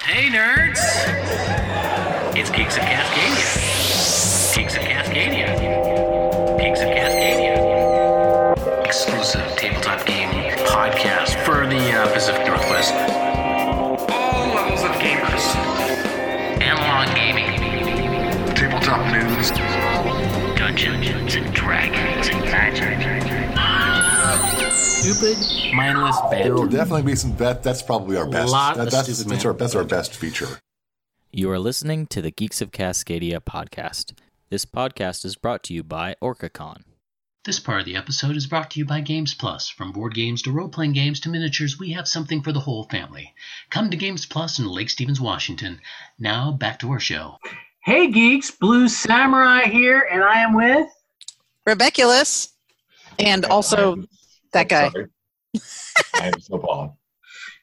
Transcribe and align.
Hey, 0.00 0.30
nerds! 0.30 0.78
It's 2.34 2.50
Geeks 2.50 2.76
of 2.76 2.82
Cascadia. 2.84 4.54
Geeks 4.54 4.76
of 4.76 4.82
Cascadia. 4.82 6.58
Geeks 6.58 6.80
of 6.80 6.88
Cascadia. 6.88 8.86
Exclusive 8.86 9.44
tabletop 9.56 10.06
game 10.06 10.30
podcast 10.66 11.44
for 11.44 11.66
the 11.66 11.92
uh, 11.92 12.12
Pacific 12.14 12.46
Northwest. 12.46 12.94
All 14.10 14.54
levels 14.54 14.82
of 14.82 14.92
gamers. 14.92 15.56
Analog 16.62 17.14
gaming. 17.14 18.54
Tabletop 18.54 19.04
news. 19.12 19.50
Dungeons 20.56 21.34
and 21.34 21.52
Dragons 21.52 22.28
and 22.28 22.44
magic. 22.44 22.98
Stupid, 24.70 25.74
mindless 25.74 26.16
There 26.30 26.54
will 26.54 26.66
definitely 26.66 27.02
be 27.02 27.14
some. 27.14 27.34
That 27.36 27.62
that's 27.62 27.82
probably 27.82 28.16
our 28.16 28.26
best. 28.28 28.52
lot 28.52 28.76
that- 28.76 28.86
of 28.88 28.92
that's 28.92 29.12
stupid 29.14 29.32
that's 29.32 29.44
our, 29.44 29.52
that's 29.52 29.74
our 29.74 29.84
best 29.84 30.14
feature. 30.14 30.60
You 31.32 31.50
are 31.50 31.58
listening 31.58 32.06
to 32.08 32.20
the 32.22 32.30
Geeks 32.30 32.60
of 32.60 32.70
Cascadia 32.70 33.40
podcast. 33.40 34.12
This 34.50 34.64
podcast 34.64 35.24
is 35.24 35.36
brought 35.36 35.62
to 35.64 35.74
you 35.74 35.82
by 35.82 36.16
OrcaCon. 36.22 36.82
This 37.44 37.60
part 37.60 37.80
of 37.80 37.86
the 37.86 37.96
episode 37.96 38.36
is 38.36 38.46
brought 38.46 38.70
to 38.72 38.78
you 38.80 38.84
by 38.84 39.00
Games 39.00 39.34
Plus. 39.34 39.68
From 39.68 39.92
board 39.92 40.14
games 40.14 40.42
to 40.42 40.52
role 40.52 40.68
playing 40.68 40.92
games 40.92 41.20
to 41.20 41.28
miniatures, 41.28 41.78
we 41.78 41.92
have 41.92 42.08
something 42.08 42.42
for 42.42 42.52
the 42.52 42.60
whole 42.60 42.84
family. 42.90 43.34
Come 43.70 43.90
to 43.90 43.96
Games 43.96 44.26
Plus 44.26 44.58
in 44.58 44.66
Lake 44.66 44.90
Stevens, 44.90 45.20
Washington. 45.20 45.80
Now, 46.18 46.50
back 46.52 46.78
to 46.80 46.90
our 46.90 47.00
show. 47.00 47.36
Hey 47.84 48.10
geeks, 48.10 48.50
Blue 48.50 48.88
Samurai 48.88 49.62
here, 49.64 50.06
and 50.10 50.22
I 50.22 50.40
am 50.42 50.54
with. 50.54 50.88
Rebeculus, 51.66 52.48
and 53.18 53.44
also 53.46 53.92
I'm 53.92 54.08
that 54.52 54.68
guy. 54.68 54.90
I 56.14 56.28
am 56.28 56.40
so 56.40 56.58
Paul. 56.58 56.96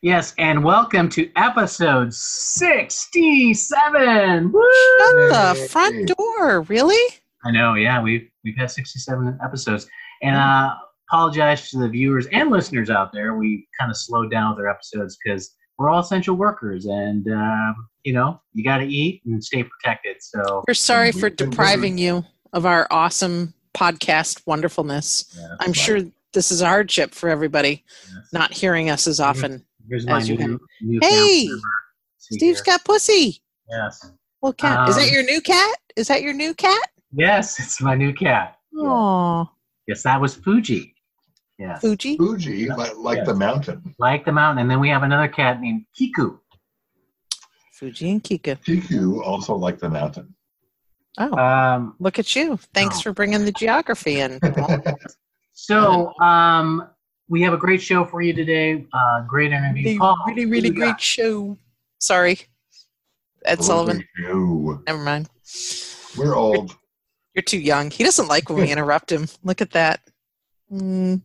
Yes, 0.02 0.34
and 0.38 0.64
welcome 0.64 1.10
to 1.10 1.32
episode 1.36 2.14
67. 2.14 4.52
Woo! 4.52 4.62
Shut 5.00 5.16
the 5.30 5.68
front 5.72 6.12
door. 6.16 6.62
Really? 6.62 7.16
I 7.44 7.50
know, 7.50 7.74
yeah, 7.74 8.00
we've 8.04 8.30
we've 8.44 8.56
had 8.56 8.70
67 8.70 9.40
episodes, 9.44 9.88
and 10.22 10.36
uh, 10.36 10.76
apologize 11.10 11.72
to 11.72 11.80
the 11.80 11.90
viewers 11.90 12.28
and 12.28 12.52
listeners 12.52 12.92
out 12.92 13.14
there. 13.14 13.36
We 13.36 13.68
kind 13.80 13.90
of 13.90 13.98
slowed 13.98 14.30
down 14.30 14.52
with 14.52 14.60
our 14.60 14.70
episodes 14.70 15.18
because 15.24 15.56
we're 15.80 15.90
all 15.90 16.02
essential 16.02 16.36
workers, 16.36 16.86
and 16.86 17.28
um, 17.32 17.88
you 18.04 18.14
know, 18.14 18.40
you 18.54 18.64
got 18.64 18.78
to 18.80 18.86
eat 18.86 19.24
and 19.26 19.44
stay 19.44 19.64
protected. 19.64 20.18
So 20.20 20.64
We're 20.68 20.76
sorry 20.76 21.14
for 21.14 21.32
depriving 21.32 21.98
you 21.98 22.24
of 22.54 22.68
our 22.68 22.86
awesome 22.92 23.56
podcast 23.76 24.44
wonderfulness. 24.46 25.36
yeah, 25.36 25.56
I'm 25.62 25.74
sure 25.74 26.02
this 26.36 26.52
is 26.52 26.62
a 26.62 26.68
hardship 26.68 27.16
for 27.16 27.30
everybody 27.30 27.84
Yes. 28.04 28.34
not 28.34 28.54
hearing 28.54 28.92
us 28.92 29.08
as 29.08 29.20
often. 29.20 29.66
Here's 29.90 30.06
my 30.06 30.18
as 30.18 30.30
you 30.30 30.38
new, 30.38 30.60
new 30.82 31.00
Hey, 31.02 31.48
camp 31.48 31.50
server. 31.50 31.62
See 32.20 32.36
Steve's 32.38 32.60
here. 32.60 32.74
got 32.74 32.86
pussy. 32.86 33.42
yes, 33.70 34.12
Well, 34.42 34.54
cat. 34.54 34.88
is 34.90 34.96
that 34.98 35.08
Um, 35.08 35.14
your 35.14 35.24
new 35.24 35.42
cat? 35.42 35.78
Is 35.96 36.08
that 36.10 36.22
your 36.22 36.34
new 36.34 36.54
cat? 36.54 36.90
yes, 37.12 37.60
it's 37.60 37.82
my 37.82 37.96
new 37.96 38.14
cat. 38.14 38.58
Oh, 38.78 39.50
Yes, 39.88 40.04
that 40.04 40.20
was 40.22 40.36
Fuji. 40.36 40.94
Yes. 41.58 41.80
Fuji. 41.82 42.18
Fuji, 42.18 42.68
like, 42.70 42.96
like 42.98 43.18
Yes. 43.20 43.28
the 43.28 43.34
mountain. 43.36 43.96
like 44.00 44.26
the 44.26 44.32
mountain. 44.32 44.62
And 44.64 44.70
then 44.70 44.80
we 44.80 44.90
have 44.90 45.04
another 45.04 45.28
cat 45.30 45.62
named 45.62 45.86
Kiku. 45.96 46.38
Fuji 47.74 48.10
and 48.12 48.24
Kiku. 48.24 48.56
Kiku, 48.56 49.22
also 49.24 49.56
like 49.56 49.80
the 49.80 49.90
mountain. 49.90 50.36
Oh, 51.18 51.38
Um, 51.38 51.96
look 52.00 52.20
at 52.20 52.36
you. 52.36 52.58
Thanks 52.74 52.98
oh. 52.98 53.02
for 53.04 53.14
bringing 53.14 53.46
the 53.46 53.52
geography 53.54 54.20
in. 54.20 54.40
so 55.56 56.14
um, 56.20 56.88
we 57.30 57.42
have 57.42 57.54
a 57.54 57.58
great 57.58 57.82
show 57.82 58.06
for 58.06 58.22
you 58.22 58.34
today. 58.34 58.86
Uh, 58.94 59.22
great 59.22 59.52
interview. 59.52 59.84
really, 59.86 59.98
Paul, 59.98 60.18
really, 60.28 60.44
who 60.44 60.50
really 60.50 60.68
you 60.68 60.74
got? 60.76 60.80
great 60.82 61.02
show. 61.02 61.58
Sorry. 62.00 62.40
Ed 63.46 63.64
Sullivan. 63.64 64.04
Ew. 64.20 64.84
Never 64.86 65.00
mind. 65.00 65.30
We're 66.18 66.36
old. 66.36 66.76
You're 67.34 67.44
too 67.44 67.60
young. 67.60 67.90
He 67.90 68.04
doesn't 68.04 68.28
like 68.28 68.50
when 68.50 68.60
we 68.60 68.72
interrupt 68.72 69.12
him. 69.12 69.28
Look 69.44 69.62
at 69.62 69.72
that. 69.72 70.02
Mm, 70.72 71.22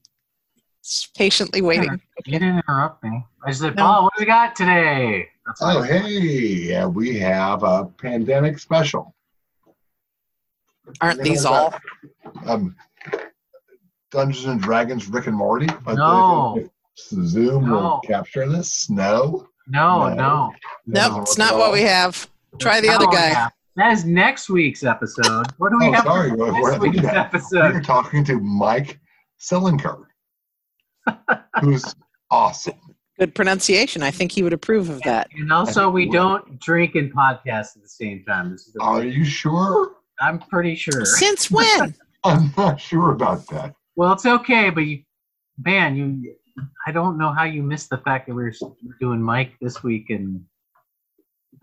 patiently 1.16 1.60
waiting. 1.60 2.00
You 2.25 2.33
didn't 2.38 2.59
interrupt 2.59 3.03
me. 3.03 3.25
I 3.44 3.53
said, 3.53 3.75
No. 3.77 3.83
Paul, 3.83 4.03
what 4.04 4.12
do 4.16 4.22
we 4.22 4.27
got 4.27 4.54
today? 4.54 5.28
That's 5.47 5.60
Oh, 5.62 5.83
hey, 5.83 6.09
yeah, 6.09 6.87
we 6.87 7.19
have 7.19 7.62
a 7.62 7.87
pandemic 7.99 8.59
special. 8.59 9.15
Aren't 11.00 11.22
these 11.22 11.44
all? 11.44 11.75
Um, 12.47 12.77
Dungeons 14.10 14.47
and 14.47 14.60
Dragons 14.60 15.09
Rick 15.09 15.26
and 15.26 15.37
Morty. 15.37 15.69
But 15.84 15.94
No. 15.97 16.69
Zoom 16.98 17.66
No. 17.66 17.72
will 17.75 18.00
capture 18.00 18.48
this. 18.48 18.91
No. 18.91 19.47
No, 19.69 20.09
No. 20.09 20.15
no. 20.15 20.53
Nope, 20.87 21.22
it's 21.22 21.38
not 21.38 21.56
what 21.56 21.72
we 21.72 21.82
have. 21.82 22.28
Try 22.59 22.81
the 22.81 22.88
other 22.91 23.06
Oh, 23.09 23.12
guy. 23.12 23.28
yeah. 23.31 23.48
That 23.76 23.93
is 23.93 24.04
next 24.04 24.50
week's 24.50 24.82
episode. 24.82 25.47
What 25.59 25.71
do 25.71 25.78
we 25.78 25.87
Oh, 25.88 25.93
have 25.93 26.04
sorry. 26.04 26.31
for 26.31 26.37
We're, 26.37 26.50
next 26.53 26.62
we're, 26.62 26.78
week's 26.81 27.03
we're 27.03 27.09
episode? 27.10 27.84
talking 27.84 28.25
to 28.25 28.41
Mike 28.41 28.98
Selinker, 29.41 30.04
who's 31.60 31.94
awesome. 32.31 32.75
Good 33.19 33.34
pronunciation. 33.34 34.03
I 34.03 34.10
think 34.10 34.32
he 34.32 34.42
would 34.42 34.53
approve 34.53 34.88
of 34.88 35.00
that. 35.03 35.28
And 35.37 35.53
also, 35.53 35.88
we 35.91 36.06
Well- 36.06 36.12
don't 36.41 36.60
drink 36.60 36.94
and 36.97 37.15
podcast 37.15 37.77
at 37.77 37.82
the 37.82 37.88
same 37.88 38.25
time. 38.25 38.50
This 38.50 38.66
is 38.66 38.72
the 38.72 38.81
Are 38.82 39.04
you 39.04 39.25
sure? 39.25 39.92
I'm 40.21 40.38
pretty 40.38 40.75
sure. 40.75 41.04
Since 41.04 41.50
when? 41.50 41.94
I'm 42.25 42.53
not 42.56 42.81
sure 42.81 43.12
about 43.12 43.47
that. 43.48 43.75
Well, 43.97 44.12
it's 44.12 44.27
okay, 44.27 44.71
but 44.71 44.83
you, 44.83 45.03
man, 45.59 45.97
you, 45.97 46.34
I 46.87 46.93
don't 46.93 47.19
know 47.19 47.33
how 47.33 47.45
you 47.45 47.62
missed 47.62 47.91
the 47.91 47.99
fact 47.99 48.27
that 48.27 48.34
we 48.34 48.45
were 48.45 48.53
doing 49.01 49.23
Mike 49.23 49.55
this 49.61 49.83
week 49.83 50.11
and 50.11 50.45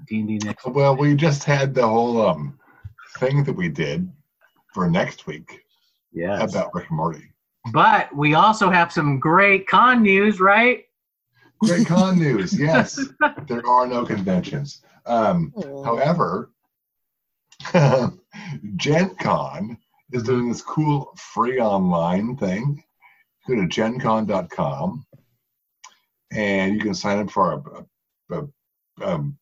D 0.08 0.20
and 0.20 0.28
D 0.28 0.38
next. 0.44 0.66
week. 0.66 0.76
Well, 0.76 0.96
we 0.96 1.16
just 1.16 1.44
had 1.44 1.74
the 1.74 1.88
whole 1.88 2.26
um 2.28 2.60
thing 3.18 3.44
that 3.44 3.54
we 3.54 3.70
did 3.70 4.12
for 4.74 4.90
next 4.90 5.26
week 5.28 5.62
Yeah. 6.12 6.42
about 6.42 6.74
Rick 6.74 6.90
and 6.90 6.98
Morty. 6.98 7.32
But 7.72 8.16
we 8.16 8.34
also 8.36 8.70
have 8.70 8.92
some 8.92 9.20
great 9.20 9.68
con 9.68 10.04
news, 10.04 10.40
right? 10.40 10.84
Great 11.59 11.88
con 11.88 12.18
news. 12.26 12.58
Yes, 12.58 13.00
there 13.48 13.66
are 13.66 13.88
no 13.88 14.06
conventions. 14.06 14.82
Um, 15.06 15.54
however, 15.84 16.52
Gen 18.76 19.16
Con 19.16 19.78
is 20.12 20.23
doing 20.23 20.50
this 20.50 20.62
cool 20.62 21.13
free 21.18 21.59
online 21.59 22.35
thing. 22.38 22.84
Go 23.47 23.56
to 23.56 23.62
gencon.com 23.62 25.06
and 26.31 26.73
you 26.75 26.79
can 26.81 26.94
sign 26.94 27.19
up 27.19 27.31
for 27.31 27.53
a, 27.53 28.35
a, 28.35 28.41
a 28.41 28.47
um, 29.09 29.38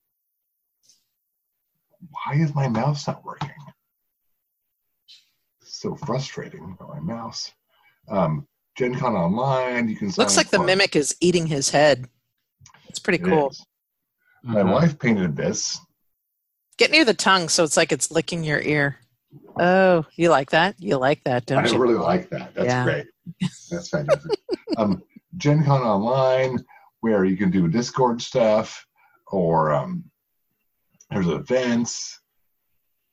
why 2.12 2.36
is 2.36 2.54
my 2.54 2.68
mouse 2.68 3.08
not 3.08 3.24
working? 3.26 3.50
So 5.64 5.96
frustrating 5.96 6.76
about 6.80 6.90
my 6.90 7.00
mouse. 7.00 7.52
Um, 8.08 8.48
Gen 8.78 8.96
Con 8.96 9.16
online, 9.16 9.88
you 9.90 9.96
can 9.96 10.10
Looks 10.18 10.38
like 10.38 10.50
the 10.50 10.58
for- 10.58 10.66
mimic 10.66 10.96
is 10.96 11.16
eating 11.22 11.48
his 11.48 11.70
head. 11.70 12.08
It's 12.90 13.00
pretty 13.00 13.24
It 13.24 13.28
cool. 13.28 13.50
is. 13.50 13.66
My 14.44 14.64
wife 14.64 15.00
painted 15.00 15.36
this. 15.36 15.80
Get 16.78 16.92
near 16.92 17.06
the 17.06 17.14
tongue 17.14 17.50
so 17.50 17.64
it's 17.64 17.78
like 17.78 17.92
it's 17.92 18.12
licking 18.12 18.44
your 18.44 18.62
ear. 18.62 18.98
Oh, 19.58 20.06
you 20.16 20.30
like 20.30 20.50
that? 20.52 20.76
You 20.80 20.98
like 20.98 21.24
that, 21.24 21.46
don't 21.46 21.66
I 21.66 21.70
you? 21.70 21.76
I 21.76 21.78
really 21.78 21.94
like 21.96 22.30
that. 22.30 22.54
That's 22.54 22.68
Yeah. 22.68 22.84
great. 22.84 23.06
That's 23.72 23.90
fantastic. 23.90 24.32
um, 24.78 25.04
Gen 25.38 25.64
Con 25.64 25.82
Online, 25.82 26.64
where 27.02 27.26
you 27.26 27.38
can 27.38 27.52
do 27.52 27.68
Discord 27.68 28.22
stuff, 28.22 28.86
or 29.28 29.74
um, 29.74 30.04
there's 31.10 31.28
events, 31.28 32.22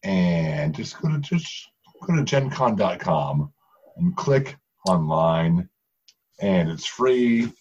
and 0.02 0.74
just 0.74 1.00
go 1.00 1.08
to 1.08 1.18
just 1.18 1.68
go 2.06 2.16
to 2.16 2.22
GenCon.com 2.22 3.52
and 3.96 4.16
click 4.16 4.56
online, 4.88 5.68
and 6.40 6.68
it's 6.70 6.86
free. 6.86 7.52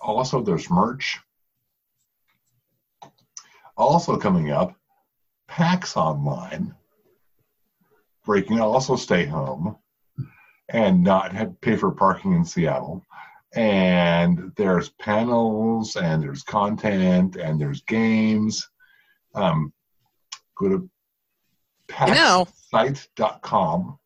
Also, 0.00 0.42
there's 0.42 0.70
merch. 0.70 1.18
Also 3.76 4.16
coming 4.16 4.50
up, 4.50 4.74
PAX 5.48 5.96
Online, 5.96 6.74
where 8.24 8.38
you 8.38 8.44
can 8.44 8.60
also 8.60 8.96
stay 8.96 9.24
home 9.26 9.76
and 10.70 11.02
not 11.02 11.32
have 11.32 11.60
pay 11.60 11.76
for 11.76 11.90
parking 11.90 12.32
in 12.32 12.44
Seattle. 12.44 13.04
And 13.54 14.52
there's 14.56 14.88
panels 14.90 15.96
and 15.96 16.22
there's 16.22 16.42
content 16.42 17.36
and 17.36 17.60
there's 17.60 17.82
games. 17.82 18.68
Um, 19.34 19.72
go 20.58 20.68
to 20.68 20.90
paxsite.com. 22.72 23.98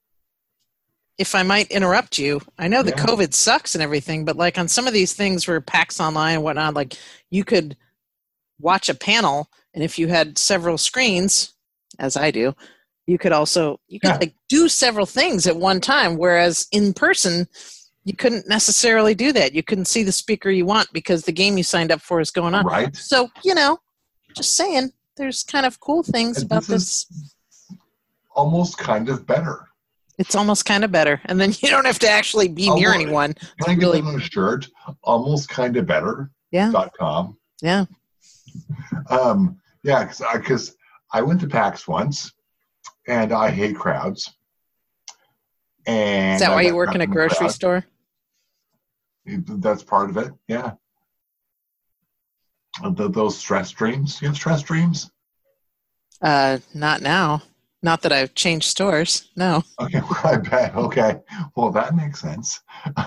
If 1.17 1.35
I 1.35 1.43
might 1.43 1.71
interrupt 1.71 2.19
you, 2.19 2.41
I 2.59 2.69
know 2.69 2.83
the 2.83 2.91
Yeah. 2.91 3.05
COVID 3.05 3.35
sucks 3.35 3.75
and 3.75 3.83
everything, 3.83 4.25
but 4.25 4.37
like 4.37 4.57
on 4.59 4.69
some 4.69 4.87
of 4.87 4.93
these 4.93 5.15
things 5.15 5.49
where 5.49 5.61
PAX 5.61 6.01
Online 6.01 6.35
and 6.37 6.45
whatnot, 6.45 6.75
like 6.75 6.95
you 7.31 7.45
could 7.45 7.77
watch 8.61 8.89
a 8.89 8.95
panel, 8.95 9.51
and 9.75 9.83
if 9.83 9.99
you 9.99 10.07
had 10.09 10.39
several 10.39 10.79
screens, 10.79 11.55
as 11.99 12.17
I 12.17 12.31
do, 12.31 12.55
you 13.09 13.17
could 13.19 13.33
also 13.33 13.81
you 13.89 13.99
could 13.99 14.09
Yeah. 14.11 14.19
like 14.21 14.35
do 14.49 14.69
several 14.69 15.07
things 15.07 15.47
at 15.47 15.57
one 15.57 15.81
time. 15.81 16.17
Whereas 16.19 16.67
in 16.73 16.93
person, 16.93 17.49
you 18.05 18.15
couldn't 18.15 18.47
necessarily 18.49 19.15
do 19.15 19.33
that. 19.33 19.55
You 19.55 19.63
couldn't 19.63 19.87
see 19.87 20.03
the 20.03 20.13
speaker 20.13 20.51
you 20.51 20.67
want 20.67 20.93
because 20.93 21.23
the 21.25 21.33
game 21.33 21.57
you 21.57 21.65
signed 21.65 21.91
up 21.91 22.01
for 22.03 22.21
is 22.21 22.31
going 22.31 22.55
on. 22.55 22.67
Right. 22.67 22.95
So, 22.95 23.31
you 23.43 23.55
know, 23.55 23.79
just 24.35 24.57
saying, 24.57 24.93
there's 25.17 25.43
kind 25.43 25.65
of 25.67 25.81
cool 25.81 26.03
things 26.03 26.37
And 26.39 26.47
about 26.47 26.65
this 26.65 27.07
this. 27.07 27.35
Almost 28.37 28.79
kind 28.79 29.09
of 29.09 29.27
better. 29.27 29.67
It's 30.19 30.35
almost 30.35 30.65
kind 30.65 30.85
of 30.85 30.93
better. 30.93 31.21
And 31.25 31.41
then 31.41 31.51
you 31.61 31.71
don't 31.71 31.87
have 31.87 31.99
to 32.01 32.09
actually 32.11 32.49
be 32.49 32.69
near 32.71 32.93
anyone. 32.93 33.33
Can 33.63 33.71
I 33.71 33.75
get 33.75 33.81
really- 33.91 34.17
a 34.17 34.21
shirt? 34.21 34.69
Almost 35.03 35.49
kind 35.49 35.77
of 35.79 35.87
better. 35.87 36.31
Yeah. 36.51 36.71
Dot 36.71 36.93
com. 36.99 37.39
Yeah. 37.63 37.87
Um, 39.11 39.61
yeah, 39.83 40.05
because 40.05 40.21
I, 40.23 40.39
'cause 40.39 40.77
I 41.13 41.23
went 41.23 41.41
to 41.41 41.47
PAX 41.49 41.87
once, 41.89 42.33
and 43.09 43.33
I 43.33 43.51
hate 43.51 43.77
crowds. 43.77 44.33
And 45.87 46.35
Is 46.35 46.41
that 46.41 46.53
why 46.55 46.61
you 46.63 46.77
work 46.77 46.95
in 46.95 47.01
a 47.01 47.07
grocery 47.07 47.39
crowd. 47.39 47.53
store? 47.53 47.85
That's 49.27 49.83
part 49.83 50.11
of 50.11 50.17
it. 50.19 50.33
Yeah. 50.47 50.73
Uh, 52.83 52.95
th- 52.95 53.13
those 53.13 53.37
stress 53.37 53.71
dreams. 53.71 54.21
You 54.21 54.29
have 54.29 54.37
stress 54.37 54.63
dreams? 54.63 55.11
Uh, 56.23 56.59
not 56.75 57.01
now. 57.03 57.43
Not 57.83 58.03
that 58.03 58.13
I've 58.13 58.35
changed 58.35 58.67
stores. 58.67 59.31
No. 59.37 59.63
Okay, 59.81 60.01
Well, 60.11 60.21
I 60.25 60.37
bet. 60.37 60.75
Okay, 60.77 61.17
well 61.57 61.71
that 61.71 61.95
makes 61.97 62.21
sense. 62.21 62.61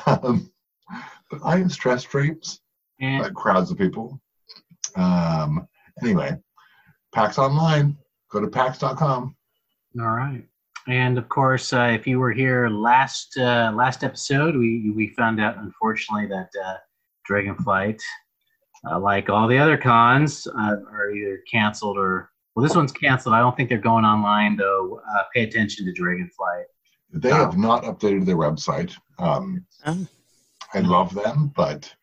Um, 0.08 0.52
but 1.30 1.40
I 1.46 1.58
have 1.60 1.72
stress 1.72 2.04
dreams. 2.04 2.60
And 3.00 3.24
like 3.24 3.34
crowds 3.34 3.72
of 3.72 3.78
people. 3.78 4.20
Um, 4.96 5.68
anyway, 6.02 6.36
PAX 7.14 7.38
Online. 7.40 7.98
Go 8.30 8.40
to 8.42 8.48
PAX.com. 8.48 9.36
All 10.00 10.08
right. 10.08 10.44
And 10.88 11.18
of 11.18 11.30
course, 11.30 11.74
uh, 11.74 11.92
if 11.94 12.08
you 12.08 12.20
were 12.20 12.32
here 12.32 12.68
last 12.70 13.38
uh, 13.38 13.72
last 13.76 14.04
episode, 14.04 14.56
we 14.56 14.92
we 14.92 15.10
found 15.10 15.40
out 15.40 15.58
unfortunately 15.58 16.28
that 16.28 16.50
uh, 16.64 16.76
Dragonflight, 17.30 18.02
uh, 18.90 19.00
like 19.00 19.30
all 19.30 19.48
the 19.48 19.60
other 19.60 19.78
cons, 19.78 20.48
uh, 20.48 20.76
are 20.92 21.12
either 21.12 21.40
canceled 21.52 21.98
or 21.98 22.32
well, 22.56 22.64
this 22.66 22.76
one's 22.76 22.92
canceled. 22.92 23.36
I 23.36 23.40
don't 23.40 23.56
think 23.56 23.70
they're 23.70 23.78
going 23.78 24.06
online 24.06 24.58
though. 24.58 25.02
Uh, 25.16 25.24
pay 25.34 25.44
attention 25.44 25.86
to 25.86 26.02
Dragonflight. 26.02 26.64
They 27.14 27.30
have 27.30 27.58
not 27.58 27.84
updated 27.84 28.26
their 28.26 28.38
website. 28.38 28.96
Um, 29.20 29.66
Oh. 29.86 30.08
I 30.74 30.80
love 30.80 31.14
them, 31.14 31.52
but 31.56 31.94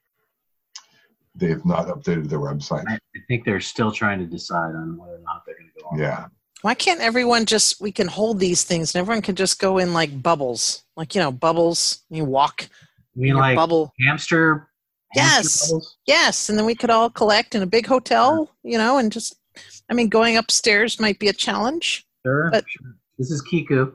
they've 1.35 1.65
not 1.65 1.87
updated 1.87 2.29
their 2.29 2.41
website. 2.41 2.85
I, 2.89 2.95
I 2.95 3.21
think 3.27 3.45
they're 3.45 3.61
still 3.61 3.91
trying 3.91 4.19
to 4.19 4.27
decide 4.27 4.75
on 4.75 4.99
whether 4.99 5.15
or 5.15 5.21
not 5.21 5.43
they're 5.47 5.57
going 5.57 5.71
to 5.75 5.81
go 5.83 5.89
on. 5.89 5.99
Yeah. 5.99 6.27
Why 6.63 6.75
can't 6.75 7.01
everyone 7.01 7.47
just, 7.47 7.81
we 7.81 7.93
can 7.93 8.09
hold 8.09 8.41
these 8.41 8.65
things 8.65 8.95
and 8.95 9.01
everyone 9.01 9.23
can 9.23 9.37
just 9.37 9.61
go 9.61 9.79
in 9.79 9.93
like 9.95 10.23
bubbles? 10.23 10.83
Like, 10.97 11.15
you 11.15 11.21
know, 11.21 11.31
bubbles. 11.31 12.01
You 12.11 12.25
walk 12.25 12.69
You 13.15 13.23
mean 13.23 13.35
like 13.37 13.57
bubble. 13.57 13.93
hamster? 14.07 14.69
Yes. 15.15 15.73
Yes. 16.07 16.49
And 16.49 16.59
then 16.59 16.67
we 16.67 16.75
could 16.75 16.91
all 16.91 17.09
collect 17.11 17.55
in 17.55 17.63
a 17.63 17.67
big 17.67 17.87
hotel, 17.87 18.55
you 18.63 18.77
know, 18.77 18.99
and 18.99 19.11
just, 19.13 19.37
I 19.89 19.95
mean, 19.95 20.09
going 20.09 20.37
upstairs 20.37 21.01
might 21.01 21.19
be 21.19 21.29
a 21.29 21.33
challenge. 21.33 22.07
Sure. 22.27 22.51
But- 22.51 22.65
sure. 22.69 22.95
This 23.19 23.31
is 23.33 23.43
Kiku. 23.43 23.93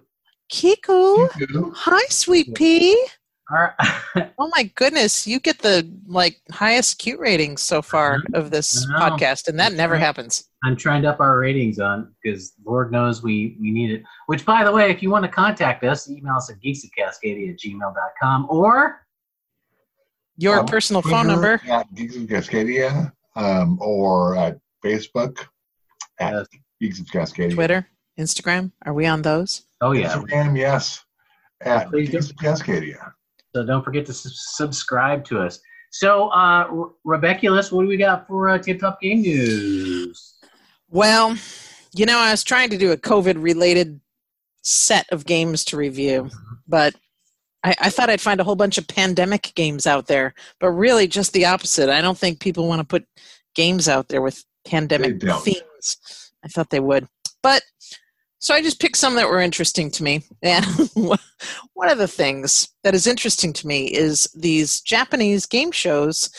Kiku. 0.50 1.30
Kiku. 1.30 1.72
Hi, 1.76 2.02
sweet 2.10 2.54
pea. 2.56 3.06
All 3.52 3.58
right. 3.58 3.90
Oh 4.38 4.50
my 4.56 4.64
goodness, 4.76 5.26
you 5.26 5.40
get 5.40 5.60
the 5.60 5.90
like 6.06 6.40
highest 6.52 7.00
cute 7.00 7.20
ratings 7.20 7.62
so 7.62 7.82
far 7.82 8.20
of 8.34 8.52
this 8.52 8.86
podcast, 8.88 9.48
and 9.48 9.58
that 9.60 9.70
That's 9.70 9.76
never 9.76 9.94
right. 9.94 10.02
happens. 10.02 10.50
I'm 10.64 10.76
trying 10.76 11.02
to 11.04 11.10
up 11.10 11.20
our 11.20 11.40
ratings 11.40 11.80
on 11.80 12.14
because 12.22 12.54
Lord 12.66 12.92
knows 12.92 13.24
we 13.24 13.58
we 13.60 13.72
need 13.72 13.92
it. 13.92 14.04
Which, 14.28 14.46
by 14.46 14.64
the 14.64 14.72
way, 14.72 14.92
if 14.92 15.02
you 15.02 15.10
want 15.10 15.24
to 15.26 15.32
contact 15.32 15.84
us, 15.84 16.10
email 16.10 16.36
us 16.36 16.52
at 16.52 16.58
geeksofcascadia 16.62 17.52
at 17.54 17.60
gmail.com 17.60 18.48
or 18.50 19.06
Your 20.38 20.60
Um, 20.60 20.66
personal 20.68 21.02
phone 21.02 21.28
number. 21.28 21.60
At 21.68 21.92
Geeks 21.96 22.16
of 22.18 22.24
Cascadia 22.24 23.12
um, 23.36 23.78
or 23.82 24.36
at 24.38 24.58
Facebook 24.84 25.40
at 26.20 26.34
Yes. 26.34 26.48
Geeks 26.82 27.00
of 27.00 27.06
Cascadia. 27.08 27.54
Twitter, 27.54 27.88
Instagram. 28.20 28.72
Are 28.86 28.94
we 28.94 29.06
on 29.08 29.22
those? 29.22 29.64
oh 29.82 29.92
yeah. 29.94 30.14
Instagram, 30.16 30.58
yes. 30.58 31.04
At 31.62 31.92
Geeks 31.92 32.30
of 32.30 32.36
Cascadia. 32.36 33.12
So 33.54 33.64
don't 33.64 33.84
forget 33.84 34.06
to 34.08 34.14
subscribe 34.14 35.24
to 35.26 35.40
us. 35.40 35.60
So, 35.92 36.30
uh, 36.30 36.68
Re- 36.72 37.20
Rebeculus, 37.20 37.72
what 37.72 37.84
do 37.84 37.88
we 37.88 37.98
got 37.98 38.28
for 38.28 38.50
uh, 38.50 38.58
Tip 38.58 38.80
Top 38.80 39.00
Game 39.00 39.22
News? 39.22 40.34
Well, 40.90 41.38
you 41.94 42.08
know, 42.08 42.18
I 42.18 42.32
was 42.32 42.44
trying 42.44 42.72
to 42.72 42.78
do 42.78 42.92
a 42.92 42.98
COVID 42.98 43.42
related 43.42 44.00
set 44.64 45.06
of 45.12 45.26
games 45.26 45.64
to 45.66 45.78
review, 45.78 46.32
but 46.68 46.96
I, 47.64 47.76
I 47.80 47.90
thought 47.92 48.10
I'd 48.10 48.22
find 48.22 48.40
a 48.40 48.44
whole 48.44 48.56
bunch 48.56 48.80
of 48.80 48.88
pandemic 48.88 49.52
games 49.56 49.86
out 49.86 50.08
there, 50.08 50.34
but 50.60 50.70
really 50.70 51.08
just 51.08 51.34
the 51.34 51.46
opposite. 51.46 51.90
I 51.90 52.02
don't 52.02 52.18
think 52.18 52.40
people 52.40 52.68
want 52.68 52.80
to 52.80 52.88
put 52.88 53.06
games 53.54 53.88
out 53.88 54.08
there 54.08 54.22
with 54.22 54.44
pandemic 54.66 55.22
themes. 55.22 56.32
I 56.44 56.48
thought 56.48 56.72
they 56.72 56.80
would. 56.80 57.08
But 57.44 57.62
so 58.44 58.54
I 58.54 58.62
just 58.62 58.82
picked 58.82 58.98
some 58.98 59.16
that 59.16 59.30
were 59.30 59.40
interesting 59.40 59.90
to 59.92 60.04
me. 60.04 60.22
And 60.42 60.66
one 60.96 61.90
of 61.90 61.98
the 61.98 62.10
things 62.10 62.68
that 62.84 62.94
is 62.94 63.08
interesting 63.08 63.54
to 63.54 63.66
me 63.66 63.86
is 63.86 64.28
these 64.36 64.82
Japanese 64.82 65.46
game 65.46 65.72
shows 65.72 66.30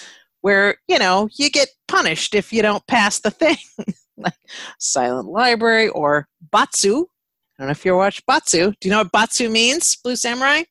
where, 0.43 0.77
you 0.87 0.99
know, 0.99 1.31
you 1.39 1.49
get 1.49 1.71
punished 1.89 2.35
if 2.35 2.53
you 2.53 2.61
don't 2.61 2.87
pass 2.89 3.21
the 3.21 3.31
thing. 3.31 3.57
like 4.19 4.35
Silent 4.79 5.29
Library 5.29 5.89
or 5.89 6.29
Batsu. 6.53 7.07
I 7.59 7.63
don't 7.63 7.69
know 7.69 7.71
if 7.71 7.87
you 7.87 7.93
ever 7.93 7.99
watched 7.99 8.27
Batsu. 8.27 8.73
Do 8.73 8.77
you 8.87 8.91
know 8.91 8.99
what 8.99 9.13
Batsu 9.13 9.49
means, 9.49 9.97
Blue 9.97 10.15
Samurai? 10.15 10.65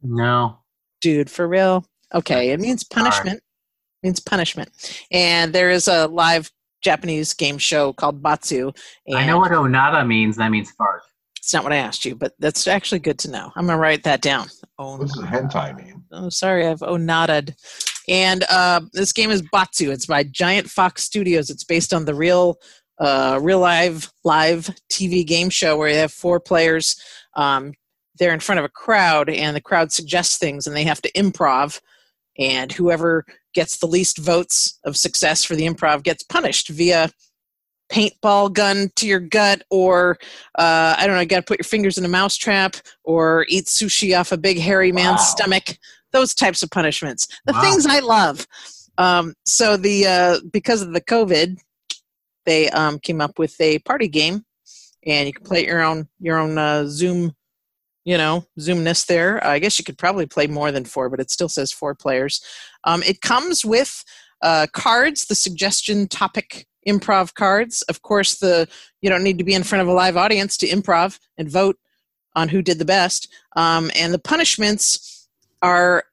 No. 0.00 0.60
Dude, 1.00 1.28
for 1.28 1.48
real? 1.48 1.86
Okay, 2.14 2.50
it 2.50 2.60
means 2.60 2.84
punishment. 2.84 3.42
means 4.04 4.20
punishment. 4.20 4.70
And 5.10 5.52
there 5.52 5.70
is 5.70 5.88
a 5.88 6.06
live 6.06 6.52
Japanese 6.82 7.34
game 7.34 7.58
show 7.58 7.92
called 7.92 8.22
Batsu. 8.22 8.72
And 9.06 9.18
I 9.18 9.26
know 9.26 9.38
what 9.38 9.50
Onada 9.52 10.06
means. 10.06 10.36
That 10.36 10.50
means 10.50 10.70
fart. 10.72 11.02
It's 11.38 11.52
not 11.54 11.64
what 11.64 11.72
I 11.72 11.76
asked 11.76 12.04
you, 12.04 12.14
but 12.14 12.34
that's 12.38 12.66
actually 12.66 12.98
good 12.98 13.18
to 13.20 13.30
know. 13.30 13.50
I'm 13.56 13.66
gonna 13.66 13.78
write 13.78 14.02
that 14.04 14.20
down. 14.20 14.48
Oh, 14.78 14.98
What 14.98 15.08
does 15.08 15.16
hentai 15.16 15.76
mean? 15.76 16.02
oh 16.12 16.28
sorry, 16.28 16.66
I've 16.66 16.80
onaded. 16.80 17.54
And 18.08 18.44
uh, 18.50 18.80
this 18.92 19.12
game 19.12 19.30
is 19.30 19.42
Batsu. 19.52 19.90
It's 19.90 20.06
by 20.06 20.24
Giant 20.24 20.68
Fox 20.68 21.02
Studios. 21.04 21.50
It's 21.50 21.64
based 21.64 21.92
on 21.92 22.04
the 22.06 22.14
real, 22.14 22.56
uh, 22.98 23.38
real 23.42 23.60
live 23.60 24.10
live 24.24 24.70
TV 24.90 25.26
game 25.26 25.50
show 25.50 25.76
where 25.76 25.88
you 25.90 25.96
have 25.96 26.12
four 26.12 26.40
players. 26.40 27.00
Um, 27.36 27.72
they're 28.18 28.32
in 28.34 28.40
front 28.40 28.58
of 28.58 28.64
a 28.64 28.68
crowd, 28.70 29.28
and 29.30 29.54
the 29.54 29.60
crowd 29.60 29.92
suggests 29.92 30.38
things, 30.38 30.66
and 30.66 30.74
they 30.74 30.84
have 30.84 31.00
to 31.02 31.12
improv. 31.12 31.80
And 32.38 32.72
whoever 32.72 33.24
gets 33.58 33.78
the 33.78 33.86
least 33.88 34.18
votes 34.18 34.78
of 34.84 34.96
success 34.96 35.42
for 35.42 35.56
the 35.56 35.66
improv 35.66 36.04
gets 36.04 36.22
punished 36.22 36.68
via 36.68 37.10
paintball 37.90 38.52
gun 38.52 38.88
to 38.94 39.04
your 39.04 39.18
gut, 39.18 39.62
or 39.68 40.16
uh, 40.56 40.94
I 40.96 41.06
don't 41.06 41.16
know, 41.16 41.22
you 41.22 41.26
got 41.26 41.38
to 41.38 41.50
put 41.50 41.58
your 41.58 41.64
fingers 41.64 41.98
in 41.98 42.04
a 42.04 42.08
mousetrap, 42.08 42.76
or 43.02 43.46
eat 43.48 43.64
sushi 43.64 44.16
off 44.16 44.30
a 44.30 44.36
big 44.36 44.60
hairy 44.60 44.92
man's 44.92 45.22
Wow. 45.22 45.24
stomach. 45.34 45.78
Those 46.12 46.34
types 46.34 46.62
of 46.62 46.70
punishments, 46.70 47.26
the 47.46 47.52
Wow. 47.52 47.60
things 47.60 47.84
I 47.86 47.98
love. 47.98 48.46
Um, 48.96 49.34
so 49.44 49.76
the 49.76 50.06
uh, 50.06 50.38
because 50.52 50.80
of 50.82 50.92
the 50.92 51.00
COVID, 51.00 51.56
they 52.46 52.70
um, 52.70 53.00
came 53.00 53.20
up 53.20 53.40
with 53.40 53.60
a 53.60 53.80
party 53.80 54.06
game, 54.08 54.44
and 55.04 55.26
you 55.26 55.32
can 55.32 55.44
play 55.44 55.66
your 55.66 55.82
own 55.82 56.06
your 56.20 56.38
own 56.38 56.56
uh, 56.58 56.86
Zoom, 56.86 57.34
you 58.08 58.16
know, 58.16 58.46
Zoomness 58.58 59.04
there. 59.04 59.46
I 59.46 59.58
guess 59.58 59.78
you 59.78 59.84
could 59.84 59.98
probably 59.98 60.24
play 60.24 60.46
more 60.46 60.72
than 60.72 60.86
four, 60.86 61.10
but 61.10 61.20
it 61.20 61.30
still 61.30 61.50
says 61.50 61.70
four 61.70 61.94
players. 61.94 62.42
Um, 62.84 63.02
it 63.02 63.20
comes 63.20 63.66
with 63.66 64.02
uh, 64.40 64.66
cards, 64.72 65.26
the 65.26 65.34
suggestion 65.34 66.08
topic 66.08 66.66
improv 66.88 67.34
cards. 67.34 67.82
Of 67.82 68.00
course, 68.00 68.38
the 68.38 68.66
you 69.02 69.10
don't 69.10 69.22
need 69.22 69.36
to 69.36 69.44
be 69.44 69.52
in 69.52 69.62
front 69.62 69.82
of 69.82 69.88
a 69.88 69.92
live 69.92 70.16
audience 70.16 70.56
to 70.56 70.66
improv 70.66 71.18
and 71.36 71.50
vote 71.50 71.76
on 72.34 72.48
who 72.48 72.62
did 72.62 72.78
the 72.78 72.86
best. 72.86 73.28
Um, 73.56 73.90
and 73.94 74.14
the 74.14 74.18
punishments 74.18 75.28
are 75.60 76.04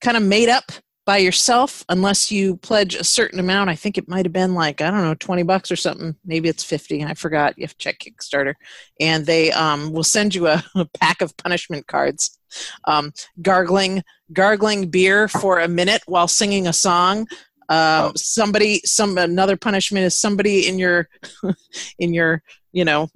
kind 0.00 0.16
of 0.16 0.22
made 0.22 0.48
up 0.48 0.70
by 1.04 1.18
yourself 1.18 1.84
unless 1.88 2.30
you 2.30 2.56
pledge 2.56 2.94
a 2.94 3.04
certain 3.04 3.40
amount. 3.40 3.70
I 3.70 3.74
think 3.74 3.98
it 3.98 4.08
might 4.08 4.24
have 4.24 4.32
been 4.32 4.54
like, 4.54 4.80
I 4.80 4.90
don't 4.90 5.02
know, 5.02 5.14
20 5.14 5.42
bucks 5.42 5.70
or 5.70 5.76
something. 5.76 6.14
Maybe 6.24 6.48
it's 6.48 6.62
50. 6.62 7.04
I 7.04 7.14
forgot. 7.14 7.58
You 7.58 7.64
have 7.64 7.76
to 7.76 7.78
check 7.78 7.98
Kickstarter. 7.98 8.54
And 9.00 9.26
they 9.26 9.50
um, 9.52 9.92
will 9.92 10.04
send 10.04 10.34
you 10.34 10.46
a, 10.46 10.64
a 10.74 10.86
pack 11.00 11.20
of 11.20 11.36
punishment 11.36 11.86
cards. 11.86 12.38
Um, 12.86 13.12
gargling, 13.40 14.02
gargling 14.32 14.90
beer 14.90 15.26
for 15.26 15.60
a 15.60 15.68
minute 15.68 16.02
while 16.06 16.28
singing 16.28 16.66
a 16.66 16.72
song. 16.72 17.26
Um, 17.68 17.78
Oh. 17.78 18.12
Somebody, 18.16 18.80
some 18.84 19.16
another 19.16 19.56
punishment 19.56 20.04
is 20.04 20.14
somebody 20.14 20.68
in 20.68 20.78
your, 20.78 21.08
in 21.98 22.12
your, 22.12 22.42
you 22.72 22.84
know, 22.84 23.08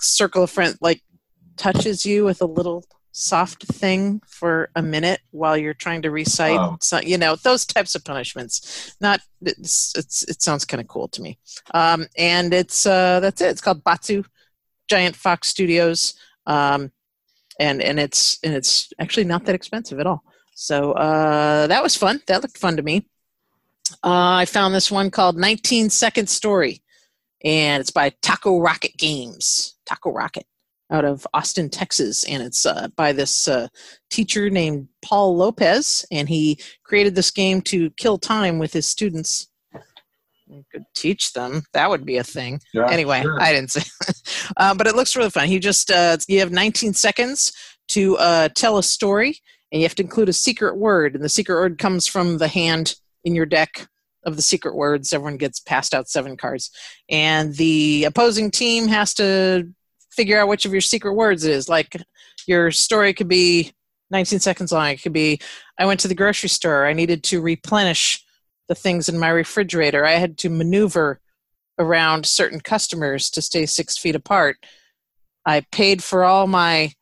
circle 0.00 0.44
of 0.44 0.50
friends 0.50 0.78
like 0.80 1.02
touches 1.56 2.06
you 2.06 2.24
with 2.24 2.40
a 2.40 2.46
little 2.46 2.84
soft 3.16 3.62
thing 3.66 4.20
for 4.26 4.68
a 4.74 4.82
minute 4.82 5.20
while 5.30 5.56
you're 5.56 5.72
trying 5.72 6.02
to 6.02 6.10
recite 6.10 6.58
Oh. 6.58 6.76
so, 6.80 6.98
you 7.00 7.16
know 7.16 7.36
those 7.36 7.64
types 7.64 7.94
of 7.94 8.04
punishments 8.04 8.96
not 9.00 9.20
it's, 9.40 9.92
it's 9.96 10.24
it 10.24 10.42
sounds 10.42 10.64
kind 10.64 10.80
of 10.80 10.88
cool 10.88 11.06
to 11.08 11.22
me 11.22 11.38
um, 11.72 12.06
and 12.18 12.52
it's 12.52 12.84
uh 12.86 13.20
that's 13.20 13.40
it 13.40 13.50
it's 13.50 13.60
called 13.60 13.84
batsu 13.84 14.24
giant 14.90 15.14
fox 15.14 15.46
studios 15.48 16.14
um 16.46 16.90
and 17.60 17.80
and 17.80 18.00
it's 18.00 18.38
and 18.42 18.52
it's 18.52 18.92
actually 18.98 19.22
not 19.24 19.44
that 19.44 19.54
expensive 19.54 20.00
at 20.00 20.08
all 20.08 20.24
So 20.56 20.92
uh, 20.92 21.66
that 21.68 21.82
was 21.82 21.96
fun. 21.96 22.20
That 22.26 22.42
looked 22.42 22.58
fun 22.58 22.76
to 22.76 22.82
me. 22.82 23.06
Uh, 24.02 24.42
I 24.42 24.44
found 24.46 24.72
this 24.74 24.90
one 24.90 25.10
called 25.10 25.36
19 25.36 25.90
Second 25.90 26.28
Story, 26.28 26.82
and 27.44 27.80
it's 27.80 27.90
by 27.90 28.10
Taco 28.22 28.60
Rocket 28.60 28.96
Games. 28.96 29.74
Taco 29.84 30.10
Rocket 30.12 30.46
out 30.90 31.04
of 31.04 31.26
Austin, 31.32 31.70
Texas, 31.70 32.24
and 32.24 32.42
it's 32.42 32.66
uh, 32.66 32.88
by 32.96 33.12
this 33.12 33.48
uh, 33.48 33.68
teacher 34.10 34.50
named 34.50 34.88
Paul 35.02 35.36
Lopez, 35.36 36.04
and 36.10 36.28
he 36.28 36.58
created 36.82 37.14
this 37.14 37.30
game 37.30 37.62
to 37.62 37.90
kill 37.90 38.18
time 38.18 38.58
with 38.58 38.72
his 38.72 38.86
students. 38.86 39.48
You 40.46 40.64
could 40.70 40.84
teach 40.94 41.32
them. 41.32 41.62
That 41.72 41.88
would 41.88 42.04
be 42.04 42.18
a 42.18 42.24
thing. 42.24 42.60
Yeah, 42.74 42.88
anyway, 42.90 43.22
sure. 43.22 43.40
I 43.40 43.52
didn't 43.52 43.72
say, 43.72 43.82
uh, 44.56 44.74
but 44.74 44.86
it 44.86 44.94
looks 44.94 45.16
really 45.16 45.30
fun. 45.30 45.48
He 45.48 45.58
just 45.58 45.90
uh, 45.90 46.18
you 46.28 46.40
have 46.40 46.52
19 46.52 46.92
seconds 46.92 47.52
to 47.88 48.16
uh, 48.18 48.48
tell 48.54 48.78
a 48.78 48.82
story, 48.82 49.38
and 49.72 49.80
you 49.80 49.86
have 49.86 49.94
to 49.96 50.02
include 50.02 50.28
a 50.28 50.34
secret 50.34 50.76
word, 50.76 51.14
and 51.14 51.24
the 51.24 51.28
secret 51.28 51.56
word 51.56 51.78
comes 51.78 52.06
from 52.06 52.38
the 52.38 52.48
hand 52.48 52.94
in 53.24 53.34
your 53.34 53.46
deck 53.46 53.88
of 54.24 54.36
the 54.36 54.42
secret 54.42 54.74
words. 54.74 55.12
Everyone 55.12 55.38
gets 55.38 55.60
passed 55.60 55.94
out 55.94 56.08
seven 56.08 56.36
cards, 56.36 56.70
and 57.08 57.54
the 57.54 58.04
opposing 58.04 58.50
team 58.50 58.86
has 58.88 59.14
to 59.14 59.68
figure 60.14 60.40
out 60.40 60.48
which 60.48 60.64
of 60.64 60.72
your 60.72 60.80
secret 60.80 61.14
words 61.14 61.44
it 61.44 61.52
is. 61.52 61.68
Like 61.68 61.96
your 62.46 62.70
story 62.70 63.12
could 63.12 63.28
be 63.28 63.72
19 64.10 64.40
seconds 64.40 64.72
long. 64.72 64.90
It 64.90 65.02
could 65.02 65.12
be 65.12 65.40
I 65.78 65.86
went 65.86 66.00
to 66.00 66.08
the 66.08 66.14
grocery 66.14 66.48
store. 66.48 66.86
I 66.86 66.92
needed 66.92 67.22
to 67.24 67.40
replenish 67.40 68.24
the 68.68 68.74
things 68.74 69.08
in 69.08 69.18
my 69.18 69.28
refrigerator. 69.28 70.04
I 70.04 70.12
had 70.12 70.38
to 70.38 70.50
maneuver 70.50 71.20
around 71.78 72.26
certain 72.26 72.60
customers 72.60 73.30
to 73.30 73.42
stay 73.42 73.66
six 73.66 73.98
feet 73.98 74.14
apart. 74.14 74.56
I 75.44 75.60
paid 75.72 76.02
for 76.02 76.24
all 76.24 76.46
my 76.46 76.92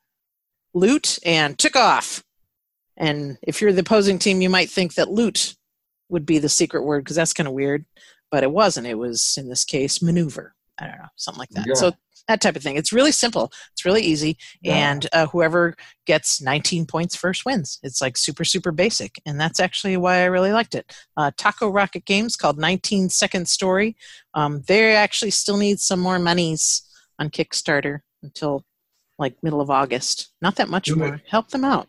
loot 0.75 1.19
and 1.25 1.59
took 1.59 1.77
off. 1.77 2.25
And 2.97 3.39
if 3.43 3.61
you're 3.61 3.73
the 3.73 3.81
opposing 3.81 4.19
team, 4.19 4.41
you 4.41 4.51
might 4.51 4.71
think 4.71 4.95
that 4.95 5.11
loot 5.11 5.55
would 6.09 6.27
be 6.27 6.39
the 6.39 6.49
secret 6.49 6.83
word 6.83 7.05
because 7.05 7.17
that's 7.17 7.33
kind 7.33 7.47
of 7.47 7.55
weird, 7.55 7.85
but 8.31 8.43
it 8.43 8.51
wasn't. 8.51 8.87
It 8.87 8.99
was, 8.99 9.37
in 9.39 9.49
this 9.49 9.65
case, 9.65 10.03
maneuver. 10.03 10.55
I 10.79 10.87
don't 10.87 10.99
know, 10.99 11.09
something 11.17 11.39
like 11.39 11.51
that. 11.51 11.67
Yeah. 11.67 11.75
So 11.75 11.93
that 12.29 12.41
type 12.41 12.57
of 12.57 12.63
thing. 12.63 12.77
It's 12.77 12.93
really 12.93 13.13
simple. 13.13 13.53
It's 13.73 13.85
really 13.85 14.03
easy, 14.03 14.37
Yeah. 14.63 14.91
and 14.91 15.07
uh, 15.13 15.27
whoever 15.27 15.75
gets 16.07 16.41
19 16.41 16.87
points 16.87 17.15
first 17.17 17.45
wins. 17.45 17.79
It's 17.83 18.01
like 18.01 18.17
super 18.17 18.45
super 18.45 18.73
basic, 18.73 19.21
and 19.27 19.41
that's 19.41 19.61
actually 19.61 19.97
why 19.97 20.19
I 20.19 20.25
really 20.25 20.53
liked 20.53 20.75
it. 20.75 20.93
Uh, 21.17 21.31
Taco 21.37 21.69
Rocket 21.69 22.05
Games 22.05 22.37
called 22.37 22.59
19 22.59 23.09
Second 23.09 23.49
Story. 23.49 23.97
Um, 24.35 24.63
they 24.67 24.95
actually 24.95 25.31
still 25.31 25.57
need 25.57 25.81
some 25.81 26.01
more 26.01 26.19
monies 26.19 26.83
on 27.19 27.31
Kickstarter 27.31 28.01
until 28.23 28.65
like 29.19 29.37
middle 29.43 29.61
of 29.61 29.71
August. 29.71 30.33
Not 30.41 30.57
that 30.57 30.69
much 30.69 30.91
more. 30.95 31.21
Help 31.29 31.49
them 31.49 31.65
out. 31.65 31.87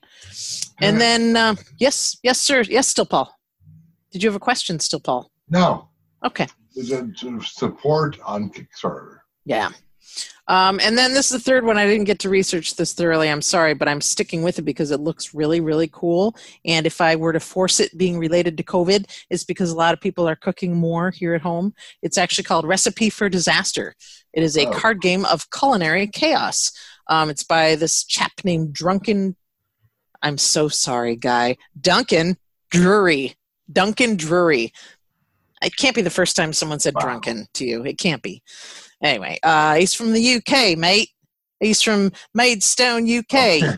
And 0.82 0.98
Alright. 0.98 1.00
then 1.00 1.36
uh, 1.38 1.56
yes, 1.80 2.18
yes 2.24 2.40
sir, 2.40 2.62
yes, 2.62 2.88
still 2.88 3.06
Paul. 3.06 3.34
Did 4.12 4.22
you 4.22 4.30
have 4.30 4.36
a 4.36 4.40
question, 4.40 4.80
still 4.80 5.00
Paul? 5.00 5.32
No, 5.50 5.90
Okay. 6.24 6.48
support 7.42 8.20
on 8.24 8.50
Kickstarter. 8.52 9.20
Yeah. 9.46 9.70
Um, 10.48 10.80
and 10.84 10.98
then 10.98 11.14
this 11.14 11.32
is 11.32 11.38
the 11.38 11.40
third 11.52 11.64
one. 11.66 11.78
I 11.78 11.86
didn't 11.86 12.04
get 12.04 12.20
to 12.20 12.30
research 12.30 12.76
this 12.76 12.94
thoroughly. 12.94 13.30
I'm 13.30 13.42
sorry, 13.42 13.74
but 13.74 13.88
I'm 13.88 14.02
sticking 14.02 14.44
with 14.44 14.60
it 14.60 14.64
because 14.64 14.92
it 14.92 15.00
looks 15.00 15.34
really, 15.34 15.62
really 15.62 15.88
cool. 15.92 16.36
And 16.66 16.86
if 16.86 17.00
I 17.00 17.16
were 17.16 17.32
to 17.32 17.40
force 17.40 17.80
it 17.80 17.98
being 17.98 18.18
related 18.18 18.58
to 18.58 18.64
COVID, 18.64 19.06
it's 19.30 19.46
because 19.46 19.72
a 19.72 19.76
lot 19.78 19.94
of 19.94 20.02
people 20.02 20.28
are 20.28 20.36
cooking 20.36 20.76
more 20.76 21.12
here 21.12 21.34
at 21.34 21.42
home. 21.42 21.74
It's 22.02 22.18
actually 22.18 22.44
called 22.44 22.66
Recipe 22.68 23.10
for 23.10 23.30
Disaster. 23.30 23.96
It 24.34 24.44
is 24.44 24.58
a 24.58 24.68
Oh. 24.68 24.72
card 24.72 25.00
game 25.02 25.24
of 25.26 25.50
culinary 25.50 26.08
chaos. 26.08 26.72
Um, 27.08 27.30
it's 27.30 27.44
by 27.44 27.76
this 27.76 28.04
chap 28.04 28.32
named 28.44 28.74
Drunken. 28.74 29.38
I'm 30.22 30.38
so 30.38 30.68
sorry, 30.68 31.16
guy. 31.16 31.56
Duncan 31.80 32.38
Drury. 32.70 33.36
Duncan 33.72 34.18
Drury. 34.18 34.74
It 35.62 35.78
can't 35.78 35.96
be 35.96 36.02
the 36.02 36.10
first 36.10 36.36
time 36.36 36.52
someone 36.52 36.80
said 36.80 36.96
Wow. 36.96 37.02
drunken 37.04 37.48
to 37.54 37.66
you. 37.66 37.86
It 37.86 37.98
can't 37.98 38.22
be. 38.22 38.42
Anyway, 39.04 39.38
uh, 39.44 39.76
he's 39.76 39.94
from 39.94 40.14
the 40.14 40.36
UK, 40.36 40.78
mate. 40.78 41.10
He's 41.60 41.82
from 41.82 42.12
Maidstone, 42.34 43.08
UK. 43.08 43.78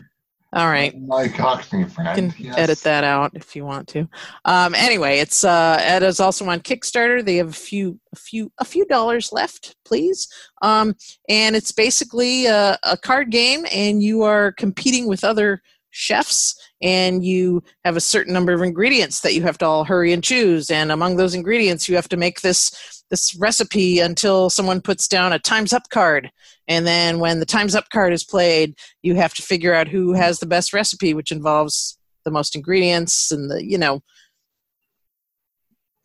All 0.52 0.68
right. 0.68 0.98
My 1.02 1.28
Cockney 1.28 1.84
friend. 1.84 2.28
You 2.28 2.32
can 2.32 2.44
yes. 2.46 2.54
edit 2.56 2.78
that 2.84 3.04
out 3.04 3.32
if 3.34 3.54
you 3.54 3.64
want 3.64 3.88
to. 3.88 4.08
Um, 4.44 4.74
anyway, 4.74 5.18
it's 5.18 5.44
uh, 5.44 5.78
it 5.80 6.02
is 6.02 6.18
also 6.20 6.46
on 6.46 6.60
Kickstarter. 6.60 7.22
They 7.22 7.36
have 7.36 7.50
a 7.50 7.52
few, 7.52 8.00
a 8.14 8.16
few, 8.16 8.50
a 8.58 8.64
few 8.64 8.86
dollars 8.86 9.32
left, 9.32 9.76
please. 9.84 10.28
Um, 10.62 10.94
and 11.28 11.56
it's 11.56 11.72
basically 11.72 12.46
a, 12.46 12.78
a 12.84 12.96
card 12.96 13.30
game, 13.30 13.66
and 13.70 14.02
you 14.02 14.22
are 14.22 14.52
competing 14.52 15.06
with 15.06 15.24
other 15.24 15.60
chefs, 15.96 16.54
and 16.82 17.24
you 17.24 17.62
have 17.84 17.96
a 17.96 18.00
certain 18.00 18.34
number 18.34 18.52
of 18.52 18.62
ingredients 18.62 19.20
that 19.20 19.34
you 19.34 19.42
have 19.42 19.56
to 19.58 19.66
all 19.66 19.84
hurry 19.84 20.12
and 20.12 20.22
choose. 20.22 20.70
And 20.70 20.92
among 20.92 21.16
those 21.16 21.34
ingredients, 21.34 21.88
you 21.88 21.96
have 21.96 22.08
to 22.10 22.16
make 22.16 22.42
this 22.42 23.02
this 23.10 23.34
recipe 23.36 24.00
until 24.00 24.50
someone 24.50 24.80
puts 24.80 25.06
down 25.08 25.32
a 25.32 25.38
times 25.38 25.72
up 25.72 25.88
card. 25.90 26.30
And 26.68 26.86
then 26.86 27.20
when 27.20 27.38
the 27.38 27.46
times 27.46 27.74
up 27.74 27.88
card 27.90 28.12
is 28.12 28.24
played, 28.24 28.74
you 29.02 29.14
have 29.14 29.32
to 29.34 29.42
figure 29.42 29.72
out 29.72 29.88
who 29.88 30.12
has 30.12 30.38
the 30.38 30.46
best 30.46 30.72
recipe, 30.72 31.14
which 31.14 31.32
involves 31.32 31.98
the 32.24 32.30
most 32.30 32.56
ingredients 32.56 33.30
and 33.32 33.50
the 33.50 33.64
you 33.64 33.78
know 33.78 34.02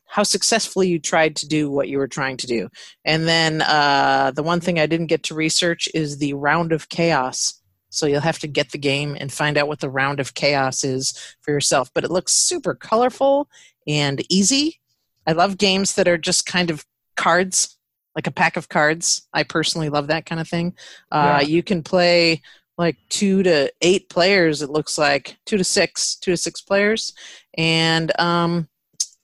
how 0.08 0.24
successfully 0.24 0.90
you 0.90 1.00
tried 1.00 1.38
to 1.38 1.48
do 1.48 1.72
what 1.72 1.88
you 1.88 1.98
were 1.98 2.08
trying 2.08 2.36
to 2.36 2.48
do. 2.48 2.68
And 3.06 3.28
then 3.28 3.62
uh, 3.62 4.32
the 4.36 4.44
one 4.44 4.60
thing 4.60 4.78
I 4.78 4.86
didn't 4.86 5.08
get 5.08 5.24
to 5.24 5.36
research 5.36 5.88
is 5.94 6.18
the 6.18 6.34
round 6.34 6.74
of 6.74 6.90
chaos. 6.90 7.61
So 7.92 8.08
you'll 8.08 8.22
have 8.22 8.40
to 8.40 8.48
get 8.48 8.72
the 8.72 8.78
game 8.80 9.16
and 9.20 9.32
find 9.32 9.58
out 9.58 9.68
what 9.68 9.82
the 9.82 9.90
round 9.90 10.20
of 10.20 10.34
chaos 10.34 10.84
is 10.84 11.14
for 11.42 11.52
yourself. 11.52 11.92
But 11.94 12.04
it 12.04 12.10
looks 12.10 12.34
super 12.34 12.74
colorful 12.74 13.48
and 13.88 14.24
easy. 14.30 14.80
I 15.28 15.34
love 15.34 15.58
games 15.60 15.94
that 15.96 16.08
are 16.08 16.18
just 16.18 16.46
kind 16.48 16.72
of 16.72 16.86
cards, 17.16 17.78
like 18.16 18.26
a 18.28 18.32
pack 18.32 18.58
of 18.58 18.70
cards. 18.70 19.28
I 19.34 19.44
personally 19.44 19.90
love 19.90 20.08
that 20.08 20.26
kind 20.26 20.42
of 20.42 20.48
thing. 20.48 20.74
Uh, 21.12 21.40
Yeah. 21.42 21.48
You 21.48 21.62
can 21.62 21.84
play 21.84 22.42
like 22.78 22.98
two 23.10 23.44
to 23.44 23.72
eight 23.82 24.10
players. 24.10 24.62
It 24.62 24.70
looks 24.72 24.98
like 24.98 25.38
two 25.46 25.58
to 25.58 25.64
six, 25.64 26.16
two 26.16 26.32
to 26.32 26.38
six 26.38 26.62
players, 26.62 27.14
and 27.58 28.12
um, 28.20 28.70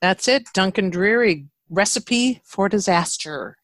that's 0.02 0.28
it. 0.28 0.44
Duncan 0.54 0.90
Drury 0.92 1.46
recipe 1.70 2.42
for 2.44 2.70
disaster, 2.70 3.58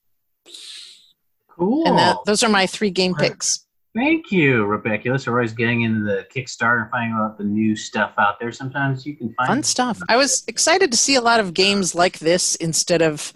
Cool. 1.49 1.87
and 1.87 1.97
that, 1.99 2.17
those 2.25 2.41
are 2.43 2.49
my 2.49 2.65
three 2.65 2.89
game 2.89 3.13
picks. 3.13 3.65
Thank 3.95 4.31
you, 4.31 4.65
Rebecca. 4.65 5.09
We're 5.27 5.33
always 5.33 5.53
getting 5.53 5.81
into 5.81 6.03
the 6.03 6.25
Kickstarter 6.35 6.81
and 6.83 6.91
finding 6.91 7.13
out 7.13 7.37
the 7.37 7.43
new 7.43 7.75
stuff 7.75 8.13
out 8.17 8.39
there. 8.39 8.51
Sometimes 8.51 9.05
you 9.05 9.15
can 9.15 9.33
find 9.35 9.47
Fun 9.47 9.63
stuff. 9.63 9.99
I 10.09 10.17
was 10.17 10.43
excited 10.47 10.91
to 10.91 10.97
see 10.97 11.15
a 11.15 11.21
lot 11.21 11.39
of 11.39 11.53
games 11.53 11.93
like 11.93 12.17
this 12.17 12.55
instead 12.55 13.03
of 13.03 13.31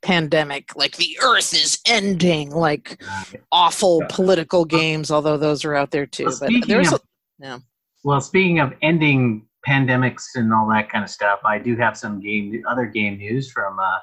pandemic, 0.00 0.76
like 0.76 0.96
the 0.96 1.18
Earth 1.20 1.52
is 1.52 1.80
ending, 1.86 2.50
like 2.50 3.02
awful 3.50 4.02
political 4.08 4.64
games. 4.64 5.10
Although 5.10 5.36
those 5.36 5.64
are 5.64 5.74
out 5.74 5.90
there 5.90 6.06
too. 6.06 6.26
Well, 6.26 6.36
But 6.38 6.46
speaking 6.48 6.68
there's 6.68 6.92
a, 6.92 7.00
of- 7.40 7.62
Well, 8.04 8.20
speaking 8.20 8.60
of 8.60 8.74
ending 8.82 9.46
pandemics 9.66 10.22
and 10.36 10.52
all 10.52 10.68
that 10.68 10.90
kind 10.90 11.02
of 11.02 11.10
stuff, 11.10 11.40
I 11.44 11.58
do 11.58 11.76
have 11.76 11.96
some 11.96 12.20
game, 12.20 12.62
other 12.68 12.86
game 12.86 13.18
news 13.18 13.50
from. 13.50 13.80
Uh, 13.80 13.98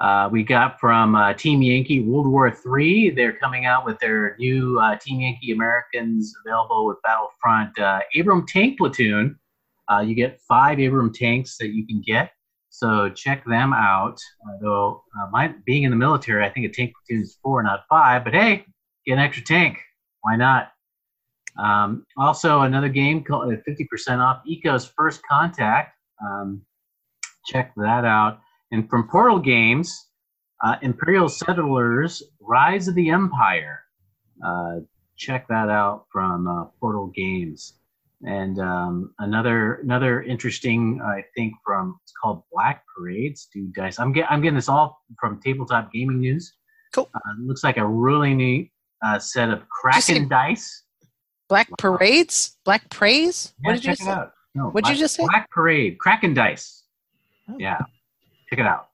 uh, 0.00 0.28
we 0.30 0.44
got 0.44 0.78
from 0.78 1.14
uh, 1.14 1.34
Team 1.34 1.60
Yankee 1.60 2.00
World 2.00 2.28
War 2.28 2.48
III. 2.48 3.10
They're 3.10 3.32
coming 3.32 3.66
out 3.66 3.84
with 3.84 3.98
their 3.98 4.36
new 4.38 4.78
uh, 4.78 4.96
Team 4.96 5.20
Yankee 5.20 5.52
Americans 5.52 6.34
available 6.44 6.86
with 6.86 6.98
Battlefront 7.02 7.78
uh, 7.78 8.00
Abram 8.18 8.46
Tank 8.46 8.78
Platoon. 8.78 9.38
Uh, 9.90 10.00
you 10.00 10.14
get 10.14 10.40
five 10.46 10.78
Abram 10.78 11.12
tanks 11.12 11.56
that 11.58 11.68
you 11.68 11.86
can 11.86 12.02
get. 12.06 12.30
So 12.70 13.08
check 13.08 13.44
them 13.44 13.72
out. 13.72 14.20
Though, 14.60 15.02
uh, 15.18 15.28
my, 15.32 15.54
being 15.64 15.82
in 15.82 15.90
the 15.90 15.96
military, 15.96 16.44
I 16.44 16.50
think 16.50 16.66
a 16.66 16.68
tank 16.68 16.92
platoon 16.94 17.22
is 17.22 17.38
four, 17.42 17.62
not 17.62 17.84
five. 17.88 18.22
But 18.22 18.34
hey, 18.34 18.64
get 19.06 19.14
an 19.14 19.18
extra 19.18 19.44
tank. 19.44 19.78
Why 20.20 20.36
not? 20.36 20.72
Um, 21.58 22.06
also, 22.16 22.60
another 22.60 22.88
game 22.88 23.24
called 23.24 23.52
uh, 23.52 23.56
50% 23.68 24.18
off 24.18 24.42
Eco's 24.46 24.92
First 24.96 25.22
Contact. 25.28 25.92
Um, 26.24 26.62
check 27.46 27.72
that 27.76 28.04
out. 28.04 28.40
And 28.70 28.88
from 28.88 29.08
Portal 29.08 29.38
Games, 29.38 30.08
uh, 30.64 30.76
Imperial 30.82 31.28
Settlers 31.28 32.22
Rise 32.40 32.88
of 32.88 32.94
the 32.94 33.10
Empire. 33.10 33.80
Uh, 34.44 34.80
check 35.16 35.46
that 35.48 35.68
out 35.68 36.06
from 36.12 36.46
uh, 36.46 36.64
Portal 36.80 37.08
Games. 37.14 37.74
And 38.26 38.58
um, 38.58 39.14
another 39.20 39.74
another 39.74 40.22
interesting, 40.22 41.00
I 41.04 41.22
think, 41.36 41.54
from 41.64 42.00
it's 42.02 42.12
called 42.20 42.42
Black 42.52 42.82
Parades. 42.94 43.48
Do 43.52 43.68
dice. 43.68 44.00
I'm 44.00 44.12
get, 44.12 44.28
I'm 44.28 44.40
getting 44.40 44.56
this 44.56 44.68
all 44.68 45.00
from 45.20 45.40
Tabletop 45.40 45.92
Gaming 45.92 46.18
News. 46.18 46.52
Cool. 46.92 47.08
Uh, 47.14 47.20
looks 47.40 47.62
like 47.62 47.76
a 47.76 47.86
really 47.86 48.34
neat 48.34 48.72
uh, 49.04 49.20
set 49.20 49.50
of 49.50 49.68
Kraken 49.68 50.26
dice. 50.26 50.82
Black 51.48 51.68
Parades, 51.78 52.56
Black 52.64 52.90
Praise. 52.90 53.54
Yeah, 53.62 53.70
what 53.70 53.74
did 53.76 53.84
you 53.84 53.94
say? 53.94 54.10
out. 54.10 54.32
No, 54.54 54.70
What'd 54.70 54.90
you 54.90 54.96
just 54.96 55.14
say? 55.14 55.24
Black 55.24 55.48
Parade, 55.50 55.98
Kraken 55.98 56.34
dice. 56.34 56.82
Oh. 57.48 57.54
Yeah, 57.58 57.78
check 58.48 58.58
it 58.58 58.66
out. 58.66 58.88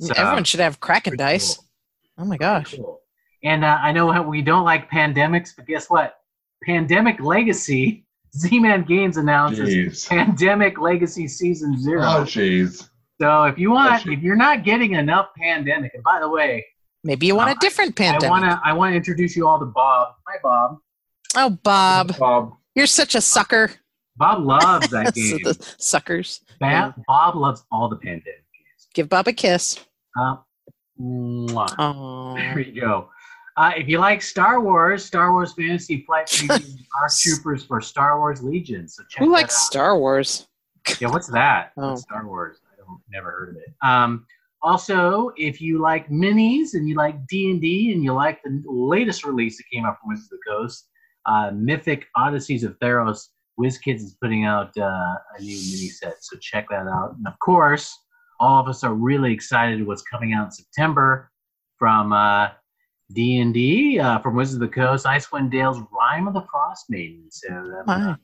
So, 0.00 0.14
Everyone 0.16 0.44
should 0.44 0.60
have 0.60 0.80
Kraken 0.80 1.12
pretty 1.12 1.22
dice. 1.22 1.56
cool. 1.56 1.64
Oh 2.18 2.24
my 2.24 2.36
gosh. 2.36 2.74
Cool. 2.76 3.00
And 3.44 3.64
uh, 3.64 3.78
I 3.80 3.92
know 3.92 4.22
we 4.22 4.42
don't 4.42 4.64
like 4.64 4.90
pandemics, 4.90 5.50
but 5.56 5.66
guess 5.66 5.88
what? 5.88 6.16
Pandemic 6.64 7.20
Legacy 7.20 8.04
Z-Man 8.36 8.84
Games 8.84 9.16
announces 9.16 9.68
Jeez. 9.68 10.08
Pandemic 10.08 10.78
Legacy 10.78 11.26
Season 11.28 11.80
Zero. 11.80 12.02
Oh, 12.02 12.22
jeez. 12.24 12.88
So 13.20 13.44
if 13.44 13.58
you 13.58 13.70
want, 13.72 14.04
Bless 14.04 14.16
if 14.18 14.22
you're 14.22 14.36
not 14.36 14.64
getting 14.64 14.94
enough 14.94 15.28
pandemic, 15.36 15.92
and 15.94 16.02
by 16.04 16.20
the 16.20 16.28
way, 16.28 16.64
Maybe 17.04 17.26
you 17.26 17.36
want 17.36 17.48
Uh, 17.50 17.54
a 17.56 17.58
different 17.60 17.94
pandemic. 17.96 18.24
I 18.24 18.28
pandemic. 18.28 18.50
want 18.50 18.62
to 18.62 18.68
I 18.68 18.72
want 18.72 18.92
to 18.92 18.96
introduce 18.96 19.36
you 19.36 19.46
all 19.46 19.58
to 19.60 19.64
Bob. 19.66 20.14
Hi, 20.26 20.36
Bob. 20.42 20.78
Oh, 21.36 21.50
Bob, 21.62 22.16
Bob. 22.18 22.52
you're 22.74 22.86
such 22.86 23.14
a 23.14 23.20
sucker. 23.20 23.70
Bob 24.16 24.44
loves 24.44 24.88
that 24.90 25.14
game. 25.14 25.38
The 25.44 25.54
Suckers. 25.78 26.40
Ba- 26.60 26.94
Bob 27.06 27.36
loves 27.36 27.64
all 27.70 27.88
the 27.88 27.96
pandemic 27.96 28.24
games. 28.24 28.44
Give 28.98 29.08
Bob 29.08 29.28
a 29.28 29.32
kiss. 29.32 29.78
Uh. 30.20 30.38
There 30.98 32.58
you 32.58 32.80
go. 32.80 33.08
Uh, 33.56 33.70
if 33.76 33.86
you 33.86 34.00
like 34.00 34.20
Star 34.20 34.60
Wars, 34.60 35.04
Star 35.04 35.30
Wars 35.30 35.52
Fantasy 35.52 36.02
Flight 36.04 36.26
Previews 36.32 36.80
are 37.00 37.08
troopers 37.08 37.62
for 37.62 37.80
Star 37.80 38.18
Wars 38.18 38.42
Legion. 38.42 38.88
So 38.88 39.04
check 39.08 39.22
who 39.22 39.30
likes 39.30 39.54
out. 39.54 39.60
Star 39.60 39.98
Wars? 40.00 40.48
Yeah, 41.00 41.10
what's 41.10 41.28
that? 41.28 41.70
Oh. 41.78 41.90
What's 41.90 42.02
Star 42.02 42.26
Wars. 42.26 42.58
I 42.72 42.76
don't 42.76 43.00
never 43.08 43.30
heard 43.30 43.50
of 43.50 43.56
it. 43.58 43.72
Um, 43.82 44.26
also, 44.62 45.30
if 45.36 45.60
you 45.60 45.78
like 45.78 46.08
minis 46.08 46.74
and 46.74 46.88
you 46.88 46.96
like 46.96 47.24
D 47.28 47.52
and 47.52 47.60
D 47.60 47.92
and 47.92 48.02
you 48.02 48.12
like 48.12 48.42
the 48.42 48.60
latest 48.66 49.24
release 49.24 49.58
that 49.58 49.64
came 49.72 49.86
out 49.86 49.98
from 50.00 50.08
Wizards 50.08 50.32
of 50.32 50.40
the 50.44 50.50
Coast, 50.50 50.88
uh, 51.26 51.52
Mythic 51.54 52.06
Odysseys 52.16 52.64
of 52.64 52.76
Theros, 52.80 53.28
WizKids 53.60 54.02
is 54.02 54.16
putting 54.20 54.44
out 54.44 54.76
uh, 54.76 55.14
a 55.38 55.40
new 55.40 55.54
mini 55.54 55.88
set. 55.88 56.14
So 56.20 56.36
check 56.38 56.66
that 56.70 56.88
out. 56.88 57.14
And 57.16 57.28
of 57.28 57.38
course, 57.38 57.96
all 58.40 58.60
of 58.60 58.68
us 58.68 58.84
are 58.84 58.94
really 58.94 59.32
excited 59.32 59.86
what's 59.86 60.02
coming 60.02 60.32
out 60.32 60.46
in 60.46 60.50
September 60.50 61.30
from 61.76 62.12
uh, 62.12 62.48
D 63.12 63.38
and 63.40 63.52
D 63.54 63.98
uh, 63.98 64.18
from 64.20 64.36
Wizards 64.36 64.54
of 64.62 64.68
the 64.68 64.74
Coast, 64.74 65.06
Icewind 65.06 65.50
Dale's 65.50 65.78
Rhyme 65.92 66.28
of 66.28 66.34
the 66.34 66.42
Frost 66.50 66.86
Maiden. 66.88 67.24
So 67.30 67.48
that, 67.48 67.84
Wow. 67.86 68.16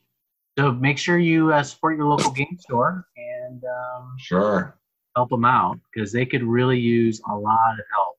so 0.58 0.72
make 0.72 0.98
sure 0.98 1.18
you 1.18 1.52
uh, 1.52 1.62
support 1.62 1.96
your 1.96 2.06
local 2.06 2.30
game 2.32 2.56
store 2.60 3.06
and 3.16 3.62
um, 3.64 4.14
Sure. 4.18 4.78
help 5.16 5.30
them 5.30 5.44
out 5.44 5.78
because 5.92 6.12
they 6.12 6.26
could 6.26 6.42
really 6.42 6.78
use 6.78 7.20
a 7.30 7.34
lot 7.36 7.72
of 7.78 7.84
help. 7.92 8.16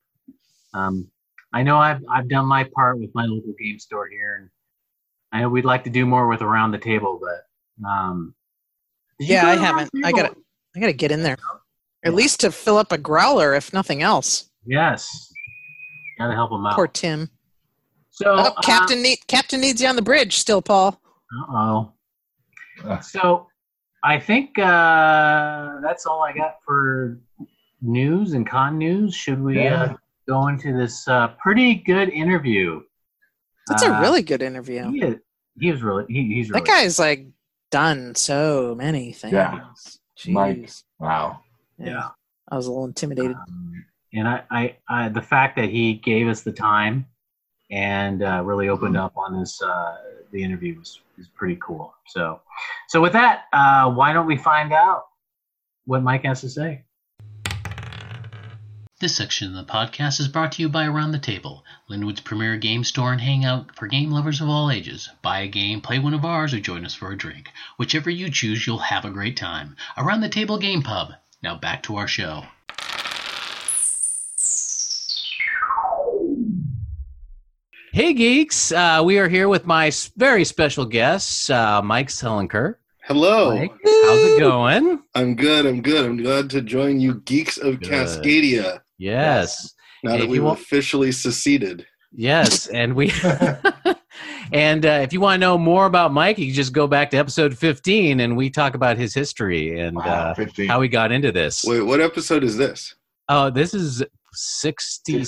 Um, 0.74 1.08
I 1.54 1.64
know 1.64 1.78
I've 1.78 2.04
I've 2.10 2.28
done 2.28 2.46
my 2.48 2.66
part 2.76 3.00
with 3.00 3.12
my 3.16 3.26
local 3.26 3.54
game 3.58 3.80
store 3.80 4.08
here, 4.10 4.38
and 4.42 4.50
I 5.32 5.42
know 5.42 5.50
we'd 5.50 5.64
like 5.66 5.84
to 5.86 5.90
do 5.90 6.06
more 6.06 6.28
with 6.28 6.42
around 6.42 6.72
the 6.72 6.78
table, 6.78 7.20
but 7.22 7.88
um, 7.88 8.34
Yeah, 9.20 9.48
I 9.48 9.56
haven't. 9.56 9.90
I 10.04 10.12
gotta- 10.12 10.36
I 10.76 10.80
gotta 10.82 10.92
get 10.94 11.14
in 11.14 11.24
there. 11.24 11.38
At 12.06 12.14
least 12.14 12.40
to 12.42 12.52
fill 12.52 12.78
up 12.78 12.92
a 12.92 12.98
growler, 12.98 13.54
if 13.56 13.74
nothing 13.74 14.02
else. 14.04 14.50
Yes, 14.66 15.32
gotta 16.20 16.34
help 16.34 16.52
them 16.52 16.66
out. 16.66 16.76
Poor 16.76 16.88
Tim. 16.88 17.30
so, 18.12 18.36
Oh, 18.38 18.54
Captain 18.64 19.02
need, 19.02 19.20
Captain 19.28 19.60
needs 19.60 19.82
you 19.82 19.88
on 19.88 19.96
the 19.96 20.02
bridge 20.02 20.38
still, 20.38 20.62
Paul. 20.62 21.00
Uh 21.50 21.52
oh. 21.58 21.92
Uh, 22.84 23.00
So, 23.00 23.48
I 24.04 24.20
think 24.20 24.58
uh, 24.60 25.80
that's 25.82 26.06
all 26.06 26.22
I 26.22 26.32
got 26.32 26.58
for 26.64 27.20
news 27.82 28.34
and 28.34 28.48
con 28.48 28.78
news. 28.78 29.16
Should 29.16 29.42
we 29.42 29.64
Yeah. 29.64 29.84
uh, 29.84 29.96
go 30.28 30.48
into 30.48 30.78
this 30.78 31.08
uh, 31.08 31.30
pretty 31.40 31.74
good 31.76 32.10
interview? 32.10 32.82
That's 33.68 33.84
Uh, 33.84 33.94
a 33.94 34.02
really 34.02 34.22
good 34.22 34.44
interview. 34.44 34.92
He, 34.92 35.02
is, 35.02 35.16
he 35.60 35.72
was 35.72 35.82
really 35.82 36.06
he, 36.08 36.36
he's 36.36 36.50
really 36.52 36.62
That 36.62 36.68
guy's 36.68 37.00
like 37.00 37.26
done 37.72 38.14
so 38.14 38.76
many 38.78 39.12
things. 39.12 39.34
Yeah. 39.34 39.60
Mike. 40.28 40.58
Jeez. 40.58 40.84
Wow. 41.78 41.86
yeah. 41.86 42.10
I 42.50 42.56
was 42.56 42.68
a 42.68 42.72
little 42.72 42.86
intimidated. 42.86 43.36
Um, 43.36 43.86
and 44.14 44.28
I, 44.28 44.44
I, 44.50 44.76
I, 44.88 45.10
the 45.10 45.22
fact 45.22 45.56
that 45.58 45.70
he 45.70 45.94
gave 45.94 46.28
us 46.28 46.42
the 46.42 46.52
time 46.52 47.06
and 47.72 48.24
uh, 48.24 48.42
really 48.44 48.70
opened 48.70 48.98
up 48.98 49.14
on 49.18 49.40
this, 49.40 49.62
uh, 49.62 49.98
the 50.32 50.44
interview 50.44 50.78
was, 50.78 51.02
was 51.18 51.28
pretty 51.28 51.58
cool. 51.62 51.94
So, 52.08 52.40
so 52.88 53.02
with 53.02 53.14
that, 53.14 53.46
uh, 53.52 53.92
why 53.92 54.14
don't 54.14 54.28
we 54.28 54.38
find 54.38 54.72
out 54.72 55.06
what 55.86 56.04
Mike 56.04 56.24
has 56.24 56.42
to 56.42 56.50
say? 56.50 56.84
This 59.02 59.18
section 59.18 59.50
of 59.50 59.68
the 59.68 59.72
podcast 59.72 60.22
is 60.22 60.30
brought 60.30 60.54
to 60.54 60.62
you 60.62 60.70
by 60.70 60.86
Around 60.86 61.12
the 61.12 61.20
Table, 61.20 61.66
Lynnwood's 61.90 62.22
premier 62.22 62.56
game 62.56 62.86
store 62.86 63.12
and 63.12 63.20
hangout 63.20 63.76
for 63.76 63.88
game 63.88 64.10
lovers 64.10 64.40
of 64.40 64.48
all 64.48 64.72
ages. 64.72 65.10
Buy 65.22 65.42
a 65.42 65.48
game, 65.50 65.82
play 65.82 66.00
one 66.00 66.14
of 66.14 66.24
ours, 66.24 66.54
or 66.54 66.62
join 66.62 66.86
us 66.86 66.94
for 66.94 67.12
a 67.12 67.18
drink. 67.18 67.52
Whichever 67.76 68.10
you 68.10 68.30
choose, 68.30 68.66
you'll 68.66 68.78
have 68.78 69.04
a 69.04 69.12
great 69.12 69.36
time. 69.36 69.76
Around 69.98 70.22
the 70.22 70.30
Table 70.30 70.58
Game 70.58 70.82
Pub. 70.82 71.12
Now 71.46 71.56
back 71.56 71.84
to 71.84 71.98
our 71.98 72.08
show. 72.08 72.42
Hey, 77.94 78.14
geeks. 78.14 78.72
Uh, 78.72 79.04
we 79.06 79.20
are 79.20 79.30
here 79.30 79.48
with 79.48 79.68
my 79.68 79.92
very 80.18 80.44
special 80.44 80.86
guest, 80.86 81.52
uh, 81.52 81.84
Mike 81.84 82.08
Selinker. 82.08 82.78
Hello. 83.04 83.56
Mike, 83.56 83.70
how's 83.84 84.24
it 84.24 84.40
going? 84.40 85.04
I'm 85.14 85.36
good. 85.36 85.68
I'm 85.68 85.84
good. 85.84 86.04
I'm 86.04 86.18
glad 86.18 86.50
to 86.50 86.62
join 86.62 87.00
you, 87.00 87.22
geeks 87.26 87.60
of 87.60 87.80
Good. 87.80 87.92
Cascadia. 87.92 88.80
Yes. 88.98 89.72
Now 90.04 90.14
Hey, 90.14 90.22
that 90.22 90.30
we've 90.30 90.44
officially 90.44 91.12
seceded. 91.12 91.86
Yes. 92.12 92.66
And 92.66 92.96
we. 92.96 93.12
and 94.56 94.86
uh, 94.86 94.90
if 95.04 95.12
you 95.14 95.20
want 95.20 95.36
to 95.36 95.40
know 95.40 95.58
more 95.58 95.86
about 95.86 96.14
Mike, 96.14 96.38
you 96.38 96.46
can 96.48 96.56
just 96.56 96.74
go 96.74 96.88
back 96.88 97.10
to 97.12 97.18
episode 97.18 97.58
15 97.58 98.20
and 98.22 98.36
we 98.38 98.50
talk 98.50 98.74
about 98.76 98.98
his 98.98 99.14
history 99.14 99.80
and 99.80 99.98
Wow. 99.98 100.34
uh, 100.38 100.46
how 100.68 100.82
he 100.82 100.88
got 100.88 101.12
into 101.12 101.32
this. 101.32 101.64
Wait, 101.66 101.82
what 101.82 102.00
episode 102.02 102.44
is 102.44 102.56
this? 102.58 102.96
Oh, 103.30 103.50
this 103.50 103.74
is 103.74 104.04
67. 104.34 105.26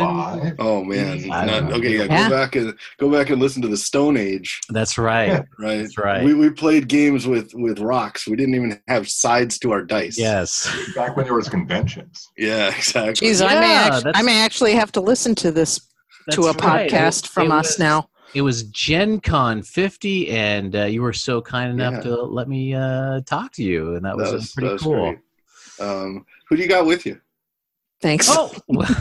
65? 0.00 0.54
Oh 0.58 0.82
man. 0.84 1.26
Not- 1.28 1.72
okay, 1.72 1.96
yeah, 1.98 2.04
Yeah. 2.04 2.28
Go 2.28 2.34
back 2.36 2.56
and 2.56 2.74
go 2.98 3.10
back 3.10 3.30
and 3.30 3.40
listen 3.40 3.62
to 3.62 3.68
the 3.68 3.76
Stone 3.76 4.16
Age. 4.16 4.60
That's 4.70 4.98
right. 4.98 5.42
Right. 5.58 5.78
That's 5.78 5.98
right. 5.98 6.24
We 6.24 6.34
we 6.34 6.50
played 6.50 6.88
games 6.88 7.26
with 7.26 7.52
with 7.54 7.78
rocks. 7.80 8.26
We 8.26 8.36
didn't 8.36 8.54
even 8.54 8.80
have 8.88 9.08
sides 9.08 9.58
to 9.60 9.72
our 9.72 9.82
dice. 9.82 10.18
Yes. 10.18 10.68
Back 10.94 11.16
when 11.16 11.26
there 11.26 11.34
was 11.34 11.48
conventions. 11.48 12.28
Yeah. 12.36 12.68
Exactly. 12.76 13.28
Jeez, 13.28 13.46
I 13.46 13.54
may 13.60 13.70
Yeah, 13.72 13.80
act- 13.90 14.04
that's- 14.04 14.14
I 14.16 14.22
may 14.22 14.40
actually 14.40 14.72
have 14.74 14.90
to 14.92 15.00
listen 15.00 15.34
to 15.36 15.50
this 15.52 15.80
to 16.32 16.42
a 16.42 16.52
right. 16.52 16.90
podcast 16.90 17.24
It- 17.24 17.30
from 17.30 17.46
it 17.48 17.52
us 17.52 17.66
was- 17.72 17.78
now. 17.78 18.08
It 18.36 18.42
was 18.42 18.64
Gen 18.64 19.20
Con 19.22 19.62
50, 19.62 20.28
and 20.28 20.76
uh, 20.76 20.84
you 20.84 21.00
were 21.00 21.14
so 21.14 21.40
kind 21.40 21.72
enough 21.72 21.94
Yeah. 21.94 22.00
to 22.10 22.22
let 22.22 22.48
me 22.50 22.74
uh, 22.74 23.22
talk 23.24 23.52
to 23.52 23.62
you, 23.62 23.94
and 23.94 24.04
that 24.04 24.14
was, 24.14 24.28
uh, 24.28 24.46
pretty 24.54 24.66
that 24.68 24.72
was 24.74 24.82
cool. 24.82 25.14
Um, 25.80 26.26
who 26.46 26.56
do 26.56 26.62
you 26.62 26.68
got 26.68 26.84
with 26.84 27.06
you? 27.06 27.18
Thanks. 28.02 28.28
Oh, 28.30 28.52
well, 28.68 28.94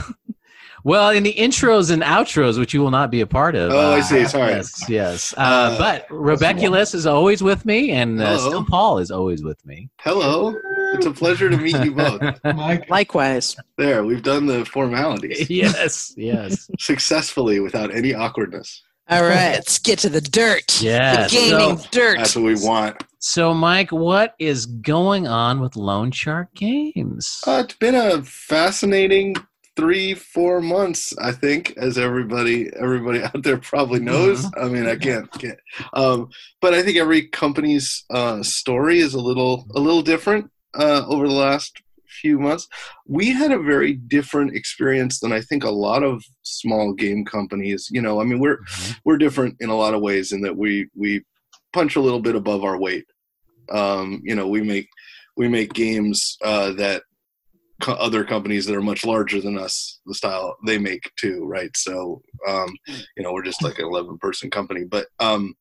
well, 0.85 1.09
in 1.09 1.23
the 1.23 1.33
intros 1.33 1.91
and 1.91 2.01
outros, 2.01 2.57
which 2.57 2.73
you 2.73 2.79
will 2.79 2.91
not 2.91 3.11
be 3.11 3.19
a 3.19 3.27
part 3.27 3.55
of. 3.55 3.73
Oh, 3.73 3.91
I 3.91 3.99
uh, 3.99 4.03
see. 4.03 4.23
Sorry. 4.23 4.51
Yes, 4.53 4.89
yes. 4.89 5.33
Uh, 5.35 5.41
Uh, 5.41 5.77
but 5.77 6.07
Rebeculus 6.07 6.95
is 6.95 7.05
always 7.05 7.43
with 7.43 7.65
me, 7.65 7.91
and 7.91 8.21
uh, 8.21 8.37
still 8.37 8.63
Paul 8.63 8.99
is 8.99 9.11
always 9.11 9.43
with 9.43 9.63
me. 9.65 9.89
Hello. 9.99 10.55
It's 10.93 11.05
a 11.07 11.11
pleasure 11.11 11.49
to 11.49 11.57
meet 11.57 11.77
you 11.83 11.93
both. 11.95 12.21
Mike? 12.45 12.89
Likewise. 12.89 13.57
There, 13.77 14.05
we've 14.05 14.23
done 14.23 14.45
the 14.45 14.63
formalities 14.63 15.49
yes, 15.49 16.13
yes, 16.15 16.69
successfully 16.79 17.59
without 17.59 17.93
any 17.93 18.13
awkwardness. 18.13 18.81
All 19.07 19.21
right, 19.21 19.53
let's 19.53 19.77
get 19.77 19.99
to 19.99 20.09
the 20.09 20.21
dirt. 20.21 20.81
Yeah, 20.81 21.25
the 21.25 21.29
gaming 21.29 21.77
So, 21.77 21.87
dirt. 21.91 22.17
That's 22.17 22.35
what 22.35 22.45
we 22.45 22.55
want. 22.55 23.03
so, 23.19 23.53
Mike, 23.53 23.91
what 23.91 24.33
is 24.39 24.65
going 24.65 25.27
on 25.27 25.59
with 25.59 25.75
Lone 25.75 26.09
Shark 26.11 26.53
Games? 26.55 27.39
Uh, 27.45 27.61
it's 27.65 27.75
been 27.75 27.93
a 27.93 28.23
fascinating 28.23 29.35
three, 29.75 30.15
four 30.15 30.59
months, 30.61 31.13
I 31.19 31.33
think, 31.33 31.73
as 31.77 31.97
everybody 31.99 32.69
everybody 32.79 33.21
out 33.23 33.43
there 33.43 33.57
probably 33.57 33.99
knows. 33.99 34.45
I 34.57 34.65
mean, 34.69 34.87
I 34.87 34.95
can't, 34.95 35.31
can't. 35.33 35.59
Um, 35.93 36.29
but 36.59 36.73
I 36.73 36.81
think 36.81 36.97
every 36.97 37.27
company's 37.27 38.05
uh, 38.09 38.41
story 38.41 38.99
is 38.99 39.13
a 39.13 39.19
little 39.21 39.67
a 39.75 39.79
little 39.79 40.01
different 40.01 40.49
uh, 40.73 41.05
over 41.07 41.27
the 41.27 41.33
last 41.33 41.79
few 42.21 42.39
months. 42.39 42.67
We 43.07 43.25
had 43.31 43.51
a 43.51 43.59
very 43.73 43.93
different 43.93 44.55
experience 44.55 45.19
than 45.19 45.31
I 45.31 45.41
think 45.41 45.63
a 45.63 45.69
lot 45.69 46.03
of 46.03 46.23
small 46.43 46.93
game 46.93 47.25
companies. 47.25 47.87
You 47.91 48.01
know, 48.01 48.21
I 48.21 48.23
mean, 48.23 48.39
we're 48.39 48.59
Mhm. 48.59 48.99
we're 49.05 49.17
different 49.17 49.55
in 49.59 49.69
a 49.69 49.75
lot 49.83 49.93
of 49.93 50.01
ways 50.01 50.31
in 50.31 50.41
that 50.41 50.55
we 50.55 50.87
we 50.95 51.21
punch 51.73 51.95
a 51.95 52.01
little 52.01 52.21
bit 52.21 52.35
above 52.35 52.63
our 52.63 52.77
weight. 52.79 53.05
Um, 53.69 54.21
you 54.23 54.35
know, 54.35 54.47
we 54.47 54.61
make 54.61 54.87
we 55.37 55.47
make 55.47 55.73
games 55.73 56.37
uh, 56.43 56.71
that 56.73 57.03
co- 57.81 57.93
other 58.07 58.23
companies 58.23 58.65
that 58.65 58.75
are 58.75 58.81
much 58.81 59.05
larger 59.05 59.41
than 59.41 59.57
us, 59.57 59.99
the 60.05 60.13
style 60.13 60.55
they 60.65 60.77
make 60.77 61.11
too, 61.17 61.45
right? 61.45 61.75
So, 61.75 62.21
um, 62.47 62.69
you 63.17 63.23
know, 63.23 63.33
we're 63.33 63.43
just 63.43 63.63
like 63.63 63.79
an 63.79 63.85
eleven 63.85 64.17
person 64.17 64.49
company, 64.49 64.83
but 64.85 65.07
um, 65.19 65.55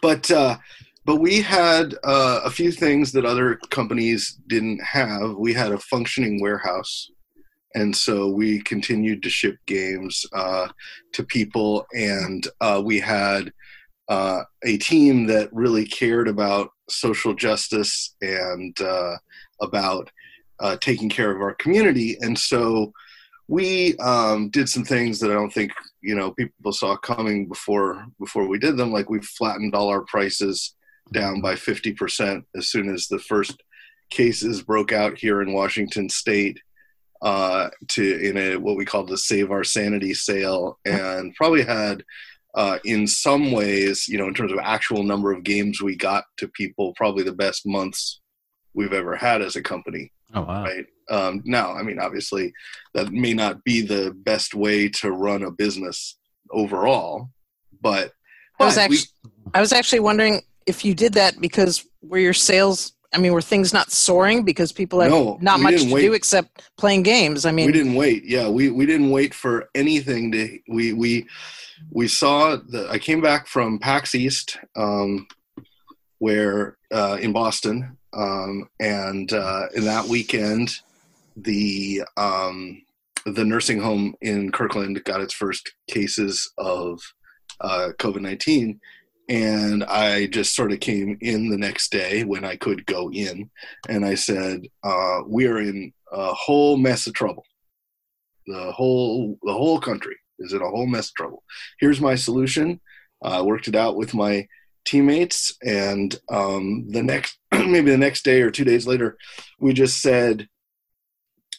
but 0.00 0.30
uh, 0.30 0.56
but 1.04 1.16
we 1.16 1.40
had 1.40 1.94
uh, 2.04 2.40
a 2.44 2.50
few 2.50 2.70
things 2.70 3.12
that 3.12 3.24
other 3.24 3.56
companies 3.70 4.38
didn't 4.46 4.82
have. 4.82 5.34
We 5.34 5.52
had 5.52 5.72
a 5.72 5.78
functioning 5.78 6.40
warehouse. 6.40 7.10
And 7.74 7.96
so 7.96 8.28
we 8.28 8.60
continued 8.62 9.22
to 9.22 9.30
ship 9.30 9.56
games 9.66 10.26
uh, 10.32 10.68
to 11.14 11.24
people, 11.24 11.86
and 11.94 12.46
uh, 12.60 12.82
we 12.84 13.00
had 13.00 13.50
uh, 14.08 14.42
a 14.62 14.76
team 14.76 15.26
that 15.26 15.48
really 15.52 15.86
cared 15.86 16.28
about 16.28 16.68
social 16.90 17.34
justice 17.34 18.14
and 18.20 18.78
uh, 18.80 19.16
about 19.62 20.10
uh, 20.60 20.76
taking 20.82 21.08
care 21.08 21.34
of 21.34 21.40
our 21.40 21.54
community. 21.54 22.18
And 22.20 22.38
so 22.38 22.92
we 23.48 23.96
um, 23.98 24.50
did 24.50 24.68
some 24.68 24.84
things 24.84 25.18
that 25.20 25.30
I 25.30 25.34
don't 25.34 25.52
think 25.52 25.72
you 26.02 26.14
know 26.14 26.32
people 26.32 26.72
saw 26.72 26.96
coming 26.96 27.48
before 27.48 28.04
before 28.20 28.46
we 28.46 28.58
did 28.58 28.76
them. 28.76 28.92
Like 28.92 29.08
we 29.08 29.20
flattened 29.20 29.74
all 29.74 29.88
our 29.88 30.02
prices 30.02 30.74
down 31.12 31.40
by 31.40 31.54
fifty 31.56 31.92
percent 31.92 32.44
as 32.56 32.68
soon 32.68 32.92
as 32.92 33.06
the 33.08 33.18
first 33.18 33.62
cases 34.10 34.62
broke 34.62 34.92
out 34.92 35.18
here 35.18 35.42
in 35.42 35.52
Washington 35.52 36.08
State. 36.08 36.60
Uh, 37.20 37.70
to 37.86 38.18
in 38.18 38.36
a 38.36 38.56
what 38.56 38.76
we 38.76 38.84
call 38.84 39.04
the 39.04 39.16
Save 39.16 39.52
Our 39.52 39.62
Sanity 39.62 40.12
sale, 40.12 40.80
and 40.84 41.32
probably 41.36 41.62
had 41.62 42.02
uh, 42.56 42.78
in 42.84 43.06
some 43.06 43.52
ways, 43.52 44.08
you 44.08 44.18
know, 44.18 44.26
in 44.26 44.34
terms 44.34 44.50
of 44.50 44.58
actual 44.58 45.04
number 45.04 45.32
of 45.32 45.44
games 45.44 45.80
we 45.80 45.94
got 45.94 46.24
to 46.38 46.48
people, 46.48 46.92
probably 46.96 47.22
the 47.22 47.32
best 47.32 47.64
months 47.64 48.20
we've 48.74 48.92
ever 48.92 49.14
had 49.14 49.42
as 49.42 49.56
a 49.56 49.62
company 49.62 50.10
Oh 50.34 50.42
wow. 50.42 50.64
right 50.64 50.86
um, 51.10 51.42
now 51.44 51.72
i 51.72 51.82
mean 51.82 51.98
obviously 51.98 52.52
that 52.94 53.12
may 53.12 53.34
not 53.34 53.62
be 53.64 53.82
the 53.82 54.12
best 54.24 54.54
way 54.54 54.88
to 54.88 55.10
run 55.10 55.42
a 55.42 55.50
business 55.50 56.16
overall 56.50 57.28
but, 57.80 58.12
I 58.58 58.64
was 58.64 58.76
but 58.76 58.90
we- 58.90 58.96
actually, 58.96 59.10
I 59.54 59.60
was 59.60 59.72
actually 59.72 60.00
wondering 60.00 60.42
if 60.66 60.84
you 60.84 60.94
did 60.94 61.14
that 61.14 61.40
because 61.40 61.86
were 62.02 62.18
your 62.18 62.34
sales? 62.34 62.92
I 63.14 63.18
mean, 63.18 63.32
were 63.32 63.42
things 63.42 63.72
not 63.74 63.90
soaring 63.90 64.42
because 64.42 64.72
people 64.72 65.00
have 65.00 65.10
No, 65.10 65.38
not 65.42 65.60
much 65.60 65.82
to 65.82 65.92
wait. 65.92 66.00
do 66.00 66.14
except 66.14 66.62
playing 66.78 67.02
games? 67.02 67.44
I 67.44 67.52
mean, 67.52 67.66
we 67.66 67.72
didn't 67.72 67.94
wait 67.94 68.24
yeah 68.24 68.48
we, 68.48 68.70
we 68.70 68.86
didn't 68.86 69.10
wait 69.10 69.34
for 69.34 69.68
anything 69.74 70.32
to 70.32 70.58
we 70.68 70.92
we 70.94 71.26
we 71.90 72.08
saw 72.08 72.56
the 72.56 72.88
i 72.90 72.98
came 72.98 73.20
back 73.20 73.46
from 73.46 73.78
pax 73.78 74.14
east 74.14 74.58
um, 74.76 75.26
where 76.18 76.76
uh, 76.92 77.18
in 77.20 77.32
boston 77.32 77.96
um, 78.14 78.68
and 78.80 79.32
uh, 79.32 79.66
in 79.74 79.84
that 79.84 80.06
weekend 80.06 80.74
the 81.36 82.02
um, 82.16 82.82
the 83.26 83.44
nursing 83.44 83.80
home 83.80 84.14
in 84.22 84.50
kirkland 84.52 85.02
got 85.04 85.20
its 85.20 85.34
first 85.34 85.72
cases 85.88 86.50
of 86.58 87.00
uh, 87.60 87.88
covid-19 87.98 88.78
and 89.28 89.84
i 89.84 90.26
just 90.26 90.54
sort 90.54 90.72
of 90.72 90.80
came 90.80 91.16
in 91.20 91.48
the 91.48 91.58
next 91.58 91.92
day 91.92 92.24
when 92.24 92.44
i 92.44 92.56
could 92.56 92.84
go 92.86 93.10
in 93.12 93.48
and 93.88 94.04
i 94.04 94.14
said 94.14 94.62
uh, 94.82 95.20
we 95.26 95.46
are 95.46 95.58
in 95.58 95.92
a 96.12 96.32
whole 96.34 96.76
mess 96.76 97.06
of 97.06 97.14
trouble 97.14 97.44
the 98.46 98.72
whole 98.72 99.38
the 99.42 99.52
whole 99.52 99.80
country 99.80 100.16
is 100.38 100.52
in 100.52 100.62
a 100.62 100.68
whole 100.68 100.86
mess 100.86 101.08
of 101.08 101.14
trouble. 101.14 101.42
Here's 101.78 102.00
my 102.00 102.14
solution. 102.14 102.80
I 103.22 103.40
worked 103.42 103.68
it 103.68 103.76
out 103.76 103.96
with 103.96 104.14
my 104.14 104.46
teammates, 104.84 105.56
and 105.62 106.18
um, 106.30 106.88
the 106.90 107.02
next 107.02 107.38
maybe 107.52 107.90
the 107.90 107.98
next 107.98 108.24
day 108.24 108.42
or 108.42 108.50
two 108.50 108.64
days 108.64 108.86
later, 108.86 109.16
we 109.60 109.72
just 109.72 110.02
said 110.02 110.48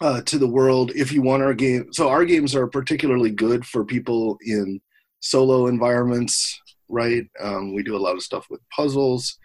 uh, 0.01 0.21
to 0.23 0.37
the 0.37 0.47
world, 0.47 0.91
if 0.95 1.11
you 1.11 1.21
want 1.21 1.43
our 1.43 1.53
game, 1.53 1.87
so 1.93 2.09
our 2.09 2.25
games 2.25 2.55
are 2.55 2.67
particularly 2.67 3.31
good 3.31 3.65
for 3.65 3.85
people 3.85 4.37
in 4.45 4.81
solo 5.21 5.67
environments, 5.67 6.59
right? 6.93 7.23
Um, 7.41 7.73
we 7.73 7.83
do 7.83 7.95
a 7.95 8.05
lot 8.05 8.15
of 8.15 8.21
stuff 8.21 8.45
with 8.49 8.61
puzzles, 8.69 9.37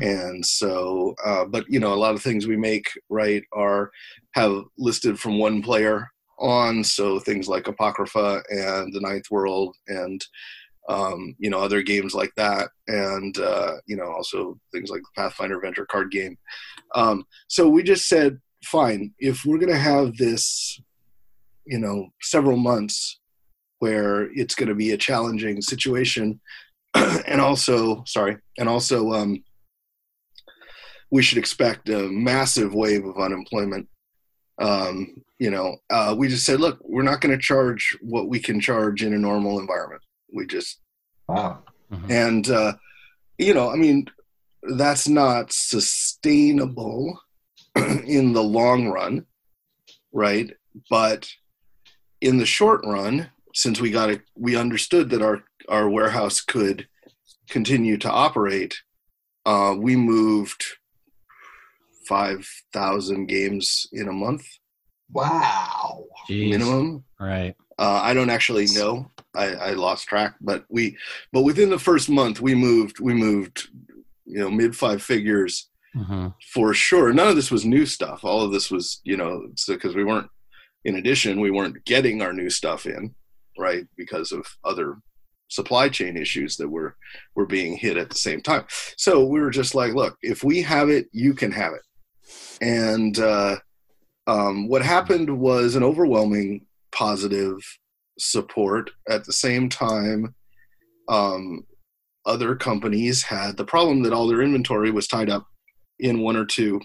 and 0.00 0.44
so, 0.44 1.14
uh, 1.24 1.44
but 1.44 1.64
you 1.68 1.78
know, 1.78 1.94
a 1.94 1.94
lot 1.94 2.14
of 2.14 2.22
things 2.22 2.46
we 2.46 2.56
make, 2.56 2.86
right, 3.08 3.42
are 3.52 3.90
have 4.34 4.64
listed 4.76 5.18
from 5.18 5.38
one 5.38 5.62
player 5.62 6.08
on. 6.38 6.82
So 6.84 7.18
things 7.20 7.48
like 7.48 7.68
apocrypha 7.68 8.42
and 8.50 8.92
the 8.92 9.00
ninth 9.00 9.30
world 9.30 9.74
and 9.88 10.22
um, 10.88 11.34
you 11.38 11.48
know 11.48 11.60
other 11.60 11.82
games 11.82 12.14
like 12.14 12.32
that. 12.36 12.68
And 12.88 13.38
uh, 13.38 13.74
you 13.86 13.96
know 13.96 14.10
also 14.10 14.58
things 14.72 14.90
like 14.90 15.02
the 15.02 15.22
pathfinder 15.22 15.56
adventure 15.56 15.86
card 15.86 16.10
game. 16.10 16.36
Um, 16.94 17.24
so 17.48 17.68
we 17.68 17.82
just 17.82 18.08
said 18.08 18.38
fine 18.64 19.14
if 19.18 19.44
we're 19.44 19.58
going 19.58 19.72
to 19.72 19.78
have 19.78 20.16
this 20.16 20.80
you 21.66 21.78
know 21.78 22.08
several 22.20 22.56
months 22.56 23.20
where 23.78 24.30
it's 24.32 24.54
going 24.54 24.68
to 24.68 24.74
be 24.74 24.92
a 24.92 24.96
challenging 24.96 25.60
situation 25.60 26.40
and 27.26 27.40
also 27.40 28.02
sorry 28.06 28.36
and 28.58 28.68
also 28.68 29.12
um, 29.12 29.42
we 31.10 31.22
should 31.22 31.38
expect 31.38 31.88
a 31.88 32.08
massive 32.08 32.74
wave 32.74 33.04
of 33.04 33.18
unemployment 33.18 33.88
um, 34.58 35.22
you 35.38 35.50
know, 35.50 35.76
uh, 35.90 36.14
we 36.16 36.28
just 36.28 36.46
said, 36.46 36.60
look, 36.60 36.78
we're 36.82 37.02
not 37.02 37.20
going 37.20 37.36
to 37.36 37.42
charge 37.42 37.96
what 38.00 38.28
we 38.28 38.38
can 38.38 38.58
charge 38.60 39.02
in 39.02 39.12
a 39.12 39.18
normal 39.18 39.58
environment. 39.60 40.02
We 40.32 40.46
just, 40.46 40.80
Wow. 41.28 41.62
Mhm. 41.92 42.10
and, 42.10 42.48
uh, 42.48 42.72
you 43.36 43.52
know, 43.52 43.70
I 43.70 43.76
mean, 43.76 44.06
that's 44.62 45.06
not 45.06 45.52
sustainable 45.52 47.20
in 47.76 48.32
the 48.32 48.42
long 48.42 48.88
run, 48.88 49.26
right? 50.12 50.50
But 50.88 51.28
in 52.20 52.38
the 52.38 52.46
short 52.46 52.80
run, 52.84 53.30
since 53.52 53.80
we 53.80 53.90
got 53.90 54.10
it, 54.10 54.22
we 54.34 54.56
understood 54.56 55.10
that 55.10 55.22
our, 55.22 55.44
our 55.68 55.88
warehouse 55.88 56.40
could 56.40 56.88
continue 57.48 57.96
to 57.98 58.10
operate, 58.10 58.76
uh, 59.44 59.74
we 59.78 59.96
moved 59.96 60.64
5,000 62.08 63.26
games 63.26 63.86
in 63.92 64.08
a 64.08 64.12
month 64.12 64.46
Wow. 65.12 66.04
Jeez. 66.28 66.50
minimum. 66.50 67.04
Right. 67.20 67.54
Uh, 67.78 68.00
I 68.02 68.14
don't 68.14 68.30
actually 68.30 68.66
know. 68.74 69.10
I, 69.34 69.54
I 69.54 69.70
lost 69.72 70.08
track, 70.08 70.34
but 70.40 70.64
we, 70.68 70.96
but 71.32 71.42
within 71.42 71.70
the 71.70 71.78
first 71.78 72.08
month, 72.08 72.40
we 72.40 72.54
moved, 72.54 72.98
we 73.00 73.14
moved, 73.14 73.68
you 74.24 74.40
know, 74.40 74.50
mid 74.50 74.76
five 74.76 75.02
figures 75.02 75.68
hmm 75.94 76.28
for 76.52 76.74
sure. 76.74 77.12
None 77.12 77.28
of 77.28 77.36
this 77.36 77.50
was 77.50 77.64
new 77.64 77.86
stuff. 77.86 78.22
All 78.22 78.42
of 78.42 78.52
this 78.52 78.70
was, 78.70 79.00
you 79.04 79.16
know, 79.16 79.48
because 79.68 79.94
we 79.94 80.04
weren't. 80.04 80.28
In 80.84 80.96
addition, 80.96 81.40
we 81.40 81.50
weren't 81.50 81.84
getting 81.84 82.20
our 82.22 82.32
new 82.32 82.50
stuff 82.50 82.84
in, 82.86 83.14
right, 83.58 83.86
because 83.96 84.30
of 84.30 84.46
other 84.62 84.98
supply 85.48 85.88
chain 85.88 86.16
issues 86.16 86.56
that 86.56 86.68
were 86.68 86.96
were 87.34 87.46
being 87.46 87.76
hit 87.76 87.96
at 87.96 88.10
the 88.10 88.16
same 88.16 88.40
time. 88.40 88.64
So 88.96 89.24
we 89.24 89.40
were 89.40 89.50
just 89.50 89.74
like, 89.74 89.94
look, 89.94 90.16
if 90.22 90.42
we 90.42 90.62
have 90.62 90.88
it, 90.88 91.06
you 91.12 91.34
can 91.34 91.52
have 91.52 91.72
it. 91.72 91.82
And 92.60 93.18
uh, 93.18 93.56
um, 94.26 94.68
what 94.68 94.82
happened 94.82 95.38
was 95.38 95.74
an 95.74 95.82
overwhelming 95.82 96.66
positive 96.92 97.58
support. 98.18 98.90
At 99.08 99.24
the 99.24 99.32
same 99.32 99.68
time, 99.68 100.34
um, 101.08 101.64
other 102.24 102.56
companies 102.56 103.22
had 103.22 103.56
the 103.56 103.64
problem 103.64 104.02
that 104.02 104.12
all 104.12 104.26
their 104.26 104.42
inventory 104.42 104.90
was 104.90 105.06
tied 105.06 105.30
up 105.30 105.46
in 105.98 106.20
one 106.20 106.36
or 106.36 106.44
two 106.44 106.80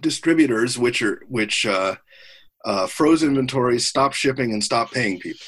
distributors, 0.00 0.78
which 0.78 1.02
are 1.02 1.22
which 1.28 1.64
uh, 1.66 1.94
uh, 2.64 2.86
froze 2.86 3.22
inventories, 3.22 3.86
stopped 3.86 4.16
shipping, 4.16 4.52
and 4.52 4.62
stopped 4.62 4.92
paying 4.92 5.18
people. 5.20 5.46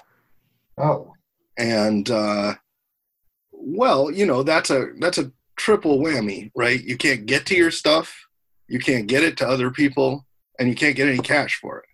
Oh. 0.78 1.14
And 1.60 2.10
uh, 2.10 2.54
well, 3.52 4.10
you 4.10 4.24
know 4.24 4.42
that's 4.42 4.70
a 4.70 4.86
that's 4.98 5.18
a 5.18 5.30
triple 5.56 5.98
whammy, 5.98 6.50
right? 6.56 6.82
You 6.82 6.96
can't 6.96 7.26
get 7.26 7.44
to 7.46 7.54
your 7.54 7.70
stuff, 7.70 8.26
you 8.66 8.78
can't 8.78 9.06
get 9.06 9.22
it 9.22 9.36
to 9.36 9.48
other 9.48 9.70
people, 9.70 10.26
and 10.58 10.70
you 10.70 10.74
can't 10.74 10.96
get 10.96 11.06
any 11.06 11.18
cash 11.18 11.58
for 11.60 11.78
it, 11.80 11.84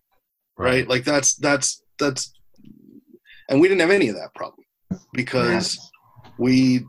right? 0.57 0.89
Like 0.89 1.05
that's 1.05 1.35
that's 1.35 1.83
that's, 1.99 2.33
and 3.49 3.61
we 3.61 3.67
didn't 3.67 3.81
have 3.81 3.91
any 3.91 4.09
of 4.09 4.15
that 4.15 4.35
problem 4.35 4.65
because 5.13 5.91
we, 6.39 6.85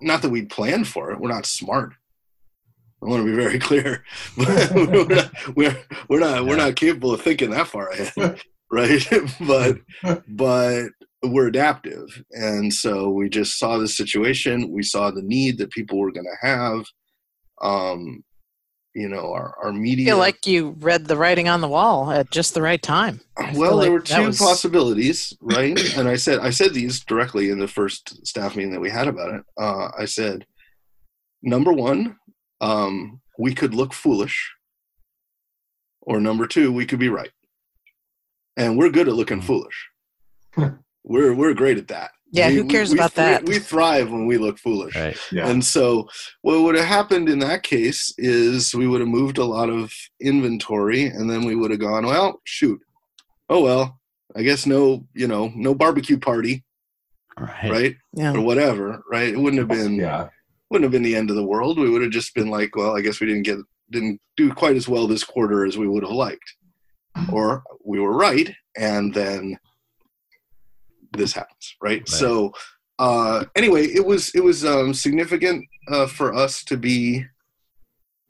not 0.00 0.22
that 0.22 0.30
we 0.30 0.42
planned 0.42 0.86
for 0.86 1.10
it, 1.10 1.18
we're 1.18 1.28
not 1.28 1.46
smart. 1.46 1.92
I 3.02 3.08
want 3.08 3.26
to 3.26 3.30
be 3.30 3.36
very 3.36 3.58
clear. 3.68 4.04
we're 4.36 5.06
not, 5.06 5.56
we're, 5.56 5.78
we're 6.08 6.20
not 6.20 6.46
we're 6.46 6.56
not 6.56 6.76
capable 6.76 7.14
of 7.14 7.22
thinking 7.22 7.50
that 7.50 7.66
far 7.66 7.88
ahead, 7.88 8.40
right? 8.70 9.04
but 9.40 9.78
but 10.28 10.90
we're 11.24 11.46
adaptive, 11.48 12.22
and 12.32 12.72
so 12.72 13.10
we 13.10 13.28
just 13.28 13.58
saw 13.58 13.78
the 13.78 13.88
situation. 13.88 14.70
We 14.70 14.82
saw 14.82 15.10
the 15.10 15.22
need 15.22 15.58
that 15.58 15.70
people 15.70 15.98
were 15.98 16.12
going 16.12 16.26
to 16.26 16.46
have. 16.46 16.84
Um, 17.60 18.24
you 18.94 19.08
know, 19.08 19.32
our 19.32 19.54
our 19.62 19.70
I 19.70 19.72
media. 19.72 20.06
feel 20.06 20.18
like 20.18 20.46
you 20.46 20.76
read 20.80 21.06
the 21.06 21.16
writing 21.16 21.48
on 21.48 21.60
the 21.62 21.68
wall 21.68 22.10
at 22.10 22.30
just 22.30 22.52
the 22.54 22.60
right 22.60 22.82
time. 22.82 23.20
I 23.36 23.52
well 23.56 23.78
there 23.78 23.90
like 23.90 23.92
were 23.92 24.00
two 24.04 24.26
was- 24.26 24.38
possibilities 24.38 25.32
right 25.40 25.78
and 25.96 26.06
i 26.08 26.16
said 26.16 26.40
i 26.40 26.50
said 26.50 26.74
these 26.74 27.02
directly 27.04 27.48
in 27.50 27.58
the 27.58 27.68
first 27.68 28.26
staff 28.26 28.54
meeting 28.54 28.72
that 28.72 28.80
we 28.80 28.90
had 28.90 29.08
about 29.08 29.34
it 29.34 29.42
uh, 29.58 29.88
i 29.98 30.04
said 30.04 30.44
number 31.42 31.72
one 31.72 32.16
um, 32.60 33.20
we 33.38 33.54
could 33.54 33.74
look 33.74 33.92
foolish 33.94 34.52
or 36.02 36.20
number 36.20 36.46
two 36.46 36.70
we 36.70 36.84
could 36.84 36.98
be 36.98 37.08
right 37.08 37.30
and 38.58 38.76
we're 38.76 38.90
good 38.90 39.08
at 39.08 39.14
looking 39.14 39.40
foolish 39.40 39.88
we're 41.04 41.34
we're 41.34 41.54
great 41.54 41.78
at 41.78 41.88
that 41.88 42.10
Yeah, 42.30 42.48
We- 42.48 42.54
who 42.56 42.64
cares 42.66 42.90
we, 42.90 42.98
about 42.98 43.12
we, 43.12 43.22
that? 43.22 43.46
we 43.46 43.58
thrive 43.58 44.10
when 44.10 44.26
we 44.26 44.38
look 44.38 44.58
foolish 44.58 44.94
Right. 44.96 45.16
Yeah. 45.30 45.48
and 45.48 45.64
so, 45.64 46.08
what 46.42 46.60
would 46.62 46.76
have 46.76 46.86
happened 46.86 47.28
in 47.28 47.38
that 47.40 47.62
case 47.62 48.14
is 48.18 48.74
we 48.74 48.86
would 48.86 49.00
have 49.00 49.08
moved 49.08 49.38
a 49.38 49.44
lot 49.44 49.68
of 49.68 49.92
inventory, 50.20 51.04
and 51.06 51.28
then 51.30 51.44
we 51.44 51.54
would 51.56 51.70
have 51.70 51.80
gone, 51.80 52.06
well, 52.06 52.40
shoot, 52.44 52.80
oh 53.50 53.62
well, 53.62 53.98
I 54.34 54.42
guess 54.42 54.64
no, 54.66 55.06
you 55.14 55.26
know, 55.28 55.52
no 55.54 55.74
barbecue 55.74 56.18
party, 56.18 56.64
Right. 57.38 57.70
right, 57.70 57.96
Yeah. 58.14 58.34
or 58.34 58.40
whatever, 58.40 59.02
right? 59.10 59.28
It 59.34 59.38
wouldn't 59.38 59.58
have 59.60 59.68
been, 59.68 59.96
yeah. 59.96 60.28
wouldn't 60.70 60.84
have 60.84 60.92
been 60.92 61.02
the 61.02 61.16
end 61.16 61.28
of 61.30 61.36
the 61.36 61.44
world. 61.44 61.78
We 61.78 61.90
would 61.90 62.02
have 62.02 62.12
just 62.12 62.34
been 62.34 62.48
like, 62.48 62.76
well, 62.76 62.96
I 62.96 63.00
guess 63.02 63.20
we 63.20 63.26
didn't 63.26 63.42
get, 63.44 63.58
didn't 63.90 64.20
do 64.38 64.52
quite 64.54 64.76
as 64.76 64.88
well 64.88 65.06
this 65.06 65.24
quarter 65.24 65.66
as 65.66 65.76
we 65.76 65.86
would 65.88 66.02
have 66.02 66.12
liked, 66.12 66.48
or 67.30 67.62
we 67.84 68.00
were 68.00 68.16
right, 68.16 68.54
and 68.76 69.12
then 69.12 69.58
this 71.12 71.32
happens, 71.32 71.76
right? 71.82 72.08
So 72.08 72.52
uh, 72.98 73.44
anyway, 73.56 73.86
it 73.86 74.04
was 74.04 74.34
it 74.34 74.44
was 74.44 74.64
um, 74.64 74.94
significant 74.94 75.64
uh, 75.88 76.06
for 76.06 76.34
us 76.34 76.64
to 76.64 76.76
be. 76.76 77.24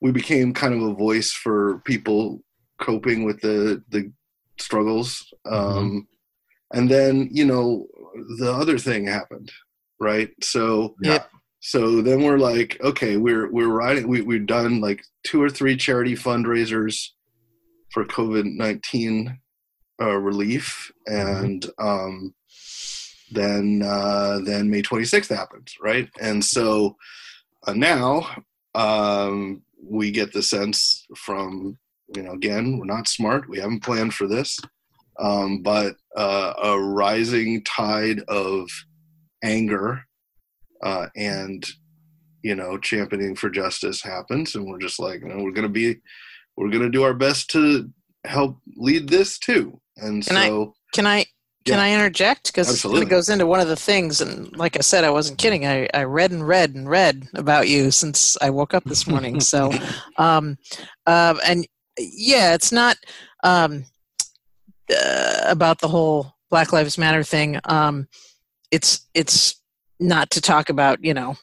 We 0.01 0.11
became 0.11 0.53
kind 0.53 0.75
of 0.75 0.83
a 0.83 0.95
voice 0.95 1.31
for 1.31 1.79
people 1.85 2.43
coping 2.81 3.25
with 3.25 3.41
the 3.41 3.83
the 3.91 4.11
struggles, 4.59 5.25
um, 5.45 6.09
and 6.73 6.91
then 6.91 7.29
you 7.31 7.45
know 7.45 7.87
the 8.39 8.53
other 8.53 8.79
thing 8.79 9.07
happened, 9.07 9.53
right? 10.01 10.31
So 10.43 10.95
yeah. 11.03 11.25
so 11.61 12.01
then 12.01 12.23
we're 12.23 12.39
like, 12.39 12.81
okay, 12.83 13.17
we're 13.17 13.51
we're 13.53 13.69
riding. 13.69 14.09
We 14.09 14.23
we've 14.23 14.47
done 14.47 14.81
like 14.81 15.05
two 15.25 15.43
or 15.43 15.51
three 15.51 15.77
charity 15.77 16.15
fundraisers 16.15 17.09
for 17.91 18.05
COVID 18.05 18.57
nineteen 18.57 19.39
uh, 20.01 20.17
relief, 20.17 20.91
and 21.07 21.65
um, 21.79 22.35
then 23.35 23.83
uh, 23.85 24.41
then 24.45 24.71
May 24.71 24.83
twenty 24.83 25.05
sixth 25.05 25.31
happens, 25.31 25.75
right? 25.81 26.09
And 26.21 26.45
so 26.45 26.97
uh, 27.67 27.73
now 27.75 28.27
um, 28.75 29.63
we 29.83 30.11
get 30.11 30.33
the 30.33 30.43
sense 30.43 31.07
from 31.17 31.79
you 32.17 32.23
know 32.23 32.33
again 32.33 32.79
we're 32.79 32.85
not 32.85 33.09
smart, 33.09 33.49
we 33.49 33.59
haven't 33.59 33.83
planned 33.83 34.15
for 34.15 34.27
this, 34.27 34.59
um, 35.21 35.63
but 35.63 35.97
uh, 36.17 36.53
a 36.63 36.79
rising 36.81 37.63
tide 37.65 38.21
of 38.29 38.69
anger 39.43 40.03
uh, 40.83 41.07
and 41.17 41.67
you 42.43 42.55
know 42.55 42.77
championing 42.79 43.37
for 43.37 43.51
justice 43.51 44.03
happens 44.03 44.55
and 44.55 44.67
we're 44.67 44.79
just 44.79 44.99
like 44.99 45.21
you 45.21 45.29
know 45.29 45.43
we're 45.43 45.53
gonna 45.53 45.69
be 45.69 45.97
we're 46.57 46.71
gonna 46.71 46.91
do 46.91 47.03
our 47.03 47.15
best 47.15 47.49
to 47.51 47.89
help 48.25 48.59
lead 48.77 49.09
this 49.09 49.39
too 49.39 49.81
and 49.97 50.25
Can 50.25 50.37
I- 50.37 50.49
so 50.49 50.75
Can 50.93 51.07
I 51.07 51.25
can 51.65 51.79
Yeah. 51.79 51.85
I 51.85 51.93
interject? 51.93 52.47
Because 52.53 52.85
it 52.85 53.09
goes 53.09 53.29
into 53.29 53.47
one 53.47 53.61
of 53.61 53.69
the 53.69 53.77
things, 53.77 54.21
and 54.21 54.55
like 54.57 54.77
I 54.77 54.81
said, 54.81 55.05
I 55.05 55.11
wasn't 55.11 55.39
kidding. 55.39 55.67
I, 55.67 55.89
I 55.95 56.05
read 56.05 56.31
and 56.33 56.47
read 56.47 56.75
and 56.75 56.89
read 56.89 57.29
about 57.35 57.69
you 57.69 57.91
since 57.91 58.37
I 58.41 58.51
woke 58.51 58.75
up 58.75 58.85
this 58.85 59.07
morning. 59.07 59.41
So, 59.41 59.71
um, 60.19 60.59
um, 61.07 61.41
and 61.47 61.67
yeah, 61.99 62.55
it's 62.55 62.73
not 62.73 62.97
um, 63.45 63.85
uh, 64.95 65.41
about 65.47 65.81
the 65.81 65.89
whole 65.89 66.35
Black 66.51 66.73
Lives 66.73 66.99
Matter 66.99 67.23
thing. 67.23 67.59
Um, 67.65 68.09
it's 68.71 69.07
it's 69.15 69.61
not 70.01 70.31
to 70.31 70.41
talk 70.41 70.69
about 70.69 71.05
you 71.05 71.15
know 71.15 71.37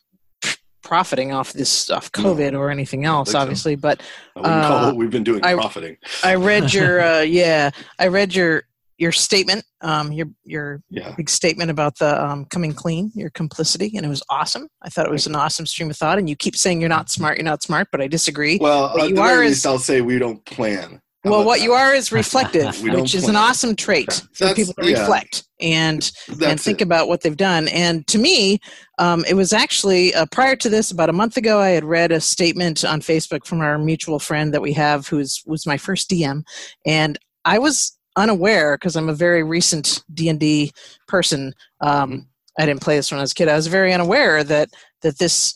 profiting 0.84 1.32
off 1.32 1.54
this 1.54 1.90
off 1.90 2.10
No, 2.18 2.34
COVID 2.36 2.58
or 2.58 2.72
anything 2.72 3.06
else, 3.06 3.28
think 3.30 3.34
so. 3.34 3.40
obviously, 3.40 3.76
but 3.76 4.02
i 4.36 4.40
wouldn't 4.42 4.64
call 4.66 4.78
uh, 4.78 4.86
what 4.88 4.96
we've 4.96 5.12
been 5.12 5.24
doing 5.24 5.44
I- 5.44 5.54
profiting 5.54 5.98
I 6.24 6.36
read 6.36 6.74
your 6.74 7.02
uh, 7.04 7.22
yeah, 7.22 7.70
I 8.00 8.08
read 8.08 8.34
your 8.34 8.64
your 9.00 9.12
statement, 9.12 9.64
um, 9.82 10.12
your 10.12 10.28
your 10.44 10.82
yeah 10.90 11.14
big 11.16 11.30
statement 11.30 11.72
about 11.72 11.98
the 11.98 12.24
um, 12.24 12.46
coming 12.46 12.74
clean, 12.74 13.12
your 13.16 13.30
complicity, 13.32 13.94
and 13.96 14.06
it 14.06 14.10
was 14.10 14.22
awesome. 14.30 14.68
I 14.84 14.90
thought 14.90 15.06
it 15.06 15.12
was 15.12 15.26
an 15.26 15.36
awesome 15.36 15.66
stream 15.66 15.90
of 15.90 15.98
thought. 15.98 16.20
And 16.20 16.30
you 16.30 16.36
keep 16.36 16.56
saying 16.56 16.82
you're 16.82 16.90
not 16.90 17.10
smart, 17.10 17.38
you're 17.38 17.46
not 17.46 17.64
smart, 17.64 17.88
but 17.92 18.02
I 18.02 18.08
disagree. 18.08 18.58
well 18.60 18.90
What 18.94 19.04
at 19.04 19.10
you 19.10 19.20
are 19.22 19.42
is- 19.44 19.52
least 19.52 19.66
i'll 19.66 19.80
say 19.80 20.02
we 20.02 20.20
don't 20.20 20.44
plan 20.46 21.02
How 21.24 21.32
well, 21.32 21.46
what 21.46 21.60
that? 21.60 21.64
you 21.64 21.74
are 21.74 21.94
is 21.94 22.12
reflective, 22.24 22.82
which 22.84 23.16
is 23.16 23.28
an 23.30 23.36
awesome 23.38 23.76
trait 23.76 24.12
for 24.34 24.46
That's- 24.46 24.56
people 24.58 24.74
to 24.84 24.90
yeah. 24.92 25.00
reflect 25.00 25.44
and 25.62 26.12
and 26.42 26.60
think 26.60 26.82
it. 26.82 26.86
about 26.86 27.08
what 27.08 27.22
they've 27.22 27.36
done. 27.38 27.68
And 27.70 28.06
to 28.08 28.18
me, 28.18 28.60
um, 28.98 29.24
it 29.30 29.34
was 29.36 29.52
actually 29.54 30.14
uh, 30.14 30.26
prior 30.32 30.56
to 30.58 30.70
this, 30.70 30.92
about 30.92 31.10
a 31.10 31.14
month 31.14 31.36
ago, 31.38 31.60
I 31.60 31.70
had 31.70 31.84
read 31.86 32.12
a 32.12 32.20
statement 32.22 32.84
on 32.86 33.02
Facebook 33.02 33.46
from 33.46 33.60
our 33.62 33.78
mutual 33.78 34.20
friend 34.20 34.54
that 34.54 34.62
we 34.62 34.74
have, 34.74 35.08
who's 35.08 35.42
was 35.46 35.66
my 35.66 35.78
first 35.78 36.10
DM, 36.10 36.44
and 36.86 37.18
I 37.46 37.60
was 37.60 37.98
unaware 38.20 38.78
because 38.78 38.96
I'm 38.96 39.10
a 39.10 39.14
very 39.16 39.44
recent 39.44 40.04
D 40.14 40.30
and 40.30 40.40
D 40.40 40.72
person. 41.08 41.54
Um. 41.82 42.28
I 42.60 42.66
didn't 42.66 42.82
play 42.82 42.98
this 42.98 43.10
when 43.10 43.20
I 43.20 43.22
was 43.24 43.32
a 43.32 43.36
kid. 43.36 43.48
I 43.48 43.56
was 43.56 43.68
very 43.68 43.94
unaware 43.94 44.44
that 44.44 44.68
that 45.02 45.18
this 45.18 45.54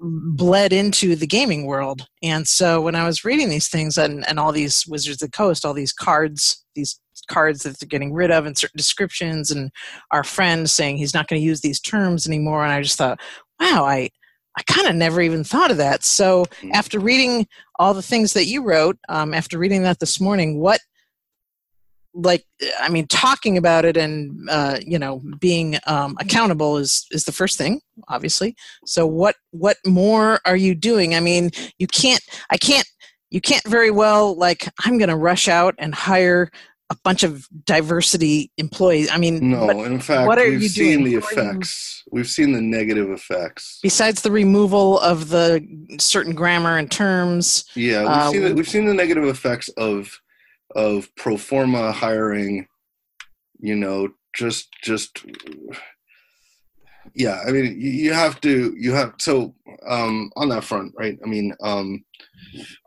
bled 0.00 0.72
into 0.72 1.14
the 1.16 1.26
gaming 1.26 1.66
world. 1.66 2.06
And 2.22 2.46
so 2.46 2.80
when 2.80 2.94
I 2.94 3.04
was 3.04 3.24
reading 3.26 3.50
these 3.50 3.68
things 3.68 3.98
and, 3.98 4.26
and 4.28 4.38
all 4.38 4.52
these 4.52 4.84
Wizards 4.88 5.22
of 5.22 5.30
the 5.30 5.36
Coast, 5.36 5.66
all 5.66 5.74
these 5.74 5.92
cards, 5.92 6.64
these 6.74 6.98
cards 7.28 7.62
that 7.62 7.78
they're 7.78 7.88
getting 7.88 8.12
rid 8.14 8.30
of 8.30 8.46
and 8.46 8.56
certain 8.56 8.76
descriptions 8.78 9.50
and 9.50 9.70
our 10.12 10.24
friend 10.24 10.70
saying 10.70 10.96
he's 10.96 11.14
not 11.14 11.28
going 11.28 11.40
to 11.40 11.46
use 11.46 11.60
these 11.60 11.80
terms 11.80 12.26
anymore. 12.26 12.62
And 12.62 12.72
I 12.72 12.82
just 12.82 12.98
thought, 12.98 13.20
wow, 13.60 13.84
I, 13.84 14.08
I 14.58 14.62
kind 14.66 14.86
of 14.88 14.94
never 14.94 15.20
even 15.20 15.44
thought 15.44 15.70
of 15.70 15.76
that. 15.78 16.04
So 16.04 16.44
Mm. 16.62 16.70
after 16.72 16.98
reading 16.98 17.46
all 17.78 17.92
the 17.92 18.02
things 18.02 18.32
that 18.34 18.46
you 18.46 18.62
wrote, 18.62 18.98
um, 19.10 19.34
after 19.34 19.58
reading 19.58 19.82
that 19.82 19.98
this 20.00 20.20
morning, 20.20 20.58
what, 20.58 20.80
like, 22.18 22.44
I 22.80 22.88
mean, 22.88 23.06
talking 23.08 23.58
about 23.58 23.84
it 23.84 23.96
and, 23.96 24.48
uh, 24.50 24.78
you 24.84 24.98
know, 24.98 25.20
being 25.38 25.76
um, 25.86 26.16
accountable 26.18 26.78
is, 26.78 27.06
is 27.10 27.24
the 27.24 27.32
first 27.32 27.58
thing, 27.58 27.80
obviously. 28.08 28.56
So 28.86 29.06
what, 29.06 29.36
what 29.50 29.76
more 29.86 30.40
are 30.46 30.56
you 30.56 30.74
doing? 30.74 31.14
I 31.14 31.20
mean, 31.20 31.50
you 31.78 31.86
can't, 31.86 32.22
I 32.48 32.56
can't, 32.56 32.86
you 33.30 33.40
can't 33.42 33.66
very 33.68 33.90
well, 33.90 34.34
like, 34.34 34.66
I'm 34.84 34.96
going 34.96 35.10
to 35.10 35.16
rush 35.16 35.46
out 35.46 35.74
and 35.78 35.94
hire 35.94 36.50
a 36.88 36.96
bunch 37.04 37.22
of 37.22 37.46
diversity 37.64 38.50
employees. 38.56 39.10
I 39.12 39.18
mean, 39.18 39.50
no 39.50 39.68
in 39.82 39.98
fact 40.00 40.26
what 40.28 40.38
are 40.38 40.48
we've 40.48 40.62
you 40.62 40.68
seen 40.68 41.02
doing? 41.02 41.04
the 41.04 41.10
are 41.16 41.32
you- 41.34 41.40
effects 41.42 42.04
we've 42.12 42.28
seen 42.28 42.52
the 42.52 42.62
negative 42.62 43.10
effects 43.10 43.80
besides 43.82 44.22
the 44.22 44.30
removal 44.30 45.00
of 45.00 45.28
the 45.30 45.66
certain 45.98 46.32
grammar 46.32 46.78
and 46.78 46.88
terms, 46.88 47.64
Yeah, 47.74 48.02
we've 48.02 48.08
Uh, 48.10 48.30
seen 48.30 48.42
the, 48.44 48.54
we've 48.54 48.68
seen 48.68 48.86
the 48.86 48.94
negative 48.94 49.24
effects 49.24 49.68
of 49.70 50.20
of 50.74 51.14
pro 51.16 51.36
forma 51.36 51.92
hiring. 51.92 52.66
You 53.58 53.76
know, 53.76 54.10
just 54.34 54.68
just 54.82 55.24
yeah. 57.14 57.42
I 57.46 57.50
mean, 57.50 57.76
you, 57.80 58.12
have 58.12 58.40
to 58.42 58.74
you 58.78 58.92
have 58.92 59.14
so 59.18 59.54
um, 59.88 60.30
on 60.36 60.48
that 60.50 60.64
front, 60.64 60.92
right? 60.96 61.18
I 61.24 61.28
mean, 61.28 61.54
um, 61.62 62.04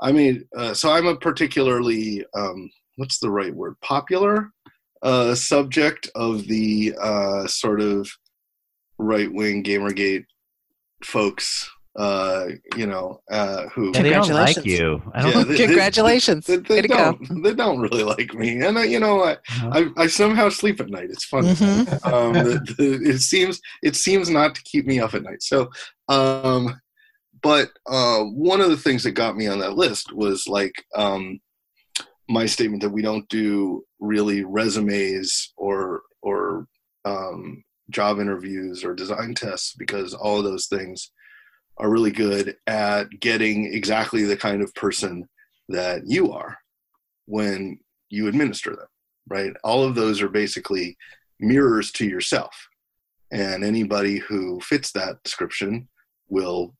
I 0.02 0.12
mean, 0.12 0.46
uh, 0.56 0.74
so 0.74 0.92
I'm 0.92 1.08
a 1.08 1.16
particularly 1.16 2.26
um, 2.36 2.70
what's 2.98 3.20
the 3.20 3.32
right 3.32 3.54
word? 3.54 3.76
Popular 3.82 4.52
uh, 5.02 5.34
subject 5.36 6.10
of 6.16 6.48
the 6.48 6.94
uh, 7.02 7.48
sort 7.48 7.82
of 7.82 8.10
right 8.98 9.32
wing 9.32 9.64
GamerGate 9.64 10.26
folks. 11.04 11.70
Uh, 11.96 12.50
you 12.78 12.86
know, 12.86 13.20
uh, 13.32 13.68
who 13.70 13.88
And 13.96 14.06
they 14.06 14.12
don't 14.12 14.30
like 14.30 14.64
you. 14.64 15.02
I 15.14 15.22
don't 15.24 15.32
Yeah, 15.36 15.44
they- 15.44 15.58
they- 15.58 15.66
congratulations. 15.66 16.46
they, 16.46 16.58
they 16.58 16.76
Way 16.76 16.88
don't. 16.88 17.44
They 17.44 17.54
don't 17.54 17.80
really 17.80 18.04
like 18.04 18.34
me, 18.36 18.62
and 18.62 18.78
I, 18.78 18.84
you 18.86 19.00
know, 19.00 19.24
I, 19.24 19.32
Uh-huh. 19.34 19.90
I, 19.98 20.04
I 20.04 20.08
somehow 20.08 20.50
sleep 20.50 20.80
at 20.80 20.90
night. 20.90 21.10
It's 21.10 21.26
fun. 21.26 21.44
Mhm. 21.46 22.06
Um, 22.14 22.34
the, 22.34 22.60
the, 22.78 23.10
it 23.10 23.20
seems 23.20 23.60
it 23.82 23.96
seems 23.96 24.30
not 24.30 24.54
to 24.56 24.62
keep 24.64 24.86
me 24.86 25.00
up 25.00 25.14
at 25.16 25.24
night. 25.24 25.42
So, 25.42 25.70
um, 26.10 26.80
but 27.42 27.70
uh, 27.90 28.20
one 28.24 28.62
of 28.62 28.70
the 28.70 28.78
things 28.78 29.04
that 29.04 29.12
got 29.12 29.36
me 29.36 29.48
on 29.48 29.60
that 29.60 29.76
list 29.76 30.14
was 30.14 30.48
like 30.48 30.76
um, 30.96 31.40
my 32.30 32.46
statement 32.46 32.84
that 32.84 32.92
we 32.92 33.02
don't 33.02 33.28
do 33.30 33.84
really 34.00 34.44
resumes 34.46 35.54
or 35.58 36.04
or 36.22 36.68
um, 37.04 37.64
job 37.90 38.20
interviews 38.20 38.84
or 38.86 38.94
design 38.94 39.34
tests 39.34 39.74
because 39.78 40.14
all 40.14 40.38
of 40.38 40.44
those 40.44 40.68
things 40.68 41.12
are 41.80 41.90
really 41.90 42.12
good 42.12 42.58
at 42.68 43.08
getting 43.20 43.74
exactly 43.74 44.24
the 44.24 44.38
kind 44.38 44.62
of 44.62 44.74
person 44.76 45.28
that 45.70 46.02
you 46.06 46.32
are 46.32 46.58
when 47.26 47.80
you 48.10 48.28
administer 48.28 48.72
them 48.72 48.88
right? 49.30 49.54
All 49.64 49.84
of 49.84 49.96
those 49.96 50.22
are 50.22 50.30
basically 50.30 50.98
mirrors 51.40 51.92
to 51.94 52.06
yourself. 52.06 52.68
And 53.32 53.64
anybody 53.64 54.18
who 54.18 54.60
fits 54.60 54.92
that 54.94 55.24
description 55.24 55.88
will 56.28 56.76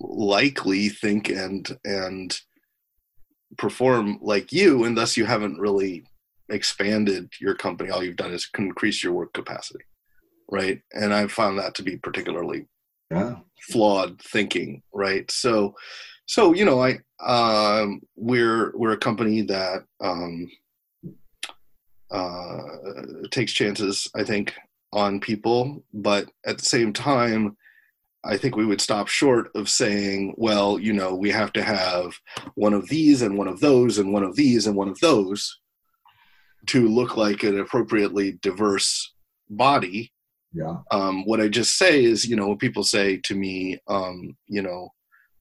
likely 0.00 0.88
think 0.88 1.28
and 1.28 1.76
and 1.84 2.40
perform 3.58 4.18
like 4.22 4.52
you 4.52 4.84
and 4.84 4.96
thus 4.96 5.16
you 5.16 5.26
haven't 5.26 5.60
really 5.60 6.04
expanded 6.48 7.30
your 7.40 7.54
company. 7.54 7.90
All 7.90 8.02
you've 8.02 8.16
done 8.16 8.32
is 8.32 8.48
increase 8.56 9.04
your 9.04 9.12
work 9.12 9.32
capacity 9.32 9.84
right? 10.50 10.82
And 10.92 11.14
i 11.14 11.26
found 11.28 11.58
that 11.58 11.74
to 11.76 11.82
be 11.82 11.96
particularly 11.96 12.66
Yeah. 13.12 13.36
flawed 13.70 14.20
thinking 14.22 14.82
right 14.92 15.30
so 15.30 15.74
so 16.26 16.52
you 16.52 16.64
know 16.64 16.82
i 16.82 16.98
um 17.24 18.00
we're 18.16 18.72
we're 18.76 18.92
a 18.92 18.98
company 18.98 19.42
that 19.42 19.84
um 20.00 20.48
uh 22.10 22.58
takes 23.30 23.52
chances 23.52 24.08
i 24.16 24.24
think 24.24 24.54
on 24.92 25.20
people 25.20 25.84
but 25.94 26.28
at 26.44 26.58
the 26.58 26.64
same 26.64 26.92
time 26.92 27.56
i 28.24 28.36
think 28.36 28.56
we 28.56 28.66
would 28.66 28.80
stop 28.80 29.08
short 29.08 29.50
of 29.54 29.68
saying 29.68 30.34
well 30.36 30.78
you 30.78 30.92
know 30.92 31.14
we 31.14 31.30
have 31.30 31.52
to 31.52 31.62
have 31.62 32.12
one 32.54 32.74
of 32.74 32.88
these 32.88 33.22
and 33.22 33.38
one 33.38 33.48
of 33.48 33.60
those 33.60 33.98
and 33.98 34.12
one 34.12 34.22
of 34.22 34.36
these 34.36 34.66
and 34.66 34.76
one 34.76 34.88
of 34.88 34.98
those 35.00 35.60
to 36.66 36.88
look 36.88 37.16
like 37.16 37.42
an 37.42 37.58
appropriately 37.58 38.32
diverse 38.42 39.14
body 39.50 40.11
Yeah. 40.54 40.76
um, 40.90 41.24
what 41.24 41.40
I 41.40 41.48
just 41.48 41.78
say 41.78 42.04
is, 42.04 42.26
you 42.26 42.36
know, 42.36 42.48
when 42.48 42.58
people 42.58 42.84
say 42.84 43.16
to 43.24 43.34
me, 43.34 43.78
um, 43.88 44.36
you 44.48 44.62
know, 44.62 44.90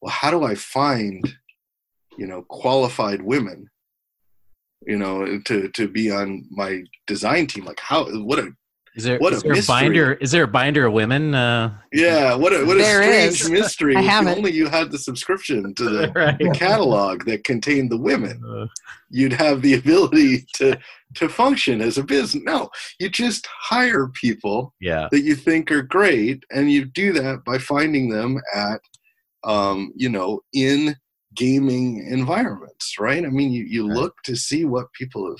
well, 0.01 0.11
how 0.11 0.31
do 0.31 0.43
I 0.43 0.55
find, 0.55 1.21
you 2.17 2.27
know, 2.27 2.43
qualified 2.43 3.21
women? 3.21 3.67
you 4.85 4.97
know, 4.97 5.39
to 5.45 5.69
to 5.69 5.87
be 5.87 6.11
on 6.11 6.45
my 6.49 6.83
design 7.07 7.47
team. 7.47 7.65
Like 7.65 7.79
how 7.79 8.05
what 8.23 8.39
a 8.39 8.51
Is 8.93 9.05
there, 9.05 9.17
What 9.19 9.31
is 9.31 9.39
a 9.43 9.47
there 9.47 9.59
a 9.59 9.63
binder? 9.63 10.13
Is 10.15 10.31
there 10.31 10.43
a 10.43 10.47
binder 10.47 10.85
of 10.85 10.91
women? 10.93 11.33
Uh, 11.33 11.73
yeah, 11.93 12.35
what 12.35 12.51
a 12.51 12.65
what 12.65 12.77
a 12.77 12.83
strange 12.83 13.41
is. 13.41 13.49
mystery. 13.49 13.95
I 13.95 14.01
If 14.01 14.27
only 14.27 14.51
you 14.51 14.67
had 14.67 14.91
the 14.91 14.97
subscription 14.97 15.73
to 15.75 15.83
the 15.85 16.11
right. 16.15 16.53
catalog 16.53 17.23
that 17.25 17.45
contained 17.45 17.89
the 17.89 17.97
women. 17.97 18.41
Uh, 18.45 18.67
You'd 19.09 19.33
have 19.33 19.61
the 19.61 19.75
ability 19.75 20.45
to 20.55 20.77
to 21.15 21.29
function 21.29 21.79
as 21.81 21.97
a 21.97 22.03
business. 22.03 22.43
No, 22.45 22.69
you 22.99 23.09
just 23.09 23.47
hire 23.61 24.09
people 24.09 24.73
yeah. 24.81 25.07
that 25.11 25.21
you 25.21 25.35
think 25.35 25.71
are 25.71 25.83
great, 25.83 26.43
and 26.51 26.69
you 26.71 26.83
do 26.85 27.13
that 27.13 27.43
by 27.45 27.57
finding 27.59 28.09
them 28.09 28.39
at, 28.53 28.81
um, 29.45 29.91
you 29.95 30.09
know, 30.09 30.41
in 30.53 30.95
gaming 31.35 32.05
environments, 32.09 32.95
right? 32.99 33.25
I 33.25 33.29
mean, 33.29 33.51
you, 33.51 33.63
you 33.63 33.87
Right. 33.87 33.97
look 33.97 34.15
to 34.25 34.35
see 34.35 34.65
what 34.65 34.91
people 34.93 35.27
have 35.29 35.39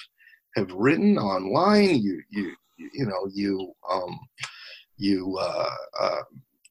have 0.55 0.71
written 0.73 1.17
online. 1.17 1.95
You 2.01 2.21
you 2.29 2.53
you 2.93 3.05
know 3.05 3.27
you 3.33 3.73
um, 3.89 4.19
you 4.97 5.37
uh, 5.39 5.75
uh, 5.99 6.21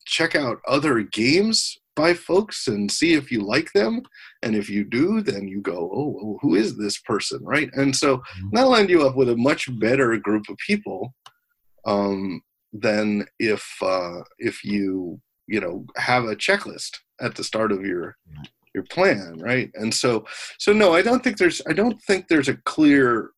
check 0.06 0.34
out 0.34 0.58
other 0.68 1.02
games 1.02 1.76
by 1.96 2.14
folks 2.14 2.68
and 2.68 2.90
see 2.90 3.14
if 3.14 3.30
you 3.30 3.40
like 3.42 3.72
them. 3.72 4.00
And 4.42 4.54
if 4.56 4.70
you 4.70 4.84
do 4.84 5.20
then 5.20 5.48
you 5.48 5.60
go 5.60 5.90
oh 5.92 6.08
well, 6.14 6.38
who 6.40 6.54
is 6.54 6.76
this 6.76 6.98
person? 7.00 7.40
Right? 7.42 7.70
And 7.74 7.94
so 7.94 8.18
Mhm. 8.18 8.50
that'll 8.52 8.76
end 8.76 8.90
you 8.90 9.06
up 9.06 9.16
with 9.16 9.28
a 9.28 9.36
much 9.36 9.68
better 9.78 10.16
group 10.16 10.48
of 10.48 10.56
people 10.66 11.14
um, 11.86 12.42
than 12.72 13.26
if 13.38 13.64
uh, 13.82 14.20
if 14.38 14.64
you 14.64 15.20
you 15.46 15.60
know 15.60 15.84
have 15.96 16.24
a 16.24 16.36
checklist 16.36 16.98
at 17.20 17.34
the 17.34 17.44
start 17.44 17.72
of 17.72 17.84
your 17.84 18.16
your 18.74 18.84
plan 18.84 19.36
right? 19.40 19.70
And 19.74 19.92
so 19.92 20.24
so 20.58 20.72
no 20.72 20.94
i 20.94 21.02
don't 21.02 21.22
think 21.24 21.36
there's 21.38 21.60
i 21.68 21.72
don't 21.72 22.00
think 22.02 22.28
there's 22.28 22.48
a 22.48 22.56
clear 22.64 23.30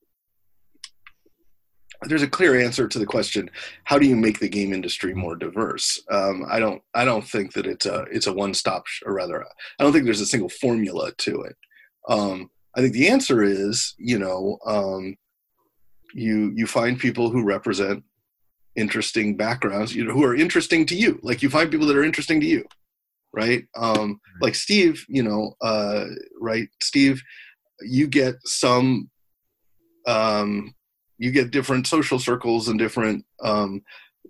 there's 2.06 2.22
a 2.22 2.28
clear 2.28 2.58
answer 2.60 2.88
to 2.88 2.98
the 2.98 3.06
question 3.06 3.50
how 3.84 3.98
do 3.98 4.06
you 4.06 4.16
make 4.16 4.38
the 4.38 4.48
game 4.48 4.72
industry 4.72 5.14
more 5.14 5.36
diverse? 5.36 6.00
Um, 6.10 6.44
i 6.50 6.58
don't 6.58 6.82
i 6.94 7.04
don't 7.04 7.26
think 7.26 7.52
that 7.52 7.66
it's 7.66 7.86
a 7.86 8.02
it's 8.10 8.26
a 8.26 8.32
one 8.32 8.54
stop 8.54 8.86
sh- 8.86 9.02
or 9.06 9.14
rather 9.14 9.42
i 9.44 9.82
don't 9.82 9.92
think 9.92 10.04
there's 10.04 10.20
a 10.20 10.26
single 10.26 10.48
formula 10.48 11.12
to 11.18 11.42
it. 11.42 11.56
Um, 12.08 12.50
i 12.76 12.80
think 12.80 12.92
the 12.92 13.08
answer 13.08 13.42
is 13.42 13.94
you 13.98 14.18
know 14.18 14.58
um, 14.66 15.16
you 16.14 16.52
you 16.54 16.66
find 16.66 16.98
people 16.98 17.30
who 17.30 17.44
represent 17.44 18.02
interesting 18.76 19.36
backgrounds 19.36 19.94
you 19.94 20.04
know 20.04 20.12
who 20.12 20.24
are 20.24 20.34
interesting 20.34 20.86
to 20.86 20.96
you. 20.96 21.20
Like 21.22 21.42
you 21.42 21.50
find 21.50 21.70
people 21.70 21.86
that 21.86 21.96
are 21.96 22.04
interesting 22.04 22.40
to 22.40 22.46
you 22.46 22.64
right? 23.34 23.64
Um 23.76 24.20
like 24.40 24.54
steve 24.54 25.04
you 25.08 25.22
know 25.22 25.54
uh 25.62 26.04
right? 26.40 26.68
Steve 26.82 27.22
you 27.80 28.06
get 28.06 28.34
some 28.44 29.10
um 30.06 30.74
you 31.22 31.30
get 31.30 31.50
different 31.52 31.86
social 31.86 32.18
circles 32.18 32.68
and 32.68 32.78
different 32.78 33.24
um 33.42 33.80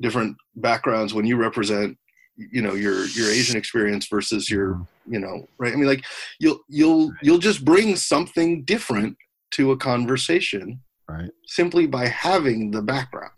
different 0.00 0.36
backgrounds 0.56 1.14
when 1.14 1.24
you 1.24 1.36
represent 1.36 1.96
you 2.36 2.62
know 2.62 2.74
your 2.74 3.06
your 3.18 3.28
asian 3.30 3.56
experience 3.56 4.06
versus 4.08 4.50
your 4.50 4.68
you 5.06 5.18
know 5.18 5.36
right 5.58 5.72
i 5.72 5.76
mean 5.76 5.86
like 5.86 6.04
you'll 6.38 6.60
you'll 6.68 7.10
you'll 7.22 7.38
just 7.38 7.64
bring 7.64 7.96
something 7.96 8.62
different 8.64 9.16
to 9.50 9.72
a 9.72 9.76
conversation 9.76 10.80
Right. 11.08 11.30
simply 11.46 11.86
by 11.86 12.06
having 12.08 12.70
the 12.70 12.80
background 12.82 13.32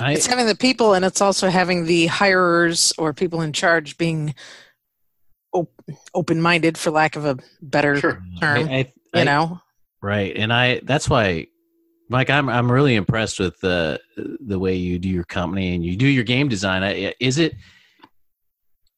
I, 0.00 0.12
It's 0.12 0.26
having 0.26 0.46
the 0.46 0.54
people, 0.54 0.94
and 0.94 1.04
it's 1.04 1.20
also 1.20 1.48
having 1.48 1.84
the 1.86 2.06
hirers 2.06 2.92
or 2.98 3.12
people 3.12 3.40
in 3.40 3.52
charge 3.52 3.98
being 3.98 4.32
op- 5.52 5.80
open-minded, 6.14 6.78
for 6.78 6.92
lack 6.92 7.16
of 7.16 7.24
a 7.24 7.36
better 7.60 7.96
sure 7.98 8.22
term. 8.40 8.68
I, 8.68 8.72
I, 8.72 8.78
you 8.78 9.20
I- 9.22 9.24
know, 9.24 9.60
Right, 10.00 10.36
and 10.36 10.52
I 10.52 10.80
that's 10.84 11.08
why, 11.10 11.48
Mike, 12.08 12.30
I'm 12.30 12.48
I'm 12.48 12.70
really 12.72 12.94
impressed 12.94 13.38
with 13.38 13.58
the 13.60 14.00
the 14.16 14.58
way 14.58 14.74
you 14.74 14.98
do 14.98 15.08
your 15.08 15.24
company 15.24 15.74
and 15.74 15.84
you 15.84 15.96
do 15.96 16.06
your 16.06 16.24
game 16.24 16.48
design. 16.48 16.82
Is 17.20 17.38
it? 17.38 17.54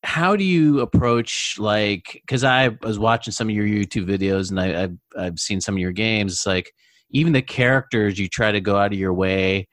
How 0.03 0.37
do 0.37 0.45
you 0.45 0.81
approach 0.81 1.57
like? 1.59 2.05
Because 2.13 2.45
I 2.45 2.69
was 2.83 2.99
watching 2.99 3.33
some 3.33 3.49
of 3.49 3.55
your 3.55 3.67
YouTube 3.67 4.07
videos 4.07 4.51
and 4.51 4.61
I, 4.61 4.85
I've 4.85 4.97
I've 5.19 5.39
seen 5.39 5.61
some 5.61 5.75
of 5.75 5.81
your 5.81 5.93
games. 5.93 6.33
It's 6.33 6.47
like 6.47 6.73
even 7.11 7.33
the 7.33 7.43
characters 7.43 8.19
you 8.19 8.29
try 8.29 8.53
to 8.53 8.61
go 8.61 8.77
out 8.77 8.93
of 8.93 8.99
your 8.99 9.13
way. 9.13 9.69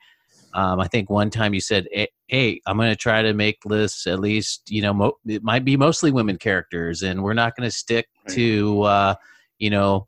Um, 0.54 0.80
I 0.80 0.88
think 0.88 1.08
one 1.08 1.30
time 1.30 1.54
you 1.54 1.60
said, 1.60 1.86
"Eh, 1.92 2.06
"Hey, 2.26 2.60
I'm 2.66 2.76
going 2.76 2.90
to 2.90 2.96
try 2.96 3.22
to 3.22 3.32
make 3.34 3.58
lists 3.64 4.06
at 4.06 4.18
least 4.18 4.68
you 4.68 4.82
know 4.82 4.92
mo- 4.92 5.18
it 5.26 5.42
might 5.44 5.64
be 5.64 5.76
mostly 5.76 6.10
women 6.10 6.38
characters, 6.38 7.02
and 7.02 7.22
we're 7.22 7.34
not 7.34 7.54
going 7.56 7.68
to 7.68 7.74
stick 7.74 8.06
Right. 8.26 8.34
to 8.34 8.82
uh, 8.82 9.14
you 9.58 9.70
know." 9.70 10.06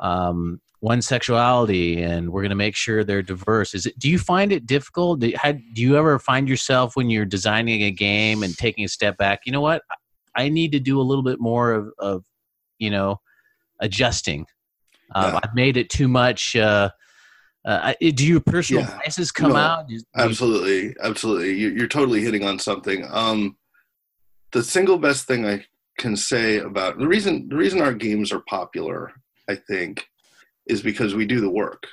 um, 0.00 0.60
one 0.80 1.02
sexuality 1.02 2.02
and 2.02 2.30
we're 2.30 2.42
going 2.42 2.50
to 2.50 2.54
make 2.56 2.76
sure 2.76 3.02
they're 3.02 3.22
diverse. 3.22 3.74
Is 3.74 3.86
it 3.86 3.98
do 3.98 4.08
you 4.08 4.18
find 4.18 4.52
it 4.52 4.66
difficult? 4.66 5.20
Do, 5.20 5.32
how, 5.36 5.52
do 5.52 5.82
you 5.82 5.96
ever 5.96 6.18
find 6.18 6.48
yourself 6.48 6.94
when 6.96 7.10
you're 7.10 7.24
designing 7.24 7.82
a 7.82 7.90
game 7.90 8.42
and 8.42 8.56
taking 8.56 8.84
a 8.84 8.88
step 8.88 9.16
back 9.18 9.40
you 9.44 9.52
know 9.52 9.60
what? 9.60 9.82
I 10.36 10.48
need 10.48 10.70
to 10.72 10.78
do 10.80 11.00
a 11.00 11.02
little 11.02 11.24
bit 11.24 11.40
more 11.40 11.72
of, 11.72 11.92
of 11.98 12.24
you 12.78 12.90
know 12.90 13.20
adjusting. 13.80 14.46
Um, 15.14 15.32
Yeah. 15.32 15.40
i've 15.42 15.54
made 15.54 15.76
it 15.76 15.90
too 15.90 16.06
much 16.06 16.54
uh, 16.54 16.90
uh, 17.64 17.94
do 18.00 18.26
your 18.26 18.40
personal 18.40 18.82
Yeah. 18.82 18.98
biases 18.98 19.32
come 19.32 19.50
No, 19.52 19.56
out? 19.56 19.90
You- 19.90 20.02
absolutely 20.16 20.94
absolutely. 21.02 21.54
You, 21.54 21.70
you're 21.70 21.88
totally 21.88 22.20
hitting 22.22 22.44
on 22.44 22.58
something. 22.58 23.04
Um 23.10 23.56
the 24.52 24.62
single 24.62 24.96
best 24.98 25.26
thing 25.26 25.44
i 25.44 25.64
can 25.98 26.14
say 26.16 26.58
about 26.58 26.98
the 26.98 27.06
reason 27.06 27.48
the 27.48 27.56
reason 27.56 27.80
our 27.82 27.92
games 27.92 28.32
are 28.32 28.40
popular 28.48 29.12
i 29.50 29.54
think 29.54 30.06
is 30.68 30.82
because 30.82 31.14
we 31.14 31.26
do 31.26 31.40
the 31.40 31.50
work. 31.50 31.86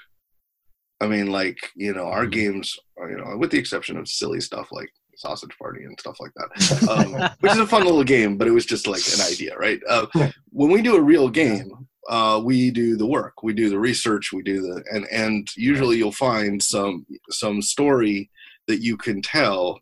I 1.02 1.08
mean 1.08 1.28
like 1.28 1.58
you 1.76 1.94
know 1.94 2.06
our 2.06 2.26
Mhm. 2.26 2.32
games 2.32 2.78
are, 2.98 3.10
you 3.12 3.18
know 3.18 3.38
with 3.38 3.52
the 3.52 3.58
exception 3.60 3.98
of 3.98 4.08
silly 4.08 4.40
stuff 4.40 4.70
like 4.72 4.90
sausage 5.18 5.56
party 5.58 5.84
and 5.84 5.98
stuff 6.00 6.18
like 6.20 6.32
that 6.36 6.90
um, 6.90 7.14
which 7.42 7.52
is 7.54 7.60
a 7.60 7.68
fun 7.68 7.84
little 7.86 8.04
game 8.04 8.38
but 8.38 8.48
it 8.48 8.52
was 8.52 8.66
just 8.66 8.88
like 8.88 9.06
an 9.14 9.22
idea 9.22 9.56
right? 9.58 9.80
Uh, 9.90 10.06
when 10.52 10.72
we 10.72 10.82
do 10.82 10.96
a 10.96 11.02
real 11.02 11.30
game 11.30 11.70
uh, 12.10 12.40
we 12.44 12.72
do 12.72 12.96
the 12.96 13.06
work 13.06 13.44
we 13.44 13.54
do 13.54 13.70
the 13.70 13.80
research 13.80 14.32
we 14.32 14.42
do 14.42 14.62
the 14.62 14.84
and 14.94 15.06
and 15.12 15.50
usually 15.58 15.98
you'll 15.98 16.12
find 16.14 16.62
some 16.64 17.06
some 17.30 17.62
story 17.62 18.30
that 18.68 18.82
you 18.82 18.96
can 18.98 19.22
tell 19.22 19.80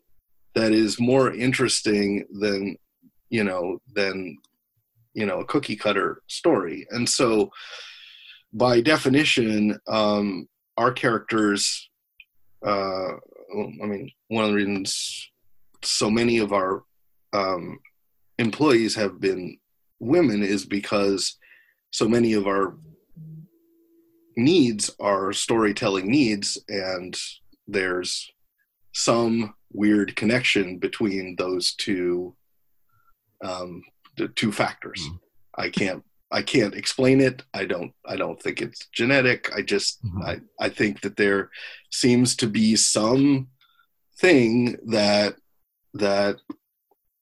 that 0.54 0.72
is 0.72 1.00
more 1.00 1.32
interesting 1.32 2.24
than 2.40 2.76
you 3.30 3.44
know 3.44 3.78
than 3.94 4.36
you 5.14 5.26
know 5.26 5.40
a 5.40 5.44
cookie 5.44 5.76
cutter 5.76 6.22
story. 6.28 6.86
And 6.90 7.08
so 7.08 7.50
by 8.54 8.80
definition 8.80 9.78
um 9.88 10.48
our 10.78 10.92
characters 10.92 11.90
uh 12.66 13.10
i 13.82 13.86
mean 13.86 14.10
one 14.28 14.44
of 14.44 14.50
the 14.50 14.56
reasons 14.56 15.30
so 15.82 16.08
many 16.10 16.38
of 16.38 16.52
our 16.52 16.82
um 17.32 17.78
employees 18.38 18.94
have 18.94 19.20
been 19.20 19.56
women 20.00 20.42
is 20.42 20.64
because 20.64 21.36
so 21.90 22.08
many 22.08 22.32
of 22.32 22.46
our 22.46 22.76
needs 24.36 24.90
are 25.00 25.32
storytelling 25.32 26.08
needs 26.10 26.58
and 26.68 27.16
there's 27.68 28.30
some 28.92 29.54
weird 29.72 30.14
connection 30.16 30.78
between 30.78 31.34
those 31.36 31.74
two 31.74 32.34
um, 33.44 33.82
the 34.16 34.28
two 34.28 34.50
factors 34.52 35.00
Mhm. 35.00 35.18
i 35.56 35.68
can't 35.68 36.04
i 36.38 36.42
can't 36.42 36.74
explain 36.82 37.20
it. 37.28 37.36
I 37.60 37.64
don't 37.72 37.92
i 38.12 38.16
don't 38.22 38.40
think 38.42 38.56
it's 38.60 38.80
genetic. 39.00 39.40
I 39.58 39.60
just 39.74 39.90
Mhm. 40.04 40.22
i 40.30 40.34
i 40.66 40.68
think 40.78 40.94
that 41.02 41.16
there 41.16 41.42
seems 42.02 42.28
to 42.40 42.46
be 42.60 42.68
some 42.76 43.48
thing 44.22 44.76
that 44.96 45.36
that 45.94 46.34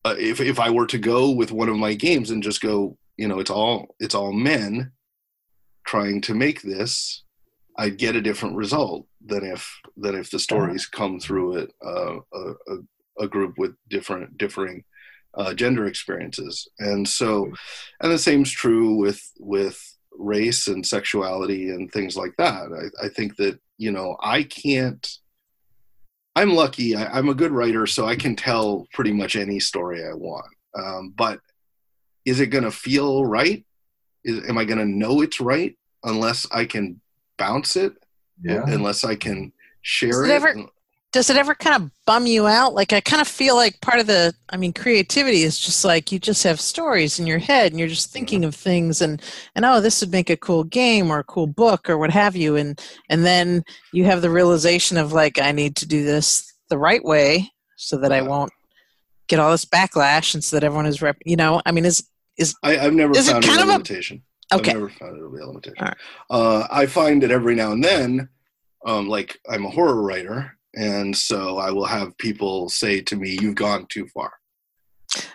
uh, 0.07 0.17
if 0.19 0.41
if 0.41 0.59
i 0.67 0.71
were 0.71 0.87
to 0.95 0.99
go 1.13 1.21
with 1.41 1.53
one 1.53 1.71
of 1.71 1.77
my 1.87 1.95
games 1.95 2.31
and 2.31 2.43
just 2.49 2.61
go 2.71 2.77
you 3.21 3.29
know 3.29 3.39
it's 3.43 3.55
all 3.59 3.77
it's 4.05 4.15
all 4.19 4.33
men 4.53 4.93
trying 5.87 6.21
to 6.23 6.35
make 6.35 6.61
this 6.63 7.25
i'd 7.81 7.99
get 8.05 8.17
a 8.17 8.27
different 8.29 8.57
result 8.65 9.07
than 9.31 9.43
if 9.55 9.63
than 10.03 10.15
if 10.23 10.31
the 10.31 10.39
stories 10.39 10.85
come 11.01 11.15
through 11.21 11.49
it 11.61 11.69
uh, 11.85 12.17
a, 12.41 12.43
a, 12.73 12.75
a 13.25 13.29
group 13.29 13.53
with 13.59 13.73
different 13.89 14.37
differing 14.39 14.83
uh, 15.35 15.55
gender 15.55 15.87
experiences. 15.87 16.69
And 16.79 17.09
so 17.09 17.51
and 18.01 18.13
the 18.13 18.19
same's 18.19 18.51
true 18.51 18.95
with 18.95 19.23
with 19.39 19.79
race 20.19 20.69
and 20.69 20.87
sexuality 20.87 21.71
and 21.71 21.91
things 21.91 22.17
like 22.17 22.35
that. 22.39 22.69
I, 22.73 23.07
I 23.07 23.09
think 23.09 23.37
that 23.37 23.59
you 23.79 23.91
know 23.91 24.17
i 24.21 24.43
can't 24.43 25.09
i'm 26.37 26.55
lucky. 26.55 26.95
I, 26.95 27.19
i'm 27.19 27.29
a 27.29 27.35
good 27.35 27.51
writer 27.53 27.87
so 27.87 28.07
i 28.07 28.15
can 28.17 28.37
tell 28.37 28.87
pretty 28.93 29.13
much 29.13 29.37
any 29.37 29.59
story 29.61 30.05
i 30.05 30.13
want. 30.13 30.47
Um, 30.79 31.13
but 31.17 31.41
is 32.25 32.41
it 32.41 32.47
going 32.47 32.65
to 32.65 32.71
feel 32.71 33.25
right? 33.25 33.65
Is, 34.25 34.49
am 34.49 34.59
i 34.59 34.65
going 34.65 34.79
to 34.79 34.87
know 34.87 35.23
it's 35.23 35.41
right 35.41 35.77
unless 36.05 36.47
i 36.53 36.65
can 36.65 37.01
bounce 37.39 37.77
it? 37.77 37.95
Yeah. 38.43 38.65
unless 38.67 39.05
i 39.05 39.15
can 39.15 39.53
share 39.83 40.11
Does 40.11 40.21
it, 40.23 40.31
it 40.31 40.35
ever- 40.35 40.67
does 41.13 41.29
it 41.29 41.37
ever 41.37 41.55
kind 41.55 41.77
of 41.83 41.91
bum 42.07 42.27
you 42.27 42.47
out? 42.47 42.73
Like 42.75 42.93
I 42.93 43.01
kind 43.01 43.21
of 43.21 43.29
feel 43.29 43.55
like 43.55 43.81
part 43.83 44.01
of 44.01 44.07
the 44.07 44.33
I 44.49 44.57
mean 44.57 44.73
creativity 44.73 45.43
is 45.43 45.59
just 45.59 45.85
like 45.85 46.11
you 46.11 46.19
just 46.19 46.43
have 46.45 46.61
stories 46.61 47.19
in 47.21 47.27
your 47.27 47.39
head 47.39 47.71
and 47.73 47.79
you're 47.79 47.89
just 47.89 48.11
thinking 48.11 48.45
of 48.45 48.55
things 48.55 49.03
and 49.03 49.21
and 49.55 49.65
oh 49.65 49.81
this 49.81 50.01
would 50.01 50.11
make 50.11 50.31
a 50.31 50.37
cool 50.37 50.65
game 50.65 51.11
or 51.11 51.19
a 51.19 51.25
cool 51.25 51.47
book 51.47 51.91
or 51.91 51.99
what 51.99 52.11
have 52.11 52.35
you 52.35 52.57
and 52.57 52.81
and 53.11 53.25
then 53.27 53.63
you 53.93 54.05
have 54.05 54.23
the 54.23 54.31
realization 54.31 54.97
of 54.97 55.13
like 55.13 55.39
I 55.41 55.53
need 55.53 55.77
to 55.77 55.87
do 55.87 56.03
this 56.03 56.51
the 56.71 56.79
right 56.79 57.05
way 57.05 57.51
so 57.77 57.99
that 57.99 58.11
I 58.13 58.23
won't 58.23 58.53
get 59.29 59.39
all 59.39 59.51
this 59.51 59.65
backlash 59.67 60.33
and 60.35 60.43
so 60.43 60.57
that 60.57 60.65
everyone 60.65 60.87
is 60.87 61.03
rep 61.03 61.17
you 61.27 61.37
know 61.37 61.61
I 61.67 61.73
mean 61.73 61.85
is 61.85 62.05
I, 62.63 62.79
I've 62.79 62.95
never 62.95 63.17
Is 63.17 63.29
it 63.29 63.33
found 63.33 63.45
it 63.45 63.49
kind 63.49 63.61
a 63.61 63.63
of 63.65 63.69
a- 63.69 63.73
limitation. 63.73 64.23
okay 64.53 64.71
I've 64.71 64.77
never 64.79 64.89
found 64.89 65.17
it 65.19 65.23
a 65.23 65.47
limitation. 65.47 65.77
All 65.79 65.87
right. 65.89 65.97
Uh, 66.31 66.67
I 66.71 66.87
find 66.87 67.23
that 67.23 67.31
every 67.31 67.55
now 67.55 67.73
and 67.73 67.85
then, 67.85 68.29
um, 68.87 69.09
like 69.09 69.39
I'm 69.49 69.65
a 69.67 69.71
horror 69.71 70.03
writer, 70.03 70.57
and 70.75 71.17
so 71.17 71.59
I 71.59 71.71
will 71.71 71.85
have 71.85 72.17
people 72.19 72.69
say 72.69 73.01
to 73.03 73.17
me, 73.17 73.39
"You've 73.41 73.55
gone 73.57 73.87
too 73.89 74.07
far." 74.09 74.33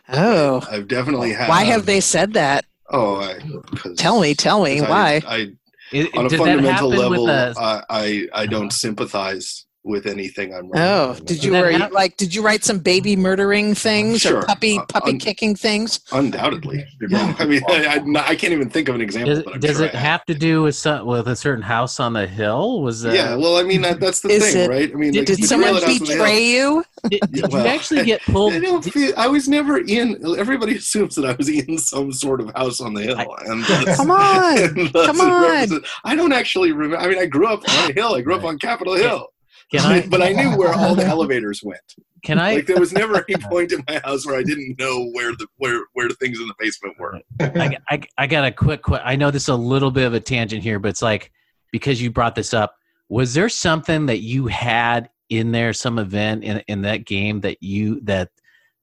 oh 0.09 0.65
I've 0.71 0.88
definitely 0.88 1.33
had. 1.33 1.49
why 1.49 1.63
have 1.65 1.85
they 1.85 1.99
said 2.01 2.33
that 2.33 2.65
Oh, 2.89 3.17
I, 3.17 3.38
'cause- 3.75 3.97
tell 3.97 4.19
me 4.21 4.33
tell 4.33 4.63
me 4.63 4.79
'cause 4.79 4.89
why 4.89 5.21
I, 5.27 5.35
I 5.35 5.47
It- 5.91 6.17
on 6.17 6.25
a 6.25 6.29
fundamental 6.29 6.89
level, 6.89 7.25
with 7.25 7.29
a, 7.31 7.53
I, 7.59 7.83
I 7.89 8.27
I 8.33 8.45
don't 8.47 8.71
sympathize 8.73 9.66
with 9.88 10.05
anything 10.05 10.53
I'm 10.53 10.69
writing. 10.69 10.88
Oh, 10.88 11.15
did 11.23 11.43
you 11.43 11.53
write 11.53 11.75
hap- 11.75 11.91
like 11.93 12.17
did 12.17 12.33
you 12.35 12.41
write 12.41 12.63
some 12.63 12.79
baby 12.79 13.15
murdering 13.15 13.73
things 13.73 14.21
Sure. 14.21 14.39
or 14.39 14.43
puppy 14.43 14.77
Uh, 14.77 14.85
puppy 14.85 15.11
un- 15.11 15.19
kicking 15.19 15.55
things? 15.55 15.99
Undoubtedly, 16.11 16.85
I 17.11 17.45
mean, 17.45 17.61
I, 17.69 18.01
I, 18.15 18.27
I 18.29 18.35
can't 18.35 18.53
even 18.53 18.69
think 18.69 18.89
of 18.89 18.95
an 18.95 19.01
example. 19.01 19.33
does, 19.35 19.43
but 19.43 19.53
I'm 19.55 19.59
does 19.59 19.77
sure 19.77 19.85
it 19.88 19.95
I 19.95 19.99
have 19.99 20.25
to 20.25 20.33
do 20.35 20.63
with 20.63 20.75
some, 20.75 21.05
with 21.07 21.27
a 21.27 21.35
certain 21.35 21.63
house 21.63 21.99
on 21.99 22.13
the 22.13 22.27
hill? 22.27 22.81
Was 22.81 23.01
that, 23.01 23.15
Yeah, 23.15 23.35
well, 23.35 23.57
I 23.57 23.63
mean 23.63 23.81
that, 23.81 23.99
that's 23.99 24.21
the 24.21 24.29
thing, 24.29 24.57
it- 24.65 24.69
right? 24.69 24.91
I 24.91 24.95
mean, 24.95 25.13
Did- 25.13 25.29
like, 25.29 25.38
Did 25.38 25.45
someone 25.47 25.73
realize 25.73 25.83
on 25.83 25.89
the 25.89 26.05
hill- 26.05 26.07
betray 26.17 26.43
you? 26.45 26.85
did, 27.09 27.21
did 27.31 27.51
Well, 27.51 27.61
you 27.63 27.67
actually 27.69 28.03
get 28.05 28.21
pulled? 28.25 28.53
I 28.53 28.59
don't 28.59 28.83
feel. 28.83 29.13
I 29.17 29.27
was 29.27 29.47
never 29.47 29.77
in. 29.79 30.21
Everybody 30.38 30.75
assumes 30.81 31.15
that 31.15 31.25
I 31.25 31.33
was 31.33 31.47
in 31.49 31.77
some 31.77 32.11
sort 32.11 32.41
of 32.41 32.51
house 32.55 32.81
on 32.81 32.93
the 32.93 33.03
hill, 33.03 33.35
and 33.45 33.63
Come 33.95 34.11
on. 34.11 34.57
and 34.57 34.93
come 34.93 35.21
on. 35.21 35.81
I 36.03 36.15
don't 36.15 36.33
actually 36.33 36.71
remember. 36.71 36.97
I 36.97 37.07
mean, 37.07 37.19
I 37.19 37.25
grew 37.25 37.47
up 37.47 37.61
on 37.69 37.91
a 37.91 37.93
hill. 37.93 38.15
I 38.15 38.21
grew 38.21 38.35
up 38.35 38.43
on 38.43 38.57
Capitol 38.59 38.95
Hill, 38.95 39.27
can 39.72 39.82
I? 39.82 40.07
but 40.07 40.22
I 40.22 40.32
knew 40.32 40.55
where 40.57 40.74
all 40.74 40.95
the 40.95 41.05
elevators 41.15 41.61
went. 41.63 41.82
Can 42.24 42.39
I? 42.39 42.55
Like 42.55 42.65
there 42.68 42.80
was 42.80 42.93
never 42.93 43.24
any 43.30 43.41
point 43.49 43.72
in 43.72 43.84
my 43.88 43.99
house 44.03 44.26
where 44.26 44.38
I 44.38 44.43
didn't 44.43 44.78
know 44.80 45.07
where 45.13 45.32
the 45.34 45.47
where 45.57 45.82
where 45.93 46.07
the 46.07 46.15
things 46.15 46.39
in 46.39 46.47
the 46.47 46.55
basement 46.59 46.95
were. 46.99 47.20
I, 47.39 47.78
I, 47.89 48.01
I 48.18 48.28
got 48.28 48.45
a 48.45 48.51
quick, 48.51 48.82
quick. 48.82 49.01
I 49.03 49.15
know 49.15 49.30
this 49.32 49.43
is 49.43 49.49
a 49.49 49.55
little 49.55 49.91
bit 49.91 50.05
of 50.05 50.13
a 50.13 50.20
tangent 50.20 50.63
here, 50.63 50.80
but 50.80 50.89
it's 50.89 51.01
like 51.01 51.32
because 51.72 52.01
you 52.01 52.09
brought 52.11 52.36
this 52.36 52.53
up. 52.53 52.76
Was 53.09 53.34
there 53.34 53.49
something 53.49 54.07
that 54.07 54.20
you 54.20 54.47
had 54.47 55.09
in 55.30 55.51
there, 55.51 55.74
some 55.74 55.99
event 55.99 56.43
in 56.43 56.61
in 56.68 56.82
that 56.84 57.05
game 57.05 57.41
that 57.41 57.61
you 57.61 58.01
that 58.05 58.30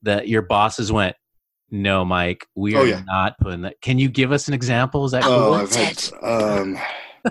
that 0.03 0.27
your 0.27 0.43
bosses 0.43 0.91
went, 0.91 1.15
no, 1.71 2.05
Mike, 2.05 2.45
we 2.55 2.75
Oh, 2.75 2.81
are 2.81 2.85
yeah. 2.87 3.01
not 3.05 3.37
putting 3.39 3.61
that. 3.63 3.81
Can 3.81 3.97
you 3.99 4.07
give 4.07 4.31
us 4.31 4.47
an 4.47 4.53
example? 4.53 5.03
Is 5.05 5.11
that 5.13 5.23
Oh, 5.25 5.27
cool? 5.27 5.53
I've 5.55 5.73
had. 5.73 5.91
it? 5.97 6.11
Um, 6.23 6.77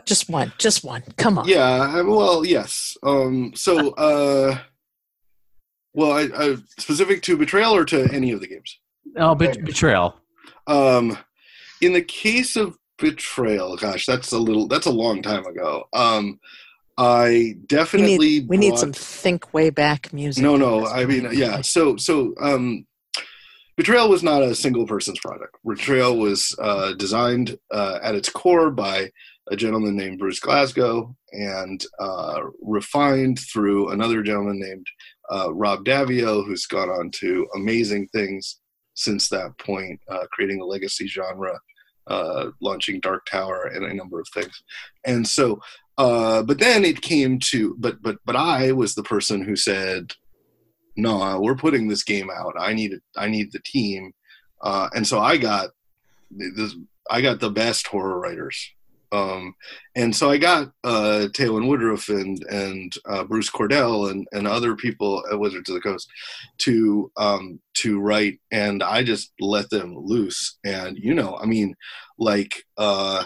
Just 0.04 0.28
one, 0.28 0.52
just 0.58 0.84
one. 0.84 1.02
Come 1.16 1.38
on. 1.38 1.48
yeah. 1.48 2.00
Well, 2.02 2.44
yes. 2.44 2.96
Um, 3.02 3.52
so, 3.54 3.90
uh, 3.90 4.58
well, 5.94 6.12
I, 6.12 6.28
I 6.36 6.56
specific 6.78 7.22
to 7.22 7.36
betrayal 7.36 7.74
or 7.74 7.84
to 7.86 8.08
any 8.12 8.32
of 8.32 8.40
the 8.40 8.48
games. 8.48 8.78
oh, 9.16 9.34
bet- 9.34 9.64
betrayal. 9.64 10.16
Um, 10.66 11.16
in 11.80 11.92
the 11.92 12.02
case 12.02 12.56
of 12.56 12.76
betrayal, 12.98 13.76
gosh, 13.76 14.06
that's 14.06 14.32
a 14.32 14.38
little 14.38 14.66
that's 14.66 14.86
a 14.86 14.90
long 14.92 15.22
time 15.22 15.46
ago. 15.46 15.84
Um, 15.92 16.40
I 16.96 17.26
We 17.28 17.54
definitely 17.66 18.18
need 18.40 18.48
we 18.48 18.56
need 18.56 18.70
brought- 18.70 18.80
some 18.80 18.92
think 18.92 19.52
way 19.54 19.70
back 19.70 20.12
music. 20.12 20.42
No, 20.42 20.56
no. 20.56 20.86
I 20.86 21.04
mean, 21.04 21.28
yeah. 21.32 21.60
So, 21.60 21.96
so 21.96 22.34
um, 22.40 22.86
Betrayal 23.76 24.08
was 24.08 24.22
not 24.22 24.42
a 24.42 24.54
single 24.54 24.86
person's 24.86 25.18
product. 25.18 25.56
Betrayal 25.64 26.16
was 26.18 26.54
uh, 26.60 26.92
designed 26.94 27.58
uh, 27.72 27.98
at 28.02 28.14
its 28.14 28.28
core 28.28 28.70
by 28.70 29.10
a 29.50 29.56
gentleman 29.56 29.96
named 29.96 30.18
Bruce 30.18 30.40
Glassco 30.40 31.14
and 31.32 31.84
uh, 31.98 32.40
refined 32.62 33.38
through 33.38 33.90
another 33.90 34.22
gentleman 34.22 34.58
named 34.58 34.86
uh, 35.30 35.52
Rob 35.52 35.84
Daviau, 35.84 36.44
who's 36.46 36.66
gone 36.66 36.88
on 36.88 37.10
to 37.10 37.46
amazing 37.54 38.08
things 38.08 38.60
since 38.94 39.28
that 39.28 39.56
point, 39.58 40.00
uh, 40.08 40.24
creating 40.32 40.60
a 40.60 40.64
legacy 40.64 41.06
genre, 41.06 41.58
uh, 42.06 42.50
launching 42.60 43.00
Dark 43.00 43.26
Tower, 43.26 43.70
and 43.74 43.84
a 43.84 43.94
number 43.94 44.20
of 44.20 44.28
things. 44.32 44.62
And 45.04 45.26
so, 45.26 45.60
uh, 45.98 46.42
but 46.42 46.58
then 46.58 46.84
it 46.84 47.02
came 47.02 47.38
to, 47.50 47.76
but 47.78 48.00
but 48.02 48.16
but 48.24 48.36
I 48.36 48.72
was 48.72 48.94
the 48.94 49.02
person 49.02 49.42
who 49.42 49.56
said, 49.56 50.12
"No, 50.96 51.40
we're 51.40 51.56
putting 51.56 51.88
this 51.88 52.04
game 52.04 52.30
out. 52.30 52.54
I 52.58 52.72
need 52.72 52.92
it. 52.92 53.02
I 53.16 53.28
need 53.28 53.52
the 53.52 53.60
team." 53.64 54.12
Uh, 54.62 54.88
and 54.94 55.06
so 55.06 55.20
I 55.20 55.36
got 55.36 55.70
this. 56.30 56.74
I 57.10 57.20
got 57.20 57.40
the 57.40 57.50
best 57.50 57.86
horror 57.86 58.18
writers. 58.18 58.73
Um, 59.14 59.54
and 59.94 60.14
so 60.14 60.30
I 60.30 60.38
got 60.38 60.70
uh, 60.82 61.28
Taylor 61.32 61.62
Woodruff 61.62 62.08
and 62.08 62.42
and 62.44 62.92
uh, 63.08 63.24
Bruce 63.24 63.50
Cordell 63.50 64.10
and, 64.10 64.26
and 64.32 64.46
other 64.46 64.74
people 64.76 65.22
at 65.30 65.38
Wizards 65.38 65.68
of 65.70 65.74
the 65.76 65.80
Coast 65.80 66.08
to 66.58 67.10
um, 67.16 67.60
to 67.74 68.00
write, 68.00 68.40
and 68.50 68.82
I 68.82 69.02
just 69.04 69.32
let 69.40 69.70
them 69.70 69.96
loose. 69.96 70.58
And 70.64 70.98
you 70.98 71.14
know, 71.14 71.36
I 71.40 71.46
mean, 71.46 71.74
like 72.18 72.64
uh, 72.76 73.24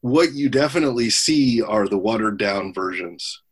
what 0.00 0.32
you 0.34 0.48
definitely 0.48 1.10
see 1.10 1.62
are 1.62 1.88
the 1.88 1.98
watered 1.98 2.38
down 2.38 2.72
versions 2.72 3.42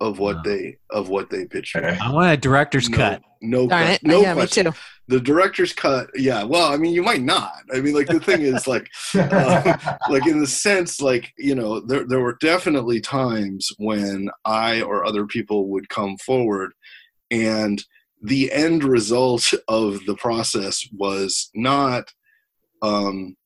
of 0.00 0.18
what 0.18 0.36
Wow. 0.36 0.42
they 0.44 0.76
of 0.90 1.08
what 1.08 1.30
they 1.30 1.46
pitch. 1.46 1.74
I 1.76 2.12
want 2.12 2.30
a 2.32 2.36
director's 2.36 2.90
No, 2.90 2.96
cut. 2.98 3.22
no, 3.40 3.66
Darn 3.66 3.86
que- 3.86 3.92
it. 3.94 4.02
no 4.02 4.20
yeah, 4.20 4.34
question 4.34 4.66
me 4.66 4.72
too. 4.72 4.78
The 5.08 5.20
director's 5.20 5.72
cut 5.72 6.08
yeah 6.14 6.42
well 6.42 6.72
i 6.72 6.76
mean 6.76 6.92
you 6.92 7.02
might 7.02 7.22
not. 7.22 7.62
I 7.72 7.80
mean 7.80 7.94
like 7.94 8.08
the 8.08 8.20
thing 8.20 8.42
is 8.42 8.66
like 8.66 8.88
uh, 9.14 9.96
like 10.10 10.26
in 10.26 10.40
the 10.40 10.46
sense 10.46 11.00
like 11.00 11.32
you 11.38 11.54
know 11.54 11.80
there, 11.80 12.04
there 12.04 12.20
were 12.20 12.36
definitely 12.40 13.00
times 13.00 13.70
when 13.78 14.30
i 14.44 14.82
or 14.82 15.04
other 15.04 15.26
people 15.26 15.68
would 15.68 15.88
come 15.88 16.16
forward 16.18 16.72
and 17.30 17.84
the 18.22 18.50
end 18.52 18.82
result 18.82 19.52
of 19.68 20.04
the 20.06 20.16
process 20.16 20.88
was 20.92 21.50
not 21.54 22.12
um 22.82 23.36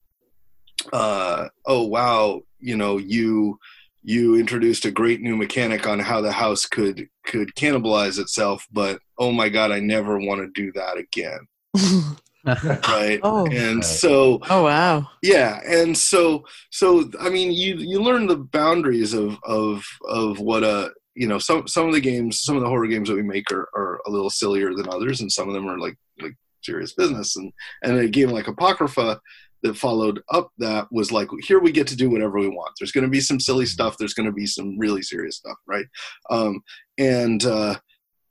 uh 0.92 1.48
oh 1.66 1.84
wow 1.84 2.40
you 2.58 2.76
know 2.76 2.96
you 2.96 3.58
you 4.02 4.36
introduced 4.36 4.86
a 4.86 4.90
great 4.90 5.20
new 5.20 5.36
mechanic 5.36 5.86
on 5.86 5.98
how 5.98 6.20
the 6.20 6.32
house 6.32 6.64
could 6.64 7.08
could 7.26 7.54
cannibalize 7.54 8.18
itself 8.18 8.66
but 8.72 9.00
oh 9.18 9.30
my 9.30 9.48
god 9.48 9.70
i 9.70 9.78
never 9.78 10.18
want 10.18 10.40
to 10.40 10.62
do 10.62 10.72
that 10.72 10.96
again 10.96 11.40
right. 12.46 13.20
Oh. 13.22 13.46
and 13.52 13.84
so 13.84 14.40
oh 14.48 14.64
wow. 14.64 15.06
yeah 15.22 15.60
and 15.66 15.94
so 15.94 16.42
so 16.70 17.10
i 17.20 17.28
mean 17.28 17.52
you 17.52 17.74
you 17.74 18.02
learn 18.02 18.26
the 18.26 18.38
boundaries 18.38 19.12
of 19.12 19.36
of 19.42 19.84
of 20.08 20.40
what 20.40 20.64
a 20.64 20.90
you 21.14 21.26
know 21.26 21.38
some 21.38 21.68
some 21.68 21.86
of 21.86 21.92
the 21.92 22.00
games 22.00 22.40
some 22.40 22.56
of 22.56 22.62
the 22.62 22.68
horror 22.68 22.86
games 22.86 23.10
that 23.10 23.14
we 23.14 23.22
make 23.22 23.52
are, 23.52 23.68
are 23.76 24.00
a 24.06 24.10
little 24.10 24.30
sillier 24.30 24.72
than 24.74 24.88
others 24.88 25.20
and 25.20 25.30
some 25.30 25.48
of 25.48 25.54
them 25.54 25.68
are 25.68 25.78
like 25.78 25.98
like 26.22 26.34
serious 26.62 26.92
business. 26.92 27.36
And 27.36 27.52
and 27.82 27.98
a 27.98 28.08
game 28.08 28.30
like 28.30 28.48
apocrypha 28.48 29.20
that 29.62 29.76
followed 29.76 30.22
up 30.32 30.50
that 30.58 30.88
was 30.90 31.12
like 31.12 31.28
here 31.42 31.60
we 31.60 31.72
get 31.72 31.86
to 31.88 31.96
do 31.96 32.10
whatever 32.10 32.38
we 32.38 32.48
want. 32.48 32.72
There's 32.78 32.92
going 32.92 33.04
to 33.04 33.10
be 33.10 33.20
some 33.20 33.40
silly 33.40 33.66
stuff. 33.66 33.96
There's 33.98 34.14
going 34.14 34.26
to 34.26 34.32
be 34.32 34.46
some 34.46 34.78
really 34.78 35.02
serious 35.02 35.36
stuff 35.36 35.56
right? 35.66 35.86
Um 36.30 36.62
and 36.98 37.44
uh 37.44 37.76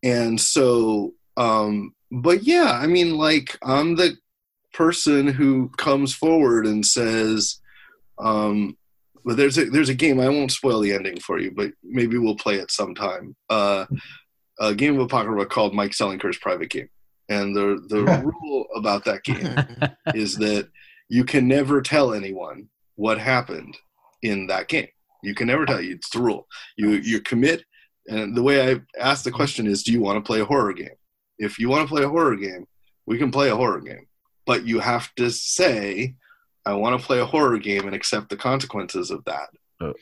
and 0.04 0.40
so 0.40 1.14
um 1.38 1.94
but 2.12 2.44
yeah 2.44 2.80
i 2.82 2.88
mean 2.88 3.18
like 3.18 3.58
i'm 3.64 3.96
the 3.96 4.18
person 4.74 5.28
who 5.28 5.70
comes 5.78 6.14
forward 6.14 6.66
and 6.66 6.86
says, 6.86 7.60
um, 8.18 8.78
"Well, 9.24 9.36
there's 9.36 9.58
a 9.58 9.66
there's 9.66 9.90
a 9.90 9.96
game. 9.96 10.20
I 10.20 10.30
won't 10.30 10.52
spoil 10.52 10.80
the 10.80 10.94
ending 10.94 11.20
for 11.20 11.40
you, 11.40 11.52
but 11.52 11.72
maybe 11.84 12.18
we'll 12.18 12.36
play 12.36 12.56
it 12.56 12.72
sometime. 12.72 13.36
Uh, 13.50 13.86
a 14.60 14.76
game 14.76 14.96
of 14.96 15.02
Apocrypha 15.02 15.46
called 15.48 15.74
Mike 15.74 15.92
Selinker's 15.92 16.38
Private 16.38 16.70
Game, 16.70 16.90
and 17.30 17.56
the 17.56 17.86
the 17.90 18.04
rule 18.44 18.68
about 18.76 19.06
that 19.06 19.24
game 19.24 19.56
is 20.16 20.38
that 20.38 20.70
you 21.10 21.24
can 21.24 21.48
never 21.48 21.82
tell 21.82 22.14
anyone 22.14 22.70
what 22.96 23.18
happened 23.18 23.78
in 24.22 24.48
that 24.48 24.68
game. 24.68 24.90
You 25.24 25.34
can 25.34 25.48
never 25.48 25.66
tell 25.66 25.82
you. 25.82 25.96
It's 25.96 26.10
the 26.10 26.22
rule. 26.22 26.48
You 26.78 26.92
you 26.92 27.22
commit, 27.22 27.64
and 28.08 28.36
the 28.36 28.44
way 28.44 28.72
I 28.72 28.80
ask 29.00 29.24
the 29.24 29.32
question 29.32 29.68
is, 29.68 29.84
do 29.84 29.92
you 29.92 30.02
want 30.02 30.18
to 30.18 30.28
play 30.28 30.42
a 30.42 30.46
horror 30.46 30.74
game? 30.74 30.99
If 31.40 31.58
you 31.58 31.70
want 31.70 31.88
to 31.88 31.94
play 31.94 32.04
a 32.04 32.10
horror 32.10 32.36
game, 32.36 32.66
we 33.06 33.18
can 33.18 33.32
play 33.32 33.50
a 33.50 33.56
horror 33.56 33.80
game, 33.80 34.06
but 34.46 34.66
you 34.66 34.80
have 34.80 35.14
to 35.16 35.32
say, 35.32 36.16
I 36.66 36.74
want 36.74 37.00
to 37.00 37.06
play 37.06 37.20
a 37.20 37.26
horror 37.26 37.58
game 37.58 37.86
and 37.88 37.96
accept 37.96 38.30
the 38.30 38.38
consequences 38.38 39.10
of 39.10 39.24
that. 39.26 39.48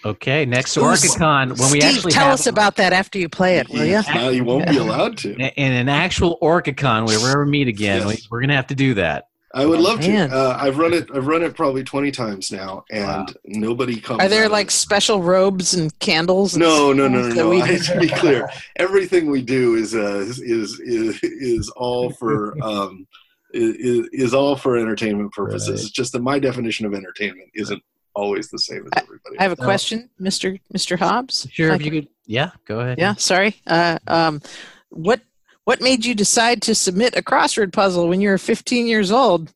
Okay, 0.03 0.43
next 0.43 0.73
to 0.73 0.79
OrcaCon, 0.79 1.49
when 1.59 1.71
we 1.71 1.79
Steve, 1.81 1.83
actually 1.83 2.11
tell 2.11 2.25
have, 2.25 2.33
us 2.33 2.47
about 2.47 2.77
that 2.77 2.93
after 2.93 3.19
you 3.19 3.29
play 3.29 3.57
it, 3.59 3.69
will 3.69 3.85
you? 3.85 4.01
Now 4.11 4.29
you 4.29 4.43
won't 4.43 4.67
be 4.67 4.77
allowed 4.77 5.19
to. 5.19 5.35
in 5.35 5.71
an 5.73 5.87
actual 5.87 6.39
OrcaCon, 6.41 7.05
where 7.05 7.19
we 7.19 7.25
ever 7.29 7.45
meet 7.45 7.67
again, 7.67 7.99
Yes. 7.99 8.07
we, 8.07 8.27
we're 8.31 8.41
gonna 8.41 8.55
have 8.55 8.67
to 8.67 8.75
do 8.75 8.95
that. 8.95 9.27
I 9.53 9.65
would 9.65 9.79
love 9.79 9.99
Man. 9.99 10.29
to. 10.29 10.35
Uh, 10.35 10.57
I've 10.59 10.77
run 10.77 10.93
it. 10.93 11.07
I've 11.13 11.25
run 11.27 11.41
it 11.41 11.55
probably 11.55 11.83
twenty 11.83 12.11
times 12.11 12.51
now, 12.51 12.83
and 12.91 13.35
nobody 13.45 13.99
comes. 13.99 14.21
Are 14.21 14.27
there 14.27 14.49
like 14.49 14.67
it. 14.67 14.71
special 14.71 15.23
robes 15.23 15.73
and 15.73 15.97
candles? 15.99 16.53
and 16.55 16.61
No, 16.63 16.91
no, 16.91 17.07
no, 17.07 17.21
no, 17.29 17.33
no. 17.33 17.49
we- 17.49 17.61
I, 17.63 17.77
to 17.77 17.99
be 17.99 18.07
clear, 18.23 18.49
everything 18.75 19.31
we 19.31 19.41
do 19.41 19.75
is 19.75 19.95
uh, 19.95 20.17
is, 20.19 20.39
is 20.41 20.79
is 21.23 21.69
all 21.77 22.09
for 22.11 22.61
um, 22.61 23.07
is, 23.53 24.07
is 24.11 24.33
all 24.33 24.55
for 24.57 24.77
entertainment 24.77 25.31
purposes. 25.31 25.69
Right. 25.69 25.79
It's 25.79 25.89
just 25.91 26.11
that 26.11 26.21
my 26.21 26.39
definition 26.39 26.85
of 26.85 26.93
entertainment 26.93 27.49
isn't 27.55 27.81
always 28.15 28.49
the 28.49 28.59
same 28.59 28.83
as 28.85 29.01
everybody. 29.01 29.39
I 29.39 29.43
have 29.43 29.53
a 29.53 29.57
So- 29.57 29.63
question, 29.63 30.09
Mister 30.19 30.57
Mister 30.73 30.97
Hobbs. 30.97 31.47
Sure, 31.51 31.71
Like- 31.71 31.79
if 31.81 31.85
you 31.85 31.91
could. 32.01 32.09
Yeah, 32.25 32.51
go 32.65 32.81
ahead. 32.81 32.97
Yeah, 32.99 33.13
sorry. 33.15 33.55
Uh, 33.65 33.97
um, 34.07 34.41
what 34.89 35.21
what 35.67 35.81
made 35.81 36.05
you 36.05 36.15
decide 36.15 36.61
to 36.61 36.73
submit 36.73 37.17
a 37.17 37.21
crossword 37.21 37.73
puzzle 37.73 38.07
when 38.07 38.21
you 38.21 38.29
were 38.29 38.37
15 38.37 38.87
years 38.87 39.11
old? 39.11 39.53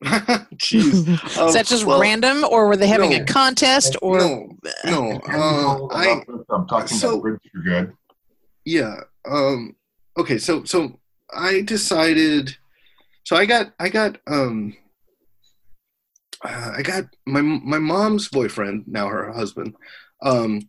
Jeez. 0.56 1.08
Is 1.26 1.38
Um, 1.38 1.52
that 1.54 1.64
just 1.64 1.86
well, 1.86 1.98
random, 2.02 2.44
or 2.44 2.66
were 2.68 2.76
they 2.76 2.86
having 2.86 3.12
no. 3.12 3.16
a 3.16 3.24
contest, 3.24 3.96
or 4.02 4.18
no, 4.18 4.56
no. 4.84 5.20
Uh, 5.26 5.86
I 5.90 6.22
I'm 6.50 6.66
talking 6.66 6.98
so- 6.98 7.18
about. 7.18 7.40
You're 7.54 7.62
good. 7.64 7.92
yeah 8.66 8.94
um 9.24 9.74
okay 10.18 10.36
so 10.38 10.64
so 10.64 11.00
i 11.32 11.62
decided 11.62 12.54
so 13.24 13.34
i 13.36 13.46
got 13.46 13.72
i 13.80 13.88
got 13.88 14.18
um 14.26 14.76
uh, 16.44 16.72
i 16.76 16.82
got 16.82 17.04
my 17.26 17.40
my 17.40 17.78
mom's 17.78 18.28
boyfriend 18.28 18.84
now 18.86 19.06
her 19.08 19.32
husband 19.32 19.74
um 20.22 20.60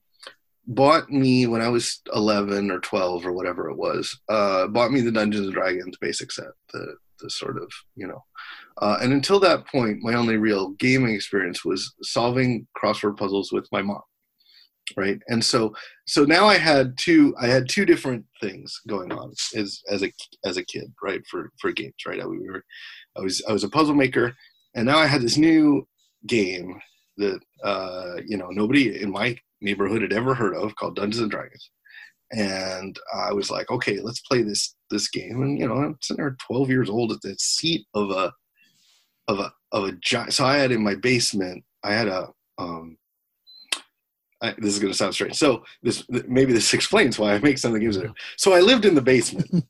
bought 0.68 1.10
me 1.10 1.46
when 1.48 1.62
i 1.62 1.68
was 1.68 2.02
11 2.14 2.72
or 2.72 2.80
12 2.80 3.26
or 3.26 3.34
whatever 3.34 3.70
it 3.70 3.78
was 3.78 4.20
uh 4.30 4.68
bought 4.68 4.92
me 4.92 5.02
the 5.02 5.12
dungeons 5.12 5.48
and 5.48 5.54
dragons 5.54 5.98
basic 6.00 6.32
set 6.32 6.52
the 6.72 6.96
the 7.20 7.30
sort 7.30 7.58
of 7.58 7.70
you 7.96 8.08
know 8.08 8.24
uh, 8.82 8.98
and 9.02 9.14
until 9.14 9.40
that 9.40 9.68
point 9.68 10.00
my 10.02 10.14
only 10.14 10.36
real 10.38 10.70
gaming 10.72 11.14
experience 11.14 11.64
was 11.64 11.94
solving 12.02 12.68
crossword 12.78 13.16
puzzles 13.18 13.52
with 13.52 13.68
my 13.72 13.82
mom 13.82 14.02
right 14.98 15.22
and 15.28 15.44
so 15.44 15.74
so 16.06 16.26
now 16.26 16.48
I 16.48 16.58
had 16.58 16.98
two 16.98 17.34
I 17.40 17.48
had 17.48 17.70
two 17.70 17.86
different 17.86 18.26
things 18.42 18.82
going 18.88 19.12
on 19.12 19.32
as 19.56 19.82
as 19.90 20.04
a 20.04 20.12
as 20.46 20.58
a 20.58 20.66
kid, 20.66 20.94
right? 21.02 21.22
For 21.30 21.52
for 21.60 21.72
games, 21.72 21.94
right? 22.06 22.20
I, 22.20 22.26
we 22.26 22.40
were 22.40 22.64
I 23.18 23.22
was 23.22 23.42
I 23.48 23.54
was 23.54 23.64
a 23.64 23.70
puzzle 23.70 23.96
maker, 23.96 24.36
and 24.76 24.86
now 24.86 24.98
I 24.98 25.08
had 25.08 25.22
this 25.22 25.38
new 25.38 25.88
game 26.28 26.80
that 27.18 27.40
uh, 27.64 28.16
you 28.26 28.38
know 28.38 28.50
nobody 28.50 29.02
in 29.02 29.12
my 29.12 29.38
neighborhood 29.62 30.02
had 30.02 30.14
ever 30.14 30.34
heard 30.34 30.56
of 30.56 30.76
called 30.76 30.96
Dungeons 30.96 31.22
and 31.22 31.32
Dragons, 31.32 31.70
and 32.32 32.98
I 33.14 33.34
was 33.34 33.50
like, 33.52 33.70
okay, 33.72 34.00
let's 34.00 34.22
play 34.22 34.42
this 34.42 34.76
this 34.90 35.10
game, 35.10 35.42
and 35.44 35.60
you 35.60 35.68
know 35.68 35.76
I'm 35.76 35.98
sitting 36.02 36.24
there 36.24 36.36
12 36.48 36.70
years 36.70 36.90
old 36.90 37.12
at 37.12 37.22
the 37.22 37.36
seat 37.40 37.86
of 37.94 38.10
a 38.12 38.34
of 39.28 39.40
a 39.40 39.54
of 39.72 39.86
a 39.86 39.92
giant. 40.02 40.34
So 40.34 40.46
I 40.46 40.58
had 40.58 40.72
in 40.72 40.84
my 40.84 40.96
basement 40.96 41.64
I 41.84 41.94
had 41.94 42.08
a 42.08 42.30
um, 42.58 42.98
I, 44.42 44.54
this 44.58 44.74
is 44.74 44.80
going 44.80 44.92
to 44.92 44.98
sound 44.98 45.14
strange. 45.14 45.36
So 45.36 45.64
this 45.84 46.04
maybe 46.10 46.52
this 46.54 46.74
explains 46.74 47.18
why 47.18 47.34
I 47.34 47.40
make 47.40 47.58
some 47.58 47.74
of 47.74 47.80
the 47.80 47.86
games. 47.86 47.98
So 48.38 48.54
I 48.54 48.60
lived 48.60 48.86
in 48.86 48.94
the 48.94 49.02
basement, 49.02 49.50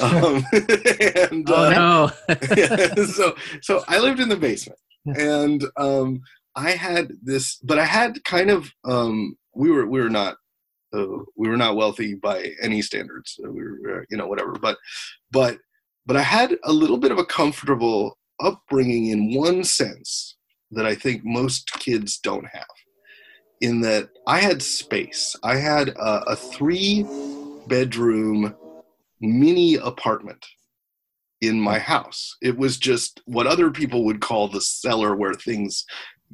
um, 0.00 0.44
and 0.52 1.48
Oh 1.50 1.54
uh, 1.54 1.70
no. 1.70 2.10
yeah, 2.56 2.94
so 3.06 3.34
so 3.62 3.84
I 3.88 3.98
lived 3.98 4.20
in 4.20 4.28
the 4.28 4.36
basement, 4.36 4.78
and 5.06 5.64
um, 5.78 6.20
I 6.56 6.70
had 6.70 7.12
this, 7.22 7.56
but 7.62 7.78
I 7.78 7.84
had 7.84 8.24
kind 8.24 8.50
of 8.50 8.72
um, 8.84 9.36
we 9.54 9.70
were 9.70 9.86
we 9.86 10.00
were 10.00 10.10
not 10.10 10.36
uh, 10.94 11.18
we 11.36 11.48
were 11.48 11.56
not 11.56 11.76
wealthy 11.76 12.14
by 12.14 12.52
any 12.62 12.80
standards. 12.82 13.38
Uh, 13.44 13.50
We 13.52 13.62
were 13.62 14.06
you 14.10 14.16
know 14.16 14.26
whatever, 14.26 14.52
but 14.52 14.78
but 15.30 15.58
but 16.06 16.16
I 16.16 16.22
had 16.22 16.56
a 16.64 16.72
little 16.72 16.96
bit 16.96 17.12
of 17.12 17.18
a 17.18 17.26
comfortable 17.26 18.18
upbringing 18.40 19.08
in 19.08 19.34
one 19.34 19.64
sense 19.64 20.36
that 20.70 20.86
I 20.86 20.94
think 20.94 21.22
most 21.24 21.70
kids 21.74 22.18
don't 22.18 22.46
have. 22.46 22.66
In 23.60 23.80
that 23.82 24.10
I 24.26 24.38
had 24.40 24.62
space. 24.62 25.36
I 25.42 25.56
had 25.56 25.90
a, 25.90 26.32
a 26.32 26.36
three 26.36 27.06
bedroom 27.66 28.54
mini 29.20 29.76
apartment 29.76 30.44
in 31.40 31.60
my 31.60 31.78
house. 31.78 32.36
It 32.42 32.56
was 32.56 32.78
just 32.78 33.20
what 33.26 33.46
other 33.46 33.70
people 33.70 34.04
would 34.04 34.20
call 34.20 34.48
the 34.48 34.60
cellar 34.60 35.16
where 35.16 35.34
things 35.34 35.84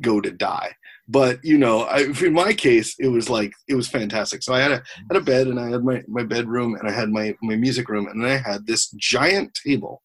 go 0.01 0.21
to 0.21 0.31
die. 0.31 0.75
But 1.09 1.45
you 1.45 1.59
know, 1.59 1.83
I, 1.83 2.05
in 2.23 2.33
my 2.33 2.53
case, 2.53 2.95
it 2.99 3.09
was 3.09 3.29
like 3.29 3.53
it 3.69 3.75
was 3.75 3.89
fantastic. 3.89 4.43
So 4.43 4.55
I 4.55 4.61
had 4.61 4.73
a 4.73 4.83
had 5.11 5.17
a 5.17 5.21
bed, 5.21 5.49
and 5.49 5.59
I 5.59 5.69
had 5.69 5.85
my 5.85 6.03
my 6.09 6.23
bedroom, 6.23 6.75
and 6.75 6.89
I 6.89 6.93
had 6.93 7.11
my 7.11 7.35
my 7.43 7.57
music 7.57 7.89
room, 7.89 8.07
and 8.07 8.23
then 8.23 8.31
I 8.31 8.37
had 8.37 8.67
this 8.67 8.91
giant 8.97 9.53
table, 9.55 10.03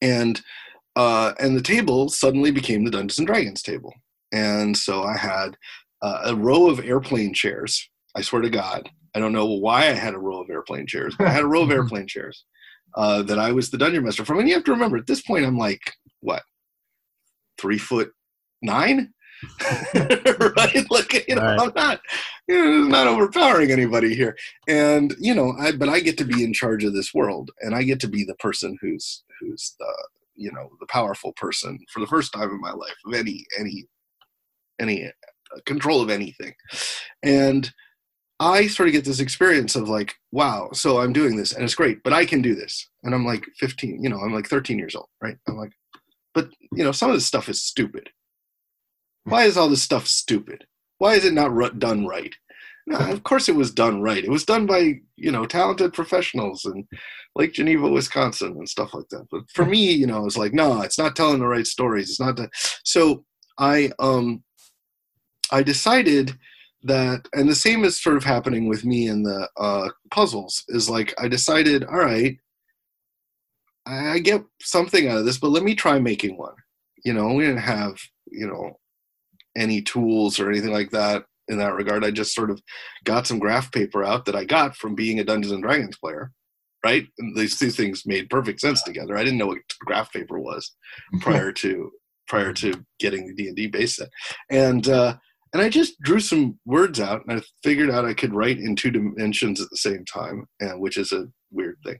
and 0.00 0.40
uh, 0.96 1.32
and 1.40 1.56
the 1.56 1.62
table 1.62 2.08
suddenly 2.08 2.50
became 2.50 2.84
the 2.84 2.90
Dungeons 2.90 3.18
and 3.18 3.26
Dragons 3.26 3.62
table. 3.62 3.92
And 4.32 4.76
so 4.76 5.02
I 5.02 5.16
had 5.16 5.56
uh, 6.02 6.22
a 6.26 6.36
row 6.36 6.68
of 6.68 6.80
airplane 6.80 7.34
chairs. 7.34 7.88
I 8.14 8.22
swear 8.22 8.42
to 8.42 8.50
God, 8.50 8.88
I 9.14 9.18
don't 9.18 9.32
know 9.32 9.46
why 9.46 9.88
I 9.88 9.92
had 9.92 10.14
a 10.14 10.18
row 10.18 10.40
of 10.40 10.50
airplane 10.50 10.86
chairs, 10.86 11.14
but 11.18 11.26
I 11.26 11.30
had 11.30 11.44
a 11.44 11.46
row 11.46 11.62
of 11.62 11.70
airplane 11.72 12.06
chairs 12.06 12.44
uh, 12.96 13.22
that 13.22 13.38
I 13.38 13.52
was 13.52 13.70
the 13.70 13.78
dungeon 13.78 14.04
master 14.04 14.24
from. 14.24 14.38
And 14.38 14.48
you 14.48 14.54
have 14.54 14.64
to 14.64 14.72
remember, 14.72 14.96
at 14.96 15.06
this 15.06 15.22
point, 15.22 15.44
I'm 15.44 15.58
like, 15.58 15.80
what, 16.20 16.42
three 17.58 17.78
foot 17.78 18.12
nine? 18.62 19.12
right? 19.94 20.86
Like, 20.90 21.28
you 21.28 21.34
know, 21.34 21.42
Right. 21.42 21.60
I'm 21.60 21.72
not, 21.74 22.00
you 22.48 22.54
know, 22.54 22.88
not 22.88 23.06
overpowering 23.06 23.70
anybody 23.70 24.14
here. 24.14 24.36
And, 24.68 25.14
you 25.18 25.34
know, 25.34 25.54
I, 25.58 25.72
but 25.72 25.88
I 25.88 26.00
get 26.00 26.18
to 26.18 26.24
be 26.24 26.44
in 26.44 26.52
charge 26.52 26.84
of 26.84 26.94
this 26.94 27.12
world 27.12 27.50
and 27.60 27.74
I 27.74 27.82
get 27.82 28.00
to 28.00 28.08
be 28.08 28.24
the 28.24 28.36
person 28.36 28.78
who's, 28.80 29.24
who's 29.40 29.74
the, 29.78 30.08
you 30.34 30.52
know, 30.52 30.70
the 30.80 30.86
powerful 30.86 31.32
person 31.32 31.78
for 31.92 32.00
the 32.00 32.06
first 32.06 32.32
time 32.32 32.50
in 32.50 32.60
my 32.60 32.72
life 32.72 32.96
of 33.06 33.14
any, 33.14 33.44
any, 33.58 33.86
any 34.80 35.06
uh, 35.06 35.60
control 35.66 36.00
of 36.00 36.10
anything. 36.10 36.54
And, 37.22 37.72
I 38.40 38.66
sort 38.66 38.88
of 38.88 38.92
get 38.92 39.04
this 39.04 39.20
experience 39.20 39.76
of 39.76 39.88
like, 39.88 40.14
wow, 40.32 40.70
so 40.72 40.98
I'm 40.98 41.12
doing 41.12 41.36
this 41.36 41.52
and 41.52 41.62
it's 41.62 41.76
great, 41.76 42.02
but 42.02 42.12
I 42.12 42.24
can 42.24 42.42
do 42.42 42.56
this. 42.56 42.88
And 43.04 43.14
I'm 43.14 43.24
like 43.24 43.46
15, 43.58 44.02
you 44.02 44.10
know, 44.10 44.18
I'm 44.18 44.34
like 44.34 44.48
13 44.48 44.78
years 44.78 44.96
old, 44.96 45.06
right? 45.22 45.36
I'm 45.46 45.56
like, 45.56 45.70
but 46.34 46.48
you 46.72 46.82
know, 46.82 46.90
some 46.90 47.08
of 47.08 47.14
this 47.14 47.24
stuff 47.24 47.48
is 47.48 47.62
stupid. 47.62 48.10
Why 49.24 49.44
is 49.44 49.56
all 49.56 49.68
this 49.68 49.82
stuff 49.82 50.06
stupid? 50.06 50.64
Why 50.98 51.14
is 51.14 51.24
it 51.24 51.34
not 51.34 51.78
done 51.78 52.06
right? 52.06 52.34
No, 52.86 52.98
of 52.98 53.22
course 53.22 53.48
it 53.48 53.54
was 53.54 53.70
done 53.70 54.02
right. 54.02 54.24
It 54.24 54.30
was 54.30 54.44
done 54.44 54.66
by, 54.66 54.94
you 55.16 55.30
know, 55.30 55.46
talented 55.46 55.92
professionals 55.92 56.64
and 56.64 56.84
Lake 57.36 57.52
Geneva, 57.52 57.88
Wisconsin 57.88 58.52
and 58.52 58.68
stuff 58.68 58.92
like 58.92 59.08
that. 59.10 59.26
But 59.30 59.42
for 59.52 59.64
me, 59.64 59.92
you 59.92 60.06
know, 60.06 60.26
it's 60.26 60.36
like, 60.36 60.52
no, 60.52 60.82
it's 60.82 60.98
not 60.98 61.14
telling 61.14 61.38
the 61.38 61.46
right 61.46 61.66
stories. 61.66 62.10
It's 62.10 62.20
not 62.20 62.36
that. 62.36 62.50
So 62.84 63.24
I, 63.58 63.92
um, 64.00 64.42
I 65.52 65.62
decided 65.62 66.36
that 66.84 67.28
and 67.32 67.48
the 67.48 67.54
same 67.54 67.84
is 67.84 68.00
sort 68.00 68.16
of 68.16 68.24
happening 68.24 68.68
with 68.68 68.84
me 68.84 69.06
in 69.06 69.22
the 69.22 69.48
uh, 69.56 69.88
puzzles 70.10 70.64
is 70.68 70.90
like 70.90 71.14
i 71.18 71.28
decided 71.28 71.84
all 71.84 71.98
right 71.98 72.36
I 73.84 74.20
get 74.20 74.44
something 74.60 75.08
out 75.08 75.18
of 75.18 75.24
this 75.24 75.38
but 75.38 75.50
let 75.50 75.64
me 75.64 75.74
try 75.74 75.98
making 75.98 76.36
one 76.36 76.54
you 77.04 77.12
know 77.12 77.32
we 77.32 77.44
didn't 77.44 77.62
have 77.62 77.96
you 78.30 78.46
know 78.46 78.78
any 79.56 79.82
tools 79.82 80.38
or 80.38 80.50
anything 80.50 80.72
like 80.72 80.90
that 80.90 81.24
in 81.48 81.58
that 81.58 81.74
regard. 81.74 82.04
I 82.04 82.10
just 82.10 82.34
sort 82.34 82.50
of 82.50 82.60
got 83.04 83.26
some 83.26 83.38
graph 83.38 83.70
paper 83.72 84.04
out 84.04 84.24
that 84.24 84.36
i 84.36 84.44
got 84.44 84.76
from 84.76 84.94
being 84.94 85.18
a 85.18 85.24
dungeons 85.24 85.52
and 85.52 85.62
dragons 85.62 85.98
player 85.98 86.32
right? 86.84 87.06
And 87.18 87.36
these 87.36 87.58
two 87.58 87.70
things 87.70 88.02
made 88.06 88.28
perfect 88.28 88.60
sense 88.60 88.82
together. 88.82 89.16
I 89.16 89.24
didn't 89.24 89.38
know 89.38 89.46
what 89.46 89.58
graph 89.80 90.12
paper 90.12 90.38
was 90.38 90.72
prior 91.20 91.52
to 91.52 91.90
prior 92.28 92.52
to 92.52 92.72
getting 92.98 93.26
the 93.26 93.34
d&d 93.34 93.66
base 93.68 93.96
set. 93.96 94.08
And 94.50 94.88
uh 94.88 95.16
and 95.52 95.60
I 95.60 95.68
just 95.68 96.00
drew 96.00 96.18
some 96.18 96.58
words 96.64 96.98
out, 96.98 97.26
and 97.26 97.38
I 97.38 97.42
figured 97.62 97.90
out 97.90 98.06
I 98.06 98.14
could 98.14 98.32
write 98.32 98.58
in 98.58 98.74
two 98.74 98.90
dimensions 98.90 99.60
at 99.60 99.68
the 99.68 99.76
same 99.76 100.02
time, 100.06 100.46
and 100.60 100.80
which 100.80 100.96
is 100.96 101.12
a 101.12 101.26
weird 101.50 101.76
thing. 101.84 101.98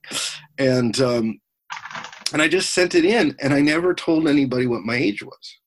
And 0.56 0.98
um, 1.02 1.38
and 2.32 2.40
I 2.40 2.48
just 2.48 2.72
sent 2.72 2.94
it 2.94 3.04
in, 3.04 3.36
and 3.42 3.52
I 3.52 3.60
never 3.60 3.92
told 3.92 4.26
anybody 4.26 4.66
what 4.66 4.84
my 4.84 4.96
age 4.96 5.22
was. 5.22 5.58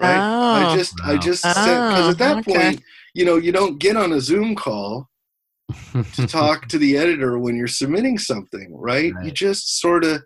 Right? 0.00 0.20
I 0.20 0.64
Oh. 0.64 0.74
just 0.74 1.00
I 1.04 1.16
just 1.16 1.42
sent 1.42 1.88
because 1.88 2.08
at 2.08 2.18
that 2.18 2.36
Oh, 2.36 2.38
okay. 2.40 2.52
point, 2.70 2.82
you 3.14 3.24
know, 3.24 3.36
you 3.36 3.52
don't 3.52 3.78
get 3.78 3.96
on 3.96 4.12
a 4.12 4.20
Zoom 4.20 4.54
call 4.54 5.08
to 6.14 6.26
talk 6.26 6.68
to 6.68 6.78
the 6.78 6.96
editor 6.96 7.38
when 7.38 7.56
you're 7.56 7.66
submitting 7.68 8.18
something, 8.18 8.74
right? 8.76 9.12
You 9.22 9.30
just 9.30 9.80
sort 9.80 10.04
of 10.04 10.22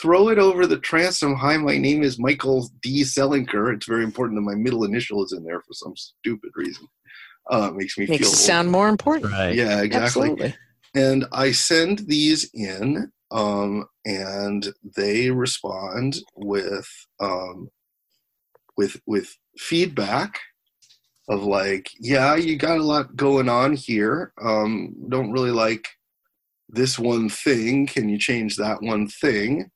throw 0.00 0.28
it 0.30 0.38
over 0.38 0.66
the 0.66 0.78
transom. 0.78 1.34
Hi, 1.36 1.56
my 1.58 1.76
name 1.76 2.02
is 2.02 2.18
Michael 2.18 2.70
D. 2.82 3.02
Selinker. 3.02 3.74
It's 3.74 3.86
very 3.86 4.04
important 4.04 4.36
that 4.38 4.42
my 4.50 4.54
middle 4.54 4.84
initial 4.84 5.22
is 5.24 5.32
in 5.32 5.44
there 5.44 5.60
for 5.60 5.72
some 5.74 5.94
stupid 5.96 6.50
reason. 6.54 6.86
Uh, 7.52 7.68
it 7.70 7.76
makes 7.76 7.98
me 7.98 8.06
Makes 8.06 8.20
feel 8.20 8.32
it 8.32 8.36
sound 8.36 8.70
more 8.70 8.88
important. 8.88 9.30
right. 9.32 9.54
Yeah, 9.54 9.82
exactly. 9.82 10.30
Absolutely. 10.30 10.54
And 10.94 11.26
I 11.32 11.52
send 11.52 12.00
these 12.06 12.48
in, 12.54 13.10
um, 13.30 13.84
and 14.06 14.72
they 14.96 15.30
respond 15.30 16.16
with 16.34 16.88
um, 17.20 17.68
with 18.76 19.00
with 19.06 19.36
feedback 19.58 20.40
of 21.28 21.42
like, 21.42 21.90
yeah, 21.98 22.34
you 22.36 22.56
got 22.56 22.78
a 22.78 22.82
lot 22.82 23.16
going 23.16 23.48
on 23.48 23.74
here. 23.74 24.32
Um, 24.42 24.94
don't 25.08 25.32
really 25.32 25.52
like 25.52 25.88
this 26.68 26.98
one 26.98 27.28
thing. 27.28 27.86
Can 27.86 28.08
you 28.08 28.18
change 28.18 28.56
that 28.56 28.82
one 28.82 29.08
thing? 29.08 29.70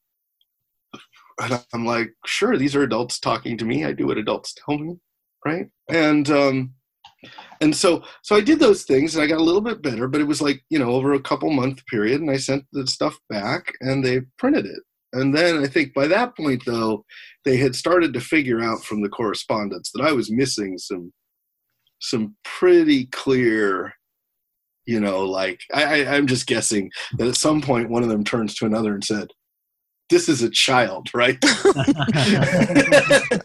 and 1.40 1.64
I'm 1.72 1.86
like, 1.86 2.12
sure, 2.26 2.56
these 2.56 2.74
are 2.74 2.82
adults 2.82 3.18
talking 3.18 3.56
to 3.58 3.64
me. 3.64 3.84
I 3.84 3.92
do 3.92 4.06
what 4.06 4.18
adults 4.18 4.54
tell 4.54 4.78
me, 4.78 4.96
right? 5.44 5.66
And 5.88 6.28
um, 6.30 6.74
and 7.60 7.74
so 7.74 8.02
so 8.22 8.36
I 8.36 8.40
did 8.40 8.58
those 8.58 8.84
things, 8.84 9.14
and 9.14 9.22
I 9.22 9.26
got 9.26 9.40
a 9.40 9.44
little 9.44 9.60
bit 9.60 9.82
better. 9.82 10.08
But 10.08 10.20
it 10.20 10.26
was 10.26 10.42
like 10.42 10.62
you 10.70 10.78
know 10.78 10.90
over 10.90 11.14
a 11.14 11.20
couple 11.20 11.50
month 11.50 11.84
period, 11.86 12.20
and 12.20 12.30
I 12.30 12.36
sent 12.36 12.64
the 12.72 12.86
stuff 12.86 13.16
back, 13.28 13.72
and 13.80 14.04
they 14.04 14.22
printed 14.38 14.66
it. 14.66 14.80
And 15.12 15.34
then 15.34 15.62
I 15.62 15.66
think 15.66 15.94
by 15.94 16.06
that 16.08 16.36
point, 16.36 16.62
though, 16.66 17.04
they 17.44 17.56
had 17.56 17.74
started 17.74 18.12
to 18.12 18.20
figure 18.20 18.60
out 18.60 18.84
from 18.84 19.02
the 19.02 19.08
correspondence 19.08 19.90
that 19.94 20.04
I 20.04 20.12
was 20.12 20.30
missing 20.30 20.76
some 20.78 21.12
some 22.00 22.36
pretty 22.44 23.06
clear 23.06 23.92
you 24.86 24.98
know 25.00 25.24
like 25.24 25.60
I, 25.74 26.02
I 26.02 26.16
i'm 26.16 26.26
just 26.26 26.46
guessing 26.46 26.90
that 27.18 27.28
at 27.28 27.36
some 27.36 27.60
point 27.60 27.90
one 27.90 28.02
of 28.02 28.08
them 28.08 28.24
turns 28.24 28.54
to 28.56 28.66
another 28.66 28.94
and 28.94 29.04
said 29.04 29.28
this 30.10 30.26
is 30.26 30.42
a 30.42 30.48
child 30.48 31.10
right? 31.14 31.38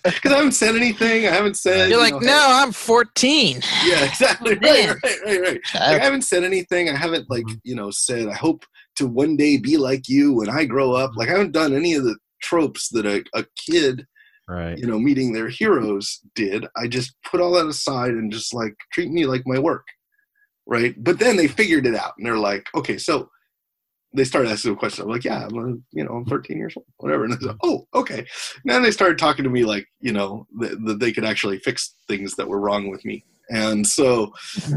Because 0.03 0.31
i 0.31 0.37
haven't 0.37 0.53
said 0.53 0.75
anything 0.75 1.27
i 1.27 1.31
haven't 1.31 1.57
said 1.57 1.89
You're 1.89 1.97
you 1.97 2.11
like, 2.11 2.13
know, 2.13 2.27
no, 2.27 2.47
I'm 2.49 2.71
14. 2.71 3.61
yeah 3.85 4.05
exactly. 4.05 4.55
Right 4.61 4.87
right 4.87 5.17
right 5.25 5.41
right. 5.41 5.59
Like, 5.73 5.83
i 5.83 5.99
haven't 5.99 6.21
said 6.21 6.43
anything 6.43 6.89
i 6.89 6.95
haven't 6.95 7.29
like 7.29 7.43
mm-hmm. 7.43 7.57
you 7.63 7.75
know 7.75 7.91
said 7.91 8.27
i 8.27 8.33
hope 8.33 8.65
to 8.95 9.07
one 9.07 9.35
day 9.35 9.57
be 9.57 9.77
like 9.77 10.07
you 10.07 10.33
when 10.33 10.49
i 10.49 10.65
grow 10.65 10.93
up. 10.93 11.11
Like 11.15 11.29
i 11.29 11.31
haven't 11.33 11.51
done 11.51 11.73
any 11.73 11.93
of 11.93 12.03
the 12.03 12.15
tropes 12.41 12.89
that 12.89 13.05
a, 13.05 13.23
a 13.33 13.45
kid 13.57 14.05
Right. 14.49 14.77
you 14.77 14.85
know 14.85 14.99
meeting 14.99 15.31
their 15.31 15.47
heroes 15.47 16.19
did. 16.35 16.67
I 16.75 16.87
just 16.87 17.15
put 17.23 17.39
all 17.39 17.53
that 17.53 17.65
aside 17.65 18.11
and 18.11 18.29
just 18.31 18.53
like 18.53 18.75
treat 18.91 19.09
me 19.09 19.25
like 19.25 19.43
my 19.45 19.57
work 19.59 19.85
right? 20.65 20.95
But 21.01 21.19
then 21.19 21.35
they 21.37 21.47
figured 21.47 21.85
it 21.85 21.95
out 21.95 22.13
and 22.17 22.25
they're 22.25 22.37
like 22.37 22.65
okay 22.75 22.97
so 22.97 23.29
they 24.15 24.23
started 24.25 24.51
asking 24.51 24.73
a 24.73 24.75
question. 24.75 25.03
I'm 25.05 25.09
like 25.09 25.23
yeah 25.23 25.45
i'm 25.45 25.57
a, 25.57 25.69
you 25.91 26.03
know 26.03 26.11
i'm 26.11 26.25
13 26.25 26.57
years 26.57 26.73
old 26.75 26.85
whatever. 26.97 27.23
And 27.23 27.33
they 27.33 27.45
said 27.45 27.55
oh 27.63 27.87
okay. 27.95 28.19
And 28.19 28.27
then 28.65 28.83
they 28.83 28.91
started 28.91 29.17
talking 29.17 29.43
to 29.43 29.49
me 29.49 29.63
like 29.65 29.87
you 30.01 30.11
know 30.11 30.45
that, 30.59 30.83
that 30.85 30.99
they 30.99 31.11
could 31.13 31.25
actually 31.25 31.59
fix 31.59 31.95
things 32.07 32.35
that 32.35 32.47
were 32.47 32.59
wrong 32.59 32.89
with 32.89 33.03
me 33.05 33.23
and 33.49 33.85
so 33.85 34.31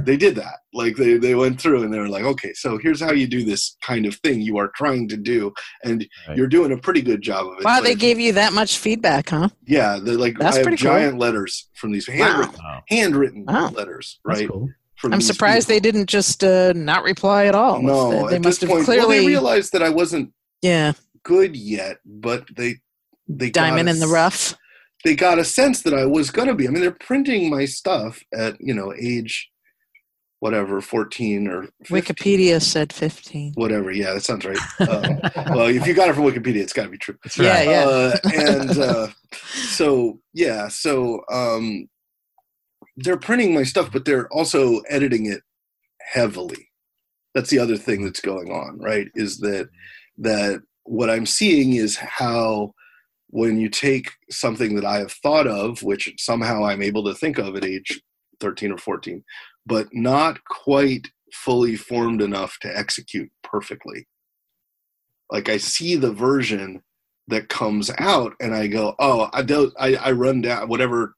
they 0.04 0.16
did 0.16 0.34
that 0.34 0.56
like 0.74 0.96
they, 0.96 1.16
they 1.18 1.34
went 1.36 1.60
through 1.60 1.84
and 1.84 1.92
they 1.94 1.98
were 1.98 2.08
like 2.08 2.24
okay 2.24 2.52
so 2.54 2.76
here's 2.78 3.00
how 3.00 3.12
you 3.12 3.26
do 3.26 3.44
this 3.44 3.76
kind 3.80 4.06
of 4.06 4.14
thing 4.16 4.40
you 4.40 4.56
are 4.58 4.72
trying 4.74 5.08
to 5.08 5.16
do 5.16 5.52
and 5.84 6.04
Right. 6.26 6.36
you're 6.36 6.48
doing 6.48 6.72
a 6.72 6.76
pretty 6.76 7.00
good 7.02 7.22
job 7.22 7.46
of 7.46 7.58
it 7.60 7.64
Wow, 7.64 7.80
they 7.80 7.92
if- 7.92 7.98
gave 7.98 8.18
you 8.18 8.32
that 8.32 8.52
much 8.52 8.78
feedback, 8.78 9.28
huh? 9.30 9.48
yeah, 9.66 9.98
they're 10.02 10.16
like 10.18 10.36
That's 10.38 10.56
I 10.56 10.58
have 10.58 10.64
pretty 10.66 10.82
cool. 10.82 10.92
giant 10.92 11.18
letters 11.18 11.68
from 11.74 11.92
these 11.92 12.06
handwritten, 12.08 12.56
Wow. 12.58 12.82
handwritten 12.88 13.44
Wow. 13.46 13.70
letters, 13.70 14.18
That's 14.24 14.40
right? 14.40 14.48
cool. 14.50 14.68
I'm 15.04 15.12
these 15.18 15.26
surprised 15.26 15.68
they 15.68 15.78
didn't 15.80 16.06
just 16.08 16.42
uh, 16.42 16.72
not 16.74 17.02
reply 17.04 17.46
at 17.46 17.54
all. 17.54 17.82
No, 17.82 18.10
they, 18.10 18.16
they 18.30 18.34
at 18.36 18.42
must 18.42 18.60
this 18.60 18.68
have 18.68 18.68
point, 18.70 18.88
well, 18.88 19.06
clearly, 19.06 19.20
they 19.20 19.26
realized 19.26 19.72
that 19.74 19.82
I 19.82 19.90
wasn't 19.90 20.32
yeah, 20.62 20.92
good 21.22 21.54
yet, 21.54 21.98
but 22.06 22.46
they 22.56 22.76
they 23.28 23.50
got 23.50 23.60
diamond 23.68 23.88
a 23.88 23.92
in 23.92 24.00
the 24.00 24.08
rough. 24.08 24.54
They 25.07 25.14
got 25.14 25.38
a 25.38 25.44
sense 25.44 25.82
that 25.82 25.94
I 25.94 26.04
was 26.04 26.30
going 26.30 26.48
to 26.48 26.54
be. 26.54 26.66
I 26.66 26.70
mean, 26.70 26.82
they're 26.82 26.90
printing 26.90 27.48
my 27.48 27.64
stuff 27.64 28.22
at 28.34 28.57
you 28.61 28.74
know 28.74 28.92
age 28.98 29.48
whatever, 30.40 30.82
14 30.82 31.48
or 31.48 31.62
15, 31.86 32.14
Wikipedia 32.14 32.61
said 32.61 32.92
15. 32.92 33.54
whatever. 33.54 33.90
Yeah, 33.90 34.12
that 34.12 34.22
sounds 34.22 34.44
right. 34.44 34.59
Um, 34.80 35.18
well, 35.57 35.68
if 35.68 35.86
you 35.86 35.94
got 35.94 36.11
it 36.11 36.14
from 36.14 36.24
Wikipedia, 36.24 36.61
it's 36.61 36.74
got 36.74 36.84
to 36.84 36.88
be 36.90 36.98
true. 36.98 37.16
That's 37.24 37.38
Yeah, 37.38 37.62
yeah. 37.62 37.84
uh, 37.84 38.16
and 38.34 38.70
uh, 38.78 39.09
so 39.76 40.20
yeah 40.32 40.68
so 40.68 41.22
um, 41.30 41.88
they're 42.96 43.18
printing 43.18 43.54
my 43.54 43.62
stuff 43.62 43.90
but 43.92 44.04
they're 44.04 44.28
also 44.32 44.80
editing 44.88 45.26
it 45.26 45.42
heavily 46.00 46.68
that's 47.34 47.50
the 47.50 47.59
other 47.59 47.76
thing 47.76 48.04
that's 48.04 48.20
going 48.20 48.50
on 48.50 48.78
right 48.78 49.09
is 49.14 49.38
that 49.38 49.68
that 50.18 50.62
what 50.84 51.11
i'm 51.11 51.26
seeing 51.26 51.74
is 51.74 51.96
how 51.96 52.72
when 53.28 53.58
you 53.58 53.68
take 53.68 54.12
something 54.30 54.74
that 54.74 54.84
i 54.84 54.98
have 54.98 55.12
thought 55.12 55.46
of 55.46 55.82
which 55.82 56.12
somehow 56.18 56.64
i'm 56.64 56.82
able 56.82 57.04
to 57.04 57.14
think 57.14 57.38
of 57.38 57.56
at 57.56 57.64
age 57.64 58.00
13 58.40 58.72
or 58.72 58.78
14 58.78 59.24
but 59.66 59.88
not 59.92 60.42
quite 60.44 61.08
fully 61.32 61.76
formed 61.76 62.22
enough 62.22 62.56
to 62.60 62.78
execute 62.78 63.30
perfectly. 63.42 64.06
Like 65.30 65.48
i 65.48 65.56
see 65.56 65.96
the 65.96 66.12
version 66.12 66.82
that 67.28 67.48
comes 67.48 67.90
out 67.98 68.34
and 68.40 68.54
i 68.54 68.68
go 68.68 68.94
oh 69.00 69.28
i 69.32 69.42
don't 69.42 69.74
i, 69.80 69.96
I 69.96 70.12
run 70.12 70.42
down 70.42 70.68
whatever 70.68 71.16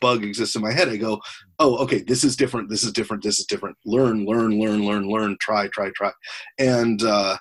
bug 0.00 0.24
exists 0.24 0.56
in 0.56 0.62
my 0.62 0.72
head 0.72 0.88
i 0.88 0.96
go 0.96 1.20
oh 1.60 1.76
okay 1.78 2.02
this 2.02 2.24
is 2.24 2.34
different 2.34 2.68
this 2.68 2.82
is 2.82 2.92
different 2.92 3.22
this 3.22 3.38
is 3.38 3.46
different. 3.46 3.76
Learn 3.84 4.26
learn 4.26 4.60
learn 4.60 4.84
learn 4.84 5.08
learn 5.08 5.36
try 5.40 5.68
try 5.68 5.90
try. 5.94 6.10
And 6.58 7.02
uh 7.04 7.36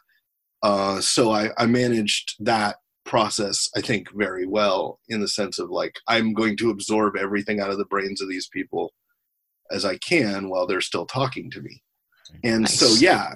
uh 0.61 1.01
so 1.01 1.32
i 1.32 1.49
i 1.57 1.65
managed 1.65 2.36
that 2.39 2.75
process 3.06 3.70
i 3.76 3.82
think 3.82 4.08
very 4.16 4.45
well 4.47 4.99
in 5.10 5.20
the 5.22 5.28
sense 5.28 5.60
of 5.60 5.70
like 5.70 5.95
i'm 6.08 6.34
going 6.34 6.56
to 6.58 6.70
absorb 6.70 7.16
everything 7.18 7.60
out 7.60 7.70
of 7.72 7.78
the 7.78 7.86
brains 7.86 8.22
of 8.22 8.30
these 8.30 8.47
people 8.54 8.93
as 9.72 9.84
i 9.86 9.97
can 9.97 10.49
while 10.49 10.68
they're 10.68 10.82
still 10.82 11.06
talking 11.06 11.49
to 11.52 11.62
me 11.62 11.82
and 12.43 12.70
so 12.70 12.88
yeah 12.99 13.34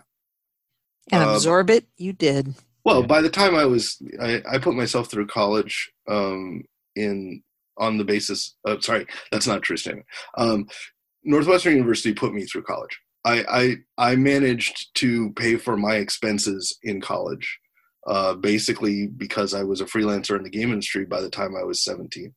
And 1.11 1.23
uh, 1.23 1.33
absorb 1.33 1.69
it, 1.69 1.85
you 1.97 2.13
did. 2.13 2.55
well, 2.83 3.01
Yeah. 3.01 3.07
by 3.07 3.21
the 3.21 3.29
time 3.29 3.53
I 3.55 3.65
was, 3.65 4.01
I, 4.21 4.41
I 4.53 4.57
put 4.57 4.75
myself 4.75 5.09
through 5.09 5.27
college 5.27 5.91
um, 6.09 6.63
in 6.95 7.43
on 7.77 7.97
the 7.97 8.03
basis. 8.05 8.55
Of, 8.65 8.83
sorry, 8.83 9.05
that's 9.31 9.45
not 9.47 9.57
a 9.57 9.61
true 9.61 9.77
statement. 9.77 10.07
Um, 10.37 10.67
Northwestern 11.23 11.73
University 11.73 12.13
put 12.13 12.33
me 12.33 12.45
through 12.45 12.63
college. 12.63 12.97
I, 13.25 13.43
I 13.97 14.11
I 14.11 14.15
managed 14.15 14.95
to 15.01 15.31
pay 15.33 15.57
for 15.57 15.75
my 15.77 15.95
expenses 15.95 16.77
in 16.83 17.01
college, 17.01 17.59
uh, 18.07 18.33
basically 18.35 19.07
because 19.07 19.53
I 19.53 19.63
was 19.63 19.81
a 19.81 19.85
freelancer 19.85 20.37
in 20.37 20.43
the 20.43 20.49
game 20.49 20.71
industry 20.71 21.05
by 21.05 21.21
the 21.21 21.29
time 21.29 21.55
I 21.55 21.63
was 21.63 21.83
seventeen 21.83 22.33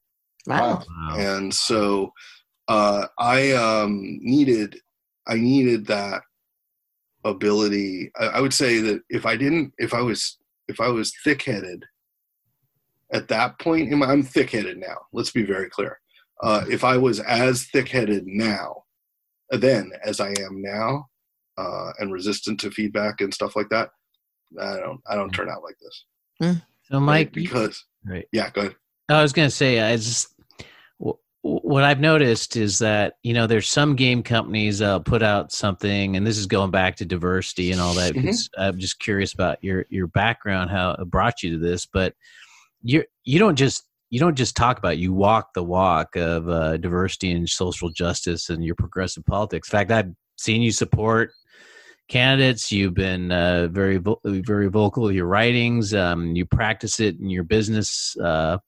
Wow. 0.46 0.82
Wow. 0.88 1.16
and 1.18 1.52
so 1.52 2.12
uh, 2.68 3.06
I 3.18 3.52
um, 3.52 4.18
needed 4.22 4.80
I 5.26 5.34
needed 5.34 5.86
that 5.86 6.22
ability. 7.24 8.10
I, 8.18 8.26
I 8.26 8.40
would 8.40 8.54
say 8.54 8.80
that 8.80 9.02
if 9.10 9.26
I 9.26 9.36
didn't, 9.36 9.72
if 9.78 9.92
I 9.94 10.00
was 10.00 10.38
if 10.68 10.80
I 10.80 10.88
was 10.88 11.12
thick 11.24 11.42
headed 11.42 11.84
at 13.12 13.28
that 13.28 13.58
point 13.58 13.90
in 13.90 13.98
my, 13.98 14.06
I'm 14.06 14.22
thick 14.22 14.50
headed 14.50 14.78
now. 14.78 14.96
Let's 15.12 15.30
be 15.30 15.44
very 15.44 15.70
clear. 15.70 15.98
Uh, 16.42 16.64
if 16.70 16.84
I 16.84 16.96
was 16.96 17.20
as 17.20 17.64
thick 17.66 17.88
headed 17.88 18.26
now, 18.26 18.84
then 19.50 19.90
as 20.04 20.20
I 20.20 20.28
am 20.28 20.62
now, 20.62 21.06
uh, 21.56 21.92
and 21.98 22.12
resistant 22.12 22.60
to 22.60 22.70
feedback 22.70 23.20
and 23.20 23.32
stuff 23.32 23.56
like 23.56 23.68
that, 23.70 23.90
I 24.60 24.76
don't 24.78 25.00
I 25.08 25.14
don't 25.14 25.30
turn 25.30 25.48
out 25.48 25.62
like 25.62 25.76
this. 25.80 26.60
So, 26.90 27.00
Mike, 27.00 27.34
you- 27.36 27.42
because 27.42 27.84
right. 28.06 28.26
yeah, 28.32 28.50
go 28.50 28.62
ahead. 28.62 28.76
I 29.10 29.22
was 29.22 29.32
going 29.32 29.48
to 29.48 29.54
say, 29.54 29.80
I 29.80 29.96
just 29.96 30.28
what 31.42 31.84
I've 31.84 32.00
noticed 32.00 32.56
is 32.56 32.78
that 32.80 33.14
you 33.22 33.32
know 33.32 33.46
there's 33.46 33.68
some 33.68 33.96
game 33.96 34.22
companies 34.22 34.82
uh, 34.82 34.98
put 34.98 35.22
out 35.22 35.52
something, 35.52 36.16
and 36.16 36.26
this 36.26 36.36
is 36.36 36.46
going 36.46 36.70
back 36.70 36.96
to 36.96 37.04
diversity 37.04 37.72
and 37.72 37.80
all 37.80 37.94
that. 37.94 38.14
Mhm. 38.14 38.24
'cause 38.26 38.50
I'm 38.58 38.78
just 38.78 38.98
curious 38.98 39.32
about 39.32 39.62
your 39.62 39.86
your 39.88 40.06
background, 40.08 40.70
how 40.70 40.92
it 40.92 41.04
brought 41.10 41.42
you 41.42 41.50
to 41.52 41.58
this, 41.58 41.86
but 41.86 42.14
you 42.82 43.04
you 43.24 43.38
don't 43.38 43.56
just 43.56 43.84
you 44.10 44.18
don't 44.20 44.36
just 44.36 44.56
talk 44.56 44.78
about 44.78 44.94
it, 44.94 44.98
you 44.98 45.12
walk 45.12 45.52
the 45.54 45.62
walk 45.62 46.16
of 46.16 46.48
uh, 46.48 46.76
diversity 46.78 47.30
and 47.32 47.48
social 47.48 47.90
justice 47.90 48.48
and 48.50 48.64
your 48.64 48.74
progressive 48.74 49.24
politics. 49.26 49.68
In 49.68 49.72
fact, 49.78 49.90
I've 49.90 50.12
seen 50.36 50.62
you 50.62 50.72
support 50.72 51.32
candidates. 52.08 52.72
You've 52.72 52.94
been 52.94 53.30
uh, 53.30 53.68
very 53.70 53.98
vo- 53.98 54.20
very 54.24 54.68
vocal 54.68 55.04
with 55.04 55.14
your 55.14 55.26
writings. 55.26 55.94
Um, 55.94 56.34
you 56.34 56.44
practice 56.46 57.00
it 57.00 57.18
in 57.20 57.30
your 57.30 57.44
business. 57.44 58.16
Uh, 58.16 58.58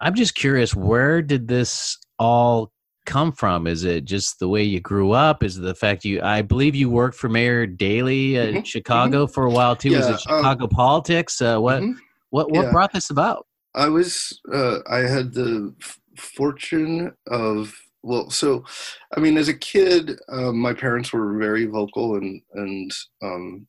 I'm 0.00 0.14
just 0.14 0.34
curious, 0.34 0.74
where 0.74 1.22
did 1.22 1.46
this 1.46 1.96
all 2.18 2.72
come 3.06 3.32
from? 3.32 3.66
Is 3.66 3.84
it 3.84 4.04
just 4.04 4.38
the 4.38 4.48
way 4.48 4.62
you 4.62 4.80
grew 4.80 5.12
up? 5.12 5.42
Is 5.42 5.58
it 5.58 5.62
the 5.62 5.74
fact 5.74 6.04
you? 6.04 6.20
I 6.22 6.42
believe 6.42 6.74
you 6.74 6.90
worked 6.90 7.16
for 7.16 7.28
Mayor 7.28 7.66
Daley 7.66 8.36
in 8.36 8.56
Mhm, 8.56 8.66
Chicago 8.66 9.26
for 9.26 9.44
a 9.44 9.50
while 9.50 9.76
too. 9.76 9.92
Was 9.92 10.06
Yeah, 10.08 10.14
it 10.14 10.14
um, 10.14 10.18
Chicago 10.38 10.66
politics? 10.66 11.40
Uh, 11.40 11.58
what 11.58 11.82
Mhm. 11.82 11.96
what 12.30 12.50
what 12.50 12.64
yeah. 12.64 12.70
brought 12.72 12.92
this 12.92 13.10
about? 13.10 13.46
I 13.74 13.88
was 13.88 14.40
uh, 14.52 14.78
I 14.88 14.98
had 14.98 15.32
the 15.34 15.74
fortune 16.16 17.12
of 17.28 17.74
well, 18.02 18.30
so 18.30 18.64
I 19.16 19.20
mean, 19.20 19.36
as 19.36 19.48
a 19.48 19.54
kid, 19.54 20.18
um, 20.28 20.58
my 20.58 20.72
parents 20.72 21.12
were 21.12 21.38
very 21.38 21.66
vocal 21.66 22.16
and 22.16 22.42
and 22.54 22.90
um, 23.22 23.66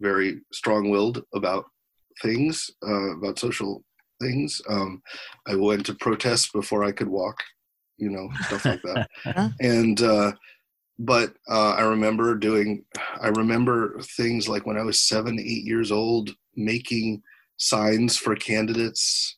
very 0.00 0.40
strong-willed 0.52 1.22
about 1.34 1.64
things, 2.22 2.70
uh, 2.86 3.16
about 3.16 3.38
social 3.38 3.84
things. 4.20 4.60
Um, 4.68 5.02
I 5.46 5.56
went 5.56 5.86
to 5.86 5.94
protests 5.94 6.50
before 6.52 6.84
I 6.84 6.92
could 6.92 7.08
walk, 7.08 7.42
you 7.96 8.10
know, 8.10 8.28
stuff 8.46 8.64
like 8.64 8.82
that. 8.82 9.08
And 9.60 10.00
uh, 10.02 10.32
but 10.98 11.34
uh, 11.48 11.72
I 11.72 11.82
remember 11.82 12.34
doing. 12.36 12.84
I 13.20 13.28
remember 13.28 14.00
things 14.16 14.48
like 14.48 14.66
when 14.66 14.78
I 14.78 14.82
was 14.82 15.00
seven, 15.00 15.38
eight 15.38 15.64
years 15.64 15.90
old, 15.90 16.34
making 16.54 17.22
signs 17.56 18.16
for 18.16 18.36
candidates 18.36 19.36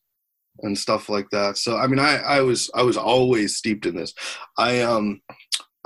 and 0.63 0.77
stuff 0.79 1.09
like 1.09 1.29
that. 1.31 1.59
So 1.59 1.77
I 1.77 1.87
mean, 1.87 1.99
I, 1.99 2.17
I 2.17 2.41
was 2.41 2.71
I 2.75 2.83
was 2.83 2.97
always 2.97 3.57
steeped 3.57 3.87
in 3.87 3.97
this. 3.97 4.15
I 4.59 4.81
um 4.81 5.21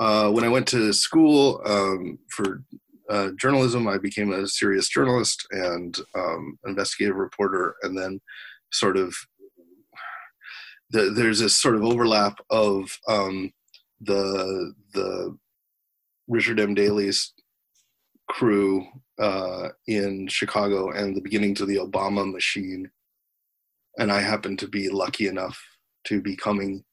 uh, 0.01 0.31
when 0.31 0.43
I 0.43 0.49
went 0.49 0.67
to 0.69 0.91
school 0.93 1.61
um, 1.63 2.17
for 2.29 2.63
uh, 3.07 3.29
journalism, 3.39 3.87
I 3.87 3.99
became 3.99 4.31
a 4.31 4.47
serious 4.47 4.89
journalist 4.89 5.45
and 5.51 5.95
um, 6.15 6.57
investigative 6.65 7.17
reporter, 7.17 7.75
and 7.83 7.95
then 7.95 8.19
sort 8.71 8.97
of 8.97 9.15
the, 10.89 11.11
there's 11.11 11.39
this 11.39 11.61
sort 11.61 11.75
of 11.75 11.83
overlap 11.83 12.39
of 12.49 12.97
um, 13.07 13.51
the 13.99 14.73
the 14.95 15.37
Richard 16.27 16.59
M. 16.59 16.73
Daley's 16.73 17.33
crew 18.27 18.87
uh, 19.19 19.69
in 19.85 20.27
Chicago 20.29 20.89
and 20.89 21.15
the 21.15 21.21
beginnings 21.21 21.61
of 21.61 21.67
the 21.67 21.77
Obama 21.77 22.29
machine. 22.31 22.89
And 23.97 24.11
I 24.11 24.21
happen 24.21 24.57
to 24.57 24.67
be 24.67 24.89
lucky 24.89 25.27
enough 25.27 25.61
to 26.05 26.21
be 26.21 26.35
coming 26.35 26.83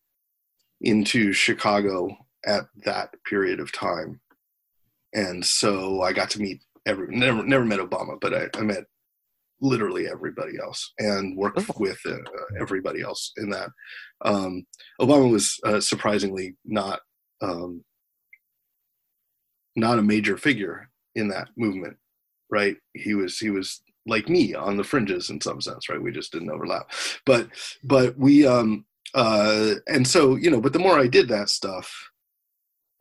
into 0.81 1.33
Chicago 1.33 2.17
at 2.47 2.65
that 2.85 3.11
period 3.25 3.61
of 3.61 3.73
time. 3.73 4.21
And 5.15 5.45
so 5.45 6.03
I 6.03 6.13
got 6.13 6.31
to 6.31 6.41
meet 6.41 6.61
every 6.87 7.07
never 7.17 7.43
never 7.43 7.65
met 7.65 7.81
Obama, 7.81 8.19
but 8.21 8.35
I, 8.35 8.49
I 8.59 8.63
met 8.63 8.85
literally 9.61 10.07
everybody 10.07 10.53
else 10.63 10.93
and 10.99 11.37
worked 11.37 11.59
Oh. 11.59 11.75
with 11.79 11.99
uh, 12.07 12.19
everybody 12.61 13.03
else 13.03 13.33
in 13.39 13.51
that. 13.51 13.71
Um, 14.25 14.67
Obama 15.01 15.31
was 15.31 15.59
uh, 15.65 15.81
surprisingly 15.81 16.57
not 16.65 17.01
um, 17.41 17.85
not 19.77 19.99
a 19.99 20.03
major 20.03 20.37
figure 20.37 20.91
in 21.15 21.29
that 21.29 21.49
movement, 21.57 21.97
right? 22.51 22.77
He 22.95 23.15
was 23.15 23.39
he 23.39 23.51
was 23.51 23.83
like 24.09 24.29
me 24.29 24.55
on 24.55 24.77
the 24.77 24.85
fringes 24.85 25.31
in 25.31 25.41
some 25.41 25.61
sense, 25.61 25.89
right? 25.89 26.01
We 26.01 26.13
just 26.13 26.33
didn't 26.33 26.51
overlap, 26.51 26.91
but 27.27 27.49
but 27.85 28.17
we 28.19 28.47
um 28.47 28.85
uh 29.15 29.75
and 29.87 30.07
so 30.07 30.37
you 30.37 30.51
know, 30.51 30.61
but 30.61 30.73
the 30.73 30.79
more 30.79 30.99
I 30.99 31.07
did 31.07 31.29
that 31.29 31.49
stuff, 31.49 32.11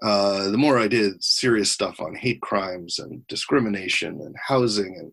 uh, 0.03 0.49
the 0.49 0.57
more 0.57 0.77
I 0.77 0.87
did 0.87 1.23
serious 1.23 1.71
stuff 1.71 1.99
on 1.99 2.15
hate 2.15 2.41
crimes 2.41 2.99
and 2.99 3.25
discrimination 3.27 4.21
and 4.21 4.35
housing 4.47 4.95
and 4.99 5.11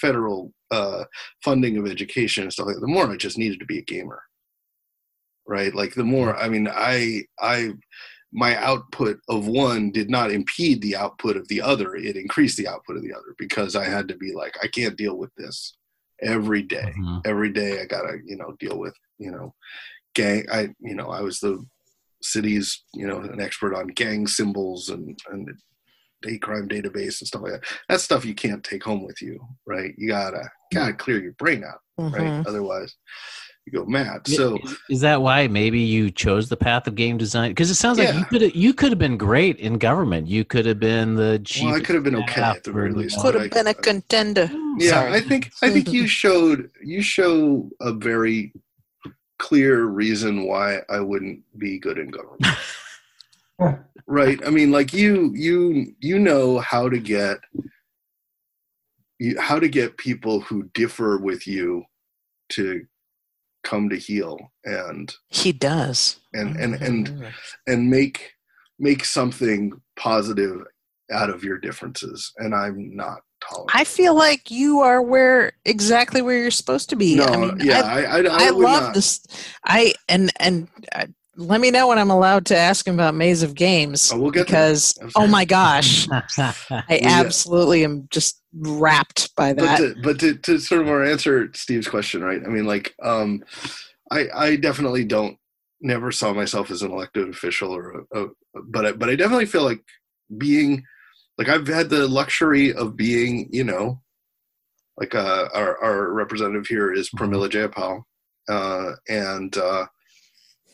federal 0.00 0.52
uh, 0.70 1.04
funding 1.44 1.76
of 1.76 1.86
education 1.86 2.42
and 2.42 2.52
stuff 2.52 2.66
like 2.66 2.76
that, 2.76 2.80
the 2.80 2.88
more 2.88 3.10
I 3.10 3.16
just 3.16 3.38
needed 3.38 3.60
to 3.60 3.66
be 3.66 3.78
a 3.78 3.82
gamer. 3.82 4.22
Right? 5.46 5.74
Like 5.74 5.94
the 5.94 6.04
more 6.04 6.34
I 6.36 6.48
mean 6.48 6.68
I 6.72 7.24
I 7.38 7.72
my 8.36 8.56
output 8.56 9.18
of 9.28 9.46
one 9.46 9.92
did 9.92 10.10
not 10.10 10.32
impede 10.32 10.82
the 10.82 10.96
output 10.96 11.36
of 11.36 11.46
the 11.48 11.62
other. 11.62 11.94
It 11.94 12.16
increased 12.16 12.56
the 12.58 12.66
output 12.66 12.96
of 12.96 13.02
the 13.02 13.12
other 13.14 13.34
because 13.38 13.76
I 13.76 13.84
had 13.84 14.08
to 14.08 14.16
be 14.16 14.32
like, 14.32 14.56
I 14.62 14.66
can't 14.66 14.96
deal 14.96 15.16
with 15.16 15.32
this 15.36 15.76
every 16.20 16.62
day. 16.62 16.92
Mhm. 16.98 17.22
Every 17.24 17.52
day 17.52 17.80
I 17.80 17.86
gotta, 17.86 18.18
you 18.24 18.36
know, 18.36 18.56
deal 18.58 18.76
with, 18.76 18.94
you 19.18 19.30
know, 19.30 19.54
gang 20.14 20.46
I 20.52 20.74
you 20.80 20.94
know, 20.96 21.10
I 21.10 21.20
was 21.20 21.38
the 21.38 21.64
city's, 22.22 22.82
you 22.92 23.06
know, 23.06 23.20
an 23.20 23.40
expert 23.40 23.74
on 23.74 23.86
gang 23.88 24.26
symbols 24.26 24.88
and, 24.88 25.16
and 25.30 25.46
the 26.22 26.30
hate 26.30 26.42
crime 26.42 26.68
database 26.68 27.20
and 27.20 27.28
stuff 27.28 27.42
like 27.42 27.52
that. 27.52 27.64
That's 27.88 28.02
stuff 28.02 28.24
you 28.24 28.34
can't 28.34 28.64
take 28.64 28.82
home 28.82 29.04
with 29.04 29.22
you, 29.22 29.46
right? 29.66 29.94
You 29.96 30.08
gotta 30.08 30.50
gotta 30.72 30.92
clear 30.94 31.22
your 31.22 31.32
brain 31.34 31.62
out, 31.62 31.80
right? 31.98 32.32
Mhm. 32.32 32.46
Otherwise 32.48 32.96
you 33.66 33.72
go 33.72 33.84
mad. 33.86 34.26
So 34.28 34.58
is- 34.62 34.76
is 34.90 35.00
that 35.00 35.22
why 35.22 35.46
maybe 35.48 35.80
you 35.80 36.10
chose 36.10 36.48
the 36.48 36.56
path 36.56 36.86
of 36.86 36.94
game 36.94 37.16
design? 37.16 37.50
Because 37.50 37.70
it 37.70 37.76
sounds 37.76 37.98
like 37.98 38.08
Yeah. 38.08 38.18
you 38.18 38.24
could 38.26 38.42
have 38.42 38.54
you 38.54 38.74
could 38.74 38.90
have 38.90 38.98
been 38.98 39.16
great 39.16 39.58
in 39.58 39.78
government. 39.78 40.28
You 40.28 40.44
could 40.44 40.66
have 40.66 40.78
been 40.78 41.14
the 41.14 41.40
chief. 41.44 41.64
well, 41.64 41.74
I 41.76 41.80
could 41.80 41.94
have 41.94 42.04
been 42.04 42.16
okay 42.16 42.32
staff 42.32 42.56
at 42.56 42.64
the 42.64 42.72
very 42.72 42.90
or- 42.90 42.94
least. 42.94 43.18
Could 43.20 43.34
have 43.34 43.50
been 43.50 43.66
a 43.66 43.74
contender. 43.74 44.50
Oh, 44.52 44.76
yeah 44.80 44.90
Sorry. 44.90 45.12
i 45.12 45.20
think 45.20 45.52
i 45.62 45.70
think 45.70 45.92
you 45.92 46.08
showed 46.08 46.68
you 46.82 47.00
show 47.00 47.70
a 47.80 47.92
very 47.92 48.52
clear 49.38 49.84
reason 49.84 50.46
why 50.48 50.80
i 50.90 50.98
wouldn't 50.98 51.40
be 51.58 51.78
good 51.78 51.96
in 51.96 52.08
government 52.10 52.56
right 54.08 54.44
i 54.46 54.50
mean 54.50 54.72
like 54.72 54.92
you 54.92 55.30
you 55.34 55.94
you 56.00 56.18
know 56.18 56.58
how 56.58 56.88
to 56.88 56.98
get 56.98 57.38
you, 59.20 59.38
how 59.40 59.58
to 59.60 59.68
get 59.68 59.96
people 59.96 60.40
who 60.40 60.64
differ 60.74 61.18
with 61.18 61.46
you 61.46 61.84
to 62.50 62.84
come 63.64 63.88
to 63.90 63.96
heal 63.96 64.38
and 64.64 65.12
He 65.28 65.52
does. 65.52 66.20
and 66.32 66.56
and 66.56 66.74
and 66.76 67.24
and 67.66 67.90
make 67.90 68.32
make 68.78 69.04
something 69.04 69.72
positive 69.96 70.60
out 71.12 71.30
of 71.30 71.42
your 71.44 71.58
differences 71.58 72.32
and 72.38 72.54
i'm 72.54 72.94
not 72.96 73.18
tolerant 73.46 73.70
I 73.74 73.84
feel 73.84 74.14
like 74.14 74.50
you 74.50 74.80
are 74.80 75.02
where 75.02 75.52
exactly 75.64 76.22
where 76.22 76.38
you're 76.38 76.50
supposed 76.50 76.88
to 76.90 76.96
be. 76.96 77.14
no 77.16 77.24
I 77.26 77.36
mean, 77.36 77.60
yeah 77.60 77.80
I, 77.82 78.00
i 78.02 78.20
i, 78.22 78.46
I 78.46 78.50
would 78.50 78.64
love 78.64 78.82
not. 78.84 78.94
this. 78.94 79.20
I 79.64 79.92
and 80.08 80.30
and 80.40 80.68
uh, 80.94 81.06
let 81.36 81.60
me 81.60 81.70
know 81.70 81.88
when 81.88 81.98
I'm 81.98 82.10
allowed 82.10 82.46
to 82.46 82.56
ask 82.56 82.86
him 82.86 82.94
about 82.94 83.14
Maze 83.14 83.42
of 83.42 83.54
Games 83.54 84.12
Oh, 84.12 84.18
we'll 84.18 84.30
get 84.30 84.46
there. 84.48 84.70
because 84.70 84.98
oh 85.16 85.26
my 85.26 85.44
gosh, 85.44 86.08
I 86.38 86.54
yeah. 86.90 87.20
absolutely 87.20 87.84
am 87.84 88.06
just 88.10 88.40
wrapped 88.56 89.34
by 89.36 89.52
but 89.52 89.62
that. 89.64 89.78
to, 89.78 89.94
but 90.02 90.20
to, 90.20 90.34
to 90.36 90.58
sort 90.58 90.80
of 90.80 90.86
more 90.86 91.04
answer 91.04 91.50
Steve's 91.54 91.88
question, 91.88 92.22
right? 92.22 92.40
I 92.44 92.48
mean, 92.48 92.66
like, 92.66 92.94
um, 93.02 93.42
I 94.10 94.26
I 94.34 94.56
definitely 94.56 95.04
don't 95.04 95.36
never 95.80 96.10
saw 96.12 96.32
myself 96.32 96.70
as 96.70 96.82
an 96.82 96.92
elected 96.92 97.28
official 97.28 97.72
or 97.72 98.06
a, 98.12 98.22
a 98.24 98.26
but 98.68 98.86
I, 98.86 98.92
but 98.92 99.08
I 99.08 99.16
definitely 99.16 99.46
feel 99.46 99.62
like 99.64 99.80
being 100.38 100.84
like 101.36 101.48
I've 101.48 101.66
had 101.66 101.90
the 101.90 102.06
luxury 102.06 102.72
of 102.72 102.96
being, 102.96 103.48
you 103.52 103.64
know, 103.64 104.00
like 104.96 105.14
uh, 105.14 105.48
our 105.52 105.82
our 105.82 106.12
representative 106.12 106.66
here 106.66 106.92
is 106.92 107.10
Pramila 107.10 107.48
Jayapal, 107.50 108.02
uh, 108.48 108.92
and 109.08 109.56
uh, 109.58 109.86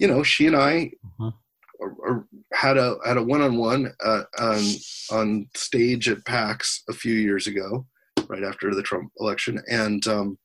you 0.00 0.08
know, 0.08 0.22
she 0.22 0.46
and 0.46 0.56
I 0.56 0.90
Mhm. 1.04 1.34
are, 1.80 1.96
are, 2.08 2.26
had 2.52 2.76
a 2.78 2.96
had 3.04 3.18
a 3.18 3.22
one 3.22 3.42
on 3.42 3.56
one 3.56 3.92
on 4.38 4.64
on 5.10 5.48
stage 5.54 6.08
at 6.08 6.24
PAX 6.24 6.82
a 6.88 6.92
few 6.92 7.14
years 7.14 7.46
ago, 7.46 7.86
right 8.28 8.42
after 8.42 8.74
the 8.74 8.82
Trump 8.82 9.12
election, 9.18 9.60
and 9.68 10.06
um, 10.08 10.38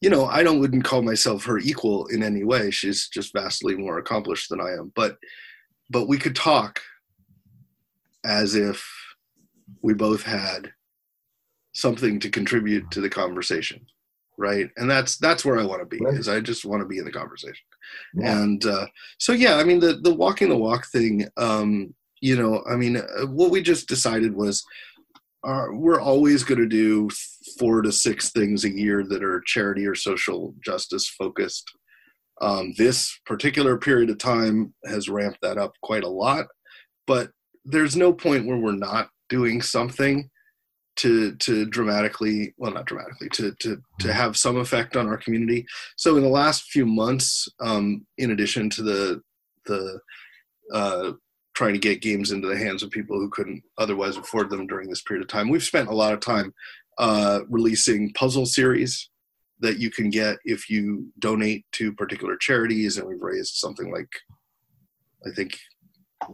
you 0.00 0.08
know, 0.10 0.26
I 0.26 0.42
don't 0.44 0.60
wouldn't 0.60 0.84
call 0.84 1.02
myself 1.02 1.44
her 1.44 1.58
equal 1.58 2.06
in 2.06 2.22
any 2.22 2.44
way. 2.44 2.70
She's 2.70 3.08
just 3.08 3.32
vastly 3.32 3.74
more 3.76 3.98
accomplished 3.98 4.48
than 4.50 4.60
I 4.60 4.70
am, 4.72 4.92
but 4.94 5.18
but 5.90 6.06
we 6.06 6.16
could 6.18 6.36
talk 6.36 6.80
as 8.24 8.54
if 8.54 8.88
we 9.82 9.94
both 9.94 10.22
had 10.22 10.72
something 11.72 12.18
to 12.20 12.30
contribute 12.30 12.90
to 12.90 13.00
the 13.00 13.10
conversation 13.10 13.84
right 14.38 14.70
and 14.76 14.90
that's 14.90 15.16
that's 15.18 15.44
where 15.44 15.58
i 15.58 15.64
want 15.64 15.80
to 15.80 15.86
be 15.86 16.02
Right. 16.02 16.14
is 16.18 16.28
i 16.28 16.40
just 16.40 16.64
want 16.64 16.80
to 16.82 16.88
be 16.88 16.98
in 16.98 17.04
the 17.04 17.12
conversation 17.12 17.64
Yeah. 18.14 18.42
and 18.42 18.64
uh, 18.64 18.86
so 19.18 19.32
yeah 19.32 19.56
i 19.56 19.64
mean 19.64 19.80
the 19.80 19.94
the 20.02 20.14
walking 20.14 20.48
the 20.48 20.56
walk 20.56 20.86
thing 20.86 21.26
um 21.36 21.94
you 22.20 22.36
know 22.36 22.62
i 22.70 22.76
mean 22.76 22.96
uh, 22.96 23.26
what 23.26 23.50
we 23.50 23.62
just 23.62 23.88
decided 23.88 24.34
was 24.34 24.64
uh, 25.46 25.66
we're 25.70 26.00
always 26.00 26.42
going 26.42 26.58
to 26.58 26.66
do 26.66 27.08
four 27.58 27.80
to 27.80 27.92
six 27.92 28.30
things 28.32 28.64
a 28.64 28.70
year 28.70 29.04
that 29.04 29.22
are 29.22 29.42
charity 29.46 29.86
or 29.86 29.94
social 29.94 30.54
justice 30.64 31.08
focused 31.08 31.70
um, 32.42 32.74
this 32.76 33.18
particular 33.24 33.78
period 33.78 34.10
of 34.10 34.18
time 34.18 34.74
has 34.86 35.08
ramped 35.08 35.38
that 35.42 35.58
up 35.58 35.72
quite 35.82 36.04
a 36.04 36.08
lot 36.08 36.46
but 37.06 37.30
there's 37.64 37.96
no 37.96 38.12
point 38.12 38.46
where 38.46 38.58
we're 38.58 38.72
not 38.72 39.08
doing 39.28 39.60
something 39.60 40.28
to 40.96 41.34
to 41.36 41.66
dramatically 41.66 42.54
well 42.56 42.72
not 42.72 42.86
dramatically 42.86 43.28
to 43.30 43.52
to 43.60 43.80
to 44.00 44.12
have 44.12 44.36
some 44.36 44.56
effect 44.56 44.96
on 44.96 45.06
our 45.06 45.16
community. 45.16 45.66
So 45.96 46.16
in 46.16 46.22
the 46.22 46.28
last 46.28 46.64
few 46.64 46.86
months 46.86 47.48
um 47.60 48.06
in 48.18 48.30
addition 48.30 48.70
to 48.70 48.82
the 48.82 49.22
the 49.66 50.00
uh 50.72 51.12
trying 51.54 51.72
to 51.72 51.78
get 51.78 52.02
games 52.02 52.32
into 52.32 52.48
the 52.48 52.56
hands 52.56 52.82
of 52.82 52.90
people 52.90 53.18
who 53.18 53.30
couldn't 53.30 53.62
otherwise 53.78 54.16
afford 54.16 54.50
them 54.50 54.66
during 54.66 54.88
this 54.88 55.02
period 55.02 55.22
of 55.22 55.28
time 55.28 55.48
we've 55.48 55.62
spent 55.62 55.88
a 55.88 55.94
lot 55.94 56.12
of 56.12 56.20
time 56.20 56.52
uh 56.98 57.40
releasing 57.48 58.12
puzzle 58.12 58.46
series 58.46 59.08
that 59.60 59.78
you 59.78 59.90
can 59.90 60.10
get 60.10 60.36
if 60.44 60.68
you 60.68 61.10
donate 61.18 61.64
to 61.72 61.92
particular 61.94 62.36
charities 62.36 62.98
and 62.98 63.08
we've 63.08 63.22
raised 63.22 63.54
something 63.54 63.90
like 63.90 64.08
i 65.26 65.30
think 65.34 65.58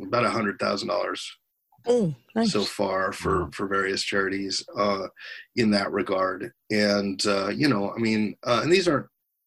about 0.02 0.24
a 0.24 0.30
hundred 0.30 0.58
thousand 0.58 0.88
dollars 0.88 1.36
Oh, 1.87 2.14
nice. 2.35 2.53
so 2.53 2.62
far 2.62 3.12
for 3.12 3.51
for 3.53 3.66
various 3.66 4.03
charities 4.03 4.64
uh 4.76 5.07
in 5.57 5.70
that 5.72 5.91
regard. 5.93 6.53
And 6.70 7.24
uh 7.26 7.49
you 7.49 7.68
know 7.68 7.93
i 7.93 7.99
mean 7.99 8.37
uh 8.47 8.61
and 8.62 8.72
these 8.72 8.89
aren't 8.89 9.07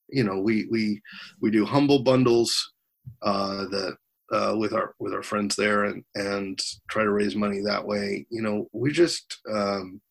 you 0.10 0.24
know 0.24 0.40
we 0.40 0.68
we 0.70 1.02
we 1.42 1.52
do 1.52 1.66
humble 1.66 2.00
bundles 2.04 2.74
uh 3.22 3.66
that 3.68 3.98
uh 4.32 4.56
with 4.58 4.74
our 4.74 4.96
with 5.00 5.14
our 5.14 5.24
friends 5.24 5.56
there 5.56 5.86
and 5.86 6.04
and 6.16 6.60
try 6.90 7.04
to 7.04 7.12
raise 7.12 7.36
money 7.36 7.62
that 7.62 7.86
way. 7.86 8.26
You 8.30 8.42
know 8.42 8.68
we 8.74 8.92
just 8.92 9.38
um 9.52 10.02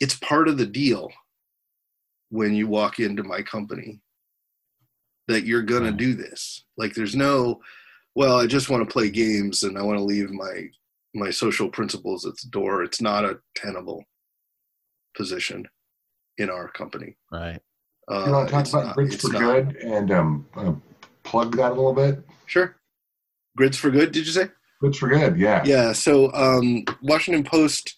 it's 0.00 0.14
part 0.16 0.48
of 0.48 0.56
the 0.58 0.66
deal 0.66 1.10
when 2.30 2.54
you 2.54 2.68
walk 2.68 3.00
into 3.00 3.22
my 3.24 3.42
company 3.42 4.00
that 5.26 5.44
you're 5.44 5.62
gonna 5.62 5.92
do 5.92 6.14
this. 6.14 6.64
Like 6.76 6.94
there's 6.94 7.16
no 7.16 7.60
well 8.14 8.40
i 8.40 8.46
just 8.46 8.68
want 8.70 8.82
to 8.86 8.92
play 8.92 9.08
games 9.10 9.62
and 9.62 9.78
i 9.78 9.82
want 9.82 9.96
to 9.98 10.02
leave 10.02 10.30
my 10.30 10.64
my 11.18 11.30
social 11.30 11.68
principles 11.68 12.24
at 12.26 12.34
the 12.36 12.48
door. 12.50 12.82
It's 12.82 13.00
not 13.00 13.24
a 13.24 13.38
tenable 13.54 14.04
position 15.16 15.66
in 16.38 16.50
our 16.50 16.68
company. 16.68 17.16
right. 17.32 17.60
Uh, 18.10 18.24
you 18.24 18.32
want 18.32 18.48
to 18.48 18.54
talk 18.54 18.68
about 18.68 18.86
not- 18.86 18.94
Grids 18.94 19.16
for 19.16 19.28
not. 19.32 19.40
Good 19.40 19.76
and 19.82 20.10
um, 20.10 20.46
uh, 20.56 20.72
plug 21.24 21.56
that 21.58 21.72
a 21.72 21.74
little 21.74 21.92
bit? 21.92 22.24
Sure. 22.46 22.74
Grids 23.54 23.76
for 23.76 23.90
good, 23.90 24.12
did 24.12 24.24
you 24.26 24.32
say? 24.32 24.48
Grids 24.80 24.96
for 24.96 25.08
Good, 25.08 25.36
yeah. 25.38 25.62
Yeah. 25.66 25.92
So 25.92 26.32
um, 26.32 26.84
Washington 27.02 27.44
Post 27.44 27.96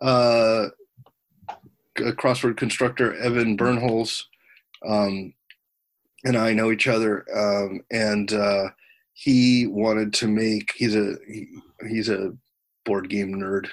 uh, 0.00 0.68
c- 1.98 2.04
crossword 2.12 2.56
constructor 2.56 3.14
Evan 3.16 3.58
Birnholz 3.58 4.22
um, 4.86 5.34
and 6.24 6.36
I 6.36 6.52
know 6.52 6.70
each 6.70 6.86
other, 6.86 7.24
um, 7.34 7.80
and 7.90 8.32
uh, 8.32 8.68
he 9.14 9.66
wanted 9.66 10.12
to 10.14 10.28
make. 10.28 10.72
He's 10.76 10.94
a 10.94 11.14
he, 11.26 11.48
he's 11.88 12.08
a 12.08 12.32
board 12.84 13.08
game 13.08 13.34
nerd, 13.34 13.68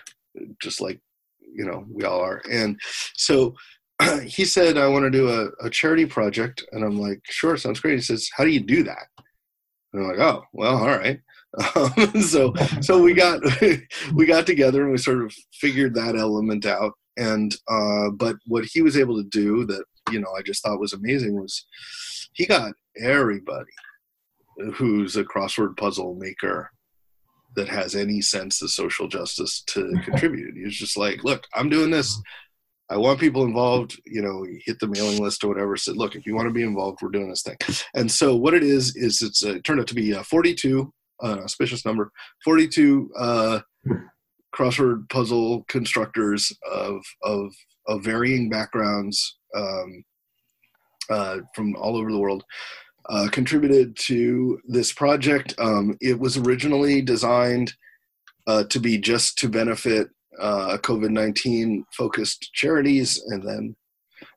just 0.61 0.81
like 0.81 0.99
you 1.41 1.65
know 1.65 1.85
we 1.91 2.03
all 2.03 2.19
are, 2.19 2.41
and 2.51 2.79
so. 3.15 3.55
he 4.27 4.45
said, 4.45 4.77
"I 4.77 4.87
want 4.87 5.05
to 5.05 5.09
do 5.09 5.27
a, 5.27 5.65
a 5.65 5.71
charity 5.71 6.05
project," 6.05 6.63
and 6.71 6.83
I'm 6.83 6.99
like, 6.99 7.19
"Sure, 7.31 7.57
sounds 7.57 7.79
great." 7.79 7.95
He 7.95 8.01
says, 8.01 8.29
"How 8.37 8.43
do 8.43 8.51
you 8.51 8.59
do 8.59 8.83
that?" 8.83 9.07
And 9.91 10.03
I'm 10.03 10.07
like, 10.07 10.19
"Oh, 10.19 10.43
well, 10.53 10.77
all 10.77 10.85
right." 10.85 11.19
Um, 11.75 12.21
so 12.21 12.53
so 12.81 13.01
we 13.01 13.13
got 13.13 13.41
we 14.13 14.25
got 14.25 14.45
together 14.45 14.83
and 14.83 14.91
we 14.91 14.97
sort 14.97 15.23
of 15.23 15.33
figured 15.53 15.95
that 15.95 16.15
element 16.15 16.65
out. 16.65 16.93
And 17.17 17.55
uh, 17.67 18.11
but 18.11 18.35
what 18.45 18.65
he 18.65 18.81
was 18.81 18.97
able 18.97 19.15
to 19.17 19.27
do 19.29 19.65
that 19.65 19.83
you 20.11 20.19
know 20.19 20.31
I 20.37 20.41
just 20.41 20.61
thought 20.61 20.79
was 20.79 20.93
amazing 20.93 21.39
was 21.39 21.65
he 22.33 22.45
got 22.45 22.73
everybody 23.01 23.71
who's 24.73 25.15
a 25.15 25.23
crossword 25.23 25.77
puzzle 25.77 26.15
maker 26.15 26.69
that 27.57 27.67
has 27.67 27.95
any 27.95 28.21
sense 28.21 28.61
of 28.61 28.69
social 28.69 29.07
justice 29.07 29.63
to 29.67 29.91
contribute. 30.05 30.55
He 30.55 30.63
was 30.63 30.77
just 30.77 30.95
like, 30.95 31.23
look, 31.23 31.45
I'm 31.53 31.69
doing 31.69 31.89
this. 31.89 32.17
I 32.89 32.95
want 32.95 33.19
people 33.19 33.43
involved. 33.43 33.99
You 34.05 34.21
know, 34.21 34.45
hit 34.65 34.79
the 34.79 34.87
mailing 34.87 35.21
list 35.21 35.43
or 35.43 35.49
whatever. 35.49 35.75
Said, 35.75 35.97
look, 35.97 36.15
if 36.15 36.25
you 36.25 36.35
want 36.35 36.47
to 36.47 36.53
be 36.53 36.61
involved, 36.61 36.99
we're 37.01 37.09
doing 37.09 37.29
this 37.29 37.41
thing. 37.41 37.57
And 37.95 38.09
so 38.09 38.35
what 38.35 38.53
it 38.53 38.63
is 38.63 38.95
is 38.95 39.21
it's 39.21 39.43
uh, 39.43 39.55
it 39.55 39.65
turned 39.65 39.81
out 39.81 39.87
to 39.87 39.95
be 39.95 40.13
uh, 40.13 40.23
42, 40.23 40.93
uh, 41.21 41.39
auspicious 41.43 41.85
number, 41.85 42.11
42 42.45 43.11
uh, 43.17 43.59
crossword 44.55 45.09
puzzle 45.09 45.65
constructors 45.67 46.55
of 46.71 47.01
of 47.23 47.53
of 47.87 48.03
varying 48.03 48.49
backgrounds 48.49 49.37
um, 49.55 50.03
uh, 51.09 51.39
from 51.55 51.75
all 51.75 51.97
over 51.97 52.11
the 52.11 52.19
world. 52.19 52.43
Uh, 53.09 53.29
contributed 53.31 53.95
to 53.95 54.59
this 54.67 54.91
project. 54.91 55.55
Um, 55.59 55.97
it 56.01 56.19
was 56.19 56.35
originally 56.35 57.01
designed 57.01 57.71
uh, 58.47 58.65
to 58.65 58.81
be 58.81 58.97
just 58.97 59.37
to 59.37 59.47
benefit 59.47 60.09
uh, 60.39 60.77
COVID 60.81 61.11
19 61.11 61.85
focused 61.95 62.49
charities. 62.53 63.21
And 63.27 63.43
then, 63.47 63.75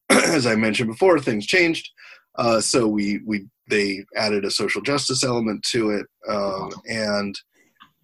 as 0.11 0.47
I 0.47 0.55
mentioned 0.55 0.89
before, 0.89 1.18
things 1.18 1.47
changed. 1.47 1.89
Uh, 2.39 2.61
so 2.61 2.87
we, 2.87 3.21
we 3.27 3.47
they 3.68 4.05
added 4.14 4.45
a 4.45 4.51
social 4.53 4.83
justice 4.83 5.25
element 5.25 5.64
to 5.71 5.91
it. 5.91 6.07
Um, 6.29 6.71
and, 6.89 7.35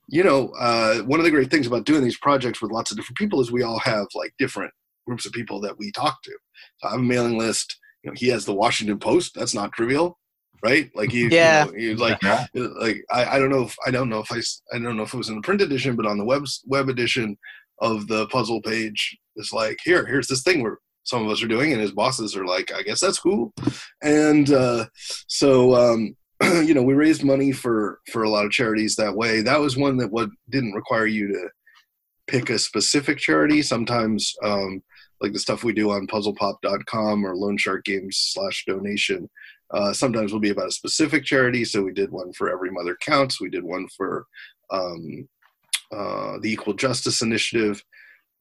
you 0.09 0.25
know, 0.25 0.49
uh, 0.59 0.99
one 1.03 1.21
of 1.21 1.25
the 1.25 1.31
great 1.31 1.51
things 1.51 1.69
about 1.69 1.87
doing 1.87 2.03
these 2.03 2.19
projects 2.19 2.61
with 2.61 2.73
lots 2.73 2.91
of 2.91 2.97
different 2.97 3.19
people 3.19 3.41
is 3.41 3.53
we 3.53 3.63
all 3.63 3.79
have 3.79 4.07
like 4.17 4.35
different 4.37 4.73
groups 5.07 5.27
of 5.27 5.33
people 5.33 5.61
that 5.61 5.79
we 5.79 5.93
talk 5.93 6.23
to. 6.25 6.37
So 6.79 6.89
I 6.89 6.91
have 6.93 7.01
a 7.01 7.05
mailing 7.05 7.39
list. 7.39 7.79
You 8.03 8.11
know, 8.11 8.15
he 8.17 8.27
has 8.29 8.45
the 8.45 8.55
Washington 8.55 8.99
Post. 8.99 9.37
That's 9.37 9.55
not 9.55 9.71
trivial 9.71 10.19
right? 10.63 10.91
Like 10.95 11.13
you, 11.13 11.29
Yeah. 11.29 11.67
you, 11.67 11.73
know, 11.73 11.79
you 11.79 11.95
like, 11.97 12.23
like 12.55 13.05
I, 13.11 13.37
I 13.37 13.39
don't 13.39 13.51
know 13.51 13.63
if 13.63 13.77
I 13.87 13.91
don't 13.91 14.09
know 14.09 14.21
if 14.21 14.31
I 14.33 14.41
I 14.75 14.79
don't 14.79 14.97
know 14.97 15.03
if 15.03 15.15
it 15.15 15.19
was 15.19 15.29
in 15.29 15.37
the 15.37 15.43
print 15.43 15.61
edition, 15.63 15.97
but 15.97 16.07
on 16.07 16.19
the 16.19 16.25
web 16.25 16.45
web 16.67 16.89
edition 16.89 17.37
of 17.81 18.07
the 18.09 18.27
puzzle 18.29 18.63
page, 18.63 19.17
it's 19.37 19.53
like 19.53 19.79
here, 19.85 20.07
here's 20.07 20.29
this 20.29 20.43
thing 20.43 20.63
where 20.63 20.79
some 21.05 21.25
of 21.25 21.31
us 21.31 21.43
are 21.43 21.49
doing, 21.49 21.73
and 21.73 21.81
his 21.81 21.93
bosses 21.93 22.37
are 22.37 22.47
like, 22.47 22.73
I 22.73 22.83
guess 22.83 23.01
that's 23.01 23.19
cool, 23.19 23.53
and 24.03 24.51
uh, 24.51 24.87
so 25.29 25.75
um, 25.75 26.17
you 26.67 26.75
know 26.75 26.83
we 26.83 26.95
raised 26.95 27.23
money 27.23 27.53
for 27.53 28.01
for 28.11 28.23
a 28.25 28.31
lot 28.31 28.45
of 28.45 28.51
charities 28.51 28.97
that 28.97 29.15
way. 29.15 29.41
That 29.43 29.61
was 29.61 29.77
one 29.77 29.97
that 29.99 30.11
what 30.11 30.31
didn't 30.51 30.73
require 30.73 31.07
you 31.07 31.29
to 31.29 31.49
pick 32.27 32.51
a 32.51 32.59
specific 32.59 33.19
charity. 33.19 33.63
Sometimes. 33.63 34.35
Um, 34.43 34.83
like 35.23 35.33
the 35.33 35.39
stuff 35.39 35.65
we 35.65 35.73
do 35.73 35.91
on 35.93 36.07
puzzlepop.com 36.09 37.25
or 37.27 37.35
Lone 37.35 37.57
Shark 37.57 37.87
games 37.87 38.19
slash 38.35 38.65
donation 38.67 39.31
uh, 39.73 39.93
sometimes 39.93 40.33
will 40.33 40.41
be 40.41 40.51
about 40.51 40.69
a 40.69 40.73
specific 40.73 41.25
charity. 41.25 41.65
So 41.65 41.83
we 41.83 41.93
did 41.93 42.11
one 42.11 42.33
for 42.33 42.51
Every 42.51 42.71
Mother 42.71 42.97
Counts. 43.01 43.41
We 43.41 43.51
did 43.51 43.65
one 43.65 43.89
for 43.97 44.27
um, 44.71 45.29
uh, 45.93 46.39
the 46.41 46.53
Equal 46.53 46.75
Justice 46.75 47.23
Initiative. 47.23 47.83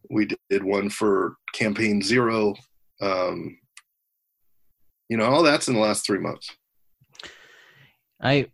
We 0.10 0.28
did 0.50 0.64
one 0.64 0.90
for 0.90 1.36
Campaign 1.54 2.02
Zero. 2.02 2.56
Um, 3.02 3.58
you 5.10 5.18
know, 5.18 5.26
all 5.26 5.44
that's 5.44 5.68
in 5.68 5.74
the 5.74 5.80
last 5.80 6.06
three 6.06 6.20
months. 6.20 6.50
I 8.22 8.48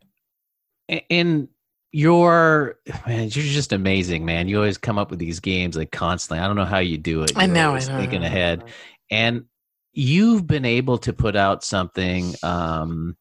in 1.09 1.47
you're 1.91 2.80
man, 3.05 3.24
you're 3.24 3.45
just 3.45 3.74
amazing, 3.74 4.26
man. 4.26 4.47
You 4.47 4.57
always 4.57 4.78
come 4.78 4.97
up 4.97 5.09
with 5.09 5.19
these 5.19 5.39
games 5.39 5.78
like 5.78 5.91
constantly. 5.91 6.43
I 6.43 6.47
don't 6.47 6.55
know 6.55 6.65
how 6.65 6.80
you 6.80 6.97
do 6.97 7.24
it. 7.24 7.34
I 7.36 7.45
You're 7.45 7.53
know, 7.53 7.61
I 7.61 7.65
always 7.67 7.89
know, 7.89 7.95
I 7.95 7.99
Thinking 7.99 8.22
know, 8.22 8.28
I 8.28 8.30
ahead, 8.30 8.59
know. 8.59 8.65
and 9.11 9.45
you've 9.93 10.47
been 10.47 10.65
able 10.65 10.97
to 10.99 11.13
put 11.13 11.35
out 11.35 11.63
something 11.63 12.33
um, 12.43 13.15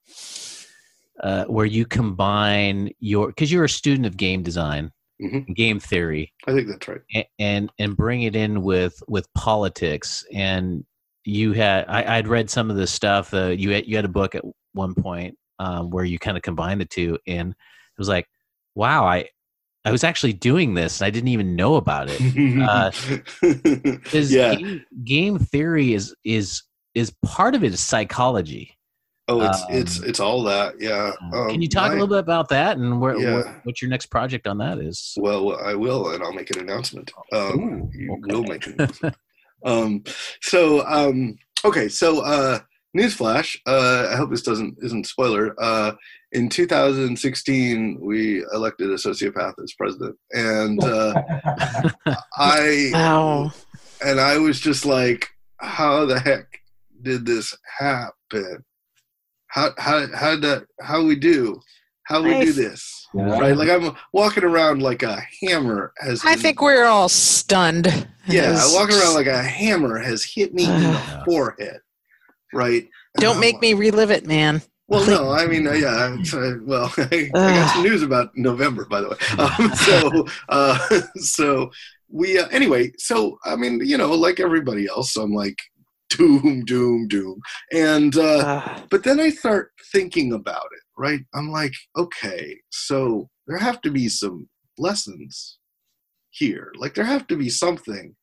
uh, 1.22 1.44
where 1.44 1.66
you 1.66 1.84
combine 1.86 2.90
your 3.00 3.28
because 3.28 3.52
you're 3.52 3.64
a 3.64 3.68
student 3.68 4.06
of 4.06 4.16
game 4.16 4.42
design, 4.42 4.90
Mhm. 5.20 5.54
game 5.54 5.78
theory, 5.80 6.32
I 6.46 6.52
think 6.54 6.68
that's 6.68 6.88
right. 6.88 7.00
a- 7.14 7.28
and 7.38 7.70
and 7.78 7.96
bring 7.96 8.22
it 8.22 8.34
in 8.34 8.62
with 8.62 9.02
with 9.08 9.32
politics 9.34 10.24
and 10.32 10.84
you 11.24 11.52
had 11.52 11.84
I, 11.86 12.16
i'd 12.16 12.28
read 12.28 12.48
some 12.48 12.70
of 12.70 12.76
the 12.76 12.86
stuff 12.86 13.34
uh, 13.34 13.48
you 13.48 13.72
had 13.72 13.86
you 13.86 13.94
had 13.96 14.06
a 14.06 14.08
book 14.08 14.34
at 14.34 14.42
one 14.72 14.94
point 14.94 15.36
um, 15.58 15.90
where 15.90 16.04
you 16.04 16.18
kind 16.18 16.38
of 16.38 16.42
combined 16.42 16.80
the 16.80 16.86
two 16.86 17.18
and 17.26 17.50
it 17.50 17.98
was 17.98 18.08
like 18.08 18.26
wow 18.74 19.04
i 19.04 19.28
i 19.84 19.90
was 19.92 20.04
actually 20.04 20.32
doing 20.32 20.74
this 20.74 21.00
and 21.00 21.06
i 21.06 21.10
didn't 21.10 21.28
even 21.28 21.56
know 21.56 21.76
about 21.76 22.08
it 22.10 22.20
Uh, 22.60 22.90
yeah. 24.12 24.54
game, 24.54 24.84
game 25.04 25.38
theory 25.38 25.94
is 25.94 26.14
is 26.24 26.62
is 26.94 27.12
part 27.24 27.54
of 27.54 27.62
it 27.64 27.72
is 27.72 27.80
psychology 27.80 28.76
Oh, 29.28 29.42
it's 29.42 29.62
it's 29.70 29.98
um, 30.00 30.04
it's 30.08 30.18
all 30.18 30.42
that. 30.42 30.74
Yeah. 30.80 31.12
can 31.30 31.50
Um, 31.54 31.60
you 31.62 31.68
talk 31.68 31.90
my- 31.90 31.90
a 31.90 32.00
little 32.00 32.08
bit 32.08 32.18
about 32.18 32.48
that 32.48 32.78
and 32.78 33.00
where, 33.00 33.16
Yeah. 33.16 33.34
what, 33.36 33.46
what 33.64 33.80
your 33.80 33.88
next 33.88 34.06
project 34.06 34.48
on 34.48 34.58
that 34.58 34.78
is 34.78 35.14
Well, 35.16 35.56
I 35.64 35.74
will, 35.74 36.10
and 36.10 36.20
I'll 36.24 36.32
make 36.32 36.50
an 36.50 36.58
announcement. 36.58 37.12
Um, 37.32 37.60
Ooh, 37.60 37.90
you 37.94 38.12
okay. 38.14 38.34
will 38.34 38.42
make 38.42 38.66
an 38.66 38.74
announcement. 38.80 39.14
um, 39.64 40.02
so, 40.42 40.84
um, 40.84 41.36
okay, 41.64 41.88
so 41.88 42.22
uh, 42.24 42.58
newsflash. 42.96 43.56
Uh, 43.66 44.08
I 44.12 44.16
hope 44.16 44.30
this 44.30 44.42
doesn't 44.42 44.76
isn't 44.82 45.06
spoiler. 45.06 45.54
Uh, 45.58 45.92
in 46.32 46.48
2016, 46.48 47.98
we 48.00 48.44
elected 48.52 48.90
a 48.90 48.94
sociopath 48.94 49.54
as 49.62 49.72
president, 49.74 50.16
and 50.32 50.82
uh, 50.82 51.14
I 52.38 52.90
Wow. 52.92 53.52
and 54.04 54.20
I 54.20 54.38
was 54.38 54.60
just 54.60 54.84
like, 54.84 55.28
how 55.58 56.06
the 56.06 56.20
heck 56.20 56.60
did 57.02 57.26
this 57.26 57.56
happen? 57.78 58.64
How 59.48 59.70
how 59.78 60.06
how 60.14 60.30
did 60.32 60.42
that 60.42 60.66
how 60.80 61.04
we 61.04 61.16
do? 61.16 61.60
How 62.04 62.22
we 62.22 62.34
I 62.34 62.40
do 62.44 62.52
th- 62.52 62.56
this? 62.56 63.06
Right? 63.14 63.56
Like 63.56 63.68
I'm 63.68 63.96
walking 64.12 64.44
around 64.44 64.82
like 64.82 65.02
a 65.02 65.20
hammer 65.42 65.92
has 66.00 66.22
I 66.24 66.34
think 66.36 66.60
we're 66.62 66.84
all 66.84 67.08
stunned. 67.08 67.86
yeah, 68.28 68.56
i 68.56 68.72
walk 68.74 68.90
around 68.90 69.14
like 69.14 69.26
a 69.26 69.42
hammer 69.42 69.98
has 69.98 70.24
hit 70.24 70.54
me 70.54 70.64
in 70.64 70.80
the 70.82 71.22
forehead. 71.24 71.80
Right? 72.52 72.88
Don't 73.16 73.36
I'm 73.36 73.40
make 73.40 73.60
me 73.60 73.74
relive 73.74 74.10
it, 74.10 74.26
man. 74.26 74.62
Well, 74.90 75.06
no, 75.06 75.30
I 75.30 75.46
mean, 75.46 75.68
uh, 75.68 75.72
yeah. 75.72 76.16
uh, 76.34 76.54
well, 76.62 76.92
I, 76.98 77.30
got 77.32 77.74
some 77.74 77.84
news 77.84 78.02
about 78.02 78.36
November, 78.36 78.86
by 78.86 79.00
the 79.00 79.10
way. 79.10 79.16
Um, 79.38 79.72
so, 79.74 80.26
uh, 80.48 81.00
so 81.16 81.70
we 82.08 82.40
uh, 82.40 82.48
anyway. 82.48 82.90
So, 82.98 83.38
I 83.44 83.54
mean, 83.54 83.80
you 83.84 83.96
know, 83.96 84.12
like 84.12 84.40
everybody 84.40 84.88
else, 84.88 85.16
I'm 85.16 85.32
like 85.32 85.56
doom, 86.08 86.64
doom, 86.64 87.06
doom, 87.06 87.40
and 87.72 88.16
Uh, 88.16 88.80
but 88.90 89.04
then 89.04 89.20
I 89.20 89.30
start 89.30 89.70
thinking 89.92 90.32
about 90.32 90.66
it. 90.72 90.82
Right? 90.98 91.20
I'm 91.34 91.50
like, 91.50 91.72
okay, 91.96 92.58
so 92.70 93.30
there 93.46 93.58
have 93.58 93.80
to 93.82 93.92
be 93.92 94.08
some 94.08 94.48
lessons 94.76 95.58
here. 96.30 96.72
Like 96.76 96.94
there 96.94 97.04
have 97.04 97.28
to 97.28 97.36
be 97.36 97.48
something. 97.48 98.16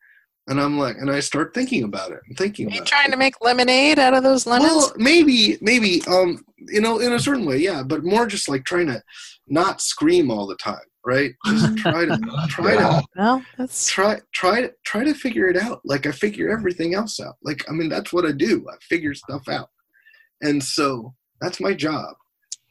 And 0.49 0.61
I'm 0.61 0.77
like, 0.79 0.95
and 0.97 1.11
I 1.11 1.19
start 1.19 1.53
thinking 1.53 1.83
about 1.83 2.11
it 2.11 2.19
and 2.27 2.37
thinking 2.37 2.65
are 2.65 2.69
about 2.69 2.75
you 2.77 2.81
it. 2.83 2.87
trying 2.87 3.11
to 3.11 3.17
make 3.17 3.41
lemonade 3.41 3.99
out 3.99 4.13
of 4.13 4.23
those 4.23 4.45
lemons? 4.47 4.71
Well, 4.71 4.93
maybe, 4.97 5.57
maybe, 5.61 6.01
um, 6.07 6.43
you 6.69 6.79
know, 6.79 6.99
in 6.99 7.11
a 7.13 7.19
certain 7.19 7.45
way, 7.45 7.57
yeah, 7.57 7.83
but 7.83 8.03
more 8.05 8.25
just 8.25 8.47
like 8.47 8.63
trying 8.63 8.87
to 8.87 9.01
not 9.47 9.81
scream 9.81 10.31
all 10.31 10.47
the 10.47 10.55
time, 10.55 10.79
right? 11.05 11.31
Just 11.47 11.77
try 11.83 12.05
to 12.05 12.17
try 12.49 12.73
Yeah. 12.75 13.01
to 13.01 13.03
well, 13.17 13.43
that's 13.57 13.89
try 13.89 14.19
try 14.33 14.61
to 14.61 14.71
try 14.85 15.03
to 15.03 15.13
figure 15.13 15.49
it 15.49 15.57
out. 15.57 15.81
Like 15.83 16.05
I 16.05 16.11
figure 16.11 16.49
everything 16.49 16.93
else 16.95 17.19
out. 17.19 17.35
Like 17.43 17.63
I 17.69 17.73
mean, 17.73 17.89
that's 17.89 18.13
what 18.13 18.25
I 18.25 18.31
do. 18.31 18.65
I 18.71 18.75
figure 18.81 19.13
stuff 19.13 19.47
out, 19.49 19.69
and 20.41 20.63
so 20.63 21.13
that's 21.41 21.59
my 21.59 21.73
job. 21.73 22.15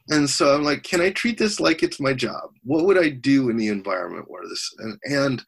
And 0.09 0.27
so 0.29 0.55
I'm 0.55 0.63
like, 0.63 0.83
can 0.83 1.01
I 1.01 1.09
treat 1.11 1.37
this 1.37 1.59
like 1.59 1.83
it's 1.83 1.99
my 1.99 2.13
job? 2.13 2.49
What 2.63 2.85
would 2.85 2.97
I 2.97 3.09
do 3.09 3.49
in 3.49 3.57
the 3.57 3.67
environment 3.67 4.25
where 4.27 4.47
this 4.47 4.73
and 4.79 4.97
and 5.03 5.43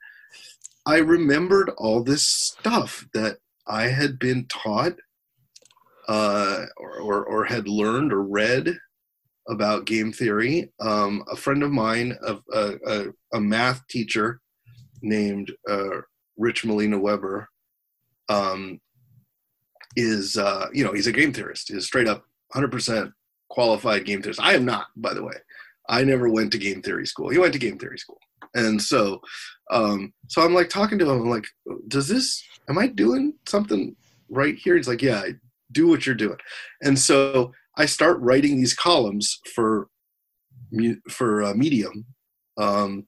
I 0.89 0.97
remembered 0.97 1.69
all 1.77 2.01
this 2.01 2.27
stuff 2.27 3.05
that 3.13 3.37
I 3.67 3.89
had 3.89 4.17
been 4.17 4.47
taught 4.47 4.93
uh, 6.07 6.65
or, 6.77 6.97
or, 6.97 7.25
or 7.25 7.45
had 7.45 7.67
learned 7.67 8.11
or 8.11 8.23
read 8.23 8.75
about 9.47 9.85
game 9.85 10.11
theory. 10.11 10.71
Um, 10.79 11.23
a 11.31 11.35
friend 11.35 11.61
of 11.61 11.69
mine, 11.69 12.17
a, 12.25 12.37
a, 12.51 13.05
a, 13.35 13.39
math 13.39 13.85
teacher 13.87 14.41
named 15.03 15.51
uh, 15.69 16.01
Rich 16.37 16.65
Malena-Webber, 16.65 17.47
um, 18.27 18.81
is 19.95 20.37
uh, 20.37 20.69
you 20.73 20.83
know 20.83 20.93
he's 20.93 21.07
a 21.07 21.11
game 21.11 21.33
theorist. 21.33 21.71
He's 21.71 21.85
straight 21.85 22.07
up 22.07 22.25
100% 22.55 23.13
qualified 23.47 24.05
game 24.05 24.23
theorist. 24.23 24.41
I 24.41 24.55
am 24.55 24.65
not, 24.65 24.87
by 24.95 25.13
the 25.13 25.23
way. 25.23 25.35
I 25.89 26.03
never 26.03 26.29
went 26.29 26.51
to 26.53 26.57
game 26.57 26.81
theory 26.81 27.05
school. 27.05 27.29
He 27.29 27.39
went 27.39 27.53
to 27.53 27.59
game 27.59 27.77
theory 27.77 27.97
school, 27.97 28.19
and 28.53 28.81
so 28.81 29.21
um, 29.71 30.13
so 30.27 30.41
I'm 30.41 30.53
like 30.53 30.69
talking 30.69 30.97
to 30.99 31.09
him. 31.09 31.21
I'm 31.21 31.29
like, 31.29 31.47
does 31.87 32.07
this? 32.07 32.43
Am 32.69 32.77
I 32.77 32.87
doing 32.87 33.33
something 33.47 33.95
right 34.29 34.55
here? 34.55 34.77
He's 34.77 34.87
like, 34.87 35.01
yeah, 35.01 35.23
do 35.71 35.87
what 35.87 36.05
you're 36.05 36.15
doing. 36.15 36.37
And 36.81 36.97
so 36.97 37.51
I 37.77 37.85
start 37.85 38.19
writing 38.19 38.57
these 38.57 38.73
columns 38.73 39.39
for 39.53 39.89
for 41.09 41.43
uh, 41.43 41.53
Medium 41.53 42.05
um, 42.57 43.07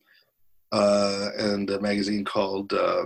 uh, 0.72 1.30
and 1.38 1.70
a 1.70 1.80
magazine 1.80 2.26
called 2.26 2.74
uh, 2.74 3.06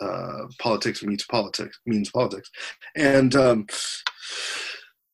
uh, 0.00 0.42
Politics 0.58 1.02
Meets 1.02 1.24
Politics 1.24 1.78
Means 1.86 2.10
Politics, 2.10 2.50
and 2.94 3.34
um, 3.34 3.66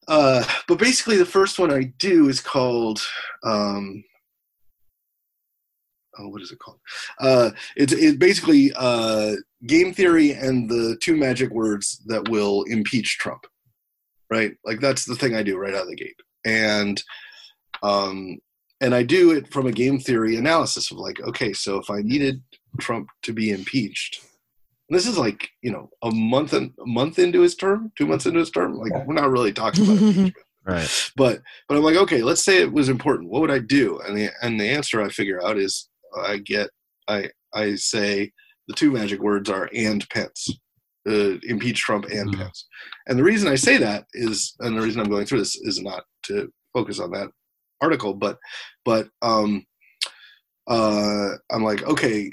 uh, 0.08 0.44
but 0.68 0.78
basically 0.78 1.16
the 1.16 1.24
first 1.24 1.58
one 1.58 1.72
I 1.72 1.92
do 1.98 2.28
is 2.28 2.40
called. 2.40 3.00
Um, 3.44 4.04
oh, 6.18 6.28
what 6.28 6.42
is 6.42 6.52
it 6.52 6.58
called? 6.58 6.80
Uh, 7.20 7.50
it's 7.76 7.92
it's 7.92 8.16
basically 8.16 8.72
uh, 8.76 9.34
game 9.66 9.92
theory 9.92 10.32
and 10.32 10.68
the 10.68 10.96
two 11.00 11.16
magic 11.16 11.50
words 11.50 12.02
that 12.06 12.28
will 12.28 12.64
impeach 12.64 13.18
Trump. 13.18 13.46
Right, 14.30 14.56
like 14.64 14.80
that's 14.80 15.04
the 15.04 15.14
thing 15.14 15.34
I 15.34 15.42
do 15.42 15.58
right 15.58 15.74
out 15.74 15.82
of 15.82 15.88
the 15.88 15.96
gate, 15.96 16.18
and 16.46 17.02
um, 17.82 18.38
and 18.80 18.94
I 18.94 19.02
do 19.02 19.30
it 19.30 19.52
from 19.52 19.66
a 19.66 19.72
game 19.72 20.00
theory 20.00 20.36
analysis 20.36 20.90
of 20.90 20.98
like, 20.98 21.20
okay, 21.20 21.52
so 21.52 21.78
if 21.78 21.90
I 21.90 22.00
needed 22.02 22.42
Trump 22.80 23.08
to 23.22 23.32
be 23.32 23.50
impeached, 23.50 24.24
this 24.90 25.06
is 25.06 25.16
like 25.18 25.48
you 25.62 25.70
know 25.70 25.88
a 26.02 26.10
month 26.10 26.52
and 26.52 26.72
a 26.80 26.86
month 26.86 27.18
into 27.18 27.40
his 27.40 27.54
term, 27.56 27.92
two 27.96 28.06
months 28.06 28.26
into 28.26 28.40
his 28.40 28.50
term, 28.50 28.74
like 28.78 28.92
we're 29.06 29.14
not 29.14 29.30
really 29.30 29.52
talking 29.52 29.84
about 29.84 29.96
impeachment. 30.02 30.34
Right. 30.64 31.10
But 31.16 31.40
but 31.68 31.76
I'm 31.76 31.82
like, 31.82 31.96
okay, 31.96 32.22
let's 32.22 32.44
say 32.44 32.60
it 32.62 32.72
was 32.72 32.88
important. 32.88 33.30
What 33.30 33.40
would 33.40 33.50
I 33.50 33.58
do? 33.58 33.98
And 34.00 34.16
the 34.16 34.30
and 34.42 34.60
the 34.60 34.68
answer 34.68 35.02
I 35.02 35.08
figure 35.08 35.42
out 35.44 35.58
is 35.58 35.88
I 36.16 36.38
get 36.38 36.70
I 37.08 37.30
I 37.54 37.74
say 37.74 38.32
the 38.68 38.74
two 38.74 38.92
magic 38.92 39.20
words 39.20 39.50
are 39.50 39.68
and 39.74 40.08
Pence. 40.10 40.48
Uh, 41.04 41.36
impeach 41.48 41.80
Trump 41.80 42.04
and 42.04 42.32
Mhm. 42.32 42.38
Pence. 42.38 42.64
And 43.08 43.18
the 43.18 43.24
reason 43.24 43.48
I 43.48 43.56
say 43.56 43.76
that 43.78 44.04
is, 44.14 44.54
and 44.60 44.76
the 44.78 44.80
reason 44.82 45.00
I'm 45.00 45.10
going 45.10 45.26
through 45.26 45.40
this 45.40 45.56
is 45.56 45.80
not 45.82 46.04
to 46.26 46.48
focus 46.72 47.00
on 47.00 47.10
that 47.10 47.28
article, 47.80 48.14
but 48.14 48.38
but 48.84 49.08
um, 49.20 49.66
uh, 50.68 51.30
I'm 51.50 51.64
like, 51.64 51.82
okay, 51.82 52.30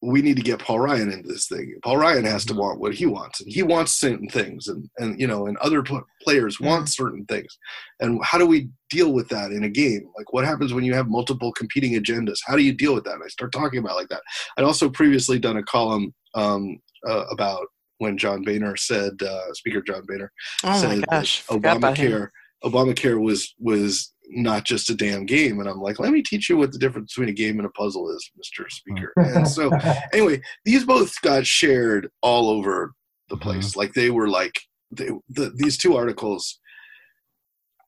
we 0.00 0.22
need 0.22 0.36
to 0.36 0.42
get 0.42 0.60
Paul 0.60 0.78
Ryan 0.78 1.10
into 1.10 1.28
this 1.28 1.48
thing. 1.48 1.74
Paul 1.82 1.96
Ryan 1.96 2.24
has 2.24 2.44
to 2.46 2.54
want 2.54 2.78
what 2.78 2.94
he 2.94 3.06
wants, 3.06 3.40
and 3.40 3.50
he 3.50 3.62
wants 3.62 3.98
certain 3.98 4.28
things, 4.28 4.68
and 4.68 4.88
and 4.98 5.20
you 5.20 5.26
know, 5.26 5.46
and 5.46 5.56
other 5.58 5.82
pl- 5.82 6.06
players 6.22 6.60
want 6.60 6.88
certain 6.88 7.24
things. 7.26 7.58
And 8.00 8.20
how 8.22 8.38
do 8.38 8.46
we 8.46 8.68
deal 8.90 9.12
with 9.12 9.28
that 9.30 9.50
in 9.50 9.64
a 9.64 9.68
game? 9.68 10.08
Like, 10.16 10.32
what 10.32 10.44
happens 10.44 10.72
when 10.72 10.84
you 10.84 10.94
have 10.94 11.08
multiple 11.08 11.52
competing 11.52 11.94
agendas? 11.94 12.38
How 12.46 12.56
do 12.56 12.62
you 12.62 12.72
deal 12.72 12.94
with 12.94 13.04
that? 13.04 13.14
And 13.14 13.24
I 13.24 13.28
start 13.28 13.52
talking 13.52 13.80
about 13.80 13.96
like 13.96 14.08
that. 14.08 14.22
I'd 14.56 14.64
also 14.64 14.88
previously 14.88 15.38
done 15.38 15.56
a 15.56 15.64
column 15.64 16.14
um, 16.34 16.78
uh, 17.06 17.24
about 17.30 17.66
when 17.98 18.16
John 18.16 18.42
Boehner 18.42 18.76
said, 18.76 19.20
uh, 19.20 19.52
Speaker 19.54 19.82
John 19.82 20.02
Boehner 20.06 20.30
Oh 20.62 20.80
said 20.80 21.00
that 21.00 21.10
gosh. 21.10 21.44
Obamacare 21.46 22.28
Obamacare 22.64 23.20
was 23.20 23.54
was 23.58 24.12
not 24.28 24.64
just 24.64 24.90
a 24.90 24.94
damn 24.94 25.26
game, 25.26 25.60
and 25.60 25.68
I'm 25.68 25.80
like, 25.80 25.98
let 25.98 26.12
me 26.12 26.22
teach 26.22 26.48
you 26.48 26.56
what 26.56 26.72
the 26.72 26.78
difference 26.78 27.14
between 27.14 27.30
a 27.30 27.36
game 27.36 27.58
and 27.58 27.66
a 27.66 27.70
puzzle 27.70 28.10
is, 28.10 28.30
Mr. 28.38 28.70
Speaker. 28.70 29.12
And 29.18 29.48
so 29.48 29.70
anyway, 30.12 30.40
these 30.64 30.84
both 30.84 31.20
got 31.22 31.46
shared 31.46 32.08
all 32.22 32.48
over 32.48 32.92
the 33.28 33.36
place. 33.36 33.76
Like 33.76 33.94
they 33.94 34.10
were 34.10 34.28
like 34.28 34.60
they, 34.90 35.10
the, 35.28 35.52
these 35.54 35.76
two 35.76 35.96
articles 35.96 36.58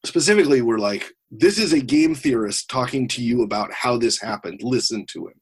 specifically 0.04 0.62
were 0.62 0.78
like, 0.78 1.12
this 1.30 1.58
is 1.58 1.72
a 1.72 1.80
game 1.80 2.14
theorist 2.14 2.68
talking 2.68 3.06
to 3.08 3.22
you 3.22 3.42
about 3.42 3.72
how 3.72 3.96
this 3.96 4.20
happened. 4.20 4.60
Listen 4.62 5.06
to 5.12 5.28
him. 5.28 5.34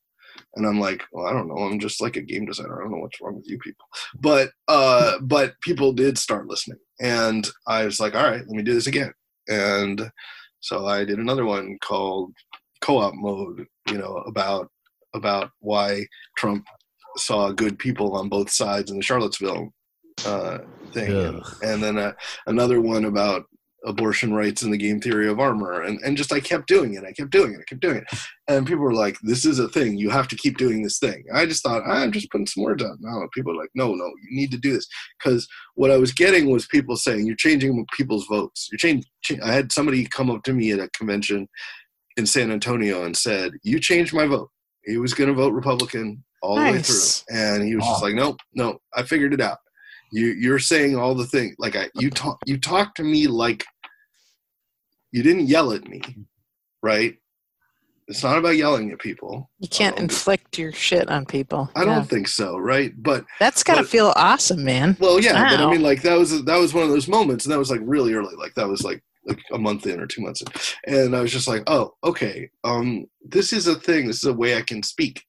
And 0.55 0.67
I'm 0.67 0.81
like, 0.81 1.05
well, 1.13 1.27
I 1.27 1.33
don't 1.33 1.49
know. 1.49 1.57
I'm 1.57 1.79
just 1.79 2.01
like 2.01 2.17
a 2.17 2.23
game 2.23 2.47
designer. 2.47 2.79
I 2.79 2.85
don't 2.85 2.93
know 2.93 2.99
what's 2.99 3.21
wrong 3.21 3.37
with 3.37 3.49
you 3.49 3.59
people. 3.59 3.87
But 4.21 4.51
uh, 4.67 5.19
but 5.23 5.55
people 5.61 5.93
did 5.93 6.19
start 6.19 6.47
listening, 6.47 6.79
and 7.01 7.49
I 7.67 7.85
was 7.85 8.01
like, 8.01 8.15
all 8.15 8.25
right, 8.25 8.41
let 8.41 8.49
me 8.49 8.63
do 8.63 8.75
this 8.75 8.87
again. 8.87 9.13
And 9.49 10.11
so 10.69 10.87
I 10.87 11.05
did 11.05 11.19
another 11.19 11.47
one 11.47 11.79
called 11.81 12.33
Co-op 12.83 13.15
Mode. 13.15 13.67
You 13.91 13.99
know 13.99 14.17
about 14.27 14.69
about 15.15 15.51
why 15.61 16.07
Trump 16.37 16.67
saw 17.17 17.51
good 17.53 17.79
people 17.79 18.15
on 18.15 18.29
both 18.29 18.51
sides 18.51 18.91
in 18.91 18.99
the 18.99 19.03
Charlottesville 19.03 19.73
uh, 20.27 20.59
thing, 20.93 21.11
and, 21.11 21.43
and 21.63 21.83
then 21.83 21.99
uh, 21.99 22.13
another 22.47 22.83
one 22.83 23.07
about 23.07 23.45
abortion 23.85 24.35
rights 24.35 24.63
and 24.63 24.73
the 24.73 24.77
game 24.77 25.01
theory 25.01 25.29
of 25.29 25.39
armor, 25.39 25.83
and 25.83 25.99
and 26.05 26.17
just 26.17 26.33
I 26.33 26.41
kept 26.41 26.67
doing 26.67 26.95
it, 26.95 27.05
I 27.05 27.13
kept 27.13 27.31
doing 27.31 27.55
it, 27.55 27.61
I 27.61 27.65
kept 27.65 27.81
doing 27.81 27.97
it, 27.99 28.05
and 28.49 28.67
people 28.67 28.83
were 28.83 28.93
like, 28.95 29.17
"This 29.23 29.45
is 29.45 29.59
a 29.59 29.69
thing. 29.69 29.97
You 29.97 30.11
have 30.11 30.29
to 30.29 30.37
keep 30.37 30.59
doing 30.59 30.83
this 30.83 30.99
thing." 30.99 31.25
I 31.33 31.47
just 31.47 31.63
thought 31.63 31.83
ah, 31.87 32.03
I'm 32.03 32.13
just 32.13 32.31
putting 32.31 32.47
some 32.47 32.65
words 32.65 32.83
out. 32.83 32.97
now 33.01 33.29
people 33.35 33.53
are 33.53 33.57
like, 33.63 33.71
"No, 33.75 33.95
no, 33.95 34.07
you 34.07 34.37
need 34.37 34.51
to 34.51 34.59
do 34.59 34.73
this," 34.73 34.87
because 35.19 35.47
what 35.75 35.91
I 35.91 35.97
was 35.97 36.13
getting 36.13 36.51
was 36.51 36.67
people 36.67 36.97
saying, 36.97 37.27
"You're 37.27 37.37
changing 37.37 37.87
people's 37.97 38.27
votes." 38.27 38.69
You're 38.71 38.79
changing. 38.79 39.43
I 39.43 39.53
had 39.53 39.71
somebody 39.73 40.05
come 40.07 40.31
up 40.31 40.43
to 40.45 40.53
me 40.53 40.73
at 40.73 40.81
a 40.81 40.89
convention 40.91 41.49
in 42.17 42.27
San 42.27 42.51
Antonio 42.51 43.05
and 43.05 43.17
said, 43.17 43.53
"You 43.63 43.79
changed 43.81 44.13
my 44.13 44.27
vote." 44.27 44.51
He 44.85 44.97
was 44.97 45.15
going 45.15 45.29
to 45.29 45.35
vote 45.35 45.53
Republican 45.53 46.25
all 46.43 46.57
the 46.57 46.63
way 46.63 46.79
through, 46.83 47.37
and 47.37 47.63
he 47.65 47.77
was 47.77 47.85
just 47.85 48.03
Wow. 48.03 48.09
like, 48.09 48.15
"Nope, 48.17 48.39
no, 48.55 48.79
I 48.95 49.03
figured 49.05 49.35
it 49.35 49.41
out." 49.41 49.59
You 50.11 50.27
you're 50.29 50.59
saying 50.59 50.97
all 50.97 51.15
the 51.15 51.27
things 51.27 51.55
like 51.59 51.77
I 51.77 51.91
you 51.95 52.11
talk 52.11 52.39
you 52.47 52.59
talk 52.59 52.95
to 52.97 53.03
me 53.05 53.27
like 53.27 53.65
you 55.13 55.23
didn't 55.23 55.47
yell 55.47 55.73
at 55.73 55.87
me, 55.89 56.03
right? 56.83 57.17
It's 58.09 58.23
not 58.23 58.39
about 58.39 58.57
yelling 58.57 58.91
at 58.91 59.01
people. 59.01 59.51
You 59.59 59.69
can't 59.69 59.99
inflict 59.99 60.59
your 60.59 60.73
shit 60.73 61.11
on 61.11 61.27
people. 61.27 61.71
I 61.77 61.81
Yeah. 61.81 61.95
don't 61.97 62.09
think 62.09 62.27
so, 62.29 62.57
right? 62.57 62.93
But 62.97 63.27
That's 63.39 63.63
gotta 63.63 63.83
but- 63.83 63.91
feel 63.91 64.13
awesome, 64.17 64.65
man. 64.65 64.97
well, 64.99 65.21
yeah, 65.21 65.33
but 65.57 65.61
I 65.61 65.71
mean, 65.71 65.83
like 65.83 66.01
that 66.03 66.19
was 66.19 66.43
that 66.45 66.57
was 66.57 66.73
one 66.73 66.85
of 66.85 66.91
those 66.91 67.09
moments, 67.09 67.45
and 67.45 67.53
that 67.53 67.59
was 67.59 67.71
like 67.71 67.81
really 67.83 68.15
early, 68.15 68.35
like 68.37 68.55
that 68.55 68.69
was 68.69 68.83
like 68.83 69.03
like 69.27 69.39
a 69.53 69.59
month 69.59 69.87
in 69.87 70.01
or 70.01 70.07
two 70.07 70.23
months 70.23 70.41
in, 70.87 70.95
and 70.95 71.15
I 71.15 71.21
was 71.21 71.31
just 71.31 71.49
like, 71.49 71.63
oh, 71.67 71.93
okay, 72.03 72.49
um, 72.65 73.05
this 73.23 73.53
is 73.53 73.67
a 73.67 73.75
thing. 73.75 74.07
This 74.07 74.17
is 74.19 74.25
a 74.25 74.33
way 74.33 74.57
I 74.57 74.63
can 74.63 74.83
speak 74.83 75.23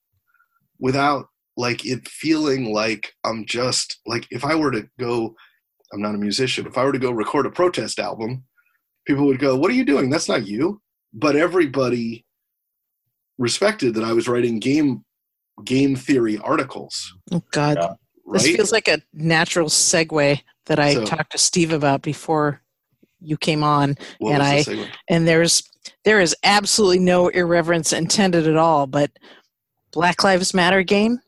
without 0.79 1.27
like 1.59 1.85
it 1.85 2.07
feeling 2.07 2.71
like 2.73 3.11
I'm 3.25 3.45
just 3.45 3.99
like 4.05 4.25
if 4.31 4.45
I 4.45 4.55
were 4.55 4.71
to 4.71 4.87
go, 4.97 5.35
I'm 5.91 6.01
not 6.01 6.15
a 6.15 6.17
musician. 6.17 6.65
If 6.65 6.77
I 6.77 6.85
were 6.85 6.93
to 6.93 6.99
go 6.99 7.11
record 7.11 7.45
a 7.45 7.51
protest 7.51 7.99
album, 7.99 8.43
people 9.05 9.25
would 9.25 9.39
go, 9.39 9.57
"What 9.57 9.69
are 9.69 9.73
you 9.75 9.83
doing? 9.83 10.09
That's 10.09 10.29
not 10.29 10.47
you." 10.47 10.81
But 11.13 11.35
everybody 11.35 12.25
respected 13.37 13.93
that 13.95 14.03
I 14.03 14.13
was 14.13 14.27
writing 14.27 14.59
game 14.59 15.03
game 15.65 15.95
theory 15.97 16.37
articles, 16.37 17.13
Oh 17.33 17.43
God, 17.51 17.77
Yeah. 17.77 17.87
right? 18.25 18.41
this 18.41 18.55
feels 18.55 18.71
like 18.71 18.87
a 18.87 19.01
natural 19.13 19.67
segue 19.67 20.41
that 20.67 20.79
I 20.79 20.93
So- 20.93 21.05
talked 21.05 21.33
to 21.33 21.37
Steve 21.37 21.73
about 21.73 22.01
before 22.01 22.61
you 23.19 23.35
came 23.37 23.63
on. 23.63 23.97
What 24.19 24.35
and 24.39 24.55
was 24.55 24.65
the 24.65 24.87
and 25.09 25.27
there's 25.27 25.63
there 26.05 26.21
is 26.21 26.33
absolutely 26.43 26.99
no 26.99 27.27
irreverence 27.29 27.91
intended 27.91 28.47
at 28.47 28.55
all 28.55 28.87
but 28.87 29.11
black 29.91 30.23
lives 30.23 30.53
matter 30.53 30.83
game 30.83 31.19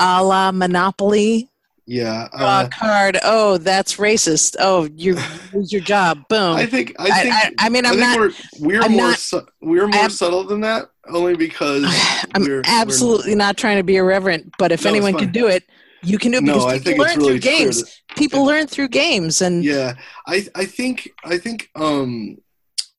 a 0.00 0.24
la 0.24 0.50
monopoly? 0.50 1.46
Yeah, 1.86 2.28
draw 2.36 2.60
uh, 2.60 2.64
a 2.66 2.68
card. 2.68 3.18
Oh 3.24 3.58
that's 3.58 3.96
racist. 3.96 4.54
Oh 4.60 4.84
you 4.94 5.16
lose 5.52 5.72
your 5.72 5.82
job. 5.82 6.22
Boom. 6.28 6.54
I 6.56 6.64
think 6.66 6.94
I 7.00 7.04
I, 7.04 7.22
think 7.22 7.34
I, 7.34 7.52
I 7.58 7.68
mean 7.68 7.84
I 7.84 7.88
i'm 7.90 7.96
think 7.96 8.06
not 8.06 8.18
we're 8.20 8.32
we're 8.60 8.82
I'm 8.82 8.92
more 8.92 9.08
not- 9.10 9.18
su- 9.18 9.46
we're 9.60 9.88
more 9.88 10.00
I'm- 10.02 10.10
subtle 10.10 10.44
than 10.44 10.60
that 10.60 10.90
only 11.08 11.34
because 11.36 11.82
i'm 12.34 12.42
we're, 12.42 12.62
absolutely 12.66 13.34
not 13.34 13.56
trying 13.56 13.76
to 13.78 13.82
be 13.82 13.96
irreverent 13.96 14.52
but 14.58 14.70
if 14.70 14.84
No, 14.84 14.90
anyone 14.90 15.14
can 15.14 15.32
do 15.32 15.48
it 15.48 15.64
you 16.04 16.16
can 16.18 16.30
do 16.30 16.38
it 16.38 16.44
no, 16.44 16.54
because 16.54 16.66
I 16.66 16.78
people 16.78 16.84
think 16.84 16.98
learn 17.00 17.08
it's 17.08 17.16
really 17.16 17.30
through 17.40 17.50
games. 17.50 17.82
that- 17.82 18.16
people 18.16 18.44
learn 18.44 18.66
through 18.68 18.88
games 18.88 19.42
and 19.42 19.64
yeah, 19.64 19.94
I 20.28 20.46
I 20.54 20.66
think 20.66 21.10
I 21.24 21.38
think 21.38 21.70
um 21.74 22.36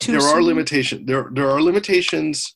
there 0.06 0.20
are 0.22 0.41
limitations 0.43 1.06
there 1.08 1.30
there 1.34 1.49
are 1.49 1.62
limitations 1.62 2.54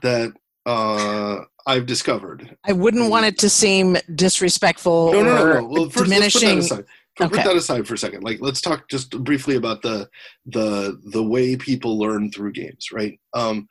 that 0.00 0.32
uh 0.64 1.40
I've 1.66 1.86
discovered. 1.86 2.56
i 2.64 2.72
wouldn't 2.72 3.10
want 3.10 3.26
it 3.26 3.38
to 3.38 3.50
seem 3.50 3.96
disrespectful 4.14 5.12
No, 5.12 5.22
no, 5.22 5.36
no, 5.36 5.42
or 5.42 5.54
no. 5.60 5.66
Well, 5.66 5.90
first 5.90 5.94
let's 5.94 5.94
put 5.94 6.00
that 6.00 6.04
diminishing 6.04 6.58
aside. 6.58 6.84
Put, 7.16 7.32
put 7.32 7.44
that 7.44 7.56
aside 7.56 7.86
for 7.86 7.94
a 7.94 7.98
second. 7.98 8.22
Like, 8.22 8.38
let's 8.40 8.60
talk 8.60 8.88
just 8.88 9.10
briefly 9.24 9.56
about 9.56 9.82
the 9.82 10.08
the 10.46 10.98
the 11.12 11.22
way 11.22 11.56
people 11.56 11.98
learn 11.98 12.30
through 12.30 12.52
games, 12.52 12.88
right? 12.92 13.18
Um, 13.34 13.66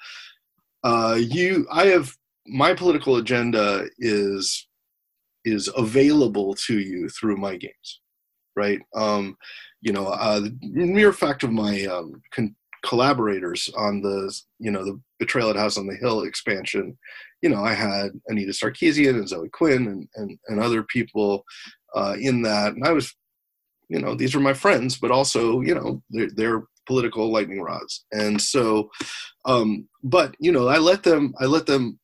uh, 0.83 1.17
you, 1.19 1.65
I 1.71 1.85
have 1.87 2.13
my 2.45 2.73
political 2.73 3.17
agenda 3.17 3.85
is 3.97 4.67
is 5.45 5.69
available 5.75 6.53
to 6.53 6.79
you 6.79 7.09
through 7.09 7.37
my 7.37 7.55
games, 7.55 8.01
right? 8.55 8.79
Um, 8.95 9.37
you 9.81 9.93
know, 9.93 10.07
uh, 10.07 10.41
the 10.41 10.57
mere 10.61 11.13
fact 11.13 11.43
of 11.43 11.51
my 11.51 11.85
um, 11.85 12.21
con- 12.31 12.55
collaborators 12.83 13.69
on 13.77 14.01
the 14.01 14.33
you 14.59 14.71
know 14.71 14.83
the 14.83 14.99
Betrayal 15.19 15.49
at 15.49 15.55
House 15.55 15.77
on 15.77 15.87
the 15.87 15.95
Hill 15.95 16.23
expansion, 16.23 16.97
you 17.41 17.49
know, 17.49 17.63
I 17.63 17.73
had 17.73 18.11
Anita 18.27 18.51
Sarkeesian 18.51 19.15
and 19.15 19.27
Zoe 19.29 19.49
Quinn 19.49 19.87
and 19.87 20.07
and, 20.15 20.37
and 20.47 20.59
other 20.59 20.83
people 20.83 21.43
uh, 21.95 22.15
in 22.19 22.41
that, 22.43 22.73
and 22.73 22.85
I 22.85 22.91
was 22.91 23.13
you 23.89 23.99
know 23.99 24.15
these 24.15 24.35
were 24.35 24.41
my 24.41 24.53
friends 24.53 24.97
but 24.97 25.11
also 25.11 25.61
you 25.61 25.73
know 25.73 26.01
they're, 26.11 26.29
they're 26.35 26.63
political 26.85 27.31
lightning 27.31 27.61
rods. 27.61 28.05
And 28.11 28.39
so 28.41 28.89
um 29.45 29.87
but 30.03 30.35
you 30.39 30.51
know 30.51 30.67
i 30.67 30.77
let 30.77 31.03
them 31.03 31.33
i 31.39 31.45
let 31.45 31.65
them 31.65 31.99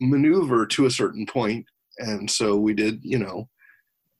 maneuver 0.00 0.66
to 0.66 0.86
a 0.86 0.90
certain 0.90 1.26
point. 1.26 1.64
And 1.98 2.30
so 2.30 2.56
we 2.56 2.74
did 2.74 3.00
you 3.02 3.18
know 3.18 3.48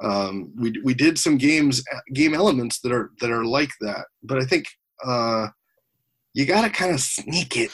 um 0.03 0.53
we 0.57 0.73
we 0.85 0.95
did 0.95 1.19
some 1.19 1.37
games 1.37 1.83
game 2.15 2.35
elements 2.35 2.81
that 2.81 2.93
are 2.93 3.11
that 3.21 3.31
are 3.31 3.45
like 3.45 3.71
that. 3.81 4.07
But 4.23 4.39
i 4.39 4.45
think 4.45 4.67
uh 5.05 5.49
you 6.35 6.47
gotta 6.47 6.71
kind 6.71 6.95
of 6.95 7.01
sneak 7.01 7.57
it. 7.57 7.73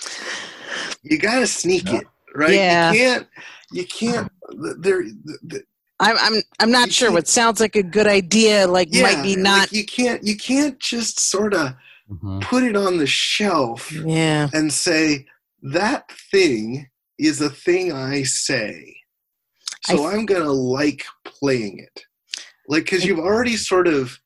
You 1.03 1.19
gotta 1.19 1.47
sneak 1.47 1.85
Yeah. 1.85 1.99
it 2.01 2.07
right 2.37 2.53
Yeah. 2.55 2.93
you 2.93 2.99
can't 2.99 3.27
you 3.73 3.85
can't 3.87 4.33
there 4.81 5.03
I'm 5.99 6.17
I'm 6.19 6.43
I'm 6.61 6.71
not 6.71 6.93
sure. 6.93 7.11
What 7.11 7.27
sounds 7.27 7.59
like 7.59 7.75
a 7.75 7.83
good 7.83 8.07
idea, 8.07 8.67
like 8.69 8.93
might 8.93 9.23
be 9.23 9.35
like, 9.35 9.39
not. 9.39 9.73
you 9.73 9.85
can't 9.85 10.23
you 10.23 10.37
can't 10.37 10.79
just 10.79 11.19
sort 11.21 11.55
of 11.55 11.75
Mhm. 12.11 12.41
put 12.43 12.63
it 12.63 12.77
on 12.77 12.99
the 12.99 13.07
shelf 13.07 13.91
yeah. 13.93 14.49
and 14.53 14.73
say 14.73 15.27
that 15.63 16.05
thing 16.31 16.89
is 17.19 17.41
a 17.41 17.51
thing 17.51 17.93
I 17.93 18.23
say. 18.23 18.95
So 19.87 20.05
I- 20.05 20.13
I'm 20.13 20.25
going 20.27 20.43
to 20.45 20.53
like 20.53 21.05
playing 21.25 21.81
it. 21.81 22.05
Like 22.69 22.87
cuz 22.87 23.05
you've 23.05 23.19
already 23.19 23.57
sort 23.57 23.89
of 23.89 24.21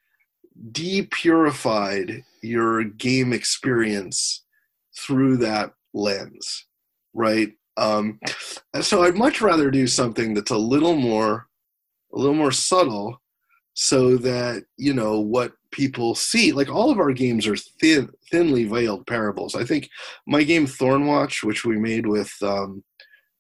depurified 0.72 2.22
your 2.42 2.84
game 2.84 3.32
experience 3.32 4.42
through 4.98 5.36
that 5.38 5.72
lens, 5.94 6.66
right? 7.14 7.52
Um 7.80 8.20
so 8.80 9.02
I'd 9.02 9.16
much 9.16 9.40
rather 9.40 9.70
do 9.70 9.86
something 9.86 10.34
that's 10.34 10.50
a 10.50 10.58
little 10.58 10.94
more 10.94 11.46
a 12.14 12.18
little 12.18 12.34
more 12.34 12.52
subtle 12.52 13.20
so 13.74 14.16
that 14.18 14.64
you 14.76 14.92
know 14.92 15.20
what 15.20 15.52
people 15.72 16.14
see 16.14 16.52
like 16.52 16.68
all 16.68 16.90
of 16.90 16.98
our 16.98 17.12
games 17.12 17.46
are 17.46 17.56
thin 17.56 18.08
thinly 18.30 18.64
veiled 18.64 19.06
parables. 19.06 19.54
I 19.54 19.64
think 19.64 19.88
my 20.26 20.42
game 20.42 20.66
thornwatch 20.66 21.42
which 21.42 21.64
we 21.64 21.78
made 21.78 22.06
with 22.06 22.32
um 22.42 22.84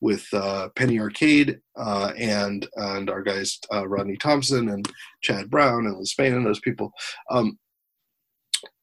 with 0.00 0.26
uh, 0.32 0.68
penny 0.76 0.98
arcade 0.98 1.60
uh, 1.76 2.12
and 2.16 2.66
and 2.76 3.10
our 3.10 3.22
guys 3.22 3.58
uh, 3.72 3.86
rodney 3.86 4.16
thompson 4.16 4.70
and 4.70 4.90
chad 5.22 5.50
brown 5.50 5.86
and 5.86 5.98
liz 5.98 6.10
spain 6.10 6.34
and 6.34 6.46
those 6.46 6.60
people 6.60 6.90
um 7.30 7.58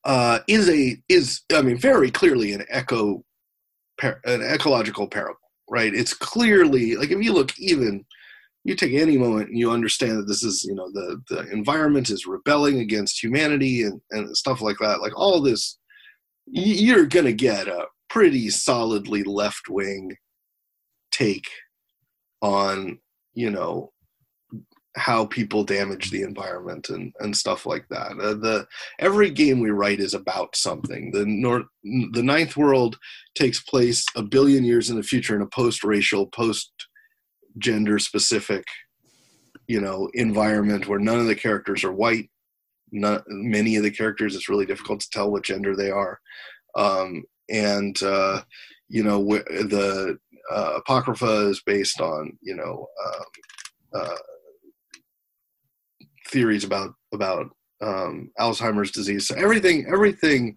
uh 0.03 0.39
is 0.47 0.69
a 0.69 0.95
is 1.09 1.41
i 1.53 1.61
mean 1.61 1.77
very 1.77 2.11
clearly 2.11 2.53
an 2.53 2.63
echo 2.69 3.23
an 4.03 4.41
ecological 4.43 5.07
parable 5.07 5.39
right? 5.69 5.93
It's 5.93 6.13
clearly 6.13 6.95
like 6.95 7.11
if 7.11 7.21
you 7.21 7.33
look 7.33 7.57
even 7.59 8.05
you 8.67 8.75
take 8.75 8.93
any 8.93 9.17
moment 9.17 9.47
and 9.47 9.57
you 9.57 9.71
understand 9.71 10.17
that 10.17 10.27
this 10.27 10.43
is 10.43 10.65
you 10.67 10.75
know 10.75 10.91
the 10.91 11.21
the 11.29 11.49
environment 11.51 12.09
is 12.09 12.27
rebelling 12.27 12.79
against 12.79 13.23
humanity 13.23 13.83
and 13.83 14.01
and 14.11 14.35
stuff 14.35 14.61
like 14.61 14.77
that 14.79 15.01
like 15.01 15.17
all 15.17 15.41
this 15.41 15.79
you're 16.45 17.05
gonna 17.05 17.31
get 17.31 17.67
a 17.67 17.85
pretty 18.09 18.49
solidly 18.49 19.23
left 19.23 19.69
wing 19.69 20.15
take 21.11 21.47
on 22.41 22.99
you 23.33 23.49
know 23.49 23.91
how 24.97 25.25
people 25.25 25.63
damage 25.63 26.09
the 26.09 26.23
environment 26.23 26.89
and 26.89 27.13
and 27.19 27.35
stuff 27.35 27.65
like 27.65 27.87
that. 27.89 28.11
Uh, 28.11 28.33
the 28.33 28.67
every 28.99 29.29
game 29.29 29.59
we 29.59 29.69
write 29.69 29.99
is 29.99 30.13
about 30.13 30.55
something. 30.55 31.11
The 31.11 31.25
north 31.25 31.65
the 31.83 32.23
ninth 32.23 32.57
world 32.57 32.97
takes 33.35 33.61
place 33.61 34.05
a 34.15 34.23
billion 34.23 34.63
years 34.63 34.89
in 34.89 34.97
the 34.97 35.03
future 35.03 35.35
in 35.35 35.41
a 35.41 35.47
post-racial 35.47 36.27
post 36.27 36.71
gender 37.57 37.97
specific 37.97 38.63
you 39.67 39.81
know 39.81 40.09
environment 40.13 40.87
where 40.87 40.99
none 40.99 41.19
of 41.19 41.27
the 41.27 41.35
characters 41.35 41.83
are 41.83 41.93
white. 41.93 42.29
Not 42.91 43.23
many 43.27 43.75
of 43.75 43.83
the 43.83 43.91
characters 43.91 44.35
it's 44.35 44.49
really 44.49 44.65
difficult 44.65 45.01
to 45.01 45.09
tell 45.11 45.31
what 45.31 45.43
gender 45.43 45.75
they 45.75 45.91
are. 45.91 46.19
Um, 46.75 47.23
and 47.49 48.01
uh, 48.01 48.41
you 48.89 49.03
know 49.03 49.23
wh- 49.23 49.47
the 49.67 50.17
uh, 50.51 50.73
apocrypha 50.77 51.49
is 51.49 51.61
based 51.65 52.01
on 52.01 52.37
you 52.41 52.55
know 52.55 52.87
um, 53.05 54.01
uh, 54.01 54.15
theories 56.27 56.63
about 56.63 56.93
about 57.13 57.49
um, 57.81 58.31
alzheimer's 58.39 58.91
disease. 58.91 59.27
So 59.27 59.35
everything 59.35 59.85
everything 59.91 60.55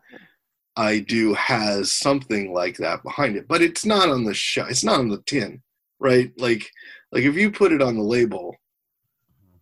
i 0.77 1.01
do 1.01 1.35
has 1.35 1.91
something 1.91 2.53
like 2.55 2.77
that 2.77 3.03
behind 3.03 3.35
it 3.37 3.47
but 3.49 3.61
it's 3.61 3.85
not 3.85 4.09
on 4.09 4.23
the 4.25 4.33
show 4.33 4.65
it's 4.67 4.85
not 4.85 5.01
on 5.01 5.09
the 5.09 5.21
tin 5.27 5.61
right? 5.99 6.31
Like 6.39 6.65
like 7.13 7.25
if 7.25 7.35
you 7.35 7.51
put 7.51 7.73
it 7.73 7.83
on 7.83 7.97
the 7.97 8.03
label 8.03 8.55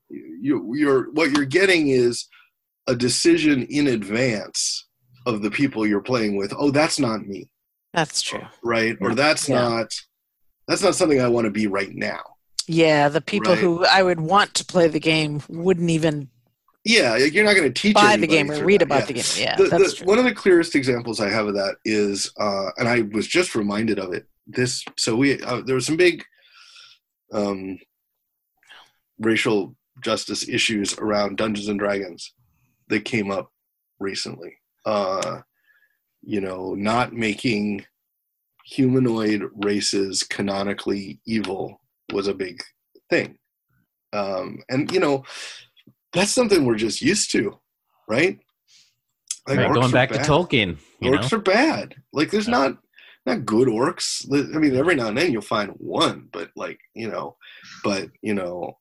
you 0.09 0.75
you're 0.77 1.11
what 1.13 1.31
you're 1.33 1.45
getting 1.47 1.89
is 1.89 2.29
a 2.87 2.95
decision 2.95 3.65
in 3.71 3.89
advance 3.89 4.87
of 5.27 5.43
the 5.43 5.51
people 5.51 5.87
you're 5.87 6.01
playing 6.01 6.37
with. 6.37 6.53
Oh 6.57 6.71
that's 6.71 6.99
not 6.99 7.27
me. 7.27 7.49
That's 7.93 8.23
true. 8.23 8.43
right? 8.63 8.97
Or 9.01 9.15
that's 9.15 9.49
Yeah. 9.49 9.61
not 9.69 9.89
that's 10.69 10.83
not 10.83 10.95
something 10.95 11.21
i 11.21 11.29
want 11.29 11.47
to 11.47 11.51
be 11.51 11.67
right 11.67 11.95
now 11.95 12.23
Yeah, 12.69 13.09
the 13.09 13.21
people 13.21 13.53
Right. 13.55 13.61
who 13.61 13.85
I 13.87 14.03
would 14.03 14.21
want 14.21 14.55
to 14.55 14.65
play 14.65 14.89
the 14.89 15.01
game 15.01 15.43
wouldn't 15.49 15.91
even 15.91 16.29
yeah 16.85 17.17
you're 17.17 17.45
not 17.45 17.55
going 17.57 17.71
to 17.73 17.83
teach 17.83 17.95
buy 17.95 18.17
the 18.17 18.27
game 18.27 18.51
or 18.51 18.65
read 18.65 18.81
that. 18.81 18.85
about 18.87 19.01
Yeah. 19.01 19.07
the 19.07 19.13
game. 19.15 19.25
Yeah, 19.37 19.57
the, 19.57 19.65
that's 19.65 19.91
the, 19.91 19.97
true. 19.99 20.07
one 20.07 20.19
of 20.19 20.25
the 20.25 20.35
clearest 20.35 20.75
examples 20.77 21.19
I 21.21 21.29
have 21.29 21.47
of 21.49 21.55
that 21.55 21.77
is, 21.85 22.31
uh, 22.39 22.71
and 22.79 22.87
I 22.89 23.03
was 23.13 23.27
just 23.27 23.55
reminded 23.55 23.99
of 23.99 24.13
it. 24.13 24.27
This, 24.47 24.85
so 24.97 25.17
we 25.17 25.43
uh, 25.43 25.63
there 25.63 25.75
were 25.75 25.81
some 25.81 25.97
big 25.97 26.25
um, 27.33 27.79
racial 29.19 29.75
justice 30.03 30.49
issues 30.49 30.97
around 30.99 31.37
Dungeons 31.37 31.69
and 31.69 31.79
Dragons 31.79 32.33
that 32.89 33.05
came 33.05 33.31
up 33.31 33.51
recently. 33.99 34.55
Uh, 34.87 35.41
you 36.23 36.41
know, 36.41 36.75
not 36.75 37.13
making 37.13 37.85
humanoid 38.65 39.43
races 39.65 40.23
canonically 40.23 41.21
evil 41.27 41.81
was 42.13 42.29
a 42.29 42.35
big 42.35 42.63
thing, 43.11 43.39
um, 44.13 44.59
and 44.69 44.91
you 44.93 45.01
know, 45.01 45.25
that's 46.13 46.33
something 46.33 46.65
we're 46.65 46.77
just 46.77 47.01
used 47.01 47.31
to, 47.33 47.59
right? 48.09 48.39
Like, 49.47 49.59
Right, 49.59 49.71
orcs 49.71 49.75
going 49.75 49.93
back 49.93 50.11
to 50.11 50.19
bad. 50.19 50.27
Tolkien, 50.27 50.79
you 51.01 51.11
know? 51.11 51.19
orcs 51.19 51.33
are 51.33 51.39
bad. 51.39 51.95
Like 52.13 52.31
there's 52.31 52.49
not 52.49 52.77
not 53.27 53.47
good 53.47 53.69
orcs. 53.69 54.27
I 54.33 54.59
mean, 54.59 54.77
every 54.77 54.95
now 54.95 55.09
and 55.09 55.19
then 55.19 55.33
you'll 55.33 55.43
find 55.43 55.71
one, 55.79 56.29
but 56.33 56.51
like 56.57 56.79
you 56.95 57.09
know, 57.11 57.37
but 57.83 58.09
you 58.23 58.35
know, 58.35 58.77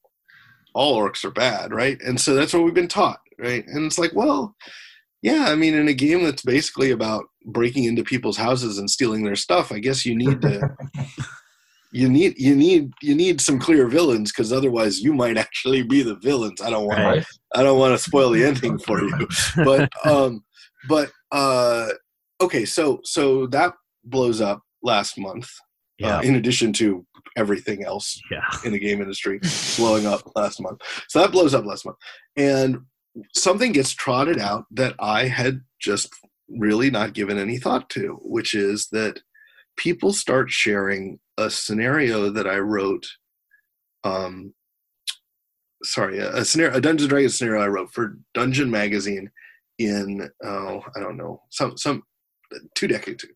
all 0.73 0.97
orcs 0.97 1.23
are 1.23 1.31
bad, 1.31 1.71
right? 1.73 1.97
And 2.01 2.19
so 2.19 2.33
that's 2.35 2.53
what 2.53 2.63
we've 2.63 2.73
been 2.73 2.87
taught, 2.87 3.19
right? 3.39 3.65
And 3.67 3.85
it's 3.85 3.97
like, 3.97 4.13
well, 4.13 4.55
yeah, 5.21 5.45
I 5.49 5.55
mean, 5.55 5.73
in 5.73 5.87
a 5.87 5.93
game 5.93 6.23
that's 6.23 6.43
basically 6.43 6.91
about 6.91 7.25
breaking 7.45 7.85
into 7.85 8.03
people's 8.03 8.37
houses 8.37 8.77
and 8.77 8.89
stealing 8.89 9.23
their 9.23 9.35
stuff, 9.35 9.71
I 9.71 9.79
guess 9.79 10.05
you 10.05 10.15
need 10.15 10.41
to. 10.41 10.69
You 11.93 12.09
need 12.09 12.35
you 12.37 12.55
need 12.55 12.91
you 13.01 13.15
need 13.15 13.39
some 13.39 13.59
clear 13.59 13.87
villains 13.87 14.31
because 14.31 14.51
otherwise 14.51 14.99
you 14.99 15.13
might 15.13 15.37
actually 15.37 15.83
be 15.83 16.01
the 16.01 16.15
villains. 16.15 16.61
I 16.61 16.69
don't 16.69 16.85
want 16.85 16.99
Right. 16.99 17.25
I 17.55 17.63
don't 17.63 17.79
want 17.79 17.97
to 17.97 18.03
spoil 18.03 18.29
the 18.31 18.43
ending 18.43 18.77
for 18.77 19.01
you, 19.01 19.27
but 19.63 19.89
um, 20.05 20.43
but 20.89 21.11
uh, 21.31 21.87
okay, 22.41 22.65
so 22.65 22.99
so 23.03 23.47
that 23.47 23.73
blows 24.03 24.41
up 24.41 24.61
last 24.83 25.17
month. 25.17 25.49
Yeah. 25.99 26.17
Uh, 26.17 26.21
in 26.21 26.35
addition 26.35 26.73
to 26.73 27.05
everything 27.35 27.83
else 27.83 28.19
Yeah. 28.29 28.41
in 28.63 28.71
the 28.73 28.79
game 28.79 29.01
industry 29.01 29.39
blowing 29.77 30.05
up 30.05 30.21
last 30.35 30.61
month, 30.61 30.79
so 31.07 31.19
that 31.19 31.31
blows 31.31 31.53
up 31.55 31.65
last 31.65 31.85
month, 31.85 31.97
and 32.35 32.77
something 33.33 33.71
gets 33.71 33.93
trotted 33.93 34.37
out 34.39 34.65
that 34.71 34.93
I 34.99 35.27
had 35.27 35.61
just 35.79 36.09
really 36.49 36.91
not 36.91 37.13
given 37.13 37.37
any 37.39 37.57
thought 37.57 37.89
to, 37.91 38.19
which 38.21 38.53
is 38.53 38.89
that 38.91 39.21
people 39.75 40.13
start 40.13 40.51
sharing 40.51 41.19
a 41.37 41.49
scenario 41.49 42.29
that 42.29 42.47
I 42.47 42.57
wrote. 42.57 43.05
Um, 44.03 44.53
sorry, 45.83 46.19
a, 46.19 46.37
a 46.37 46.45
scenario, 46.45 46.75
a 46.75 46.81
Dungeons 46.81 47.03
and 47.03 47.09
Dragons 47.09 47.37
scenario 47.37 47.61
I 47.61 47.67
wrote 47.67 47.91
for 47.93 48.17
Dungeon 48.33 48.71
Magazine 48.71 49.29
in 49.79 50.29
oh 50.43 50.83
I 50.95 50.99
don't 50.99 51.17
know 51.17 51.41
some 51.51 51.77
some 51.77 52.03
two 52.75 52.87
decades 52.87 53.23
ago, 53.23 53.33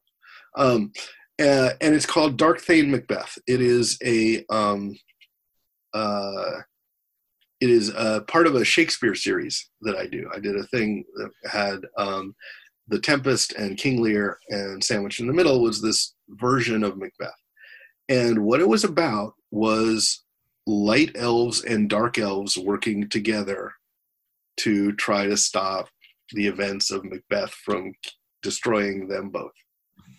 um, 0.57 0.91
uh, 1.39 1.71
and 1.81 1.93
it's 1.93 2.05
called 2.05 2.37
Dark 2.37 2.61
Thane 2.61 2.91
Macbeth. 2.91 3.37
It 3.47 3.61
is 3.61 3.97
a 4.03 4.45
um, 4.49 4.95
uh, 5.93 6.61
it 7.59 7.69
is 7.69 7.89
a 7.95 8.21
part 8.21 8.47
of 8.47 8.55
a 8.55 8.65
Shakespeare 8.65 9.15
series 9.15 9.69
that 9.81 9.95
I 9.95 10.07
do. 10.07 10.29
I 10.33 10.39
did 10.39 10.55
a 10.55 10.63
thing 10.63 11.05
that 11.15 11.29
had 11.49 11.79
um, 11.97 12.35
the 12.87 12.99
Tempest 12.99 13.53
and 13.53 13.77
King 13.77 14.01
Lear, 14.01 14.37
and 14.49 14.83
sandwiched 14.83 15.19
in 15.19 15.27
the 15.27 15.33
middle 15.33 15.61
was 15.61 15.81
this 15.81 16.15
version 16.29 16.83
of 16.83 16.97
Macbeth. 16.97 17.31
And 18.09 18.43
what 18.43 18.59
it 18.59 18.67
was 18.67 18.83
about 18.83 19.33
was 19.51 20.23
light 20.67 21.11
elves 21.15 21.63
and 21.63 21.89
dark 21.89 22.17
elves 22.17 22.57
working 22.57 23.09
together 23.09 23.73
to 24.57 24.91
try 24.93 25.25
to 25.25 25.37
stop 25.37 25.89
the 26.33 26.47
events 26.47 26.91
of 26.91 27.03
Macbeth 27.03 27.51
from 27.51 27.93
destroying 28.41 29.07
them 29.07 29.29
both. 29.29 29.51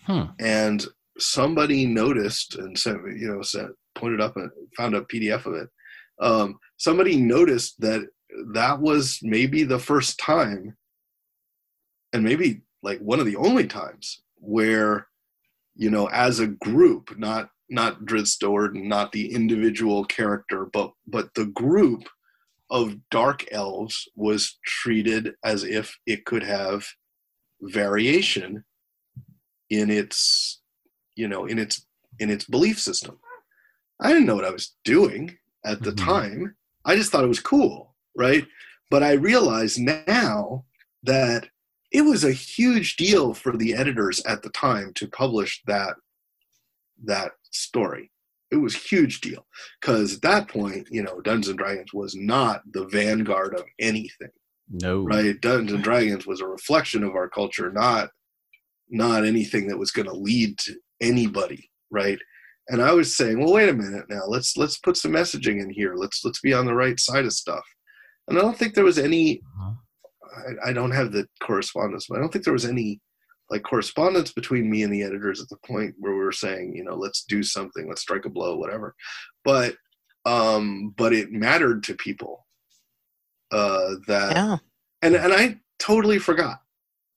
Hmm. 0.05 0.23
And 0.39 0.85
somebody 1.17 1.85
noticed 1.85 2.55
and 2.55 2.77
sent, 2.77 2.99
you 3.17 3.33
know, 3.33 3.41
sent, 3.41 3.71
pointed 3.95 4.21
up 4.21 4.35
and 4.35 4.49
found 4.75 4.95
a 4.95 5.01
PDF 5.01 5.45
of 5.45 5.53
it. 5.53 5.69
Um, 6.19 6.59
somebody 6.77 7.15
noticed 7.15 7.79
that 7.81 8.07
that 8.53 8.79
was 8.79 9.19
maybe 9.21 9.63
the 9.63 9.79
first 9.79 10.19
time, 10.19 10.75
and 12.11 12.23
maybe 12.23 12.61
like 12.81 12.99
one 12.99 13.19
of 13.19 13.25
the 13.25 13.35
only 13.35 13.67
times 13.67 14.21
where, 14.35 15.07
you 15.75 15.89
know, 15.89 16.07
as 16.09 16.39
a 16.39 16.47
group, 16.47 17.17
not 17.17 17.49
not 17.69 18.05
Drizzt 18.05 18.43
not 18.73 19.11
the 19.11 19.33
individual 19.33 20.05
character, 20.05 20.65
but 20.65 20.91
but 21.07 21.33
the 21.33 21.45
group 21.45 22.07
of 22.69 22.95
dark 23.09 23.45
elves 23.51 24.07
was 24.15 24.57
treated 24.65 25.35
as 25.43 25.63
if 25.63 25.95
it 26.05 26.25
could 26.25 26.43
have 26.43 26.85
variation 27.61 28.63
in 29.69 29.89
its 29.89 30.61
you 31.15 31.27
know 31.27 31.45
in 31.45 31.59
its 31.59 31.85
in 32.19 32.29
its 32.29 32.45
belief 32.45 32.79
system. 32.79 33.19
I 33.99 34.09
didn't 34.09 34.25
know 34.25 34.35
what 34.35 34.45
i 34.45 34.49
was 34.49 34.75
doing 34.83 35.37
at 35.65 35.81
the 35.83 35.91
Mhm. 35.91 36.05
time. 36.05 36.55
I 36.85 36.95
just 36.95 37.11
thought 37.11 37.23
it 37.23 37.27
was 37.27 37.39
cool 37.39 37.95
right? 38.15 38.45
But 38.91 39.01
i 39.01 39.13
realize 39.13 39.79
now 39.79 40.65
that 41.03 41.49
it 41.91 42.01
was 42.01 42.23
a 42.23 42.31
huge 42.31 42.95
deal 42.95 43.33
for 43.33 43.55
the 43.57 43.73
editors 43.73 44.23
at 44.25 44.41
the 44.43 44.49
time 44.49 44.93
to 44.95 45.07
publish 45.07 45.61
that 45.65 45.95
that 47.03 47.31
story. 47.51 48.11
It 48.51 48.57
was 48.57 48.75
huge 48.75 49.21
deal 49.21 49.45
because 49.81 50.15
at 50.15 50.21
that 50.21 50.47
point 50.47 50.87
you 50.91 51.01
know 51.03 51.21
dungeons 51.21 51.47
and 51.49 51.57
dragons 51.57 51.91
was 51.93 52.15
not 52.15 52.61
the 52.71 52.85
vanguard 52.85 53.55
of 53.55 53.63
anything 53.79 54.29
No. 54.69 55.03
right? 55.03 55.39
Dungeons 55.41 55.73
and 55.73 55.83
dragons 55.83 56.27
was 56.27 56.39
a 56.41 56.45
reflection 56.47 57.03
of 57.03 57.15
our 57.15 57.29
culture 57.29 57.71
not 57.71 58.09
not 58.89 59.25
anything 59.25 59.67
that 59.67 59.77
was 59.79 59.91
going 59.91 60.07
to 60.07 60.13
lead 60.13 60.57
to 60.59 60.75
anybody 61.01 61.69
right? 61.91 62.19
And 62.69 62.81
i 62.81 62.93
was 62.93 63.17
saying 63.17 63.39
well 63.39 63.53
wait 63.53 63.69
a 63.69 63.73
minute 63.73 64.05
now 64.09 64.21
let's 64.27 64.55
let's 64.55 64.77
put 64.77 64.97
some 64.97 65.11
messaging 65.11 65.61
in 65.61 65.69
here. 65.69 65.95
Let's 65.95 66.23
let's 66.23 66.39
be 66.39 66.53
on 66.53 66.65
the 66.65 66.75
right 66.75 66.99
side 66.99 67.25
of 67.25 67.33
stuff. 67.33 67.65
And 68.27 68.37
i 68.37 68.41
don't 68.41 68.57
think 68.57 68.73
there 68.75 68.85
was 68.85 68.99
any 68.99 69.41
Uh-huh. 69.59 69.73
I, 70.65 70.69
I 70.69 70.73
don't 70.73 70.91
have 70.99 71.11
the 71.11 71.27
correspondence 71.41 72.05
but 72.07 72.17
i 72.17 72.19
don't 72.21 72.31
think 72.31 72.45
there 72.45 72.53
was 72.61 72.65
any 72.65 73.01
like 73.53 73.63
correspondence 73.71 74.31
between 74.39 74.65
me 74.69 74.79
and 74.83 74.91
the 74.93 75.03
editors 75.03 75.39
at 75.41 75.49
the 75.49 75.61
point 75.71 75.93
where 76.01 76.13
we 76.17 76.23
were 76.27 76.31
saying 76.45 76.65
you 76.77 76.83
know 76.83 76.95
let's 77.05 77.21
do 77.33 77.39
something 77.55 77.83
let's 77.87 78.01
strike 78.07 78.25
a 78.25 78.29
blow 78.37 78.51
whatever 78.61 78.87
but 79.45 79.71
um 80.25 80.93
but 81.01 81.11
it 81.13 81.31
mattered 81.31 81.79
to 81.83 81.93
people 82.07 82.35
uh 83.51 83.91
that 84.07 84.31
Yeah. 84.35 84.57
and 85.03 85.15
and 85.15 85.33
I 85.33 85.59
totally 85.79 86.19
forgot. 86.19 86.57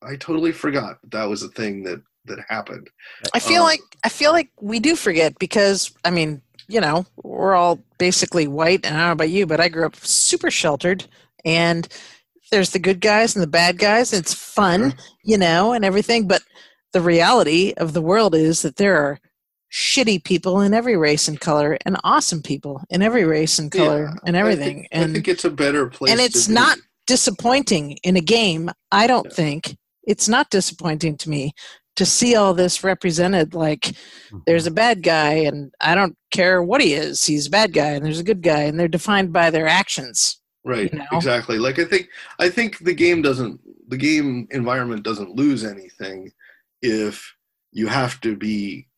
I 0.03 0.17
totally 0.17 0.53
forgot 0.53 1.01
that, 1.03 1.11
that 1.13 1.29
was 1.33 1.43
a 1.43 1.49
thing 1.49 1.75
that 1.85 2.01
that 2.27 2.39
happened. 2.49 2.91
I 3.33 3.39
feel 3.39 3.63
Um, 3.63 3.69
like 3.69 3.81
I 4.05 4.09
feel 4.09 4.33
like 4.33 4.51
we 4.61 4.79
do 4.81 4.97
forget 4.97 5.39
because 5.39 5.79
I 6.05 6.11
mean, 6.11 6.43
you 6.69 6.81
know, 6.81 7.07
we're 7.23 7.55
all 7.55 7.79
basically 7.99 8.47
white, 8.49 8.85
and 8.85 8.95
I 8.95 8.99
don't 8.99 9.07
know 9.09 9.13
about 9.13 9.31
you, 9.31 9.47
but 9.47 9.61
I 9.61 9.69
grew 9.69 9.87
up 9.87 9.97
super 9.97 10.51
sheltered, 10.51 11.07
and 11.45 11.89
there's 12.51 12.71
the 12.71 12.79
good 12.79 13.01
guys 13.01 13.35
and 13.35 13.43
the 13.43 13.47
bad 13.49 13.79
guys. 13.79 14.13
It's 14.13 14.33
fun, 14.35 14.95
you 15.25 15.37
know, 15.39 15.73
and 15.73 15.85
everything. 15.85 16.27
But 16.29 16.43
the 16.93 17.01
reality 17.01 17.73
of 17.77 17.93
the 17.93 18.03
world 18.03 18.35
is 18.35 18.63
that 18.63 18.77
there 18.77 18.97
are 18.97 19.19
shitty 19.73 20.25
people 20.25 20.61
in 20.61 20.73
every 20.73 20.97
race 20.97 21.27
and 21.29 21.41
color, 21.41 21.77
and 21.85 21.97
awesome 22.05 22.43
people 22.43 22.83
in 22.89 23.03
every 23.03 23.25
race 23.25 23.59
and 23.59 23.71
color, 23.73 24.05
Yeah, 24.05 24.15
and 24.25 24.37
I 24.37 24.41
everything. 24.41 24.87
think, 24.93 25.11
I 25.11 25.13
think 25.13 25.29
it's 25.29 25.45
a 25.45 25.51
better 25.51 25.87
place. 25.89 26.13
and 26.13 26.21
it's 26.21 26.49
not 26.49 26.79
disappointing 27.07 27.93
in 28.03 28.17
a 28.17 28.21
game 28.21 28.69
i 28.93 29.07
don't 29.07 29.27
Yeah. 29.27 29.35
think 29.35 29.77
it's 30.03 30.29
not 30.29 30.51
disappointing 30.51 31.17
to 31.19 31.31
me 31.31 31.53
to 31.97 32.05
see 32.05 32.35
all 32.37 32.53
this 32.53 32.85
represented 32.85 33.55
like 33.55 33.81
Mm-hmm. 33.83 34.39
there's 34.47 34.67
a 34.67 34.73
bad 34.73 35.03
guy 35.05 35.33
and 35.49 35.73
i 35.81 35.95
don't 35.95 36.17
care 36.33 36.63
what 36.63 36.81
he 36.81 36.95
is 36.95 37.25
he's 37.25 37.47
a 37.47 37.51
bad 37.51 37.73
guy 37.73 37.91
and 37.91 38.05
there's 38.05 38.19
a 38.19 38.25
good 38.25 38.43
guy 38.43 38.63
and 38.63 38.79
they're 38.79 38.89
defined 38.89 39.33
by 39.33 39.51
their 39.51 39.69
actions 39.69 40.41
right. 40.67 40.93
you 40.93 40.99
know? 40.99 41.07
Exactly. 41.13 41.59
Like 41.59 41.79
I 41.79 41.85
think 41.85 42.09
I 42.39 42.49
think 42.51 42.79
the 42.81 42.95
game 42.95 43.23
doesn't 43.23 43.61
the 43.89 43.97
game 43.97 44.49
environment 44.51 45.03
doesn't 45.03 45.35
lose 45.37 45.65
anything 45.65 46.33
if 46.83 47.35
you 47.73 47.87
have 47.87 48.21
to 48.23 48.37
be 48.37 48.89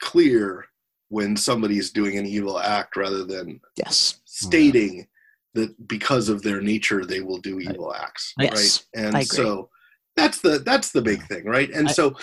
clear 0.00 0.66
when 1.08 1.36
somebody's 1.36 1.90
doing 1.90 2.18
an 2.18 2.26
evil 2.26 2.58
act 2.58 2.96
rather 2.96 3.24
than 3.24 3.60
yes 3.76 4.20
stating 4.24 5.06
that 5.54 5.88
because 5.88 6.28
of 6.28 6.42
their 6.42 6.60
nature 6.60 7.04
they 7.04 7.20
will 7.20 7.38
do 7.38 7.58
evil 7.60 7.94
acts 7.94 8.34
Yes, 8.38 8.84
right 8.94 9.04
and 9.04 9.14
so 9.26 9.70
that's 10.16 10.40
the 10.40 10.58
that's 10.58 10.92
the 10.92 11.00
big 11.00 11.22
thing 11.28 11.44
right 11.46 11.70
and 11.70 11.88
I- 11.88 11.92
so 11.92 12.14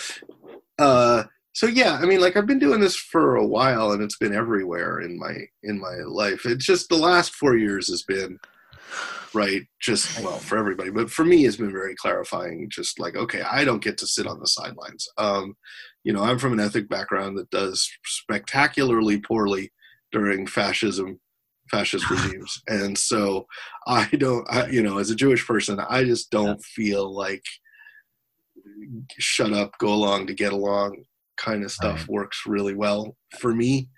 uh 0.78 1.24
so 1.54 1.66
yeah 1.68 1.98
i 2.02 2.06
mean 2.06 2.20
like 2.20 2.36
i've 2.36 2.46
been 2.48 2.60
doing 2.60 2.80
this 2.80 2.96
for 2.96 3.36
a 3.38 3.46
while 3.46 3.92
and 3.92 4.04
it's 4.04 4.18
been 4.18 4.36
everywhere 4.36 5.00
in 5.00 5.18
my 5.18 5.36
in 5.64 5.80
my 5.80 5.96
life 6.06 6.46
it's 6.46 6.66
just 6.66 6.90
the 6.90 6.98
last 6.98 7.34
four 7.34 7.56
years 7.58 7.88
has 7.88 8.04
been 8.04 8.40
right? 9.34 9.64
Just 9.82 10.22
well 10.24 10.38
for 10.38 10.58
everybody. 10.58 10.90
But 10.92 11.10
for 11.12 11.26
me 11.26 11.46
it's 11.46 11.58
been 11.58 11.72
very 11.72 11.96
clarifying 11.96 12.70
just 12.70 13.00
like 13.00 13.16
okay 13.16 13.42
i 13.42 13.64
don't 13.64 13.84
get 13.84 13.98
to 14.00 14.08
sit 14.08 14.28
on 14.28 14.40
the 14.40 14.48
sidelines. 14.48 15.08
Um 15.18 15.56
you 16.04 16.12
know 16.14 16.22
i'm 16.24 16.38
from 16.40 16.54
an 16.54 16.60
ethnic 16.60 16.90
background 16.90 17.38
that 17.38 17.50
does 17.50 17.90
spectacularly 18.06 19.20
poorly 19.20 19.72
during 20.12 20.46
fascism 20.48 21.20
fascist 21.72 22.10
regimes. 22.12 22.62
And 22.68 22.98
so 22.98 23.48
i 23.88 24.06
don't 24.18 24.46
I, 24.52 24.68
you 24.68 24.84
know 24.84 24.98
as 25.00 25.10
a 25.10 25.16
jewish 25.16 25.46
person 25.48 25.80
i 25.90 26.04
just 26.04 26.30
don't 26.30 26.62
feel 26.64 27.14
like 27.16 27.44
shut 29.18 29.54
up 29.54 29.78
go 29.80 29.94
along 29.94 30.28
to 30.28 30.34
get 30.34 30.54
along 30.54 31.04
kind 31.38 31.64
of 31.64 31.72
stuff 31.72 32.00
Right. 32.02 32.10
works 32.10 32.44
really 32.46 32.76
well 32.76 33.16
for 33.40 33.54
me 33.54 33.90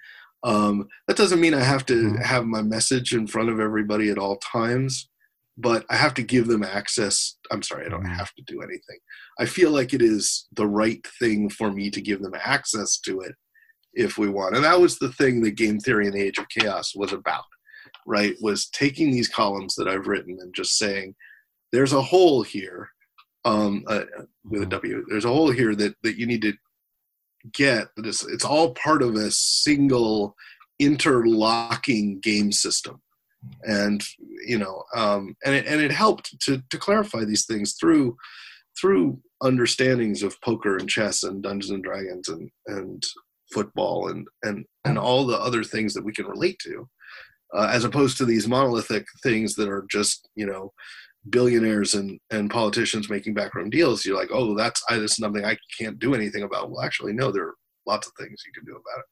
um, 0.45 0.87
that 1.07 1.17
doesn't 1.17 1.41
mean 1.41 1.53
i 1.53 1.63
have 1.73 1.85
to 1.85 1.93
Mhm. 2.11 2.23
have 2.23 2.45
my 2.45 2.61
message 2.61 3.13
in 3.13 3.25
front 3.27 3.49
of 3.49 3.59
everybody 3.59 4.09
at 4.09 4.17
all 4.23 4.37
times 4.37 5.09
but 5.57 5.85
i 5.89 5.95
have 5.95 6.13
to 6.13 6.21
give 6.33 6.47
them 6.47 6.63
access. 6.63 7.15
I'm 7.51 7.63
sorry 7.63 7.85
i 7.85 7.89
don't 7.89 8.03
Mhm. 8.05 8.15
have 8.21 8.33
to 8.35 8.43
do 8.45 8.61
anything. 8.61 8.99
I 9.39 9.45
feel 9.45 9.71
like 9.71 9.91
it 9.93 10.01
is 10.01 10.47
the 10.59 10.67
right 10.67 11.03
thing 11.19 11.49
for 11.49 11.71
me 11.71 11.85
to 11.91 12.01
give 12.09 12.21
them 12.21 12.35
access 12.55 12.99
to 13.07 13.21
it 13.21 13.35
if 13.93 14.17
we 14.17 14.27
want. 14.29 14.55
And 14.55 14.63
that 14.65 14.79
was 14.81 14.93
the 14.99 15.11
thing 15.19 15.41
that 15.43 15.51
game 15.63 15.79
theory 15.79 16.05
and 16.07 16.15
the 16.15 16.21
age 16.27 16.37
of 16.37 16.49
chaos 16.49 16.93
was 16.95 17.11
about 17.13 17.45
right? 18.07 18.35
Was 18.41 18.67
taking 18.69 19.09
these 19.11 19.29
columns 19.41 19.73
that 19.75 19.87
i've 19.87 20.07
written 20.07 20.37
and 20.41 20.53
just 20.53 20.77
saying 20.77 21.15
there's 21.71 21.93
a 21.93 22.01
hole 22.01 22.43
here 22.43 22.89
um, 23.45 23.83
uh, 23.87 24.05
with 24.43 24.63
a 24.63 24.65
w 24.65 25.05
there's 25.09 25.25
a 25.25 25.35
hole 25.37 25.51
here 25.51 25.73
that 25.75 25.93
that 26.03 26.17
you 26.19 26.25
need 26.31 26.41
to 26.41 26.53
get 27.53 27.87
that 27.95 28.05
is 28.05 28.25
it's 28.29 28.45
all 28.45 28.73
part 28.73 29.01
of 29.01 29.15
a 29.15 29.31
single 29.31 30.35
interlocking 30.79 32.19
game 32.19 32.51
system. 32.51 33.01
And 33.63 34.03
you 34.47 34.57
know 34.57 34.83
um, 34.95 35.35
and 35.45 35.53
it, 35.55 35.65
and 35.67 35.81
it 35.81 35.91
helped 35.91 36.39
to 36.41 36.63
to 36.69 36.77
clarify 36.77 37.25
these 37.25 37.45
things 37.45 37.73
through 37.79 38.17
through 38.79 39.19
understandings 39.41 40.23
of 40.23 40.39
poker 40.41 40.77
and 40.77 40.89
chess 40.89 41.23
and 41.23 41.43
Dungeons 41.43 41.71
and 41.71 41.83
Dragons 41.83 42.27
and 42.29 42.49
and 42.67 43.03
football 43.53 44.07
and 44.09 44.27
and 44.43 44.65
and 44.83 44.97
all 44.97 45.25
the 45.25 45.37
other 45.37 45.63
things 45.63 45.93
that 45.93 46.03
we 46.03 46.13
can 46.13 46.25
relate 46.25 46.57
to, 46.63 46.87
uh, 47.55 47.69
as 47.71 47.83
opposed 47.83 48.17
to 48.17 48.25
these 48.25 48.47
monolithic 48.47 49.05
things 49.23 49.55
that 49.55 49.69
are 49.69 49.85
just 49.89 50.27
you 50.35 50.45
know 50.45 50.71
billionaires 51.29 51.95
and 51.95 52.19
and 52.31 52.49
politicians 52.49 53.09
making 53.09 53.33
backroom 53.33 53.69
deals. 53.69 54.05
You're 54.05 54.17
like, 54.17 54.29
oh, 54.31 54.55
that's 54.55 54.83
I, 54.89 54.97
that's 54.97 55.17
something 55.17 55.45
I 55.45 55.57
can't 55.79 55.99
do 55.99 56.13
anything 56.13 56.43
about. 56.43 56.71
Well, 56.71 56.83
actually, 56.83 57.13
no, 57.13 57.31
there 57.31 57.47
are 57.47 57.55
lots 57.87 58.07
of 58.07 58.13
things 58.19 58.43
you 58.45 58.53
can 58.53 58.65
do 58.65 58.73
about 58.73 58.99
it. 58.99 59.05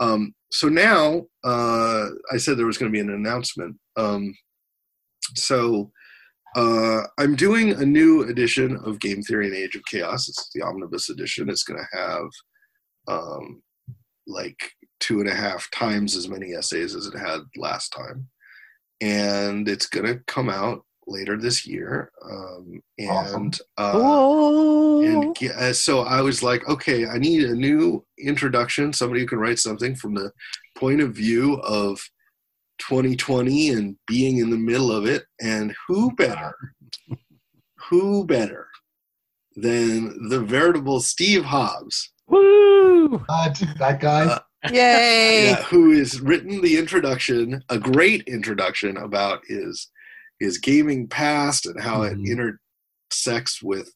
Um, 0.00 0.34
so 0.50 0.68
now 0.68 1.22
uh, 1.44 2.06
I 2.32 2.36
said 2.36 2.56
there 2.56 2.66
was 2.66 2.78
going 2.78 2.90
to 2.90 2.96
be 2.96 3.00
an 3.00 3.14
announcement. 3.14 3.76
Um, 3.96 4.34
so 5.36 5.90
uh, 6.56 7.02
I'm 7.18 7.36
doing 7.36 7.72
a 7.72 7.86
new 7.86 8.22
edition 8.22 8.76
of 8.84 9.00
Game 9.00 9.22
Theory 9.22 9.46
and 9.46 9.56
Age 9.56 9.76
of 9.76 9.84
Chaos. 9.84 10.28
It's 10.28 10.50
the 10.52 10.62
omnibus 10.62 11.08
edition. 11.08 11.48
It's 11.48 11.62
going 11.62 11.80
to 11.80 11.98
have 11.98 12.26
um, 13.08 13.62
like 14.26 14.58
two 14.98 15.20
and 15.20 15.28
a 15.28 15.34
half 15.34 15.70
times 15.70 16.16
as 16.16 16.28
many 16.28 16.54
essays 16.54 16.94
as 16.94 17.06
it 17.06 17.18
had 17.18 17.40
last 17.56 17.90
time, 17.90 18.28
and 19.00 19.68
it's 19.68 19.86
going 19.86 20.06
to 20.06 20.20
come 20.26 20.48
out 20.48 20.84
later 21.10 21.36
this 21.36 21.66
year. 21.66 22.10
Um, 22.24 22.80
and 22.98 23.10
Awesome. 23.10 23.50
uh, 23.78 25.00
and 25.00 25.36
uh, 25.56 25.72
so 25.72 26.02
I 26.02 26.20
was 26.20 26.42
like, 26.42 26.66
okay, 26.68 27.06
I 27.06 27.18
need 27.18 27.44
a 27.44 27.54
new 27.54 28.04
introduction, 28.18 28.92
somebody 28.92 29.20
who 29.20 29.26
can 29.26 29.38
write 29.38 29.58
something 29.58 29.94
from 29.94 30.14
the 30.14 30.30
point 30.76 31.00
of 31.00 31.12
view 31.14 31.54
of 31.62 32.00
2020 32.78 33.70
and 33.70 33.96
being 34.06 34.38
in 34.38 34.50
the 34.50 34.56
middle 34.56 34.92
of 34.92 35.06
it. 35.06 35.24
And 35.40 35.74
who 35.86 36.12
better, 36.14 36.54
who 37.88 38.24
better 38.26 38.68
than 39.56 40.28
the 40.28 40.40
veritable 40.40 41.00
Steve 41.00 41.44
Hobbs, 41.44 42.12
Woo! 42.28 43.18
But 43.26 43.60
that 43.78 43.98
guy, 44.00 44.26
Uh, 44.26 44.38
Yay. 44.70 45.46
yeah, 45.46 45.62
who 45.64 45.90
has 45.98 46.20
written 46.20 46.60
the 46.60 46.78
introduction, 46.78 47.64
a 47.70 47.78
great 47.78 48.22
introduction 48.28 48.96
about 48.98 49.40
his 49.46 49.88
his 50.40 50.58
gaming 50.58 51.06
past 51.06 51.66
and 51.66 51.80
how 51.80 51.98
Mhm. 52.00 52.26
it 52.26 52.58
intersects 53.10 53.62
with. 53.62 53.92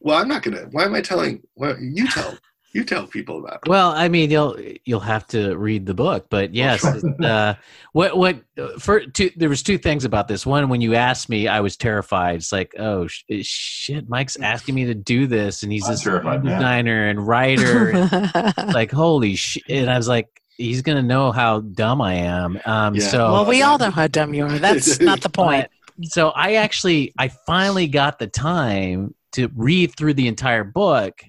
Well, 0.00 0.18
I'm 0.18 0.28
not 0.28 0.42
gonna. 0.42 0.66
Why 0.70 0.84
am 0.84 0.94
I 0.94 1.00
telling? 1.00 1.42
Well, 1.56 1.76
you 1.78 2.08
tell. 2.08 2.36
You 2.74 2.84
tell 2.84 3.06
people 3.06 3.38
about 3.38 3.60
it. 3.66 3.68
Well, 3.68 3.90
I 3.90 4.08
mean, 4.08 4.30
you'll 4.30 4.56
you'll 4.86 5.00
have 5.00 5.26
to 5.28 5.54
read 5.58 5.84
the 5.84 5.92
book, 5.92 6.28
but 6.30 6.54
yes, 6.54 6.82
uh, 7.22 7.54
what 7.92 8.16
what 8.16 8.38
for 8.78 9.00
two, 9.04 9.30
there 9.36 9.50
was 9.50 9.62
two 9.62 9.76
things 9.76 10.06
about 10.06 10.26
this. 10.26 10.46
One, 10.46 10.70
when 10.70 10.80
you 10.80 10.94
asked 10.94 11.28
me, 11.28 11.48
I 11.48 11.60
was 11.60 11.76
terrified. 11.76 12.36
It's 12.36 12.50
like, 12.50 12.72
oh 12.78 13.06
sh- 13.08 13.24
shit, 13.42 14.08
Mike's 14.08 14.36
asking 14.36 14.74
me 14.74 14.86
to 14.86 14.94
do 14.94 15.26
this, 15.26 15.62
and 15.62 15.70
he's 15.70 15.84
I'm 15.84 15.92
this 15.92 16.02
terrified, 16.02 16.42
man. 16.44 16.56
designer 16.58 17.08
and 17.10 17.26
writer. 17.26 17.90
and 17.90 18.56
like, 18.74 18.90
holy 18.90 19.34
shit! 19.34 19.64
And 19.68 19.90
I 19.90 19.98
was 19.98 20.08
like, 20.08 20.28
he's 20.56 20.82
gonna 20.82 21.02
know 21.02 21.32
how 21.32 21.60
dumb 21.60 22.00
I 22.00 22.14
am. 22.14 22.60
Um, 22.64 22.94
Yeah. 22.94 23.00
so 23.08 23.32
well, 23.32 23.46
we 23.46 23.62
all 23.62 23.78
know 23.78 23.90
how 23.90 24.06
dumb 24.06 24.34
you 24.34 24.44
are. 24.46 24.58
That's 24.58 25.00
not 25.10 25.20
the 25.20 25.28
point. 25.30 25.68
so 26.02 26.30
I 26.30 26.54
actually 26.54 27.12
I 27.18 27.28
finally 27.46 27.86
got 27.88 28.18
the 28.18 28.26
time 28.26 29.14
to 29.32 29.50
read 29.56 29.94
through 29.96 30.14
the 30.14 30.26
entire 30.28 30.64
book 30.64 31.22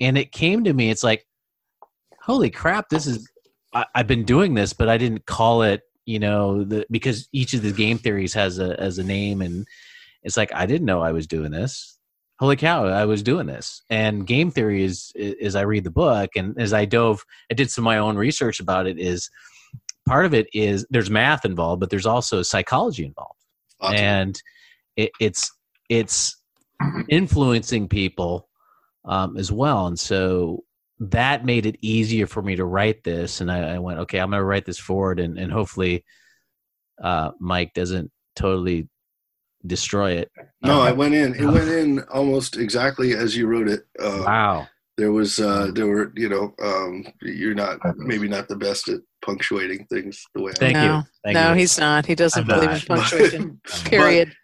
and 0.00 0.18
it 0.18 0.30
came 0.32 0.64
to 0.64 0.72
me 0.72 0.90
it's 0.90 1.02
like 1.02 1.24
holy 2.22 2.50
crap 2.50 2.88
this 2.90 3.06
is 3.06 3.26
I, 3.72 3.86
I've 3.94 4.06
been 4.06 4.24
doing 4.24 4.52
this 4.54 4.72
but 4.72 4.88
I 4.88 4.98
didn't 4.98 5.24
call 5.26 5.62
it 5.62 5.82
you 6.04 6.18
know 6.18 6.64
the 6.64 6.86
because 6.90 7.28
each 7.32 7.54
of 7.54 7.62
the 7.62 7.72
game 7.72 7.98
theories 7.98 8.34
has 8.34 8.58
a 8.58 8.78
as 8.80 8.98
a 8.98 9.04
name 9.04 9.40
and 9.42 9.66
it's 10.22 10.36
like 10.36 10.52
I 10.54 10.66
didn't 10.66 10.86
know 10.86 11.00
I 11.02 11.12
was 11.12 11.26
doing 11.26 11.50
this 11.50 11.95
holy 12.38 12.56
cow 12.56 12.86
I 12.86 13.04
was 13.04 13.22
doing 13.22 13.46
this. 13.46 13.82
And 13.90 14.26
game 14.26 14.50
theory 14.50 14.82
is 14.82 15.12
as 15.42 15.56
I 15.56 15.62
read 15.62 15.84
the 15.84 15.90
book 15.90 16.30
and 16.36 16.58
as 16.58 16.72
I 16.72 16.84
dove 16.84 17.24
I 17.50 17.54
did 17.54 17.70
some 17.70 17.84
of 17.84 17.86
my 17.86 17.98
own 17.98 18.16
research 18.16 18.60
about 18.60 18.86
it 18.86 18.98
is 18.98 19.30
part 20.06 20.26
of 20.26 20.34
it 20.34 20.46
is 20.52 20.86
there's 20.90 21.10
math 21.10 21.44
involved 21.44 21.80
but 21.80 21.90
there's 21.90 22.06
also 22.06 22.42
psychology 22.42 23.04
involved. 23.04 23.32
Awesome. 23.80 23.96
and 23.96 24.42
it, 24.96 25.10
it's 25.20 25.52
it's 25.90 26.36
influencing 27.08 27.88
people 27.88 28.48
um, 29.04 29.36
as 29.36 29.52
well. 29.52 29.86
And 29.86 29.98
so 29.98 30.64
that 30.98 31.44
made 31.44 31.66
it 31.66 31.76
easier 31.82 32.26
for 32.26 32.42
me 32.42 32.56
to 32.56 32.64
write 32.64 33.04
this. 33.04 33.40
And 33.40 33.50
i, 33.50 33.74
I 33.74 33.78
went 33.78 34.00
okay 34.00 34.18
i'm 34.18 34.30
going 34.30 34.40
to 34.40 34.44
write 34.44 34.64
this 34.64 34.78
foreword 34.78 35.20
and, 35.20 35.38
and 35.38 35.52
hopefully 35.52 36.04
uh, 37.02 37.32
mike 37.38 37.74
doesn't 37.74 38.10
totally 38.34 38.88
destroy 39.66 40.12
it 40.12 40.30
no, 40.62 40.80
Um, 40.80 40.86
I 40.88 40.92
went 40.92 41.14
in. 41.14 41.34
It 41.34 41.44
went 41.56 41.68
in 41.68 42.00
almost 42.04 42.56
exactly 42.56 43.14
as 43.14 43.36
you 43.36 43.46
wrote 43.46 43.68
it. 43.68 43.82
Uh, 44.00 44.22
wow 44.24 44.66
There 44.96 45.12
was, 45.12 45.38
uh, 45.38 45.70
there 45.74 45.86
were, 45.86 46.10
you 46.16 46.28
know, 46.28 46.54
um, 46.62 47.04
you're 47.22 47.54
not 47.54 47.78
maybe 47.98 48.28
not 48.28 48.48
the 48.48 48.56
best 48.56 48.88
at 48.88 49.00
punctuating 49.24 49.86
things 49.92 50.24
the 50.34 50.42
way. 50.42 50.52
I 50.52 50.58
thank 50.58 50.74
No. 50.76 50.84
you 50.98 51.02
thank 51.24 51.34
no, 51.34 51.50
you 51.50 51.58
he's 51.60 51.78
not. 51.78 52.06
He 52.06 52.14
doesn't 52.14 52.40
I'm 52.42 52.46
believe 52.60 52.70
not. 52.70 52.80
in 52.82 52.86
punctuation. 52.96 53.60
But- 53.64 53.84
Period. 53.90 54.28
but 54.28 54.36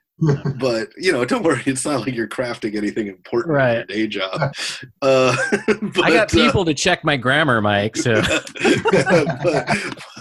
you 0.97 1.12
know, 1.12 1.24
don't 1.24 1.43
worry. 1.43 1.62
It's 1.66 1.85
not 1.85 2.01
like 2.01 2.15
you're 2.15 2.28
crafting 2.28 2.77
anything 2.77 3.09
important 3.09 3.55
Right. 3.55 3.70
in 3.70 3.77
your 3.77 3.85
day 3.86 4.07
job. 4.07 4.55
Uh, 5.01 5.36
but, 5.66 6.05
i 6.05 6.11
got 6.11 6.32
uh, 6.32 6.36
people 6.36 6.65
to 6.65 6.74
check 6.74 7.05
my 7.05 7.16
grammar 7.16 7.61
mike 7.61 7.97
so 7.97 8.15
but, 8.23 9.77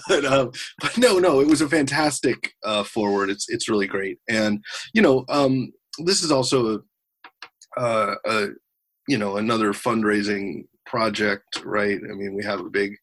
but, 0.07 0.25
um, 0.25 0.51
but 0.79 0.97
no, 0.97 1.19
no, 1.19 1.39
it 1.39 1.47
was 1.47 1.61
a 1.61 1.69
fantastic 1.69 2.53
uh, 2.63 2.83
foreword. 2.83 3.29
It's 3.29 3.49
it's 3.49 3.69
really 3.69 3.87
great, 3.87 4.17
and 4.29 4.63
you 4.93 5.01
know, 5.01 5.25
um, 5.29 5.71
this 5.99 6.23
is 6.23 6.31
also 6.31 6.83
a, 7.77 7.79
uh, 7.79 8.15
a 8.25 8.47
you 9.07 9.17
know 9.17 9.37
another 9.37 9.73
fundraising 9.73 10.65
project, 10.85 11.61
right? 11.63 11.99
I 12.09 12.13
mean, 12.13 12.35
we 12.35 12.43
have 12.43 12.59
a 12.59 12.69
big 12.69 12.95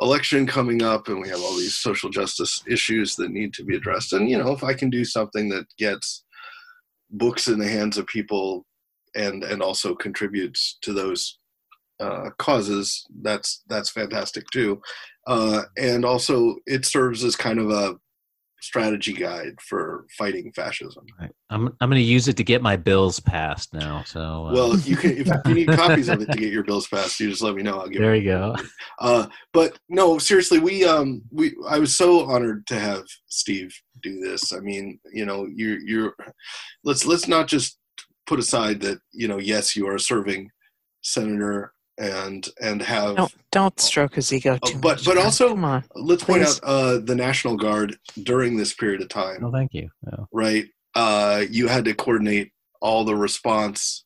election 0.00 0.46
coming 0.46 0.82
up, 0.82 1.08
and 1.08 1.20
we 1.20 1.28
have 1.28 1.40
all 1.40 1.56
these 1.56 1.76
social 1.76 2.10
justice 2.10 2.62
issues 2.68 3.16
that 3.16 3.30
need 3.30 3.52
to 3.54 3.64
be 3.64 3.76
addressed. 3.76 4.12
And 4.12 4.28
you 4.30 4.38
know, 4.38 4.52
if 4.52 4.62
I 4.62 4.74
can 4.74 4.90
do 4.90 5.04
something 5.04 5.48
that 5.50 5.66
gets 5.76 6.24
books 7.10 7.48
in 7.48 7.58
the 7.58 7.68
hands 7.68 7.98
of 7.98 8.06
people 8.06 8.66
and 9.14 9.42
and 9.44 9.62
also 9.62 9.94
contributes 9.94 10.78
to 10.82 10.92
those 10.92 11.38
uh, 12.00 12.30
causes, 12.38 13.06
that's 13.22 13.62
that's 13.68 13.90
fantastic 13.90 14.44
too. 14.52 14.80
Uh, 15.26 15.62
and 15.76 16.04
also, 16.04 16.56
it 16.66 16.84
serves 16.84 17.24
as 17.24 17.36
kind 17.36 17.58
of 17.58 17.70
a 17.70 17.96
strategy 18.60 19.12
guide 19.12 19.54
for 19.60 20.04
fighting 20.16 20.52
fascism. 20.52 21.04
Right. 21.20 21.30
i'm, 21.50 21.68
I'm 21.80 21.88
going 21.88 22.00
to 22.00 22.02
use 22.02 22.28
it 22.28 22.36
to 22.38 22.44
get 22.44 22.60
my 22.60 22.76
bills 22.76 23.20
passed 23.20 23.72
now 23.72 24.02
so 24.04 24.46
uh, 24.48 24.52
Well, 24.52 24.78
you 24.80 24.96
can 24.96 25.16
if 25.16 25.28
you 25.46 25.54
need 25.54 25.68
copies 25.76 26.08
of 26.08 26.20
it 26.22 26.30
to 26.30 26.38
get 26.38 26.52
your 26.52 26.64
bills 26.64 26.88
passed, 26.88 27.20
you 27.20 27.30
just 27.30 27.42
let 27.42 27.54
me 27.54 27.62
know. 27.62 27.80
I'll 27.80 27.88
give. 27.88 28.00
there 28.00 28.14
you 28.14 28.24
go 28.24 28.56
Uh, 29.00 29.26
but 29.52 29.78
no, 29.88 30.18
seriously, 30.18 30.58
we 30.58 30.84
um 30.84 31.22
we 31.30 31.54
I 31.68 31.78
was 31.78 31.94
so 31.94 32.26
honored 32.26 32.66
to 32.68 32.78
have 32.78 33.04
Steve 33.28 33.74
do 34.02 34.20
this. 34.20 34.52
I 34.52 34.60
mean, 34.60 34.98
you 35.12 35.26
know, 35.26 35.46
you're 35.46 35.78
you're 35.80 36.14
let's 36.84 37.04
let's 37.04 37.28
not 37.28 37.48
just 37.48 37.78
put 38.26 38.38
aside 38.38 38.80
that 38.80 38.98
you 39.12 39.28
know 39.28 39.38
yes 39.38 39.74
you 39.76 39.86
are 39.88 39.94
a 39.94 40.00
serving 40.00 40.50
senator 41.02 41.72
and 41.98 42.48
and 42.60 42.80
have 42.82 43.16
Don't 43.16 43.34
don't 43.50 43.80
stroke 43.80 44.14
his 44.14 44.32
ego 44.32 44.58
Oh, 44.62 44.68
too 44.68 44.78
but- 44.78 44.96
much. 44.98 45.04
but 45.04 45.14
God, 45.16 45.24
also- 45.24 45.48
come 45.50 45.64
on. 45.64 45.84
let's 45.94 46.24
point 46.24 46.44
Please. 46.44 46.60
out 46.62 46.64
uh, 46.68 46.98
the 46.98 47.14
National 47.14 47.56
Guard 47.56 47.96
during 48.22 48.56
this 48.56 48.72
period 48.74 49.02
of 49.02 49.08
time. 49.08 49.40
no 49.42 49.50
thank 49.52 49.74
you 49.74 49.88
No. 50.04 50.28
right? 50.32 50.66
Uh, 50.94 51.44
you 51.50 51.68
had 51.68 51.84
to 51.84 51.94
coordinate 51.94 52.52
all 52.80 53.04
the 53.04 53.14
response 53.16 54.04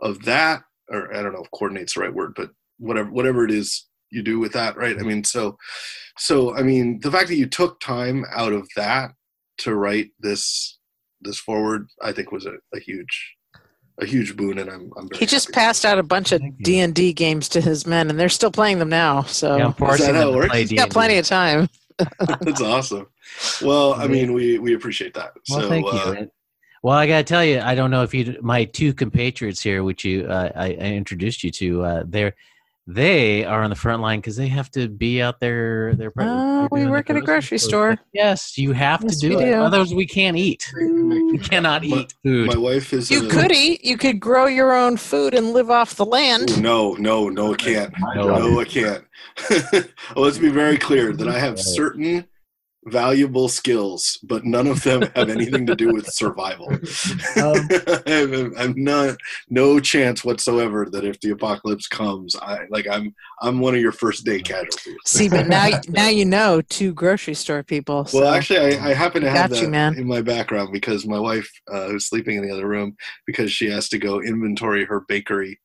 of 0.00 0.22
that, 0.24 0.62
or 0.88 1.14
I 1.16 1.22
don't 1.22 1.32
know 1.32 1.42
if 1.44 1.50
coordinate's 1.52 1.94
the 1.94 2.00
right 2.00 2.12
word, 2.14 2.34
but 2.36 2.50
whatever 2.78 3.10
whatever 3.10 3.44
it 3.44 3.50
is 3.50 3.86
you 4.10 4.22
do 4.22 4.38
with 4.38 4.52
that, 4.52 4.76
right? 4.76 4.98
I 4.98 5.02
mean, 5.02 5.24
so 5.24 5.56
so 6.18 6.54
I 6.56 6.62
mean, 6.62 7.00
the 7.00 7.10
fact 7.10 7.28
that 7.28 7.36
you 7.36 7.46
took 7.46 7.80
time 7.80 8.24
out 8.30 8.52
of 8.52 8.68
that 8.76 9.12
to 9.58 9.74
write 9.74 10.10
this 10.18 10.78
this 11.20 11.38
foreword, 11.38 11.86
I 12.02 12.10
think 12.12 12.32
was 12.32 12.46
a, 12.46 12.54
a 12.74 12.80
huge 12.80 13.34
a 14.00 14.06
huge 14.06 14.36
boon, 14.36 14.58
and 14.58 14.70
I'm 14.70 14.90
I'm 14.96 15.08
very 15.08 15.18
He 15.20 15.26
just 15.26 15.46
happy. 15.46 15.54
passed 15.54 15.84
out 15.84 15.98
a 15.98 16.02
bunch 16.02 16.32
of 16.32 16.40
D 16.62 16.80
and 16.80 16.94
D 16.94 17.12
games 17.12 17.48
to 17.50 17.60
his 17.60 17.86
men, 17.86 18.08
and 18.10 18.18
they're 18.18 18.28
still 18.28 18.50
playing 18.50 18.78
them 18.78 18.88
now. 18.88 19.22
So 19.22 19.56
Yeah, 19.56 19.66
I'm 19.66 19.72
forcing 19.74 20.14
how 20.14 20.20
them 20.20 20.28
it 20.28 20.30
to 20.32 20.36
works? 20.36 20.48
play 20.50 20.60
he's 20.62 20.70
got 20.72 20.84
D&D. 20.84 20.92
plenty 20.92 21.18
of 21.18 21.26
time. 21.26 21.68
That's 22.40 22.60
awesome. 22.62 23.06
Well, 23.62 23.94
I 23.94 24.06
mean, 24.08 24.32
we 24.32 24.58
we 24.58 24.74
appreciate 24.74 25.14
that. 25.14 25.32
Well, 25.50 25.60
so, 25.60 25.68
thank 25.68 25.86
uh, 25.86 25.90
you. 26.06 26.12
And- 26.12 26.30
Well, 26.82 26.96
I 26.98 27.06
gotta 27.06 27.22
tell 27.24 27.44
you, 27.44 27.60
I 27.60 27.74
don't 27.74 27.90
know 27.90 28.02
if 28.02 28.12
you, 28.12 28.36
my 28.42 28.64
two 28.64 28.92
compatriots 28.92 29.62
here, 29.62 29.84
which 29.84 30.04
you, 30.04 30.26
uh, 30.26 30.50
I, 30.56 30.66
I 30.66 30.92
introduced 31.00 31.44
you 31.44 31.50
to, 31.52 31.82
uh, 31.84 32.02
they're, 32.06 32.34
they 32.86 33.44
are 33.44 33.62
on 33.62 33.70
the 33.70 33.76
front 33.76 34.02
line 34.02 34.18
because 34.20 34.36
they 34.36 34.48
have 34.48 34.70
to 34.72 34.88
be 34.88 35.22
out 35.22 35.38
there. 35.40 35.94
They're 35.94 36.10
probably, 36.10 36.34
Oh, 36.34 36.68
we 36.70 36.86
work 36.90 37.10
at 37.10 37.16
a 37.16 37.20
grocery 37.20 37.58
stores. 37.58 37.98
store. 37.98 38.06
Yes, 38.12 38.58
you 38.58 38.72
have 38.72 39.02
Yes, 39.02 39.18
to 39.20 39.28
do 39.28 39.36
we 39.36 39.42
it. 39.42 39.46
do. 39.50 39.54
Otherwise, 39.54 39.94
we 39.94 40.06
can't 40.06 40.36
eat. 40.36 40.68
We 40.76 41.38
cannot 41.38 41.82
My- 41.84 41.98
eat 41.98 42.14
food. 42.24 42.48
my 42.48 42.56
wife 42.56 42.92
is. 42.92 43.10
You 43.10 43.26
a- 43.26 43.30
could 43.30 43.52
eat. 43.52 43.84
You 43.84 43.96
could 43.96 44.18
grow 44.20 44.46
your 44.46 44.72
own 44.72 44.96
food 44.96 45.32
and 45.34 45.52
live 45.52 45.70
off 45.70 45.94
the 45.96 46.04
land. 46.06 46.60
No, 46.60 46.94
no, 46.94 47.28
no, 47.28 47.52
I 47.52 47.56
can't. 47.56 47.94
No. 48.16 48.24
job 48.24 48.38
No, 48.40 48.60
I 48.60 48.64
can't. 48.64 49.04
well, 50.14 50.24
let's 50.24 50.38
be 50.38 50.48
very 50.50 50.76
clear 50.76 51.12
that 51.12 51.28
I 51.28 51.38
have 51.38 51.58
certain 51.60 52.24
valuable 52.86 53.48
skills, 53.48 54.18
but 54.22 54.44
none 54.44 54.66
of 54.66 54.82
them 54.82 55.02
have 55.14 55.28
anything 55.30 55.66
to 55.66 55.76
do 55.76 55.92
with 55.92 56.06
survival. 56.12 56.68
Um, 57.36 57.68
I'm, 58.06 58.54
I'm 58.58 58.74
not 58.76 59.16
no 59.48 59.78
chance 59.80 60.24
whatsoever 60.24 60.88
that 60.90 61.04
if 61.04 61.20
the 61.20 61.30
apocalypse 61.30 61.86
comes, 61.86 62.34
I 62.36 62.66
like 62.70 62.86
I'm 62.88 63.14
I'm 63.40 63.60
one 63.60 63.74
of 63.74 63.80
your 63.80 63.92
first 63.92 64.24
day 64.24 64.40
casualties. 64.40 64.96
See, 65.06 65.28
but 65.28 65.48
now 65.48 65.68
now 65.88 66.08
you 66.08 66.24
know 66.24 66.60
two 66.62 66.92
grocery 66.92 67.34
store 67.34 67.62
people. 67.62 68.04
So. 68.06 68.20
Well, 68.20 68.34
actually, 68.34 68.76
I, 68.76 68.90
I 68.90 68.94
happen 68.94 69.22
to 69.22 69.30
have 69.30 69.50
Got 69.50 69.56
that 69.56 69.62
you, 69.62 69.68
man. 69.68 69.96
in 69.96 70.06
my 70.06 70.22
background 70.22 70.70
because 70.72 71.06
my 71.06 71.18
wife, 71.18 71.50
uh, 71.72 71.88
who's 71.88 72.06
sleeping 72.08 72.36
in 72.36 72.46
the 72.46 72.52
other 72.52 72.66
room, 72.66 72.96
because 73.26 73.52
she 73.52 73.68
has 73.70 73.88
to 73.90 73.98
go 73.98 74.20
inventory 74.20 74.84
her 74.84 75.04
bakery 75.08 75.58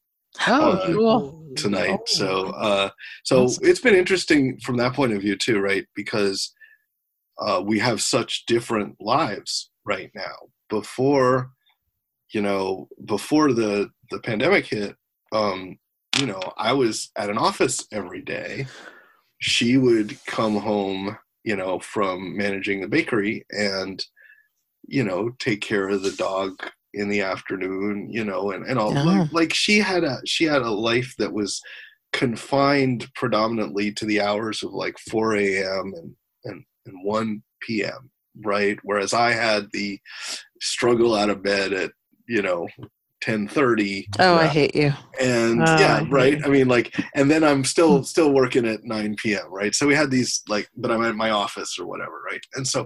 oh, 0.48 0.72
uh, 0.72 0.86
cool. 0.94 1.44
tonight. 1.56 2.00
Oh. 2.00 2.04
So, 2.06 2.48
uh, 2.52 2.90
so 3.24 3.44
Awesome. 3.44 3.68
it's 3.68 3.80
been 3.80 3.96
interesting 3.96 4.58
from 4.60 4.78
that 4.78 4.94
point 4.94 5.14
of 5.14 5.22
view 5.22 5.36
too, 5.36 5.60
right? 5.60 5.86
Because 5.96 6.54
uh, 7.40 7.62
we 7.66 7.80
have 7.80 8.02
such 8.02 8.46
different 8.46 8.96
lives 9.00 9.70
right 9.86 10.12
now. 10.16 10.36
Before, 10.70 11.52
you 12.34 12.42
know, 12.42 12.88
before 13.06 13.54
the 13.54 13.90
the 14.12 14.20
pandemic 14.20 14.66
hit, 14.66 14.96
um, 15.32 15.78
you 16.20 16.26
know, 16.26 16.42
I 16.58 16.74
was 16.74 17.12
at 17.16 17.30
an 17.30 17.38
office 17.38 17.86
every 17.92 18.22
day. 18.22 18.68
She 19.40 19.78
would 19.78 20.18
come 20.26 20.58
home, 20.58 21.18
you 21.44 21.56
know, 21.56 21.80
from 21.80 22.36
managing 22.36 22.82
the 22.82 22.88
bakery 22.88 23.46
and, 23.52 24.04
you 24.88 25.04
know, 25.04 25.30
take 25.40 25.62
care 25.62 25.90
of 25.90 26.02
the 26.02 26.12
dog 26.14 26.54
in 26.94 27.10
the 27.10 27.22
afternoon, 27.22 28.10
you 28.12 28.24
know, 28.24 28.52
and, 28.52 28.66
and 28.66 28.80
all 28.80 28.94
Yeah. 28.94 29.04
like, 29.04 29.32
like 29.32 29.54
she 29.54 29.78
had 29.80 30.04
a 30.04 30.20
she 30.26 30.46
had 30.46 30.64
a 30.64 30.72
life 30.72 31.14
that 31.20 31.34
was 31.34 31.62
confined 32.14 33.08
predominantly 33.14 33.92
to 33.92 34.06
the 34.06 34.22
hours 34.22 34.64
of 34.64 34.72
like 34.74 34.98
4 34.98 35.36
a.m. 35.36 35.94
and, 35.96 36.16
and, 36.46 36.64
and 36.88 37.04
1 37.04 37.44
p.m. 37.62 38.10
Right. 38.44 38.78
Whereas 38.84 39.14
I 39.14 39.32
had 39.32 39.68
the 39.74 40.00
struggle 40.62 41.16
out 41.16 41.30
of 41.30 41.44
bed 41.44 41.74
at, 41.74 41.92
you 42.28 42.42
know, 42.42 42.68
1030 43.26 44.08
oh, 44.20 44.36
I 44.36 44.46
hate 44.46 44.76
you. 44.76 44.94
and 45.20 45.62
Oh, 45.64 45.80
yeah 45.80 46.00
hate 46.02 46.12
right 46.12 46.34
it. 46.34 46.46
i 46.46 46.50
mean 46.50 46.68
like 46.68 46.96
and 47.16 47.32
then 47.32 47.44
i'm 47.44 47.64
still 47.64 47.98
hmm. 47.98 48.04
still 48.04 48.32
working 48.32 48.68
at 48.68 48.84
9 48.84 49.16
p.m 49.16 49.48
right 49.50 49.74
so 49.74 49.88
we 49.88 49.96
had 49.96 50.12
these 50.12 50.44
like 50.48 50.70
but 50.78 50.92
i'm 50.92 51.04
at 51.04 51.16
my 51.16 51.32
office 51.32 51.80
or 51.80 51.88
whatever 51.88 52.22
right 52.30 52.42
and 52.54 52.68
so 52.68 52.86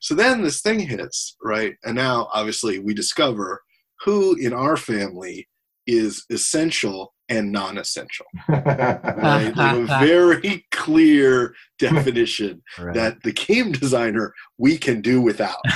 so 0.00 0.16
then 0.16 0.42
this 0.42 0.62
thing 0.62 0.80
hits 0.80 1.36
right 1.44 1.74
and 1.84 1.94
now 1.94 2.28
obviously 2.34 2.80
we 2.80 2.92
discover 2.92 3.62
who 4.04 4.34
in 4.40 4.52
our 4.52 4.76
family 4.76 5.48
is 5.86 6.24
essential 6.30 7.14
and 7.28 7.52
non-essential. 7.52 8.26
Right? 8.48 9.54
Like 9.56 9.76
a 9.76 9.84
very 10.06 10.64
clear 10.70 11.54
definition 11.78 12.62
Right. 12.78 12.94
that 12.94 13.22
the 13.22 13.32
game 13.32 13.72
designer 13.72 14.32
we 14.56 14.78
can 14.78 15.00
do 15.00 15.20
without. 15.20 15.58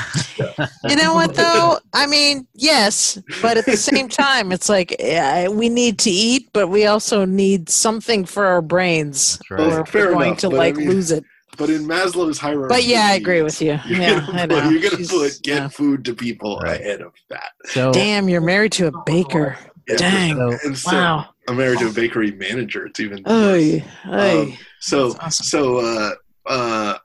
You 0.88 0.96
know 0.96 1.14
what 1.14 1.34
though? 1.34 1.78
I 1.94 2.06
mean, 2.06 2.46
yes, 2.54 3.18
but 3.40 3.56
at 3.56 3.64
the 3.66 3.76
same 3.76 4.08
time, 4.08 4.50
it's 4.50 4.68
like 4.68 4.96
yeah, 4.98 5.46
we 5.48 5.68
need 5.68 5.98
to 6.00 6.10
eat, 6.10 6.48
but 6.52 6.66
we 6.68 6.86
also 6.86 7.24
need 7.24 7.68
something 7.68 8.24
for 8.24 8.44
our 8.46 8.60
brains, 8.62 9.38
right. 9.50 9.60
or 9.60 9.68
Well, 9.68 9.84
fair 9.84 10.06
we're 10.06 10.12
going 10.14 10.26
enough, 10.28 10.38
to 10.40 10.48
but 10.50 10.56
I 10.56 10.58
like 10.58 10.76
mean- 10.76 10.88
lose 10.88 11.12
it. 11.12 11.24
But 11.58 11.68
in 11.68 11.86
Maslow's 11.86 12.38
hierarchy, 12.38 12.74
But 12.74 12.84
yeah, 12.84 13.08
I 13.10 13.14
agree 13.16 13.42
with 13.42 13.60
you. 13.60 13.78
You're 13.86 14.00
Yeah, 14.00 14.26
gonna 14.26 14.48
put. 14.48 14.72
You're 14.72 14.82
gonna 14.82 14.96
She's- 14.96 15.10
put 15.10 15.42
get 15.42 15.56
yeah. 15.56 15.68
food 15.68 16.04
to 16.06 16.14
people 16.14 16.58
ahead 16.60 17.02
of 17.02 17.12
that. 17.28 17.50
So 17.66 17.92
Damn, 17.92 18.28
you're 18.28 18.40
married 18.40 18.72
to 18.72 18.86
a 18.88 18.92
baker. 19.04 19.58
Yeah, 19.88 19.96
Dang. 19.96 20.36
so- 20.36 20.72
so 20.74 20.92
Wow. 20.96 21.28
I'm 21.48 21.56
married 21.56 21.80
to 21.80 21.88
a 21.88 21.92
bakery 21.92 22.30
manager. 22.32 22.86
It's 22.86 23.00
even. 23.00 23.22
Oy, 23.28 23.84
oy. 24.08 24.42
Um, 24.42 24.58
so 24.80 25.16
awesome. 25.20 25.44
so 25.46 25.78
uh 25.78 26.10
uh 26.46 26.98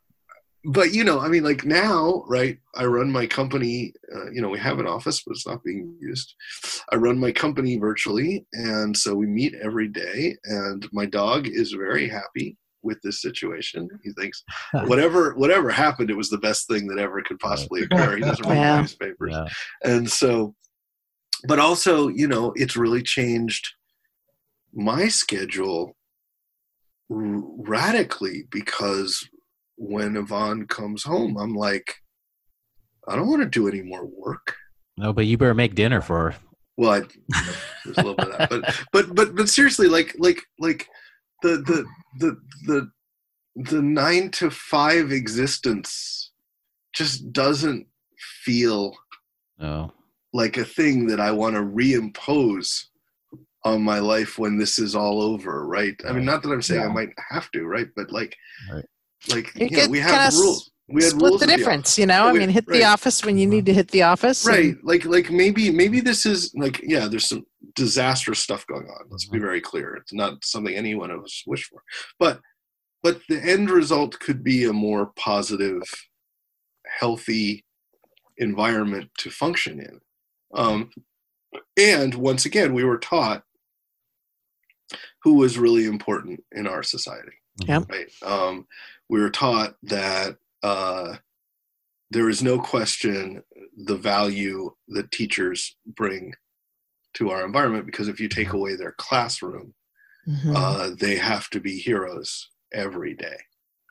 but 0.65 0.91
you 0.93 1.03
know 1.03 1.19
i 1.19 1.27
mean 1.27 1.43
like 1.43 1.63
now 1.63 2.23
right 2.27 2.57
i 2.75 2.83
run 2.83 3.09
my 3.11 3.25
company 3.27 3.93
uh, 4.15 4.29
you 4.31 4.41
know 4.41 4.49
we 4.49 4.57
have 4.59 4.79
an 4.79 4.87
office 4.87 5.21
but 5.23 5.31
it's 5.33 5.45
not 5.47 5.63
being 5.63 5.95
used 6.01 6.33
i 6.91 6.95
run 6.95 7.19
my 7.19 7.31
company 7.31 7.77
virtually 7.77 8.45
and 8.53 8.97
so 8.97 9.13
we 9.13 9.27
meet 9.27 9.53
every 9.61 9.87
day 9.87 10.35
and 10.45 10.87
my 10.91 11.05
dog 11.05 11.47
is 11.47 11.71
very 11.73 12.09
happy 12.09 12.57
with 12.81 12.99
this 13.03 13.21
situation 13.21 13.87
he 14.03 14.11
thinks 14.19 14.43
whatever 14.87 15.35
whatever 15.35 15.69
happened 15.69 16.09
it 16.09 16.17
was 16.17 16.29
the 16.31 16.37
best 16.39 16.67
thing 16.67 16.87
that 16.87 16.97
ever 16.97 17.21
could 17.21 17.39
possibly 17.39 17.83
occur 17.83 18.15
he 18.15 18.21
doesn't 18.21 18.45
read 18.47 18.55
Yeah. 18.65 18.81
newspapers 18.81 19.33
yeah. 19.33 19.47
and 19.83 20.09
so 20.09 20.55
but 21.45 21.59
also 21.59 22.07
you 22.07 22.27
know 22.27 22.53
it's 22.55 22.75
really 22.75 23.01
changed 23.01 23.67
my 24.73 25.07
schedule 25.07 25.95
r- 27.11 27.41
radically 27.57 28.43
because 28.51 29.27
when 29.77 30.15
yvonne 30.17 30.65
comes 30.67 31.03
home 31.03 31.37
i'm 31.37 31.53
like 31.53 31.95
i 33.07 33.15
don't 33.15 33.27
want 33.29 33.41
to 33.41 33.47
do 33.49 33.67
any 33.67 33.81
more 33.81 34.05
work 34.05 34.55
no, 34.99 35.13
but 35.13 35.27
you 35.27 35.37
better 35.37 35.53
make 35.53 35.75
dinner 35.75 36.01
for 36.01 36.31
her. 36.31 36.37
well 36.75 36.91
I, 36.91 36.99
there's 37.85 37.97
a 37.99 38.01
little 38.01 38.15
bit 38.15 38.29
of 38.29 38.37
that 38.37 38.49
but 38.49 38.75
but 38.91 39.15
but 39.15 39.35
but 39.35 39.49
seriously 39.49 39.87
like 39.87 40.15
like 40.17 40.41
like 40.59 40.87
the 41.43 41.57
the 41.57 41.85
the 42.19 42.37
the 42.65 42.91
the 43.69 43.81
nine 43.81 44.29
to 44.31 44.49
five 44.49 45.11
existence 45.11 46.31
just 46.93 47.31
doesn't 47.31 47.85
feel 48.43 48.95
No. 49.59 49.91
Like 50.37 50.57
a 50.57 50.63
thing 50.63 51.07
that 51.07 51.19
I 51.19 51.31
want 51.31 51.55
to 51.55 51.61
reimpose 51.61 52.83
on 53.63 53.81
my 53.81 53.97
life 53.97 54.37
when 54.37 54.55
this 54.55 54.77
is 54.77 54.95
all 54.95 55.19
over, 55.19 55.65
right? 55.67 55.95
I 56.07 56.13
mean, 56.13 56.25
not 56.25 56.43
that 56.43 56.51
I'm 56.51 56.61
saying 56.61 56.83
I 56.83 56.93
might 56.99 57.09
have 57.31 57.49
to, 57.53 57.65
right? 57.65 57.87
But 57.95 58.11
like, 58.11 58.35
Right. 58.71 58.85
like 59.33 59.47
You 59.55 59.67
you, 59.71 59.77
know, 59.77 59.87
we 59.89 59.97
kinda 59.97 60.13
have 60.13 60.33
rules. 60.35 60.71
We 60.89 61.03
had 61.03 61.11
Split 61.13 61.29
rules 61.31 61.41
the 61.41 61.51
at 61.51 61.57
difference, 61.57 61.97
you 61.97 62.05
know. 62.05 62.27
I 62.27 62.33
mean, 62.33 62.49
hit 62.49 62.65
right. 62.67 62.77
the 62.77 62.83
office 62.85 63.25
when 63.25 63.37
you 63.39 63.47
need 63.47 63.65
to 63.65 63.71
mm-hmm. 63.71 63.77
hit 63.77 63.87
the 63.89 64.03
office. 64.03 64.45
and- 64.45 64.55
right 64.55 64.75
like 64.83 65.05
like 65.05 65.31
maybe 65.31 65.71
maybe 65.71 65.99
this 65.99 66.25
is 66.25 66.53
like 66.55 66.79
yeah 66.83 67.07
there's 67.07 67.27
some 67.27 67.43
disastrous 67.75 68.39
stuff 68.39 68.65
going 68.67 68.87
on 68.95 69.01
let's 69.09 69.25
be 69.25 69.37
mm-hmm. 69.37 69.47
very 69.47 69.61
clear 69.69 69.95
it's 69.95 70.13
not 70.13 70.33
something 70.45 70.75
any 70.75 70.95
one 70.95 71.11
of 71.11 71.23
us 71.23 71.43
wish 71.45 71.63
for 71.65 71.81
but 72.19 72.39
but 73.03 73.19
the 73.27 73.39
end 73.43 73.69
result 73.69 74.19
could 74.19 74.43
be 74.43 74.65
a 74.65 74.73
more 74.73 75.07
positive 75.15 75.83
healthy 76.99 77.65
environment 78.37 79.09
to 79.17 79.29
function 79.29 79.79
in 79.79 79.99
um 80.53 80.89
and 81.77 82.15
once 82.15 82.45
again 82.45 82.73
we 82.73 82.83
were 82.83 82.97
taught 82.99 83.43
who 85.23 85.35
was 85.35 85.57
really 85.57 85.85
important 85.85 86.43
in 86.53 86.67
our 86.67 86.83
society 86.83 87.33
Yeah. 87.65 87.83
right 87.89 88.09
um 88.23 88.67
we 89.09 89.19
were 89.19 89.29
taught 89.29 89.75
that 89.83 90.37
uh 90.63 91.15
there 92.09 92.29
is 92.29 92.41
no 92.41 92.57
question 92.59 93.43
the 93.75 93.97
value 93.97 94.71
that 94.89 95.11
teachers 95.11 95.75
bring 95.85 96.33
to 97.15 97.31
our 97.31 97.45
environment 97.45 97.85
because 97.85 98.07
if 98.07 98.19
you 98.19 98.29
take 98.29 98.53
away 98.53 98.75
their 98.75 98.93
classroom, 98.97 99.73
Mhm. 100.27 100.55
uh, 100.55 100.95
they 100.99 101.15
have 101.17 101.49
to 101.49 101.59
be 101.59 101.77
heroes 101.77 102.49
every 102.73 103.13
day. 103.13 103.37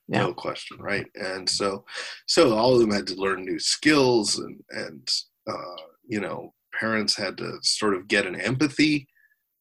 Yeah. 0.08 0.20
No 0.20 0.34
question, 0.34 0.78
right? 0.78 1.06
And 1.14 1.48
so, 1.48 1.84
so 2.26 2.54
all 2.54 2.74
of 2.74 2.80
them 2.80 2.90
had 2.90 3.06
to 3.08 3.14
learn 3.16 3.44
new 3.44 3.58
skills, 3.58 4.38
and 4.38 4.62
and 4.70 5.10
uh, 5.46 5.76
you 6.06 6.20
know, 6.20 6.52
parents 6.78 7.16
had 7.16 7.36
to 7.38 7.58
sort 7.62 7.94
of 7.94 8.08
get 8.08 8.26
an 8.26 8.40
empathy 8.40 9.06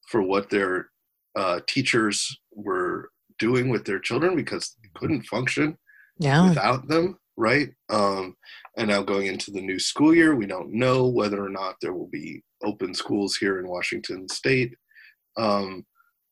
for 0.10 0.22
what 0.22 0.50
their 0.50 0.90
uh, 1.36 1.60
teachers 1.68 2.38
were 2.54 3.10
doing 3.40 3.70
with 3.70 3.86
their 3.86 4.00
children 4.00 4.36
because 4.36 4.76
they 4.82 4.90
couldn't 4.96 5.24
function 5.24 5.78
yeah. 6.20 6.48
without 6.48 6.88
them, 6.88 7.18
right? 7.38 7.70
Um, 7.90 8.36
and 8.78 8.90
now 8.90 9.02
going 9.02 9.28
into 9.28 9.52
the 9.52 9.62
new 9.62 9.80
school 9.80 10.14
year, 10.14 10.36
we 10.36 10.46
don't 10.46 10.72
know 10.72 11.08
whether 11.08 11.44
or 11.44 11.50
not 11.50 11.76
there 11.82 11.94
will 11.94 12.08
be 12.08 12.44
open 12.64 12.94
schools 12.94 13.36
here 13.36 13.60
in 13.60 13.68
Washington 13.68 14.28
State, 14.30 14.74
um, 15.38 15.86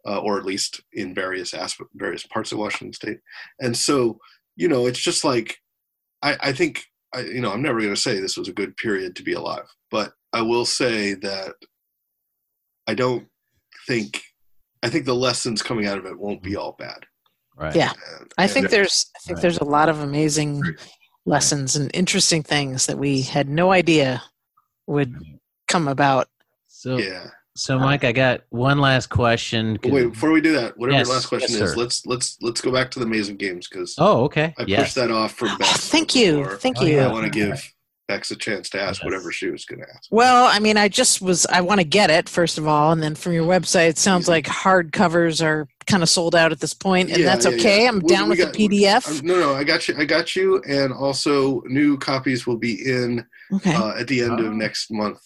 uh, 0.07 0.19
or 0.19 0.37
at 0.37 0.45
least 0.45 0.81
in 0.93 1.13
various 1.13 1.53
asp- 1.53 1.81
various 1.95 2.25
parts 2.27 2.51
of 2.51 2.59
Washington 2.59 2.93
State. 2.93 3.19
And 3.59 3.75
so, 3.75 4.19
you 4.55 4.67
know, 4.67 4.85
it's 4.85 4.99
just 4.99 5.23
like 5.23 5.57
I, 6.21 6.37
I 6.41 6.51
think 6.53 6.85
I, 7.13 7.21
you 7.21 7.41
know 7.41 7.51
I'm 7.51 7.61
never 7.61 7.79
going 7.79 7.93
to 7.93 7.99
say 7.99 8.19
this 8.19 8.37
was 8.37 8.47
a 8.47 8.53
good 8.53 8.75
period 8.77 9.15
to 9.15 9.23
be 9.23 9.33
alive, 9.33 9.67
but 9.91 10.13
I 10.33 10.41
will 10.41 10.65
say 10.65 11.13
that 11.15 11.53
I 12.87 12.93
don't 12.93 13.27
think 13.87 14.21
I 14.81 14.89
think 14.89 15.05
the 15.05 15.15
lessons 15.15 15.61
coming 15.61 15.85
out 15.85 15.97
of 15.97 16.05
it 16.05 16.17
won't 16.19 16.43
be 16.43 16.55
all 16.55 16.73
bad. 16.77 17.05
Right. 17.55 17.75
Yeah. 17.75 17.91
And- 18.19 18.31
I 18.37 18.43
and- 18.43 18.51
think 18.51 18.69
there's 18.69 19.05
I 19.15 19.19
think 19.25 19.37
Right. 19.37 19.41
there's 19.43 19.59
a 19.59 19.63
lot 19.63 19.89
of 19.89 19.99
amazing 19.99 20.59
Right. 20.61 20.89
lessons 21.25 21.75
and 21.75 21.89
interesting 21.93 22.43
things 22.43 22.85
that 22.87 22.97
we 22.97 23.21
had 23.21 23.47
no 23.47 23.71
idea 23.71 24.21
would 24.87 25.15
come 25.67 25.87
about. 25.87 26.27
So, 26.67 26.97
yeah. 26.97 27.27
So 27.55 27.77
Mike, 27.79 28.03
I 28.03 28.11
got 28.11 28.41
one 28.49 28.79
last 28.79 29.07
question. 29.09 29.77
Wait, 29.83 30.09
before 30.09 30.31
we 30.31 30.41
do 30.41 30.53
that, 30.53 30.77
whatever 30.77 30.97
Yes, 30.99 31.07
your 31.07 31.15
last 31.15 31.25
question 31.27 31.51
yes, 31.59 31.69
is, 31.71 31.77
let's 31.77 32.05
let's 32.05 32.37
let's 32.41 32.61
go 32.61 32.71
back 32.71 32.89
to 32.91 32.99
the 32.99 33.05
Maze 33.05 33.29
of 33.29 33.37
Games 33.37 33.67
because 33.67 33.95
oh, 33.99 34.23
okay. 34.25 34.53
I 34.57 34.63
yes. 34.67 34.81
pushed 34.81 34.95
that 34.95 35.11
off 35.11 35.33
for 35.33 35.47
Oh, 35.49 35.57
Bex. 35.57 35.89
thank 35.89 36.15
you. 36.15 36.39
before. 36.39 36.57
Thank 36.57 36.77
Oh, 36.79 36.85
you. 36.85 36.99
I 36.99 37.11
want 37.11 37.25
to 37.25 37.29
give 37.29 37.73
Bex 38.09 38.31
a 38.31 38.35
chance 38.35 38.69
to 38.71 38.81
ask 38.81 38.99
Yes. 39.01 39.05
whatever 39.05 39.31
she 39.31 39.49
was 39.49 39.63
going 39.65 39.79
to 39.81 39.87
ask. 39.89 40.07
Well, 40.11 40.45
I 40.51 40.59
mean, 40.59 40.77
I 40.77 40.87
just 40.89 41.21
was 41.21 41.45
I 41.45 41.61
want 41.61 41.79
to 41.79 41.85
get 41.85 42.09
it 42.09 42.27
first 42.27 42.57
of 42.57 42.67
all, 42.67 42.91
and 42.91 43.01
then 43.01 43.15
from 43.15 43.33
your 43.33 43.45
website, 43.45 43.87
it 43.89 43.97
sounds 43.97 44.27
like 44.27 44.45
hardcovers 44.45 45.43
are 45.43 45.67
kind 45.85 46.01
of 46.03 46.09
sold 46.09 46.35
out 46.35 46.51
at 46.51 46.59
this 46.59 46.73
point, 46.73 47.09
and 47.09 47.19
Yeah, 47.19 47.25
that's 47.25 47.45
yeah, 47.45 47.51
okay. 47.51 47.83
yeah. 47.83 47.89
I'm 47.89 47.99
We- 47.99 48.07
down 48.07 48.23
we 48.25 48.29
with 48.31 48.39
got- 48.39 48.53
the 48.53 48.67
PDF. 48.67 49.21
No, 49.23 49.39
no, 49.39 49.53
I 49.53 49.63
got 49.63 49.87
you. 49.87 49.95
I 49.97 50.05
got 50.05 50.35
you. 50.35 50.61
And 50.67 50.91
also, 50.91 51.61
new 51.67 51.97
copies 51.97 52.45
will 52.47 52.57
be 52.57 52.73
in 52.89 53.25
okay. 53.53 53.73
uh, 53.73 53.93
at 53.99 54.07
the 54.07 54.21
end 54.21 54.39
Oh. 54.41 54.45
of 54.47 54.53
next 54.53 54.91
month. 54.91 55.19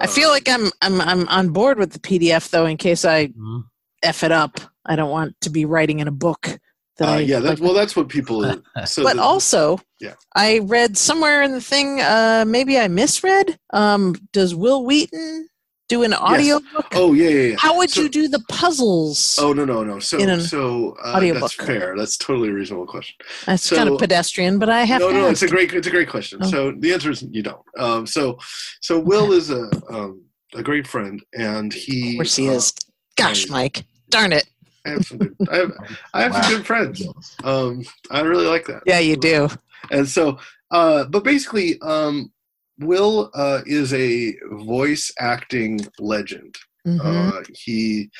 I 0.00 0.06
feel 0.06 0.28
like 0.30 0.48
I'm 0.48 0.70
I'm 0.82 1.00
I'm 1.00 1.28
on 1.28 1.50
board 1.50 1.78
with 1.78 1.92
the 1.92 1.98
PDF 1.98 2.50
though, 2.50 2.66
in 2.66 2.76
case 2.76 3.04
I 3.04 3.28
Mhm. 3.28 3.64
f 4.02 4.22
it 4.22 4.32
up. 4.32 4.60
I 4.86 4.96
don't 4.96 5.10
want 5.10 5.34
to 5.42 5.50
be 5.50 5.64
writing 5.64 5.98
in 6.00 6.08
a 6.08 6.12
book 6.12 6.58
that 6.98 7.08
uh, 7.08 7.12
I 7.12 7.20
yeah, 7.20 7.40
that, 7.40 7.48
like- 7.50 7.60
well, 7.60 7.74
that's 7.74 7.94
what 7.96 8.08
people. 8.08 8.42
So 8.86 9.02
but 9.02 9.16
the- 9.16 9.22
also 9.22 9.80
Yeah. 10.00 10.14
i 10.36 10.60
read 10.60 10.96
somewhere 10.96 11.42
in 11.42 11.52
the 11.52 11.60
thing 11.60 12.00
uh 12.00 12.44
maybe 12.46 12.78
i 12.78 12.86
misread 12.88 13.58
um 13.72 14.14
does 14.32 14.54
Wil 14.54 14.84
Wheaton 14.84 15.48
do 15.88 16.02
an 16.02 16.12
audio 16.12 16.60
book 16.74 16.86
oh 16.92 17.14
yeah, 17.14 17.28
yeah, 17.28 17.40
yeah. 17.50 17.56
how 17.58 17.76
would 17.78 17.90
So- 17.90 18.02
you 18.02 18.08
do 18.08 18.28
the 18.28 18.40
puzzles 18.50 19.38
Oh 19.40 19.52
no, 19.52 19.64
no, 19.64 19.82
no. 19.82 19.98
So 19.98 20.18
in 20.18 20.28
an 20.28 20.40
so 20.40 20.96
uh, 21.04 21.14
audiobook? 21.16 21.40
that's 21.40 21.54
fair. 21.54 21.96
That's 21.96 22.16
totally 22.16 22.50
a 22.50 22.52
reasonable 22.52 22.86
question. 22.86 23.16
that's 23.46 23.70
kind 23.70 23.88
of 23.88 23.98
pedestrian 23.98 24.58
but 24.58 24.68
i 24.68 24.84
have 24.84 25.00
no, 25.00 25.08
to 25.08 25.14
no, 25.14 25.24
ask. 25.28 25.32
it's 25.32 25.42
a 25.42 25.48
great, 25.48 25.72
it's 25.72 25.86
a 25.86 25.90
great 25.90 26.08
question. 26.08 26.38
Oh. 26.42 26.50
So 26.50 26.72
the 26.72 26.92
answer 26.92 27.10
is 27.10 27.22
you 27.30 27.42
don't. 27.42 27.62
Um, 27.78 28.06
so, 28.06 28.38
so 28.80 28.98
Wil 28.98 29.32
is 29.32 29.50
a 29.50 29.68
um, 29.90 30.22
a 30.54 30.62
great 30.62 30.86
friend, 30.86 31.22
and 31.34 31.72
he. 31.72 32.12
of 32.12 32.16
course 32.18 32.36
he 32.36 32.48
uh, 32.48 32.52
is 32.52 32.72
gosh 33.16 33.48
mike 33.48 33.84
darn 34.10 34.32
it 34.32 34.46
I 34.86 34.90
have 34.90 35.04
some 35.06 35.18
good. 35.18 35.34
I 35.50 35.56
have, 35.56 35.72
I 36.14 36.22
have 36.22 36.34
some 36.36 36.52
good 36.54 36.66
friends. 36.66 37.06
Um, 37.44 37.82
I 38.10 38.20
really 38.20 38.46
like 38.46 38.66
that. 38.66 38.82
yeah 38.86 38.98
you 39.00 39.16
do 39.16 39.48
And 39.90 40.08
so, 40.08 40.38
uh, 40.70 41.04
but 41.04 41.24
basically, 41.24 41.80
um, 41.82 42.30
Wil 42.80 43.30
uh, 43.34 43.62
is 43.66 43.92
a 43.92 44.34
voice 44.64 45.12
acting 45.18 45.80
legend. 45.98 46.56
Mhm. 46.86 47.00
Uh, 47.02 47.42
he, 47.54 48.10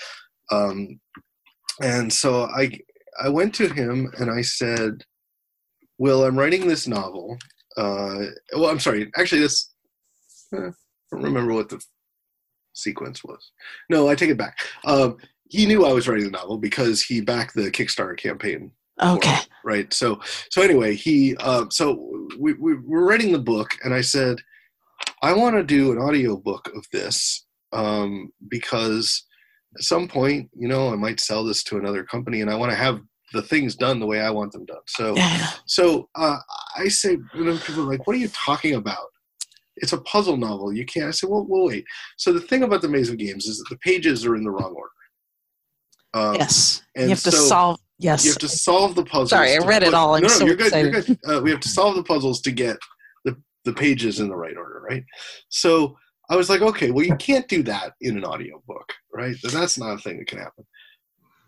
um, 0.50 1.00
and 1.82 2.12
so 2.12 2.44
I, 2.44 2.78
I 3.22 3.28
went 3.28 3.54
to 3.56 3.68
him 3.68 4.12
and 4.18 4.30
I 4.30 4.42
said, 4.42 5.04
"Wil, 5.98 6.24
I'm 6.24 6.38
writing 6.38 6.66
this 6.66 6.86
novel. 6.86 7.38
Uh, 7.76 8.26
well, 8.54 8.66
I'm 8.70 8.80
sorry. 8.80 9.10
Actually, 9.16 9.42
this 9.42 9.72
eh, 10.54 10.58
I 10.58 10.70
don't 11.12 11.22
remember 11.22 11.52
what 11.54 11.68
the 11.68 11.80
sequence 12.72 13.22
was. 13.24 13.52
No, 13.88 14.08
I 14.08 14.14
take 14.14 14.30
it 14.30 14.38
back. 14.38 14.58
Um, 14.84 15.16
he 15.48 15.66
knew 15.66 15.84
I 15.86 15.92
was 15.92 16.08
writing 16.08 16.24
the 16.24 16.30
novel 16.30 16.58
because 16.58 17.02
he 17.02 17.20
backed 17.20 17.54
the 17.54 17.70
Kickstarter 17.70 18.18
campaign 18.18 18.72
okay 19.00 19.36
right 19.64 19.92
so 19.92 20.20
so 20.50 20.62
anyway 20.62 20.94
he 20.94 21.36
um 21.38 21.70
so 21.70 22.26
we, 22.38 22.52
we 22.54 22.74
were 22.74 23.04
writing 23.04 23.32
the 23.32 23.38
book 23.38 23.76
and 23.84 23.94
i 23.94 24.00
said 24.00 24.38
i 25.22 25.32
want 25.32 25.54
to 25.54 25.62
do 25.62 25.92
an 25.92 25.98
audio 25.98 26.36
book 26.36 26.70
of 26.74 26.84
this 26.92 27.46
um 27.72 28.30
because 28.48 29.24
at 29.76 29.82
some 29.82 30.08
point, 30.08 30.50
you 30.56 30.68
know, 30.68 30.92
I 30.92 30.96
might 30.96 31.20
sell 31.20 31.44
this 31.44 31.62
to 31.64 31.78
another 31.78 32.02
company, 32.04 32.40
and 32.40 32.50
I 32.50 32.54
want 32.54 32.70
to 32.70 32.76
have 32.76 33.00
the 33.32 33.42
things 33.42 33.76
done 33.76 34.00
the 34.00 34.06
way 34.06 34.20
I 34.20 34.30
want 34.30 34.52
them 34.52 34.64
done. 34.64 34.80
So, 34.86 35.14
Yeah. 35.16 35.50
so 35.66 36.08
uh, 36.14 36.38
I 36.76 36.88
say, 36.88 37.18
you 37.34 37.44
know, 37.44 37.56
people 37.58 37.82
are 37.82 37.90
like, 37.90 38.06
"What 38.06 38.16
are 38.16 38.18
you 38.18 38.28
talking 38.28 38.74
about?" 38.74 39.08
It's 39.76 39.92
a 39.92 40.00
puzzle 40.00 40.36
novel. 40.36 40.72
You 40.72 40.86
can't. 40.86 41.08
I 41.08 41.10
say, 41.10 41.26
"Well, 41.26 41.44
well, 41.46 41.66
wait." 41.66 41.84
So 42.16 42.32
the 42.32 42.40
thing 42.40 42.62
about 42.62 42.82
the 42.82 42.88
Maze 42.88 43.10
of 43.10 43.18
Games 43.18 43.46
is 43.46 43.58
that 43.58 43.68
the 43.68 43.78
pages 43.78 44.24
are 44.24 44.34
in 44.34 44.44
the 44.44 44.50
wrong 44.50 44.74
order. 44.74 44.90
Um, 46.14 46.34
yes. 46.36 46.82
You 46.96 47.08
have 47.10 47.22
to 47.22 47.32
solve. 47.32 47.78
Yes. 47.98 48.24
You 48.24 48.30
have 48.30 48.38
to 48.38 48.48
solve 48.48 48.94
the 48.94 49.04
puzzles. 49.04 49.30
Sorry, 49.30 49.54
I 49.54 49.58
read 49.58 49.82
it 49.82 49.92
all. 49.92 50.14
I'm 50.14 50.22
no, 50.22 50.28
no, 50.28 50.34
so 50.34 50.46
you're 50.46 50.56
good. 50.56 50.72
You're 50.72 50.90
good. 50.90 51.18
Uh, 51.28 51.40
we 51.42 51.50
have 51.50 51.60
to 51.60 51.68
solve 51.68 51.96
the 51.96 52.04
puzzles 52.04 52.40
to 52.42 52.52
get 52.52 52.76
the 53.24 53.36
the 53.64 53.72
pages 53.72 54.20
in 54.20 54.28
the 54.28 54.36
right 54.36 54.56
order, 54.56 54.80
right? 54.88 55.04
So 55.48 55.96
I 56.30 56.36
was 56.36 56.48
like, 56.48 56.62
okay, 56.62 56.90
well, 56.90 57.04
you 57.04 57.16
can't 57.16 57.48
do 57.48 57.62
that 57.64 57.94
in 58.00 58.16
an 58.16 58.24
audiobook, 58.24 58.92
right? 59.12 59.34
That's 59.42 59.78
not 59.78 59.94
a 59.94 59.98
thing 59.98 60.18
that 60.18 60.28
can 60.28 60.38
happen. 60.38 60.64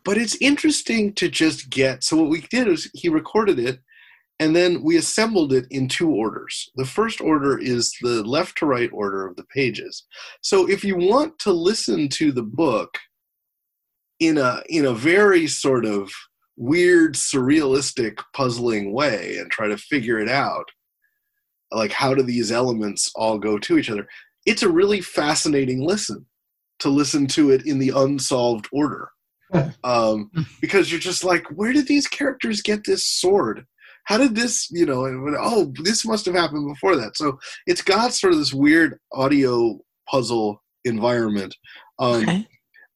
But 0.05 0.17
it's 0.17 0.37
interesting 0.41 1.13
to 1.15 1.29
just 1.29 1.71
get. 1.71 2.03
So 2.03 2.17
what 2.17 2.31
we 2.31 2.41
did 2.51 2.67
is 2.67 2.91
he 2.95 3.09
recorded 3.09 3.59
it, 3.61 3.79
and 4.41 4.57
then 4.57 4.83
we 4.83 4.97
assembled 4.97 5.53
it 5.53 5.67
in 5.71 5.87
two 5.87 6.11
orders. 6.11 6.71
The 6.75 6.87
first 6.87 7.21
order 7.21 7.59
is 7.59 7.95
the 8.01 8.25
left 8.25 8.59
to 8.59 8.67
right 8.67 8.91
order 8.93 9.27
of 9.27 9.37
the 9.37 9.45
pages. 9.55 10.07
So 10.41 10.69
if 10.69 10.83
you 10.83 10.97
want 10.97 11.39
to 11.41 11.53
listen 11.53 12.09
to 12.09 12.33
the 12.33 12.43
book 12.43 12.99
in 14.19 14.39
a 14.39 14.63
in 14.69 14.87
a 14.87 14.95
very 14.95 15.47
sort 15.47 15.85
of 15.85 16.11
weird 16.61 17.15
surrealistic 17.15 18.19
puzzling 18.35 18.93
way 18.93 19.39
and 19.39 19.51
try 19.51 19.67
to 19.67 19.79
figure 19.79 20.19
it 20.19 20.29
out 20.29 20.67
like 21.73 21.91
how 21.91 22.15
do 22.15 22.23
these 22.23 22.53
elements 22.53 23.11
all 23.15 23.39
go 23.39 23.59
to 23.59 23.79
each 23.79 23.91
other? 23.91 24.07
It's 24.45 24.63
a 24.63 24.69
really 24.69 25.01
fascinating 25.01 25.81
listen 25.81 26.27
to 26.81 26.91
listen 26.91 27.27
to 27.29 27.51
it 27.51 27.67
in 27.67 27.79
the 27.79 27.93
unsolved 27.95 28.69
order. 28.73 29.11
Um, 29.83 30.31
because 30.61 30.91
you're 30.93 31.01
just 31.01 31.25
like 31.25 31.45
where 31.55 31.73
did 31.73 31.89
these 31.89 32.07
characters 32.07 32.61
get 32.61 32.85
this 32.85 33.05
sword? 33.07 33.65
How 34.05 34.19
did 34.19 34.35
this 34.37 34.71
you 34.71 34.85
know 34.85 35.07
and, 35.07 35.35
oh 35.41 35.73
this 35.83 36.05
must 36.05 36.27
have 36.27 36.35
happened 36.35 36.69
before 36.69 36.95
that. 36.97 37.17
So 37.17 37.39
it's 37.67 37.81
got 37.81 38.13
sort 38.13 38.35
of 38.35 38.39
this 38.39 38.53
weird 38.53 38.99
audio 39.13 39.81
puzzle 40.09 40.63
environment. 40.85 41.57
Um, 41.99 42.23
Okay. 42.23 42.47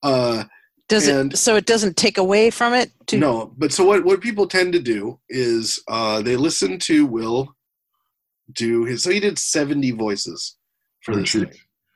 uh, 0.02 0.44
Does 0.88 1.08
and- 1.08 1.32
it? 1.32 1.36
So 1.36 1.56
it 1.56 1.66
doesn't 1.66 1.96
take 1.96 2.18
away 2.18 2.50
from 2.50 2.74
it. 2.74 2.90
To, 3.08 3.18
no, 3.18 3.52
but 3.56 3.72
so 3.72 3.84
what? 3.84 4.04
What 4.04 4.20
people 4.20 4.46
tend 4.46 4.72
to 4.74 4.80
do 4.80 5.18
is 5.28 5.82
uh, 5.88 6.22
they 6.22 6.36
listen 6.36 6.78
to 6.80 7.06
Wil 7.06 7.54
do 8.52 8.84
his. 8.84 9.02
So 9.02 9.10
he 9.10 9.20
did 9.20 9.38
seventy 9.38 9.90
voices 9.90 10.56
for 11.02 11.16
this 11.16 11.32
thing 11.32 11.50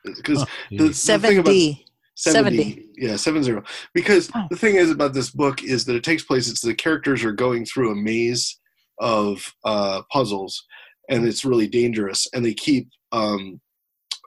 because 0.05 0.43
Oh, 0.43 0.47
the, 0.70 0.89
the 0.89 0.94
Seven 0.94 1.31
thing 1.31 1.39
about 1.39 1.52
70, 2.15 2.65
70. 2.65 2.86
yeah, 2.97 3.16
seven 3.16 3.43
zero. 3.43 3.62
Because 3.94 4.31
Oh. 4.35 4.47
the 4.51 4.56
thing 4.56 4.77
is 4.77 4.90
about 4.90 5.12
this 5.15 5.31
book 5.31 5.62
is 5.62 5.85
that 5.85 5.97
it 5.97 6.05
takes 6.05 6.24
place. 6.24 6.48
It's 6.48 6.60
the 6.60 6.74
characters 6.74 7.24
are 7.24 7.32
going 7.32 7.65
through 7.65 7.93
a 7.93 7.97
maze 7.97 8.59
of 8.98 9.55
uh, 9.65 10.02
puzzles, 10.10 10.65
and 11.09 11.27
it's 11.27 11.44
really 11.44 11.69
dangerous. 11.69 12.27
And 12.32 12.44
they 12.44 12.55
keep 12.55 12.89
um, 13.12 13.60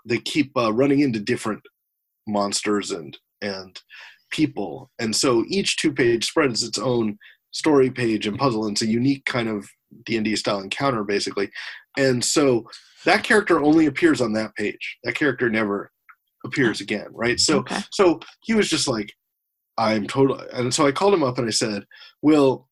they 0.06 0.20
keep 0.20 0.56
uh, 0.58 0.72
running 0.74 1.00
into 1.02 1.20
different 1.20 1.62
monsters 2.28 2.92
and 2.92 3.18
and 3.42 3.80
people, 4.32 4.90
and 5.00 5.16
so 5.16 5.44
each 5.48 5.78
two 5.78 5.92
page 5.94 6.26
spread 6.28 6.52
is 6.52 6.64
its 6.64 6.80
own 6.80 7.18
story 7.52 7.90
page 7.92 8.28
and 8.28 8.38
puzzle. 8.38 8.66
And 8.66 8.74
it's 8.76 8.82
a 8.82 8.88
unique 8.88 9.26
kind 9.26 9.50
of 9.50 9.68
D 10.06 10.16
and 10.16 10.26
D 10.26 10.36
style 10.36 10.60
encounter, 10.62 11.04
basically. 11.04 11.50
And 11.98 12.24
so 12.24 12.66
that 13.06 13.24
character 13.24 13.62
only 13.62 13.86
appears 13.88 14.22
on 14.22 14.34
that 14.34 14.56
page. 14.56 14.98
That 15.04 15.16
character 15.16 15.50
never 15.50 15.92
appears 16.46 16.82
again, 16.82 17.08
right? 17.12 17.40
So 17.40 17.60
Okay. 17.60 17.80
so 17.92 18.20
he 18.44 18.54
was 18.54 18.70
just 18.70 18.88
like, 18.88 19.14
I'm 19.78 20.08
totally, 20.08 20.46
and 20.54 20.74
so 20.74 20.86
I 20.88 20.92
called 20.92 21.14
him 21.14 21.24
up 21.24 21.38
and 21.38 21.48
I 21.48 21.52
said, 21.52 21.84
Wil, 22.22 22.68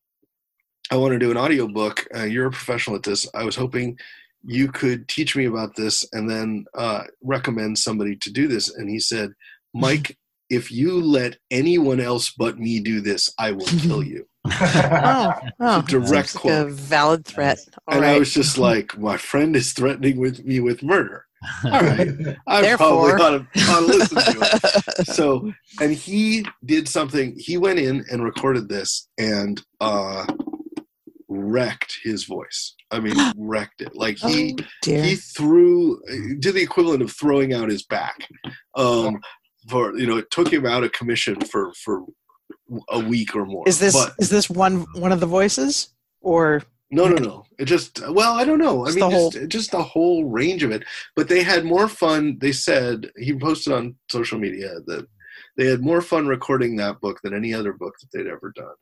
I 0.92 0.96
want 0.96 1.14
to 1.14 1.20
do 1.20 1.32
an 1.32 1.38
audiobook. 1.38 2.08
Uh, 2.16 2.24
you're 2.24 2.48
a 2.48 2.52
professional 2.52 2.96
at 2.96 3.04
this. 3.04 3.28
I 3.36 3.44
was 3.44 3.56
hoping 3.56 3.98
you 4.44 4.72
could 4.72 5.08
teach 5.08 5.36
me 5.36 5.46
about 5.46 5.76
this 5.76 6.08
and 6.14 6.30
then 6.30 6.66
uh, 6.76 7.04
recommend 7.22 7.78
somebody 7.78 8.16
to 8.18 8.32
do 8.32 8.48
this. 8.48 8.74
And 8.76 8.90
he 8.90 9.00
said, 9.00 9.32
Mike, 9.74 10.18
if 10.50 10.72
you 10.72 11.00
let 11.02 11.38
anyone 11.52 12.00
else 12.00 12.32
but 12.38 12.60
me 12.60 12.80
do 12.80 13.02
this, 13.02 13.30
I 13.38 13.52
will 13.52 13.66
kill 13.82 14.04
you. 14.04 14.26
Oh, 14.52 15.34
oh, 15.60 15.80
It's 15.80 15.90
a 15.90 15.92
direct 16.00 16.30
seems 16.30 16.36
like 16.46 16.54
a 16.54 16.64
quote. 16.66 16.72
valid 16.72 17.26
threat. 17.26 17.60
All 17.88 17.96
and 17.96 18.04
right. 18.04 18.16
I 18.16 18.20
was 18.20 18.34
just 18.34 18.58
like, 18.58 18.98
my 18.98 19.18
friend 19.18 19.56
is 19.56 19.74
threatening 19.74 20.18
with 20.20 20.44
me 20.46 20.60
with 20.60 20.82
murder. 20.82 21.26
All 21.66 21.72
right. 21.72 22.10
I 22.48 22.62
Therefore- 22.62 23.18
probably 23.18 23.24
ought 23.24 23.54
to, 23.54 23.72
ought 23.72 23.80
to 23.82 23.86
listen 23.86 24.18
to 24.18 24.90
it. 25.00 25.08
so 25.08 25.52
and 25.82 25.94
he 25.94 26.46
did 26.66 26.88
something 26.90 27.36
he 27.38 27.58
went 27.58 27.80
in 27.80 28.04
and 28.12 28.24
recorded 28.24 28.68
this 28.70 29.08
and 29.18 29.62
uh 29.82 30.26
wrecked 31.32 32.00
his 32.04 32.24
voice 32.24 32.74
i 32.92 33.00
mean 33.00 33.14
wrecked 33.38 33.82
it 33.82 33.96
like 33.96 34.18
he 34.18 34.56
oh, 34.60 34.64
he 34.84 35.16
threw 35.16 36.02
did 36.40 36.56
the 36.56 36.62
equivalent 36.62 37.02
of 37.04 37.12
throwing 37.12 37.54
out 37.54 37.70
his 37.70 37.84
back 37.84 38.28
um 38.76 39.20
for 39.68 39.98
you 39.98 40.08
know 40.08 40.18
it 40.18 40.32
took 40.32 40.52
him 40.52 40.66
out 40.66 40.84
of 40.84 40.92
commission 40.92 41.40
for 41.42 41.74
for 41.74 42.06
a 42.90 43.00
week 43.00 43.36
or 43.36 43.46
more 43.46 43.68
is 43.68 43.80
this 43.80 43.94
but 43.94 44.14
is 44.20 44.30
this 44.30 44.50
one 44.50 44.86
one 44.94 45.12
of 45.12 45.20
the 45.20 45.26
voices 45.26 45.90
or? 46.22 46.62
No 46.92 47.08
no 47.08 47.18
no. 47.18 47.46
It 47.60 47.66
just 47.66 48.02
well 48.10 48.34
i 48.34 48.44
don't 48.44 48.58
know. 48.58 48.86
I 48.88 48.90
mean 48.90 49.00
the 49.00 49.10
whole- 49.10 49.30
just, 49.32 49.48
just 49.50 49.72
the 49.72 49.84
whole 49.84 50.26
range 50.26 50.64
of 50.64 50.72
it. 50.72 50.84
But 51.16 51.30
they 51.30 51.44
had 51.44 51.64
more 51.64 51.88
fun 51.88 52.38
they 52.42 52.52
said 52.52 53.12
he 53.18 53.38
posted 53.38 53.74
on 53.74 53.96
social 54.10 54.40
media 54.40 54.80
that 54.88 55.08
they 55.56 55.68
had 55.68 55.82
more 55.82 56.02
fun 56.02 56.26
recording 56.28 56.76
that 56.78 57.00
book 57.00 57.20
than 57.22 57.36
any 57.36 57.54
other 57.54 57.74
book 57.74 57.94
that 58.00 58.08
they'd 58.12 58.30
ever 58.30 58.52
done. 58.56 58.74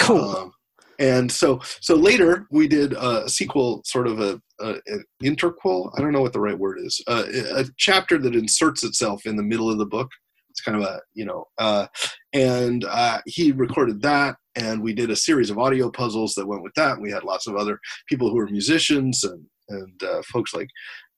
Cool? 0.00 0.36
um, 0.36 0.52
and 0.98 1.30
so 1.30 1.60
so 1.80 1.94
later 1.94 2.46
we 2.50 2.66
did 2.66 2.94
a 2.94 3.28
sequel 3.28 3.82
sort 3.84 4.08
of 4.08 4.18
a, 4.20 4.40
a 4.60 4.74
an 4.86 5.04
interquel? 5.22 5.92
I 5.96 6.00
don't 6.00 6.12
know 6.12 6.20
what 6.20 6.32
the 6.32 6.40
right 6.40 6.58
word 6.58 6.78
is. 6.80 7.00
Uh, 7.06 7.24
a 7.54 7.64
chapter 7.76 8.18
that 8.18 8.34
inserts 8.34 8.82
itself 8.82 9.24
in 9.24 9.36
the 9.36 9.42
middle 9.42 9.70
of 9.70 9.78
the 9.78 9.86
book 9.86 10.10
it's 10.52 10.60
kind 10.60 10.76
of 10.76 10.84
a 10.84 11.00
you 11.14 11.24
know 11.24 11.46
uh, 11.58 11.86
and 12.32 12.84
uh, 12.84 13.18
he 13.26 13.52
recorded 13.52 14.00
that 14.02 14.36
and 14.54 14.82
we 14.82 14.92
did 14.92 15.10
a 15.10 15.16
series 15.16 15.48
of 15.50 15.58
audio 15.58 15.90
puzzles 15.90 16.34
that 16.34 16.46
went 16.46 16.62
with 16.62 16.74
that 16.74 17.00
we 17.00 17.10
had 17.10 17.24
lots 17.24 17.46
of 17.46 17.56
other 17.56 17.78
people 18.08 18.28
who 18.28 18.36
were 18.36 18.46
musicians 18.46 19.24
and 19.24 19.44
and 19.68 20.02
uh, 20.02 20.20
folks 20.30 20.54
like 20.54 20.68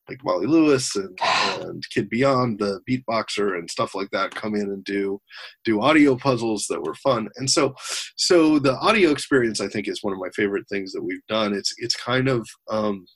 like 0.09 0.23
Molly 0.23 0.47
Lewis 0.47 0.95
and, 0.97 1.19
and 1.63 1.83
Kid 1.91 2.11
Beyond, 2.11 2.59
the 2.59 2.81
beatboxer 2.89 3.59
and 3.59 3.71
stuff 3.71 3.95
like 3.95 4.11
that, 4.13 4.35
come 4.35 4.55
in 4.55 4.69
and 4.69 4.85
do 4.85 5.21
do 5.65 5.81
audio 5.81 6.17
puzzles 6.17 6.67
that 6.69 6.83
were 6.83 6.95
fun. 6.97 7.29
And 7.37 7.51
so, 7.51 7.75
so 8.17 8.59
the 8.59 8.77
audio 8.77 9.11
experience, 9.11 9.61
I 9.61 9.69
think, 9.69 9.89
is 9.89 10.03
one 10.03 10.13
of 10.13 10.19
my 10.19 10.29
favorite 10.37 10.69
things 10.69 10.93
that 10.93 11.03
we've 11.03 11.27
done. 11.29 11.55
It's 11.55 11.73
it's 11.79 11.97
kind 11.97 12.29
of 12.29 12.47
um, 12.71 13.07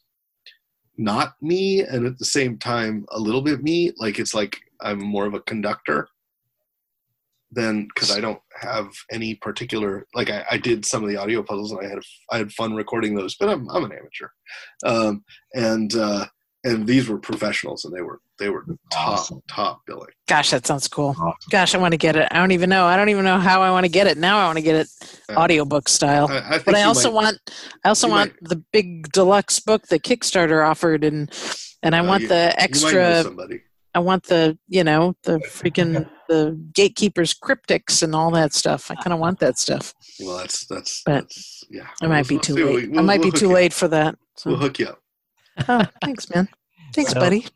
not 0.99 1.35
me, 1.41 1.81
and 1.83 2.07
at 2.07 2.19
the 2.19 2.25
same 2.25 2.59
time, 2.59 3.07
a 3.13 3.19
little 3.19 3.41
bit 3.41 3.63
me. 3.63 3.93
Like 3.97 4.19
it's 4.19 4.35
like 4.35 4.59
I'm 4.81 5.03
more 5.03 5.27
of 5.27 5.35
a 5.35 5.41
conductor 5.41 6.09
than 7.53 7.89
because 7.95 8.11
I 8.11 8.21
don't 8.21 8.41
have 8.61 8.91
any 9.11 9.35
particular 9.37 10.07
like 10.15 10.29
I, 10.29 10.45
I 10.51 10.59
did 10.59 10.85
some 10.85 11.03
of 11.03 11.09
the 11.09 11.17
audio 11.17 11.43
puzzles 11.43 11.73
and 11.73 11.81
I 11.81 11.89
had 11.89 11.99
I 12.31 12.39
had 12.39 12.53
fun 12.53 12.75
recording 12.75 13.15
those, 13.15 13.37
but 13.37 13.49
I'm 13.49 13.69
I'm 13.71 13.85
an 13.85 13.93
amateur, 13.93 14.29
um, 14.85 15.25
and 15.55 15.95
uh, 15.95 16.27
and 16.65 16.87
these 16.87 17.09
were 17.09 17.19
professionals 17.19 17.85
and 17.85 17.95
they 17.95 18.03
were 18.03 18.21
they 18.39 18.49
were 18.51 18.65
top 18.91 19.09
Awesome. 19.21 19.41
top 19.49 19.81
billing. 19.87 20.09
Gosh, 20.27 20.51
that 20.51 20.67
sounds 20.67 20.87
cool. 20.89 21.11
Awesome. 21.11 21.33
Gosh, 21.51 21.75
I 21.75 21.79
want 21.79 21.93
to 21.93 21.99
get 21.99 22.15
it. 22.17 22.29
I 22.31 22.37
don't 22.39 22.51
even 22.53 22.69
know. 22.71 22.85
I 22.87 22.97
don't 22.97 23.09
even 23.09 23.25
know 23.25 23.39
how 23.39 23.63
I 23.63 23.71
want 23.71 23.85
to 23.85 23.91
get 23.91 24.07
it. 24.07 24.17
Now 24.19 24.39
I 24.39 24.45
want 24.47 24.59
to 24.59 24.63
get 24.63 24.75
it 24.77 24.89
Yeah. 25.29 25.37
audiobook 25.39 25.89
style. 25.89 26.29
I, 26.31 26.57
I 26.57 26.59
but 26.59 26.75
I 26.75 26.83
also 26.83 27.09
might- 27.11 27.15
want 27.15 27.39
I 27.85 27.89
also 27.89 28.07
you 28.07 28.13
want 28.13 28.33
the 28.43 28.57
big 28.73 29.11
deluxe 29.13 29.61
book 29.61 29.87
that 29.89 30.03
Kickstarter 30.03 30.69
offered 30.69 31.05
and 31.05 31.31
and 31.83 31.95
I 31.95 32.01
Uh, 32.01 32.05
want 32.07 32.23
you- 32.23 32.29
the 32.29 32.35
you 32.35 32.41
might 32.47 32.57
know 32.59 32.65
extra 32.65 33.23
somebody. 33.23 33.61
I 33.95 34.01
want 34.01 34.25
the 34.25 34.59
you 34.69 34.85
know 34.85 35.15
the 35.25 35.39
freaking 35.39 36.09
the 36.29 36.61
gatekeepers 36.75 37.35
cryptics 37.35 38.03
and 38.03 38.15
all 38.15 38.31
that 38.33 38.53
stuff. 38.53 38.91
I 38.91 38.95
kind 38.97 39.13
of 39.15 39.19
want 39.19 39.39
that 39.41 39.59
stuff. 39.59 39.95
Well, 40.21 40.37
that's 40.39 40.67
that's 40.67 41.03
But 41.05 41.13
that's 41.23 41.65
yeah. 41.71 41.87
I 42.03 42.07
might 42.07 42.29
be 42.29 42.35
We'll 42.37 42.43
too 42.43 42.55
see 42.55 42.63
what 42.65 42.75
late. 42.75 42.91
we- 42.91 42.99
I 42.99 43.03
might 43.03 43.21
we'll 43.21 43.31
be 43.33 43.39
too 43.39 43.47
you- 43.49 43.53
late 43.55 43.73
for 43.73 43.89
that. 43.89 44.17
So. 44.37 44.51
We'll 44.51 44.59
hook 44.61 44.79
you 44.79 44.87
up. 44.89 45.01
Oh, 45.69 45.85
thanks, 46.03 46.29
man. 46.31 46.49
Thanks, 46.95 47.13
So- 47.13 47.21
buddy. 47.21 47.47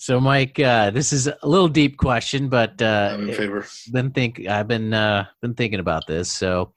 So, 0.00 0.20
Mike, 0.20 0.60
uh, 0.60 0.90
this 0.90 1.12
is 1.12 1.26
a 1.26 1.36
little 1.42 1.66
deep 1.66 1.96
question, 1.96 2.48
but 2.48 2.80
uh, 2.80 3.10
I'm 3.14 3.28
in 3.28 3.34
favor. 3.34 3.66
been 3.90 4.12
think 4.12 4.46
I've 4.46 4.68
been 4.68 4.94
uh, 4.94 5.26
been 5.42 5.54
thinking 5.54 5.80
about 5.80 6.06
this. 6.06 6.30
So, 6.30 6.72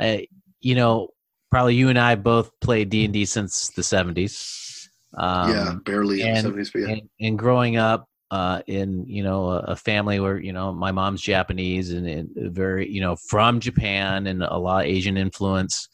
uh, 0.00 0.18
you 0.60 0.76
know, 0.76 1.08
probably 1.50 1.74
you 1.74 1.88
and 1.88 1.98
I 1.98 2.14
both 2.14 2.52
played 2.60 2.88
D 2.88 3.04
and 3.04 3.12
D 3.12 3.24
since 3.24 3.70
the 3.70 3.82
seventies. 3.82 4.88
Um, 5.16 5.50
yeah, 5.50 5.74
barely 5.84 6.20
in 6.20 6.26
the 6.26 6.32
and- 6.34 6.42
seventies, 6.42 6.70
but 6.70 6.82
yeah. 6.82 6.88
and, 6.90 7.02
and 7.20 7.36
growing 7.38 7.78
up 7.78 8.08
uh, 8.30 8.62
in 8.68 9.04
you 9.08 9.24
know 9.24 9.48
a, 9.50 9.58
a 9.72 9.76
family 9.76 10.20
where 10.20 10.38
you 10.38 10.52
know 10.52 10.72
my 10.72 10.92
mom's 10.92 11.22
Japanese 11.22 11.90
and, 11.92 12.06
and 12.06 12.30
very 12.54 12.88
you 12.88 13.00
know 13.00 13.16
from 13.28 13.58
Japan 13.58 14.28
and 14.28 14.44
a 14.44 14.56
lot 14.56 14.84
of 14.84 14.90
Asian 14.90 15.16
influence. 15.16 15.88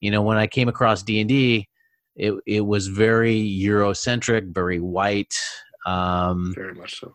You 0.00 0.12
know, 0.12 0.22
when 0.22 0.36
I 0.36 0.46
came 0.46 0.68
across 0.68 1.02
D 1.02 1.18
and 1.18 1.28
D, 1.28 1.66
it 2.20 2.34
it 2.46 2.60
was 2.60 2.86
very 2.88 3.34
Eurocentric, 3.40 4.52
very 4.54 4.78
white. 4.80 5.34
Um, 5.86 6.52
very 6.54 6.74
much 6.74 7.00
so. 7.00 7.14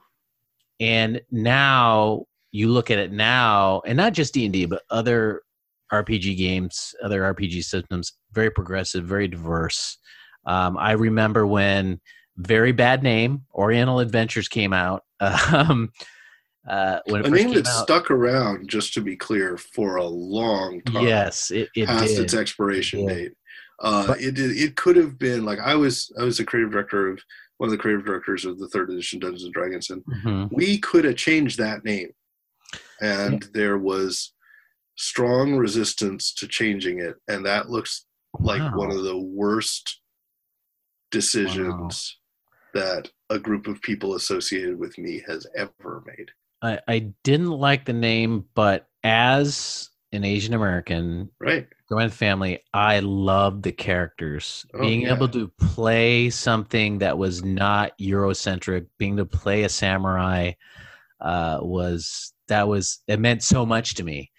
and 0.80 1.22
now 1.32 2.26
you 2.52 2.69
look 2.69 2.90
at 2.90 2.98
it 2.99 3.11
now, 3.11 3.82
and 3.86 3.95
not 3.98 4.14
just 4.14 4.34
D 4.34 4.45
and 4.45 4.53
D, 4.53 4.65
but 4.65 4.82
other 4.90 5.41
RPG 5.94 6.36
games, 6.38 6.95
other 7.03 7.22
RPG 7.22 7.64
systems, 7.64 8.14
very 8.32 8.49
progressive, 8.49 9.06
very 9.06 9.27
diverse. 9.27 9.98
Um, 10.48 10.77
I 10.77 10.91
remember 10.94 11.45
when 11.45 11.99
very 12.38 12.72
bad 12.72 13.03
name 13.03 13.44
Oriental 13.53 13.99
Adventures 13.99 14.48
came 14.48 14.73
out. 14.73 15.03
Um, 15.53 15.91
uh, 16.68 16.99
when 17.06 17.22
it 17.22 17.27
A 17.27 17.30
name 17.30 17.53
that 17.53 17.68
out, 17.68 17.84
stuck 17.84 18.10
around, 18.10 18.68
just 18.68 18.94
to 18.95 19.02
be 19.02 19.15
clear, 19.15 19.56
for 19.56 19.98
a 19.98 20.03
long 20.06 20.82
time. 20.82 21.06
yes, 21.06 21.52
it, 21.52 21.69
it 21.76 21.86
past 21.88 22.07
did. 22.15 22.23
its 22.23 22.34
expiration 22.34 23.02
Yeah. 23.02 23.14
date. 23.14 23.32
Uh, 23.80 24.08
But- 24.08 24.22
it 24.22 24.36
did, 24.36 24.52
it 24.58 24.76
could 24.76 24.96
have 24.96 25.18
been 25.20 25.44
like 25.46 25.60
I 25.60 25.76
was 25.76 26.12
I 26.20 26.24
was 26.24 26.38
the 26.38 26.46
creative 26.46 26.72
director 26.72 27.10
of 27.10 27.20
one 27.58 27.68
of 27.68 27.72
the 27.72 27.78
creative 27.78 28.06
directors 28.06 28.46
of 28.46 28.60
the 28.60 28.68
third 28.70 28.90
edition 28.90 29.20
Dungeons 29.20 29.44
and 29.44 29.54
Dragons, 29.54 29.90
and 29.90 30.04
Mhm. 30.06 30.52
we 30.52 30.78
could 30.78 31.06
have 31.06 31.16
changed 31.16 31.58
that 31.58 31.84
name, 31.86 32.12
and 33.02 33.44
there 33.54 33.78
was 33.78 34.34
strong 34.98 35.56
resistance 35.56 36.34
to 36.34 36.48
changing 36.48 37.00
it, 37.00 37.16
and 37.28 37.46
that 37.46 37.70
looks 37.70 38.06
like 38.40 38.62
Wow. 38.62 38.78
one 38.78 38.92
of 38.92 39.04
the 39.04 39.18
worst 39.18 40.02
decisions 41.12 42.18
that 42.74 43.10
a 43.30 43.40
group 43.40 43.68
of 43.68 43.82
people 43.82 44.16
associated 44.16 44.78
with 44.78 44.98
me 44.98 45.24
has 45.28 45.48
ever 45.56 46.04
made. 46.06 46.32
I, 46.62 46.80
I 46.88 47.00
didn't 47.24 47.52
like 47.52 47.86
the 47.86 47.94
name, 47.94 48.46
but 48.54 48.88
as 49.04 49.90
an 50.16 50.24
Asian 50.24 50.54
American 50.54 51.30
Right? 51.40 51.68
growing 51.88 52.10
family, 52.10 52.60
I 52.74 53.00
loved 53.00 53.64
the 53.64 53.72
characters. 53.72 54.66
Oh, 54.74 54.82
being 54.82 55.02
yeah. 55.02 55.14
able 55.14 55.28
to 55.30 55.48
play 55.60 56.30
something 56.30 57.00
that 57.00 57.18
was 57.18 57.44
not 57.44 57.98
Eurocentric, 58.00 58.88
being 58.98 59.18
to 59.18 59.26
play 59.26 59.64
a 59.64 59.70
samurai, 59.70 60.54
uh, 61.22 61.60
was 61.62 62.34
that 62.48 62.68
was 62.68 63.00
it 63.08 63.20
meant 63.20 63.44
so 63.44 63.66
much 63.66 63.96
to 63.96 64.04
me. 64.04 64.32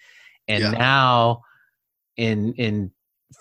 And 0.47 0.61
Yeah. 0.63 0.71
now, 0.71 1.41
in 2.17 2.53
in 2.53 2.91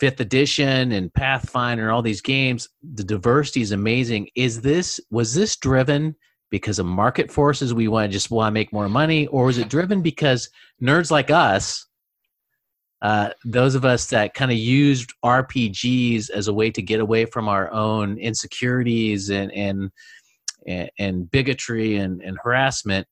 fifth 0.01 0.21
edition 0.21 0.93
and 0.93 1.13
Pathfinder 1.15 1.85
and 1.85 1.93
all 1.93 2.03
these 2.03 2.21
games, 2.21 2.69
the 2.83 3.05
diversity 3.05 3.61
is 3.63 3.73
amazing. 3.73 4.29
Is 4.35 4.61
this 4.61 5.01
was 5.11 5.35
this 5.35 5.57
driven 5.57 6.17
because 6.51 6.79
of 6.79 6.87
market 6.87 7.31
forces? 7.31 7.73
We 7.75 7.89
want 7.89 8.09
to 8.09 8.13
just 8.13 8.31
want 8.31 8.49
to 8.49 8.55
make 8.55 8.73
more 8.73 8.89
money, 8.89 9.27
or 9.29 9.45
was 9.47 9.59
it 9.59 9.69
driven 9.77 10.03
because 10.03 10.49
nerds 10.83 11.11
like 11.11 11.31
us? 11.31 11.87
Uh, 13.03 13.31
those 13.45 13.75
of 13.75 13.85
us 13.85 14.07
that 14.09 14.35
kind 14.35 14.51
of 14.51 14.57
used 14.57 15.13
RPGs 15.25 16.31
as 16.31 16.49
a 16.49 16.55
way 16.55 16.71
to 16.71 16.81
get 16.81 17.01
away 17.01 17.27
from 17.27 17.49
our 17.49 17.71
own 17.73 18.19
insecurities 18.19 19.31
and 19.31 19.53
and 19.53 19.91
and, 20.99 21.31
bigotry 21.31 21.95
and, 21.95 22.21
and 22.23 22.37
harassment 22.43 23.07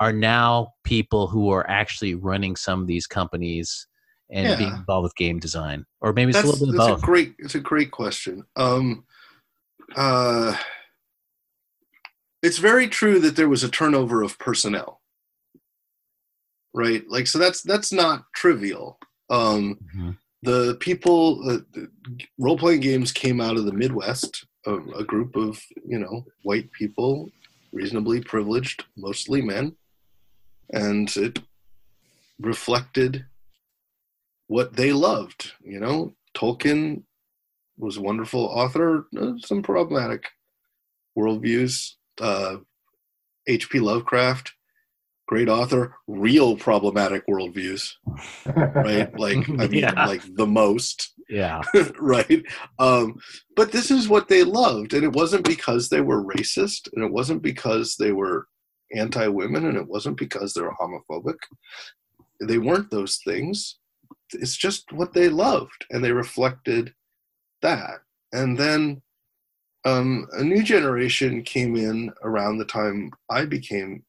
are 0.00 0.12
now 0.12 0.72
people 0.82 1.28
who 1.28 1.48
are 1.50 1.68
actually 1.70 2.16
running 2.16 2.56
some 2.56 2.80
of 2.80 2.88
these 2.88 3.06
companies 3.06 3.86
and 4.32 4.48
Yeah. 4.48 4.56
being 4.56 4.72
involved 4.74 5.04
with 5.04 5.14
game 5.14 5.38
design, 5.38 5.84
or 6.00 6.12
maybe 6.12 6.30
it's 6.30 6.38
that's, 6.38 6.48
a 6.48 6.50
little 6.50 6.66
bit 6.66 6.76
that's 6.76 6.88
both. 6.88 7.02
a 7.02 7.06
great 7.06 7.34
it's 7.38 7.54
a 7.54 7.60
great 7.60 7.90
question. 7.90 8.44
Um 8.56 9.04
uh 9.94 10.56
it's 12.42 12.58
very 12.58 12.88
true 12.88 13.20
that 13.20 13.36
there 13.36 13.48
was 13.48 13.62
a 13.62 13.68
turnover 13.68 14.22
of 14.22 14.38
personnel. 14.38 15.00
Right? 16.74 17.04
Like 17.08 17.26
so 17.26 17.38
that's 17.38 17.62
that's 17.62 17.92
not 17.92 18.24
trivial 18.34 18.98
um 19.30 19.78
Mhm. 19.94 20.16
the 20.42 20.76
people 20.80 21.22
uh, 21.50 21.58
role-playing 22.38 22.80
games 22.80 23.10
came 23.12 23.40
out 23.40 23.56
of 23.56 23.64
the 23.64 23.72
midwest 23.72 24.46
a, 24.66 24.74
a 24.74 25.04
group 25.04 25.36
of 25.36 25.60
you 25.86 25.98
know 25.98 26.24
white 26.42 26.70
people 26.72 27.30
reasonably 27.72 28.20
privileged 28.22 28.84
mostly 28.96 29.42
men 29.42 29.76
and 30.72 31.16
it 31.16 31.40
reflected 32.40 33.26
what 34.46 34.74
they 34.74 34.92
loved 34.92 35.52
you 35.62 35.80
know 35.80 36.14
tolkien 36.34 37.02
was 37.76 37.96
a 37.96 38.00
wonderful 38.00 38.44
author 38.46 39.06
uh, 39.20 39.32
some 39.38 39.62
problematic 39.62 40.24
worldviews 41.18 41.94
uh, 42.20 42.56
hp 43.48 43.80
lovecraft 43.80 44.52
great 45.28 45.48
author 45.48 45.94
real 46.08 46.56
problematic 46.56 47.22
worldviews 47.28 47.92
right? 48.74 49.08
Like 49.24 49.48
i 49.60 49.66
mean 49.68 49.82
Yeah. 49.82 50.06
like 50.06 50.22
the 50.36 50.46
most 50.46 51.12
Yeah, 51.28 51.60
right? 52.00 52.42
Um 52.78 53.06
but 53.58 53.70
this 53.72 53.90
is 53.90 54.08
what 54.08 54.28
they 54.28 54.42
loved 54.44 54.94
and 54.94 55.04
it 55.04 55.12
wasn't 55.12 55.44
because 55.44 55.88
they 55.88 56.00
were 56.00 56.24
racist 56.34 56.82
and 56.94 57.04
it 57.04 57.12
wasn't 57.12 57.42
because 57.42 57.96
they 57.96 58.12
were 58.12 58.46
anti-women 58.96 59.66
and 59.66 59.76
it 59.76 59.86
wasn't 59.94 60.16
because 60.16 60.50
they 60.54 60.62
were 60.62 60.74
homophobic. 60.80 61.36
They 62.48 62.56
weren't 62.58 62.90
those 62.90 63.20
things. 63.28 63.78
It's 64.32 64.56
just 64.56 64.92
what 64.92 65.12
they 65.12 65.28
loved 65.28 65.80
and 65.90 66.02
they 66.02 66.12
reflected 66.12 66.94
that. 67.60 67.96
And 68.32 68.56
then 68.56 69.02
um, 69.84 70.26
a 70.32 70.42
new 70.42 70.62
generation 70.62 71.42
came 71.42 71.76
in 71.76 72.10
around 72.28 72.58
the 72.58 72.64
time 72.78 73.10
i 73.30 73.44
became 73.44 74.02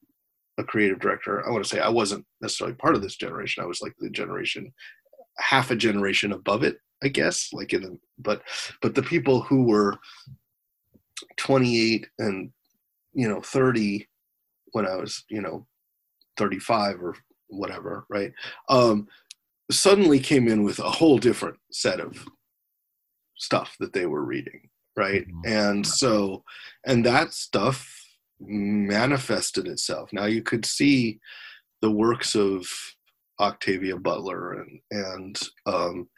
a 0.60 0.64
creative 0.64 1.00
director. 1.00 1.46
I 1.48 1.52
want 1.52 1.64
to 1.64 1.70
say 1.70 1.80
i 1.80 1.90
wasn't 1.90 2.26
necessarily 2.42 2.76
part 2.76 2.96
of 2.96 3.02
this 3.02 3.16
generation. 3.16 3.64
I 3.64 3.68
was 3.68 3.82
like 3.82 3.94
the 4.00 4.10
generation 4.10 4.72
half 5.40 5.72
a 5.72 5.76
generation 5.76 6.34
above 6.34 6.64
it 6.64 6.78
i 7.04 7.08
guess 7.08 7.50
like 7.54 7.72
in 7.74 7.82
the 7.82 7.98
but 8.18 8.42
but 8.82 8.94
the 8.94 9.02
people 9.02 9.42
who 9.42 9.64
were 9.64 9.98
28 11.38 12.08
and 12.20 12.52
you 13.14 13.28
know 13.28 13.42
30 13.42 14.08
when 14.74 14.86
i 14.86 14.96
was 14.96 15.24
you 15.30 15.42
know 15.42 15.66
35 16.38 17.02
or 17.02 17.16
whatever 17.48 18.06
right 18.10 18.34
um 18.70 19.08
suddenly 19.72 20.20
came 20.20 20.48
in 20.48 20.64
with 20.64 20.80
a 20.80 20.90
whole 20.90 21.18
different 21.18 21.58
set 21.72 22.00
of 22.00 22.26
stuff 23.38 23.76
that 23.80 23.94
they 23.94 24.06
were 24.06 24.24
reading 24.26 24.70
right? 24.98 25.26
Mhm. 25.28 25.42
and 25.46 25.88
so 25.88 26.44
and 26.86 27.06
that 27.06 27.34
stuff 27.34 27.99
manifested 28.40 29.68
itself. 29.68 30.12
Now 30.14 30.26
you 30.26 30.42
could 30.42 30.66
see 30.66 31.20
the 31.82 31.92
works 31.92 32.36
of 32.36 32.68
octavia 33.40 33.98
butler 33.98 34.54
and 34.54 34.80
and 34.92 35.40
um 35.66 36.10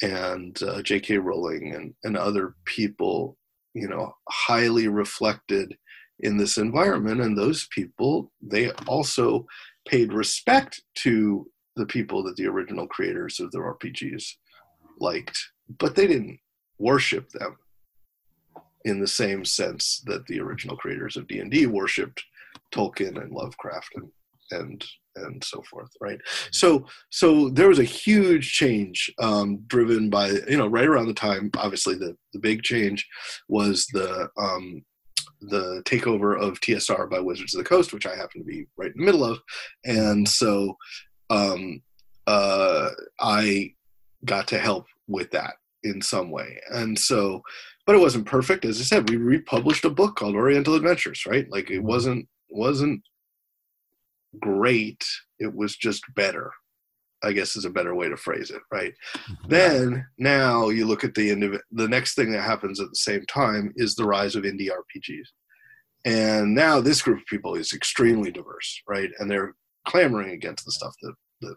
and 0.00 0.62
uh, 0.62 0.80
j.k 0.82 1.18
rowling 1.18 1.74
and 1.74 1.94
and 2.04 2.16
other 2.16 2.54
people 2.64 3.36
you 3.74 3.88
know 3.88 4.14
highly 4.28 4.88
reflected 4.88 5.76
in 6.20 6.36
this 6.36 6.58
environment. 6.58 7.20
And 7.20 7.36
those 7.36 7.68
people 7.74 8.30
they 8.40 8.70
also 8.86 9.46
paid 9.86 10.12
respect 10.12 10.80
to 10.96 11.46
the 11.76 11.86
people 11.86 12.22
that 12.22 12.36
the 12.36 12.46
original 12.46 12.86
creators 12.86 13.40
of 13.40 13.50
the 13.50 13.58
rpgs 13.58 14.24
liked 15.00 15.38
but 15.78 15.96
they 15.96 16.06
didn't 16.06 16.38
worship 16.78 17.28
them 17.30 17.56
in 18.84 19.00
the 19.00 19.06
same 19.06 19.44
sense 19.44 20.02
that 20.06 20.26
the 20.26 20.40
original 20.40 20.76
creators 20.76 21.16
of 21.16 21.26
d&d 21.26 21.66
worshipped 21.66 22.22
tolkien 22.72 23.20
and 23.22 23.32
lovecraft 23.32 23.90
and 23.94 24.10
and 24.50 24.84
and 25.16 25.42
so 25.44 25.62
forth 25.70 25.90
right? 26.00 26.18
So 26.50 26.86
so 27.10 27.50
there 27.50 27.68
was 27.68 27.78
a 27.78 27.84
huge 27.84 28.52
change 28.52 29.12
um, 29.18 29.58
driven 29.66 30.08
by 30.08 30.30
you 30.48 30.56
know 30.56 30.66
right 30.66 30.86
around 30.86 31.06
the 31.06 31.14
time 31.14 31.50
obviously 31.56 31.94
the 31.96 32.16
the 32.32 32.38
big 32.38 32.62
change 32.62 33.06
was 33.48 33.86
the 33.92 34.28
um, 34.40 34.84
the 35.40 35.82
takeover 35.84 36.40
of 36.40 36.60
TSR 36.60 37.10
by 37.10 37.18
Wizards 37.18 37.54
of 37.54 37.58
the 37.58 37.68
Coast, 37.68 37.92
which 37.92 38.06
I 38.06 38.14
happen 38.14 38.40
to 38.40 38.46
be 38.46 38.66
right 38.76 38.92
in 38.92 38.98
the 38.98 39.04
middle 39.04 39.24
of, 39.24 39.40
and 39.84 40.28
so 40.28 40.76
um, 41.30 41.82
uh, 42.26 42.90
I 43.20 43.72
got 44.24 44.46
to 44.48 44.58
help 44.58 44.86
with 45.08 45.30
that 45.32 45.54
in 45.82 46.00
some 46.00 46.30
way, 46.30 46.60
and 46.70 46.96
so, 46.96 47.42
but 47.86 47.96
it 47.96 48.00
wasn't 48.00 48.26
perfect. 48.26 48.64
As 48.64 48.80
I 48.80 48.84
said, 48.84 49.10
we 49.10 49.16
republished 49.16 49.84
a 49.84 49.90
book 49.90 50.16
called 50.16 50.34
Oriental 50.34 50.74
Adventures, 50.74 51.24
right? 51.26 51.46
Like 51.50 51.70
it 51.70 51.78
mm-hmm. 51.78 51.86
wasn't 51.86 52.28
wasn't 52.48 53.02
great. 54.40 55.04
It 55.38 55.54
was 55.54 55.76
just 55.76 56.02
better. 56.14 56.52
I 57.24 57.32
guess 57.32 57.54
is 57.54 57.64
a 57.64 57.70
better 57.70 57.94
way 57.94 58.08
to 58.08 58.16
phrase 58.16 58.50
it, 58.50 58.62
right? 58.72 58.92
Mm-hmm. 59.16 59.48
Then 59.48 60.06
now 60.18 60.70
you 60.70 60.86
look 60.86 61.04
at 61.04 61.14
the 61.14 61.30
indiv- 61.30 61.60
the 61.70 61.88
next 61.88 62.14
thing 62.14 62.32
that 62.32 62.42
happens 62.42 62.80
at 62.80 62.88
the 62.88 62.96
same 62.96 63.24
time 63.26 63.72
is 63.76 63.94
the 63.94 64.04
rise 64.04 64.34
of 64.34 64.44
indie 64.44 64.68
RPGs. 64.70 65.28
And 66.04 66.52
now 66.52 66.80
this 66.80 67.00
group 67.00 67.20
of 67.20 67.26
people 67.26 67.54
is 67.54 67.72
extremely 67.72 68.32
diverse, 68.32 68.82
right? 68.88 69.10
And 69.18 69.30
they're 69.30 69.54
clamoring 69.86 70.30
against 70.30 70.64
the 70.64 70.72
stuff 70.72 70.94
that 71.02 71.14
that 71.42 71.56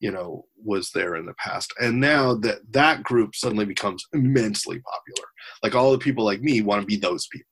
you 0.00 0.10
know 0.10 0.44
was 0.56 0.90
there 0.90 1.16
in 1.16 1.26
the 1.26 1.34
past. 1.34 1.72
And 1.80 2.00
now 2.00 2.34
that 2.36 2.60
that 2.72 3.02
group 3.02 3.34
suddenly 3.34 3.66
becomes 3.66 4.04
immensely 4.12 4.80
popular. 4.80 5.28
Like 5.62 5.74
all 5.74 5.92
the 5.92 5.98
people 5.98 6.24
like 6.24 6.40
me 6.40 6.62
want 6.62 6.80
to 6.80 6.86
be 6.86 6.96
those 6.96 7.26
people. 7.28 7.46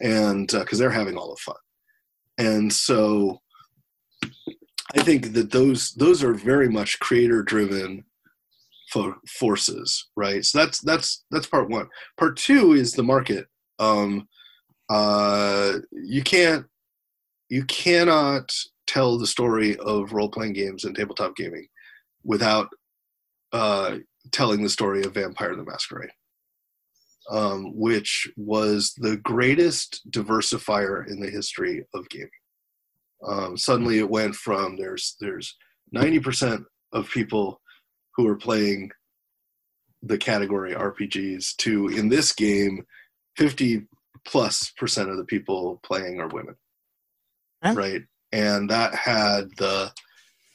And 0.00 0.48
because 0.48 0.78
they're 0.78 0.90
having 0.90 1.16
all 1.16 1.30
the 1.30 1.40
fun. 1.40 1.56
And 2.38 2.72
so 2.72 3.40
I 4.96 5.02
think 5.02 5.32
that 5.34 5.50
those 5.50 5.92
those 5.92 6.22
are 6.22 6.34
very 6.34 6.68
much 6.68 6.98
creator 7.00 7.42
driven 7.42 8.04
for 8.90 9.16
forces, 9.28 10.08
right? 10.16 10.44
So 10.44 10.58
that's 10.58 10.80
that's 10.80 11.24
that's 11.30 11.46
part 11.46 11.68
one. 11.68 11.88
Part 12.16 12.36
two 12.36 12.72
is 12.72 12.92
the 12.92 13.02
market. 13.02 13.46
Um, 13.78 14.28
uh, 14.88 15.74
you 15.92 16.22
can't 16.22 16.64
you 17.50 17.64
cannot 17.64 18.50
tell 18.88 19.18
the 19.18 19.26
story 19.26 19.76
of 19.76 20.12
role 20.12 20.28
playing 20.30 20.54
games 20.54 20.84
and 20.84 20.96
tabletop 20.96 21.36
gaming 21.36 21.68
without 22.24 22.68
uh, 23.52 23.98
telling 24.32 24.62
the 24.62 24.68
story 24.68 25.04
of 25.04 25.14
Vampire 25.14 25.54
the 25.54 25.64
Masquerade, 25.64 26.10
um, 27.30 27.76
which 27.76 28.28
was 28.36 28.92
the 28.96 29.16
greatest 29.18 30.00
diversifier 30.10 31.06
in 31.08 31.20
the 31.20 31.30
history 31.30 31.84
of 31.94 32.08
gaming. 32.08 32.28
Um, 33.26 33.56
suddenly, 33.56 33.98
it 33.98 34.10
went 34.10 34.34
from 34.34 34.76
there's 34.76 35.16
there's 35.20 35.56
ninety 35.92 36.18
percent 36.20 36.64
of 36.92 37.08
people 37.10 37.60
who 38.16 38.26
are 38.26 38.36
playing 38.36 38.90
the 40.02 40.18
category 40.18 40.74
RPGs 40.74 41.56
to 41.56 41.88
in 41.88 42.08
this 42.08 42.32
game, 42.32 42.84
fifty 43.36 43.86
plus 44.26 44.70
percent 44.78 45.10
of 45.10 45.16
the 45.16 45.24
people 45.24 45.80
playing 45.84 46.20
are 46.20 46.28
women, 46.28 46.54
Huh? 47.64 47.74
right? 47.76 48.02
And 48.32 48.68
that 48.70 48.94
had 48.94 49.50
the 49.56 49.92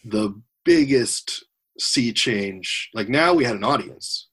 the 0.05 0.39
biggest 0.65 1.45
sea 1.79 2.13
change. 2.13 2.89
Like 2.93 3.09
now, 3.09 3.33
we 3.33 3.43
had 3.43 3.55
an 3.55 3.63
audience 3.63 4.29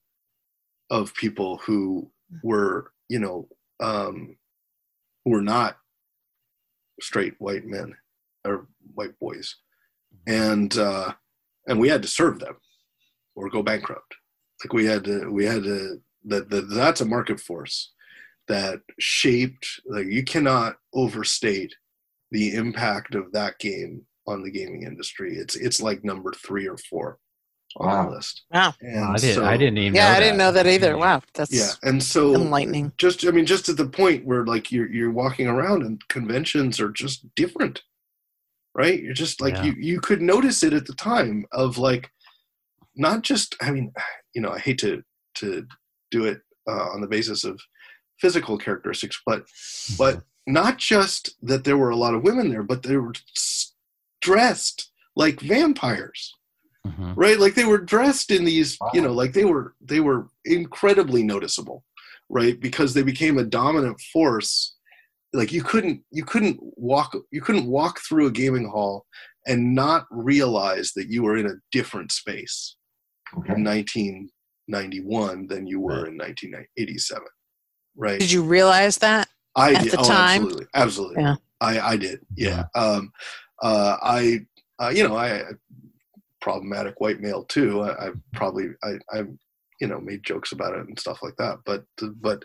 of 0.91 1.15
people 1.15 1.59
who 1.59 2.11
were, 2.43 2.93
you 3.09 3.19
know, 3.19 3.49
um, 3.81 4.37
who 5.25 5.31
were 5.33 5.43
not 5.43 5.77
straight 7.01 7.35
white 7.39 7.65
men 7.65 7.95
or 8.45 8.67
white 8.95 9.19
boys, 9.19 9.57
and 10.27 10.77
uh, 10.77 11.13
and 11.67 11.79
we 11.79 11.89
had 11.89 12.03
to 12.03 12.09
serve 12.09 12.39
them 12.39 12.57
or 13.35 13.49
go 13.49 13.63
bankrupt. 13.63 14.15
Like 14.65 14.73
we 14.73 14.85
had 14.85 15.05
to, 15.05 15.31
we 15.31 15.45
had 15.45 15.63
to. 15.65 16.01
That, 16.27 16.51
that 16.51 16.69
that's 16.69 17.01
a 17.01 17.07
market 17.07 17.41
force 17.41 17.93
that 18.47 18.81
shaped. 18.99 19.81
Like 19.87 20.07
you 20.07 20.23
cannot 20.23 20.77
overstate 20.93 21.75
the 22.31 22.55
impact 22.55 23.15
of 23.15 23.33
that 23.33 23.59
game 23.59 24.03
on 24.27 24.43
the 24.43 24.51
gaming 24.51 24.83
industry. 24.85 25.37
It's 25.37 25.57
it's 25.57 25.81
like 25.83 26.05
number 26.05 26.33
three 26.33 26.67
or 26.69 26.77
four 26.77 27.19
on 27.77 27.87
Wow. 27.87 28.09
the 28.09 28.17
list. 28.17 28.43
Wow. 28.53 28.75
And 28.81 29.05
I 29.05 29.17
didn't. 29.17 29.35
so- 29.37 29.45
I 29.45 29.57
didn't 29.57 29.79
even. 29.79 29.95
Yeah, 29.95 30.11
know 30.11 30.17
I 30.17 30.21
didn't 30.21 30.39
know 30.39 30.53
that 30.53 30.67
either. 30.67 30.97
Wow, 30.97 31.23
that's 31.35 31.53
Yeah, 31.53 31.71
and 31.89 32.03
so 32.03 32.35
enlightening. 32.35 32.93
just 32.99 33.25
I 33.27 33.31
mean, 33.31 33.47
just 33.47 33.69
at 33.69 33.77
the 33.77 33.87
point 33.89 34.25
where 34.25 34.45
like 34.45 34.71
you're 34.73 34.91
you're 34.91 35.11
walking 35.13 35.47
around 35.47 35.83
and 35.83 36.01
conventions 36.09 36.81
are 36.81 36.91
just 36.91 37.27
different, 37.35 37.83
right? 38.75 39.01
You're 39.03 39.13
just 39.15 39.41
like 39.41 39.55
Yeah. 39.55 39.65
you 39.65 39.75
you 39.79 40.01
could 40.01 40.21
notice 40.23 40.63
it 40.63 40.73
at 40.73 40.87
the 40.87 40.95
time 40.95 41.47
of 41.53 41.79
like 41.79 42.11
not 42.97 43.23
just 43.23 43.57
I 43.61 43.71
mean, 43.71 43.93
you 44.35 44.43
know, 44.43 44.51
I 44.51 44.59
hate 44.59 44.79
to 44.79 45.03
to 45.37 45.67
do 46.11 46.25
it 46.27 46.41
uh, 46.69 46.89
on 46.93 47.01
the 47.01 47.07
basis 47.09 47.45
of 47.45 47.61
physical 48.21 48.59
characteristics, 48.59 49.21
but 49.25 49.45
but 49.97 50.23
not 50.47 50.79
just 50.79 51.37
that 51.43 51.65
there 51.65 51.77
were 51.77 51.91
a 51.91 51.97
lot 51.97 52.15
of 52.15 52.23
women 52.23 52.49
there, 52.51 52.63
but 52.63 52.83
they 52.83 52.97
were 52.97 53.13
dressed 54.21 54.91
like 55.17 55.41
vampires 55.41 56.35
Mhm. 56.87 57.13
right 57.15 57.39
like 57.39 57.55
they 57.55 57.67
were 57.67 57.77
dressed 57.79 58.31
in 58.31 58.45
these 58.45 58.79
you 58.95 59.03
know 59.03 59.13
like 59.13 59.35
they 59.35 59.45
were 59.45 59.75
they 59.83 60.01
were 60.01 60.29
incredibly 60.47 61.23
noticeable 61.23 61.85
right 62.31 62.59
because 62.59 62.95
they 62.95 63.03
became 63.03 63.37
a 63.39 63.45
dominant 63.45 64.01
force 64.13 64.77
like 65.35 65.53
you 65.53 65.63
couldn't 65.63 66.03
you 66.11 66.25
couldn't 66.25 66.59
walk 66.77 67.15
you 67.31 67.43
couldn't 67.43 67.67
walk 67.67 68.01
through 68.01 68.27
a 68.27 68.31
gaming 68.31 68.67
hall 68.67 69.05
and 69.47 69.75
not 69.75 70.07
realize 70.11 70.93
that 70.97 71.09
you 71.09 71.23
were 71.23 71.37
in 71.37 71.47
a 71.47 71.55
different 71.71 72.11
space 72.13 72.77
Okay. 73.37 73.53
in 73.55 73.63
1991 73.65 75.47
than 75.49 75.67
you 75.67 75.81
were 75.81 76.07
in 76.07 76.17
1987 76.17 77.23
right 77.97 78.21
Did 78.21 78.33
you 78.33 78.43
realize 78.43 78.99
that? 78.99 79.29
I 79.57 79.75
at 79.75 79.83
did. 79.83 79.93
the 79.93 80.01
oh, 80.01 80.05
time? 80.05 80.43
absolutely, 80.43 80.67
absolutely. 80.75 81.23
Yeah. 81.23 81.37
I 81.61 81.81
I 81.81 81.97
did. 81.97 82.21
Yeah. 82.37 82.65
Um, 82.75 83.13
uh, 83.63 83.97
I 84.03 84.41
uh, 84.79 84.89
you 84.89 85.07
know 85.07 85.17
I 85.17 85.43
problematic 86.41 87.01
white 87.01 87.21
male 87.21 87.45
too. 87.45 87.83
I, 87.83 88.09
I 88.09 88.11
probably 88.33 88.69
I 88.83 88.99
I 89.13 89.25
you 89.81 89.87
know 89.87 90.01
made 90.01 90.25
jokes 90.25 90.53
about 90.53 90.75
it 90.75 90.87
and 90.87 90.99
stuff 90.99 91.21
like 91.23 91.37
that. 91.37 91.59
But 91.65 91.85
but 91.99 92.45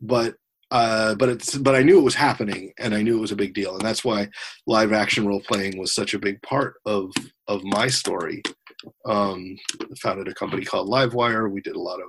but 0.00 0.34
uh, 0.70 1.14
but 1.16 1.28
it's 1.28 1.56
but 1.56 1.74
I 1.74 1.82
knew 1.82 1.98
it 1.98 2.04
was 2.04 2.14
happening 2.14 2.72
and 2.78 2.94
I 2.94 3.02
knew 3.02 3.16
it 3.16 3.20
was 3.20 3.32
a 3.32 3.36
big 3.36 3.54
deal 3.54 3.74
and 3.74 3.84
that's 3.84 4.04
why 4.04 4.28
live 4.66 4.92
action 4.92 5.26
role 5.26 5.40
playing 5.40 5.78
was 5.78 5.94
such 5.94 6.14
a 6.14 6.18
big 6.18 6.40
part 6.42 6.74
of 6.86 7.12
of 7.48 7.64
my 7.64 7.88
story. 7.88 8.42
Um, 9.04 9.56
founded 10.00 10.28
a 10.28 10.34
company 10.34 10.64
called 10.64 10.88
Livewire. 10.88 11.50
We 11.50 11.60
did 11.60 11.76
a 11.76 11.80
lot 11.80 12.00
of 12.00 12.08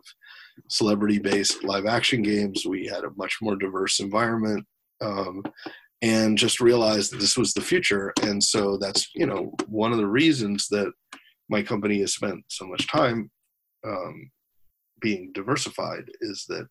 celebrity 0.69 1.19
based 1.19 1.63
live 1.63 1.85
action 1.85 2.21
games. 2.21 2.65
We 2.65 2.85
had 2.87 3.03
a 3.03 3.11
much 3.15 3.37
more 3.41 3.55
diverse 3.55 3.99
environment. 3.99 4.65
Um, 5.01 5.43
and 6.03 6.37
just 6.37 6.59
realized 6.59 7.11
that 7.11 7.19
this 7.19 7.37
was 7.37 7.53
the 7.53 7.61
future. 7.61 8.11
And 8.23 8.43
so 8.43 8.77
that's, 8.77 9.09
you 9.13 9.25
know, 9.27 9.53
one 9.67 9.91
of 9.91 9.99
the 9.99 10.07
reasons 10.07 10.67
that 10.69 10.91
my 11.49 11.61
company 11.61 11.99
has 11.99 12.15
spent 12.15 12.43
so 12.47 12.65
much 12.65 12.87
time 12.87 13.29
um, 13.85 14.31
being 14.99 15.31
diversified 15.33 16.05
is 16.21 16.45
that 16.49 16.67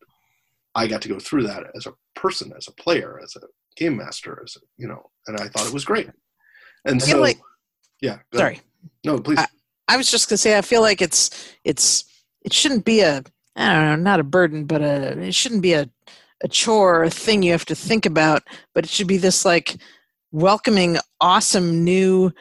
I 0.75 0.87
got 0.87 1.03
to 1.03 1.09
go 1.09 1.19
through 1.19 1.45
that 1.45 1.65
as 1.77 1.87
a 1.87 1.93
person, 2.17 2.53
as 2.57 2.67
a 2.69 2.73
player, 2.83 3.21
as 3.23 3.37
a 3.37 3.41
game 3.77 3.97
master, 3.97 4.41
as 4.45 4.57
a, 4.57 4.61
you 4.79 4.89
know, 4.89 5.03
and 5.27 5.37
I 5.41 5.49
thought 5.49 5.67
it 5.67 5.75
was 5.75 5.85
great. 5.85 6.11
And 6.85 7.01
I 7.01 7.05
so, 7.05 7.21
like- 7.21 7.41
yeah, 8.01 8.19
Sorry. 8.35 8.55
ahead. 8.55 8.65
no, 9.05 9.21
please. 9.21 9.39
I- 9.39 9.47
I 9.89 9.97
was 9.97 10.09
just 10.09 10.29
gonna 10.29 10.39
say 10.39 10.57
I 10.57 10.63
feel 10.63 10.83
like 10.83 11.03
it's 11.03 11.53
it's 11.65 12.05
it 12.43 12.53
shouldn't 12.53 12.85
be 12.85 13.01
a 13.01 13.25
I 13.57 13.75
don't 13.75 13.85
know 13.85 13.97
not 13.97 14.21
a 14.21 14.25
burden 14.25 14.65
but 14.65 14.83
a 14.83 15.19
it 15.21 15.35
shouldn't 15.35 15.63
be 15.63 15.73
a 15.73 15.89
a 16.43 16.49
chore 16.49 17.01
or 17.01 17.05
a 17.05 17.11
thing 17.11 17.43
you 17.43 17.53
have 17.53 17.67
to 17.67 17.75
think 17.75 18.07
about 18.07 18.43
but 18.75 18.85
it 18.85 18.91
should 18.91 19.07
be 19.07 19.19
this 19.19 19.45
like 19.45 19.77
welcoming 20.33 20.97
awesome 21.21 21.85
new 21.85 22.33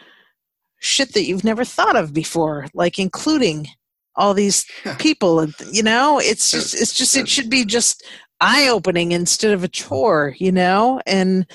shit 0.79 1.13
that 1.13 1.25
you've 1.25 1.43
never 1.43 1.65
thought 1.65 1.95
of 1.95 2.13
before 2.13 2.67
like 2.73 2.97
including 2.97 3.67
all 4.15 4.33
these 4.33 4.65
people 4.99 5.39
and 5.39 5.53
you 5.71 5.83
know 5.83 6.19
it's 6.19 6.51
just 6.51 6.73
it's 6.73 6.93
just 6.93 7.15
it 7.17 7.27
should 7.27 7.49
be 7.49 7.65
just 7.65 8.05
eye 8.41 8.69
opening 8.69 9.11
instead 9.11 9.51
of 9.51 9.63
a 9.63 9.67
chore 9.67 10.33
you 10.39 10.51
know 10.51 11.01
and 11.05 11.45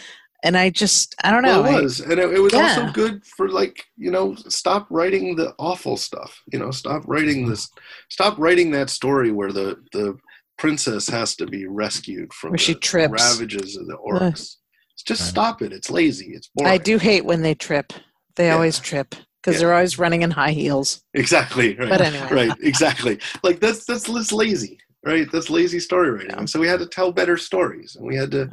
and 0.45 0.57
I 0.57 0.71
just 0.71 1.15
I 1.25 1.31
don't 1.33 1.43
know 1.43 1.63
Well, 1.63 1.79
it 1.79 1.83
was, 1.83 2.01
and 2.01 2.13
it, 2.13 2.31
it 2.33 2.39
was 2.41 2.55
also 2.55 2.87
good 2.93 3.25
for 3.27 3.49
like 3.49 3.83
you 3.97 4.11
know, 4.13 4.35
stop 4.37 4.87
writing 4.91 5.35
the 5.35 5.55
awful 5.59 5.97
stuff. 5.97 6.41
You 6.53 6.59
know, 6.61 6.71
stop 6.71 7.03
writing 7.07 7.49
this, 7.49 7.69
stop 8.11 8.39
writing 8.39 8.71
that 8.73 8.91
story 8.91 9.33
where 9.33 9.51
the 9.51 9.77
the 9.93 10.17
princess 10.59 11.09
has 11.09 11.35
to 11.37 11.47
be 11.47 11.67
rescued 11.67 12.33
from 12.33 12.51
Where 12.51 12.59
she 12.59 12.75
the 12.75 12.79
trips. 12.81 13.13
ravages 13.13 13.77
of 13.77 13.87
the 13.89 13.97
orcs. 13.97 14.57
Just 15.05 15.23
Right. 15.23 15.29
stop 15.31 15.63
it. 15.63 15.73
It's 15.73 15.91
lazy. 15.91 16.33
It's 16.35 16.49
boring. 16.55 16.73
I 16.73 16.79
do 16.79 16.97
hate 16.99 17.25
when 17.25 17.43
they 17.43 17.55
trip. 17.55 17.93
They 18.37 18.47
Yeah. 18.47 18.55
always 18.55 18.79
trip 18.79 19.15
because 19.43 19.55
Yeah. 19.57 19.67
they're 19.67 19.75
always 19.75 19.99
running 19.99 20.23
in 20.23 20.31
high 20.31 20.53
heels. 20.53 21.03
exactly. 21.15 21.75
Right. 21.77 21.89
But 21.89 22.01
anyway. 22.01 22.29
right. 22.31 22.53
Exactly. 22.63 23.19
Like 23.43 23.61
that's 23.61 23.85
that's 23.87 24.05
that's 24.05 24.33
lazy. 24.33 24.79
Right. 25.05 25.31
That's 25.31 25.51
lazy 25.51 25.81
story 25.81 26.11
writing. 26.11 26.31
Yeah. 26.31 26.45
So 26.47 26.59
we 26.61 26.67
had 26.69 26.79
to 26.81 26.87
tell 26.87 27.13
better 27.13 27.37
stories, 27.37 27.97
and 27.97 28.07
we 28.07 28.17
had 28.17 28.31
to 28.31 28.49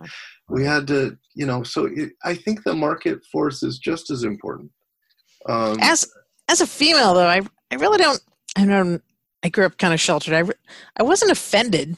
we 0.50 0.66
had 0.66 0.88
to 0.88 1.18
you 1.34 1.46
know. 1.46 1.64
So 1.64 1.86
it, 1.86 2.12
I 2.24 2.36
think 2.36 2.64
the 2.64 2.74
market 2.76 3.20
force 3.32 3.64
is 3.64 3.78
just 3.80 4.10
as 4.12 4.24
important. 4.24 4.72
Um, 5.48 5.78
As 5.82 6.10
as 6.50 6.62
a 6.62 6.68
female, 6.68 7.14
though, 7.14 7.28
I 7.28 7.42
I 7.72 7.76
really 7.76 7.98
don't. 7.98 8.22
I 8.58 8.66
don't. 8.66 9.02
I 9.44 9.50
grew 9.50 9.66
up 9.66 9.78
kind 9.78 9.94
of 9.94 10.00
sheltered. 10.00 10.34
I 10.34 10.44
I 11.00 11.04
wasn't 11.04 11.32
offended, 11.32 11.98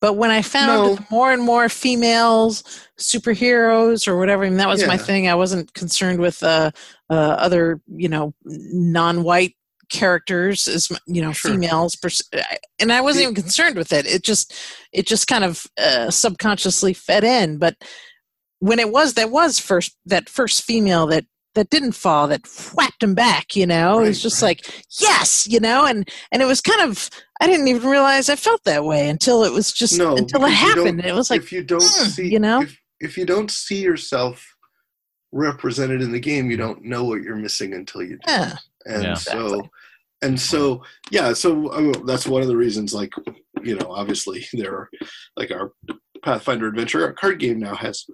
but 0.00 0.14
when 0.14 0.30
I 0.30 0.42
found 0.42 0.84
No. 0.84 0.98
more 1.10 1.32
and 1.32 1.42
more 1.42 1.68
females, 1.68 2.64
superheroes 2.98 4.08
or 4.08 4.18
whatever, 4.18 4.44
I 4.44 4.48
mean, 4.48 4.58
that 4.58 4.68
was 4.68 4.86
my 4.86 4.96
thing. 4.96 5.28
I 5.28 5.34
wasn't 5.34 5.72
concerned 5.74 6.18
with 6.18 6.42
uh, 6.42 6.70
uh, 7.10 7.14
other 7.14 7.80
you 7.86 8.08
know 8.08 8.34
non-white 8.44 9.54
characters 9.90 10.68
as 10.68 10.88
you 11.06 11.20
know 11.20 11.32
Sure. 11.32 11.50
females 11.52 11.96
and 12.80 12.92
i 12.92 13.00
wasn't 13.00 13.22
even 13.22 13.34
concerned 13.34 13.76
with 13.76 13.92
it. 13.92 14.06
It 14.06 14.22
just 14.24 14.54
it 14.92 15.06
just 15.06 15.26
kind 15.28 15.44
of 15.44 15.66
uh, 15.78 16.10
subconsciously 16.10 16.94
fed 16.94 17.24
in. 17.24 17.58
But 17.58 17.76
when 18.60 18.78
it 18.78 18.90
was 18.90 19.14
that 19.14 19.30
was 19.30 19.58
first 19.58 19.96
that 20.06 20.28
first 20.28 20.62
female 20.62 21.06
that 21.08 21.24
that 21.54 21.68
didn't 21.68 21.92
fall 21.92 22.28
that 22.28 22.40
whacked 22.74 23.02
him 23.02 23.14
back 23.14 23.54
you 23.54 23.66
know? 23.66 24.00
It 24.00 24.08
was 24.08 24.22
just 24.22 24.40
right. 24.40 24.48
like 24.64 24.84
yes! 25.00 25.46
You 25.46 25.60
know? 25.60 25.84
And 25.84 26.08
and 26.30 26.40
it 26.40 26.46
was 26.46 26.60
kind 26.62 26.80
of 26.90 27.10
i 27.42 27.46
didn't 27.46 27.68
even 27.68 27.90
realize 27.90 28.28
i 28.30 28.36
felt 28.36 28.64
that 28.64 28.84
way 28.84 29.08
until 29.08 29.44
it 29.44 29.52
was 29.52 29.72
just 29.72 29.98
No, 29.98 30.16
until 30.16 30.44
it 30.44 30.50
because 30.50 30.60
you 30.62 30.74
don't- 30.74 30.76
happened. 30.78 31.00
And 31.00 31.08
it 31.08 31.14
was 31.14 31.28
like 31.30 31.42
if 31.42 31.52
you 31.52 31.62
don't 31.62 31.82
"Mm," 31.82 32.10
see 32.10 32.28
you 32.32 32.38
know? 32.40 32.62
if, 32.62 32.78
if 33.00 33.18
you 33.18 33.26
don't 33.26 33.50
see 33.50 33.82
yourself 33.82 34.46
represented 35.32 36.02
in 36.02 36.12
the 36.12 36.20
game 36.20 36.50
you 36.50 36.56
don't 36.56 36.82
know 36.84 37.04
what 37.04 37.22
you're 37.22 37.36
missing 37.36 37.72
until 37.74 38.02
you 38.02 38.16
do. 38.16 38.20
Yeah 38.28 38.56
and 38.86 39.02
Yeah. 39.04 39.14
so 39.14 39.40
Exactly. 39.44 39.70
and 40.22 40.40
so 40.40 40.82
yeah 41.10 41.32
so 41.32 41.72
I 41.72 41.80
mean, 41.80 42.06
that's 42.06 42.26
one 42.26 42.42
of 42.42 42.48
the 42.48 42.56
reasons 42.56 42.94
like 42.94 43.12
you 43.62 43.76
know 43.76 43.90
obviously 43.90 44.44
there 44.52 44.74
are 44.74 44.90
like 45.36 45.50
our 45.50 45.72
pathfinder 46.24 46.68
adventure 46.68 47.04
our 47.04 47.12
card 47.12 47.38
game 47.40 47.58
now 47.58 47.74
has 47.74 48.04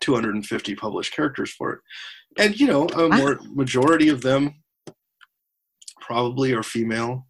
250 0.00 0.74
published 0.74 1.14
characters 1.14 1.52
for 1.52 1.72
it 1.74 1.80
and 2.38 2.58
you 2.58 2.66
know 2.66 2.86
a 2.94 3.08
Wow. 3.08 3.16
more 3.16 3.38
majority 3.54 4.08
of 4.08 4.20
them 4.22 4.54
probably 6.00 6.52
are 6.52 6.62
female 6.62 7.26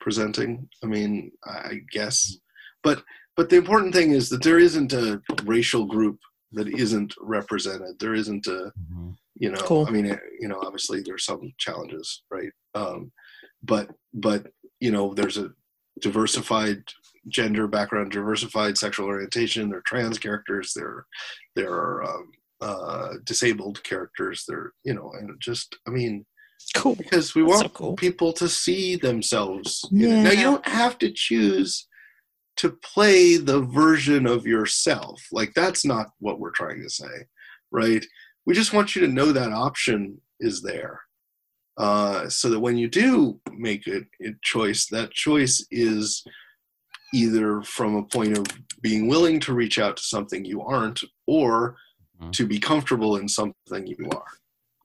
presenting 0.00 0.68
i 0.82 0.86
mean 0.86 1.30
i 1.46 1.80
guess 1.90 2.36
but 2.82 3.02
but 3.36 3.48
the 3.50 3.56
important 3.56 3.92
thing 3.94 4.12
is 4.12 4.28
that 4.28 4.42
there 4.42 4.58
isn't 4.58 4.92
a 4.92 5.20
racial 5.44 5.84
group 5.84 6.18
that 6.52 6.68
isn't 6.68 7.14
represented 7.20 7.98
there 7.98 8.14
isn't 8.14 8.46
a 8.46 8.72
Mhm. 8.92 9.16
You 9.38 9.50
know, 9.50 9.60
Cool. 9.60 9.86
I 9.86 9.90
mean, 9.90 10.06
it- 10.06 10.20
you 10.40 10.48
know, 10.48 10.60
obviously 10.62 11.02
there's 11.02 11.24
some 11.24 11.52
challenges, 11.58 12.22
right? 12.30 12.52
Um, 12.74 13.12
but 13.62 13.90
but 14.14 14.46
you 14.80 14.90
know, 14.90 15.14
there's 15.14 15.38
a 15.38 15.50
diversified 16.00 16.82
gender 17.28 17.66
background, 17.66 18.12
diversified 18.12 18.78
sexual 18.78 19.06
orientation. 19.06 19.68
There 19.68 19.78
are 19.78 19.82
trans 19.86 20.18
characters. 20.18 20.72
There 20.74 21.06
there 21.54 21.72
are 21.72 22.04
um, 22.04 22.30
uh, 22.60 23.14
disabled 23.24 23.82
characters. 23.84 24.44
There, 24.46 24.72
you 24.84 24.94
know, 24.94 25.12
and 25.18 25.30
just 25.40 25.76
I 25.86 25.90
mean, 25.90 26.24
Cool. 26.74 26.94
because 26.96 27.34
we 27.34 27.42
That's 27.42 27.50
want 27.52 27.62
so 27.64 27.68
cool. 27.70 27.96
people 27.96 28.32
to 28.34 28.48
see 28.48 28.96
themselves. 28.96 29.84
it. 29.90 29.92
Now 29.92 30.30
you 30.30 30.42
don't 30.44 30.66
have 30.68 30.98
to 30.98 31.10
choose 31.12 31.86
to 32.58 32.70
play 32.82 33.36
the 33.36 33.60
version 33.60 34.26
of 34.26 34.46
yourself. 34.46 35.22
Like 35.32 35.52
that's 35.54 35.84
not 35.84 36.06
what 36.20 36.40
we're 36.40 36.52
trying 36.52 36.82
to 36.82 36.88
say, 36.90 37.26
right? 37.70 38.04
We 38.46 38.54
just 38.54 38.72
want 38.72 38.94
you 38.94 39.02
to 39.02 39.12
know 39.12 39.32
that 39.32 39.52
option 39.52 40.20
is 40.40 40.62
there, 40.62 41.00
uh, 41.78 42.28
so 42.28 42.48
that 42.50 42.60
when 42.60 42.76
you 42.76 42.88
do 42.88 43.40
make 43.52 43.86
a, 43.86 43.98
a 44.24 44.34
choice, 44.42 44.86
that 44.86 45.10
choice 45.12 45.66
is 45.70 46.22
either 47.14 47.62
from 47.62 47.96
a 47.96 48.02
point 48.04 48.38
of 48.38 48.46
being 48.82 49.08
willing 49.08 49.40
to 49.40 49.52
reach 49.54 49.78
out 49.78 49.96
to 49.96 50.02
something 50.02 50.44
you 50.44 50.62
aren't, 50.62 51.02
or 51.26 51.76
Mhm. 52.22 52.32
to 52.32 52.46
be 52.46 52.58
comfortable 52.58 53.16
in 53.16 53.28
something 53.28 53.86
you 53.86 54.08
are. 54.12 54.24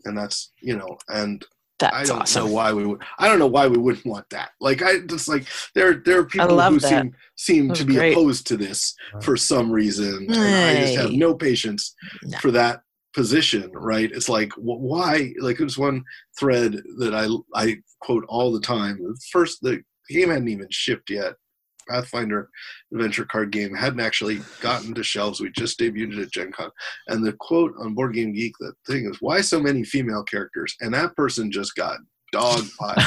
And 0.05 0.17
that's 0.17 0.51
you 0.61 0.75
know, 0.75 0.97
and 1.07 1.45
That's 1.79 1.95
I 1.95 2.03
don't 2.03 2.21
awesome. 2.23 2.45
know 2.47 2.51
why 2.51 2.73
we 2.73 2.85
would. 2.85 3.01
I 3.19 3.27
don't 3.29 3.39
know 3.39 3.47
why 3.47 3.67
we 3.67 3.77
wouldn't 3.77 4.05
want 4.05 4.29
that. 4.31 4.51
Like 4.59 4.81
I 4.81 4.99
just 4.99 5.27
like 5.29 5.45
there 5.75 5.93
there 6.05 6.19
are 6.19 6.25
people 6.25 6.59
who 6.61 6.79
that. 6.79 6.89
seem 6.89 7.15
seem 7.37 7.73
to 7.73 7.85
be 7.85 7.93
great. 7.95 8.11
opposed 8.13 8.47
to 8.47 8.57
this 8.57 8.95
for 9.21 9.37
some 9.37 9.71
reason, 9.71 10.25
and 10.29 10.55
I 10.55 10.75
just 10.81 10.95
have 10.95 11.11
no 11.11 11.33
patience 11.35 11.95
No. 12.23 12.37
for 12.39 12.51
that 12.51 12.81
position. 13.13 13.71
Right? 13.73 14.11
It's 14.11 14.29
like 14.29 14.51
why? 14.57 15.33
Like 15.39 15.57
there's 15.57 15.77
one 15.77 16.03
thread 16.39 16.81
that 16.99 17.13
I 17.13 17.27
I 17.59 17.77
quote 18.01 18.25
all 18.27 18.51
the 18.51 18.61
time. 18.61 18.97
The 19.01 19.19
First, 19.31 19.59
the 19.61 19.81
game 20.09 20.29
hadn't 20.29 20.47
even 20.49 20.67
shipped 20.69 21.09
yet. 21.09 21.33
Pathfinder 21.89 22.47
adventure 22.93 23.25
card 23.25 23.51
game 23.51 23.73
hadn't 23.75 23.99
actually 23.99 24.39
gotten 24.61 24.93
to 24.93 25.03
shelves. 25.03 25.41
We 25.41 25.49
just 25.51 25.79
debuted 25.79 26.13
it 26.17 26.21
at 26.21 26.31
Gen 26.31 26.51
Con. 26.51 26.69
And 27.07 27.25
the 27.25 27.33
quote 27.33 27.73
on 27.79 27.95
Board 27.95 28.13
Game 28.13 28.33
Geek, 28.33 28.53
the 28.59 28.73
thing 28.87 29.05
is, 29.09 29.17
why 29.19 29.41
so 29.41 29.59
many 29.59 29.83
female 29.83 30.23
characters? 30.23 30.75
And 30.79 30.93
that 30.93 31.15
person 31.15 31.51
just 31.51 31.75
got 31.75 31.97
dog 32.31 32.63
piled 32.79 33.01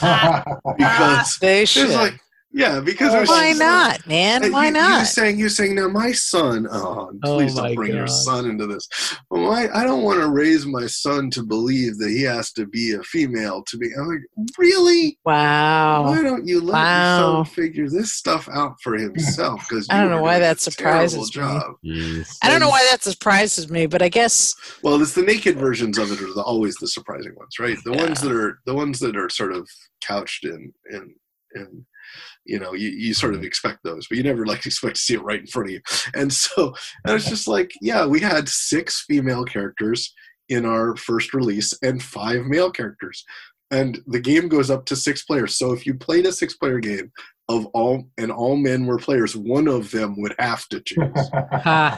because 0.78 1.38
They 1.38 1.62
it's 1.62 1.70
should. 1.72 1.90
like, 1.90 2.18
yeah, 2.52 2.80
because 2.80 3.12
oh, 3.12 3.22
it 3.22 3.28
Why 3.28 3.48
just 3.48 3.60
not, 3.60 4.06
man? 4.06 4.52
Why 4.52 4.62
you, 4.68 4.68
You 4.68 4.72
not? 4.72 5.06
saying, 5.06 5.38
you 5.38 5.48
saying, 5.48 5.74
now 5.74 5.88
my 5.88 6.12
son, 6.12 6.66
oh, 6.70 7.10
Oh 7.24 7.36
please 7.36 7.54
my 7.54 7.68
don't 7.68 7.74
bring 7.76 7.94
your 7.94 8.06
son 8.06 8.46
into 8.48 8.66
this. 8.66 8.88
Well, 9.30 9.42
my, 9.50 9.68
I 9.74 9.84
don't 9.84 10.02
want 10.02 10.20
to 10.20 10.28
raise 10.28 10.64
my 10.64 10.86
son 10.86 11.28
to 11.30 11.42
believe 11.42 11.98
that 11.98 12.08
he 12.08 12.22
has 12.22 12.52
to 12.52 12.66
be 12.66 12.92
a 12.92 13.02
female 13.02 13.62
to 13.64 13.76
be. 13.76 13.88
I'm 13.98 14.08
like, 14.08 14.20
really? 14.56 15.18
Wow. 15.24 16.04
Why 16.04 16.22
don't 16.22 16.46
you 16.46 16.60
let 16.60 16.72
Wow. 16.74 17.34
your 17.36 17.44
son 17.44 17.54
figure 17.54 17.90
this 17.90 18.14
stuff 18.14 18.48
out 18.52 18.76
for 18.82 18.96
himself? 18.96 19.60
Because 19.68 19.86
I 19.90 20.00
don't 20.00 20.10
know 20.10 20.22
why 20.22 20.38
that 20.38 20.60
surprises 20.60 21.36
me. 21.36 21.42
Job. 21.42 21.72
Jeez. 21.84 22.38
I 22.42 22.48
don't 22.48 22.60
know 22.60 22.68
why 22.68 22.86
that 22.90 23.02
surprises 23.02 23.68
me, 23.68 23.86
but 23.86 24.00
I 24.00 24.08
guess 24.08 24.54
Well, 24.82 25.00
it's 25.02 25.14
the 25.14 25.22
naked 25.22 25.58
versions 25.58 25.98
of 25.98 26.12
it 26.12 26.20
are 26.22 26.32
the, 26.32 26.42
always 26.42 26.76
the 26.76 26.86
surprising 26.88 27.34
ones, 27.36 27.58
right? 27.58 27.76
The 27.84 27.92
ones 27.92 28.20
that 28.22 28.32
are 28.32 28.60
the 28.64 28.74
ones 28.74 29.00
that 29.00 29.16
are 29.16 29.28
sort 29.28 29.52
of 29.52 29.68
couched 30.02 30.44
in 30.44 30.72
in 30.90 31.14
in 31.56 31.86
you 32.46 32.58
know 32.58 32.72
you, 32.72 32.88
you 32.88 33.14
sort 33.14 33.34
of 33.34 33.42
expect 33.42 33.80
those, 33.84 34.06
but 34.08 34.16
you 34.16 34.24
never 34.24 34.46
like 34.46 34.66
expect 34.66 34.96
to 34.96 35.02
see 35.02 35.14
it 35.14 35.22
right 35.22 35.40
in 35.40 35.46
front 35.46 35.68
of 35.68 35.72
you. 35.72 35.80
And 36.14 36.32
so 36.32 36.74
and 37.04 37.14
it's 37.14 37.28
just 37.28 37.48
like 37.48 37.72
yeah, 37.80 38.06
we 38.06 38.20
had 38.20 38.48
six 38.48 39.04
female 39.06 39.44
characters 39.44 40.14
in 40.48 40.64
our 40.64 40.96
first 40.96 41.34
release 41.34 41.74
and 41.82 42.02
five 42.02 42.44
male 42.44 42.70
characters. 42.70 43.24
And 43.72 44.00
the 44.06 44.20
game 44.20 44.46
goes 44.46 44.70
up 44.70 44.84
to 44.86 44.96
six 44.96 45.24
players. 45.24 45.58
So 45.58 45.72
if 45.72 45.86
you 45.86 45.94
played 45.94 46.24
a 46.26 46.32
six 46.32 46.54
player 46.54 46.78
game 46.78 47.10
of 47.48 47.66
all 47.66 48.08
and 48.18 48.32
all 48.32 48.56
men 48.56 48.86
were 48.86 48.98
players, 48.98 49.36
one 49.36 49.68
of 49.68 49.90
them 49.90 50.20
would 50.20 50.34
have 50.38 50.66
to 50.68 50.80
choose 50.80 50.96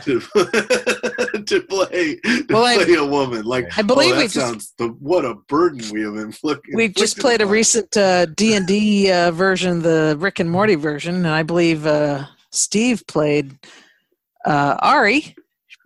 to, 0.05 0.21
to 1.47 1.63
play 1.69 2.17
to 2.17 2.45
Well, 2.51 2.85
play 2.85 2.95
a 2.95 3.05
woman. 3.05 3.45
Like 3.45 3.77
I 3.79 3.83
believe 3.83 4.15
oh, 4.15 4.19
we 4.19 4.27
that 4.27 4.33
just- 4.33 4.77
the 4.79 4.89
what 4.89 5.25
a 5.25 5.35
burden 5.35 5.83
we 5.91 6.03
have 6.03 6.17
inflicted. 6.17 6.75
We've 6.75 6.95
just 6.95 7.17
inflicted 7.17 7.39
played 7.41 7.49
a 7.49 7.51
recent 7.51 7.97
uh, 7.97 8.27
D 8.27 8.55
and 8.55 8.67
D 8.67 9.11
uh, 9.11 9.31
version, 9.31 9.81
the 9.83 10.17
Rick 10.19 10.41
and 10.41 10.51
Morty 10.51 10.75
version, 10.75 11.15
and 11.17 11.29
I 11.29 11.43
believe 11.43 11.87
uh, 11.87 12.27
Steve 12.51 13.07
played 13.07 13.59
uh, 14.45 14.77
Ari. 14.81 15.35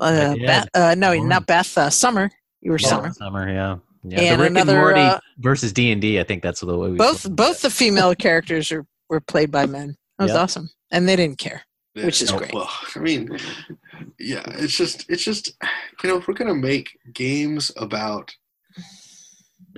Uh, 0.01 0.35
Beth, 0.45 0.69
uh, 0.75 0.95
no, 0.99 1.15
not 1.15 1.47
Beth. 1.47 1.79
Uh, 1.79 1.89
Summer. 1.89 2.31
You 2.61 2.73
were 2.73 2.79
Summer. 2.79 3.13
Summer, 3.13 3.49
yeah. 3.49 3.77
Yeah, 4.05 4.21
And 4.33 4.41
the 4.41 4.45
Rick 4.45 4.51
another, 4.51 4.73
and 4.73 4.81
Morty 4.81 5.01
uh, 5.01 5.21
versus 5.39 5.73
D 5.73 5.93
and 5.93 6.01
D. 6.03 6.19
I 6.19 6.25
think 6.25 6.43
that's 6.43 6.59
the 6.61 6.77
way 6.77 6.91
we 6.91 6.97
Both 6.97 7.31
both 7.31 7.63
the 7.63 7.71
female 7.71 8.17
characters 8.17 8.73
are, 8.73 8.85
were 9.13 9.21
played 9.21 9.51
by 9.51 9.67
men. 9.67 9.97
That 10.19 10.25
was 10.25 10.33
Yep. 10.33 10.41
awesome, 10.43 10.71
and 10.91 11.09
they 11.09 11.17
didn't 11.17 11.39
care. 11.39 11.63
Yeah, 11.95 12.07
which 12.07 12.23
is 12.23 12.33
no, 12.33 12.39
great. 12.39 12.55
Well, 12.55 12.71
I 12.97 12.99
mean, 12.99 13.29
yeah, 14.19 14.43
it's 14.47 14.77
just 14.77 15.05
it's 15.09 15.23
just 15.23 15.53
you 16.03 16.09
know 16.11 16.17
if 16.17 16.27
we're 16.27 16.35
gonna 16.35 16.55
make 16.55 16.89
games 17.13 17.71
about 17.77 18.35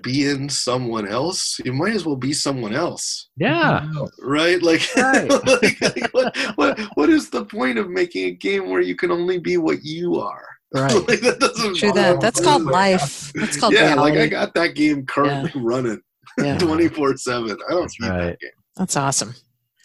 being 0.03 0.49
someone 0.49 1.07
else, 1.09 1.59
you 1.65 1.73
might 1.73 1.95
as 1.95 2.05
well 2.05 2.17
be 2.17 2.33
someone 2.33 2.75
else. 2.75 3.29
Yeah. 3.37 3.89
right? 4.21 4.61
Like, 4.63 4.83
Right. 4.97 5.31
like, 5.31 5.81
like, 5.81 6.13
what, 6.13 6.37
what, 6.57 6.81
what 6.95 7.09
is 7.11 7.31
the 7.31 7.45
point 7.45 7.79
of 7.79 7.89
making 7.89 8.27
a 8.27 8.31
game 8.33 8.71
where 8.71 8.81
you 8.81 8.97
can 8.97 9.11
only 9.13 9.39
be 9.39 9.57
what 9.57 9.85
you 9.85 10.17
are? 10.21 10.45
Right. 10.75 10.93
like, 11.09 11.21
that 11.21 11.39
doesn't 11.39 11.77
True 11.77 11.93
that. 11.93 12.21
That's 12.21 12.41
called 12.41 12.65
life. 12.65 13.33
That's 13.35 13.57
called 13.59 13.75
yeah, 13.75 13.95
like 13.95 14.15
I 14.15 14.27
got 14.27 14.53
that 14.55 14.75
game 14.75 15.07
currently 15.07 15.53
running 15.61 16.01
Yeah, 16.39 16.59
twenty 16.67 16.89
four 16.89 17.17
seven. 17.17 17.57
I 17.69 17.71
don't 17.73 17.83
That's 17.83 18.01
need 18.01 18.09
right. 18.09 18.19
that 18.27 18.41
game. 18.41 18.51
That's 18.77 18.97
awesome. 18.97 19.35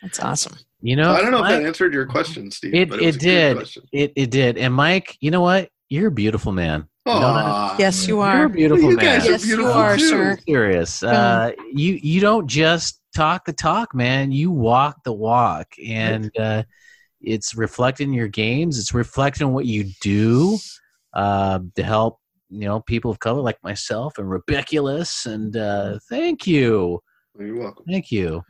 That's 0.02 0.20
awesome. 0.20 0.56
You 0.82 0.96
know, 0.96 1.12
I 1.12 1.22
don't 1.22 1.32
know 1.32 1.38
if 1.38 1.44
Mike, 1.44 1.60
that 1.60 1.66
answered 1.66 1.94
your 1.94 2.06
question, 2.06 2.50
Steve. 2.52 2.74
It- 2.74 2.90
but 2.90 3.02
it, 3.02 3.08
it 3.08 3.16
a 3.16 3.20
did. 3.20 3.70
it 3.92 4.14
it 4.16 4.32
did. 4.32 4.58
And 4.58 4.74
Mike, 4.74 5.18
you 5.20 5.30
know 5.32 5.42
what? 5.42 5.70
You're 5.90 6.08
a 6.08 6.12
beautiful 6.12 6.52
man. 6.52 6.88
You 7.06 7.14
know 7.16 7.20
that? 7.34 7.46
Aw. 7.46 7.76
Yes, 7.80 8.08
you 8.08 8.20
are. 8.20 8.38
You're 8.38 8.46
a 8.46 8.50
beautiful 8.50 8.92
you 8.92 8.96
man. 8.98 9.06
guys 9.06 9.28
are 9.28 9.32
Yes, 9.32 9.46
you 9.48 9.66
are, 9.66 9.98
too. 9.98 10.08
sir. 10.10 10.38
serious. 10.48 11.02
Uh, 11.04 11.52
you 11.74 11.94
you 12.02 12.22
don't 12.22 12.48
just 12.48 13.02
talk 13.16 13.46
the 13.46 13.54
talk, 13.54 13.96
man. 13.96 14.32
You 14.32 14.52
walk 14.52 15.04
the 15.04 15.14
walk, 15.14 15.68
and 15.84 16.30
uh, 16.38 16.64
it's 17.20 17.56
reflected 17.56 18.04
in 18.04 18.14
your 18.14 18.28
games. 18.28 18.78
It's 18.78 18.94
reflected 18.94 19.42
in 19.42 19.54
what 19.54 19.66
you 19.66 19.90
do 20.02 20.60
uh, 21.14 21.60
to 21.76 21.84
help 21.84 22.20
you 22.52 22.68
know 22.68 22.80
people 22.80 23.10
of 23.10 23.20
color 23.20 23.42
like 23.42 23.58
myself 23.64 24.18
and 24.20 24.30
Rebeculous. 24.30 25.26
And 25.26 25.58
uh, 25.58 25.98
thank 26.10 26.46
you, 26.46 27.02
You're 27.40 27.58
welcome. 27.58 27.86
thank 27.90 28.12
you, 28.12 28.44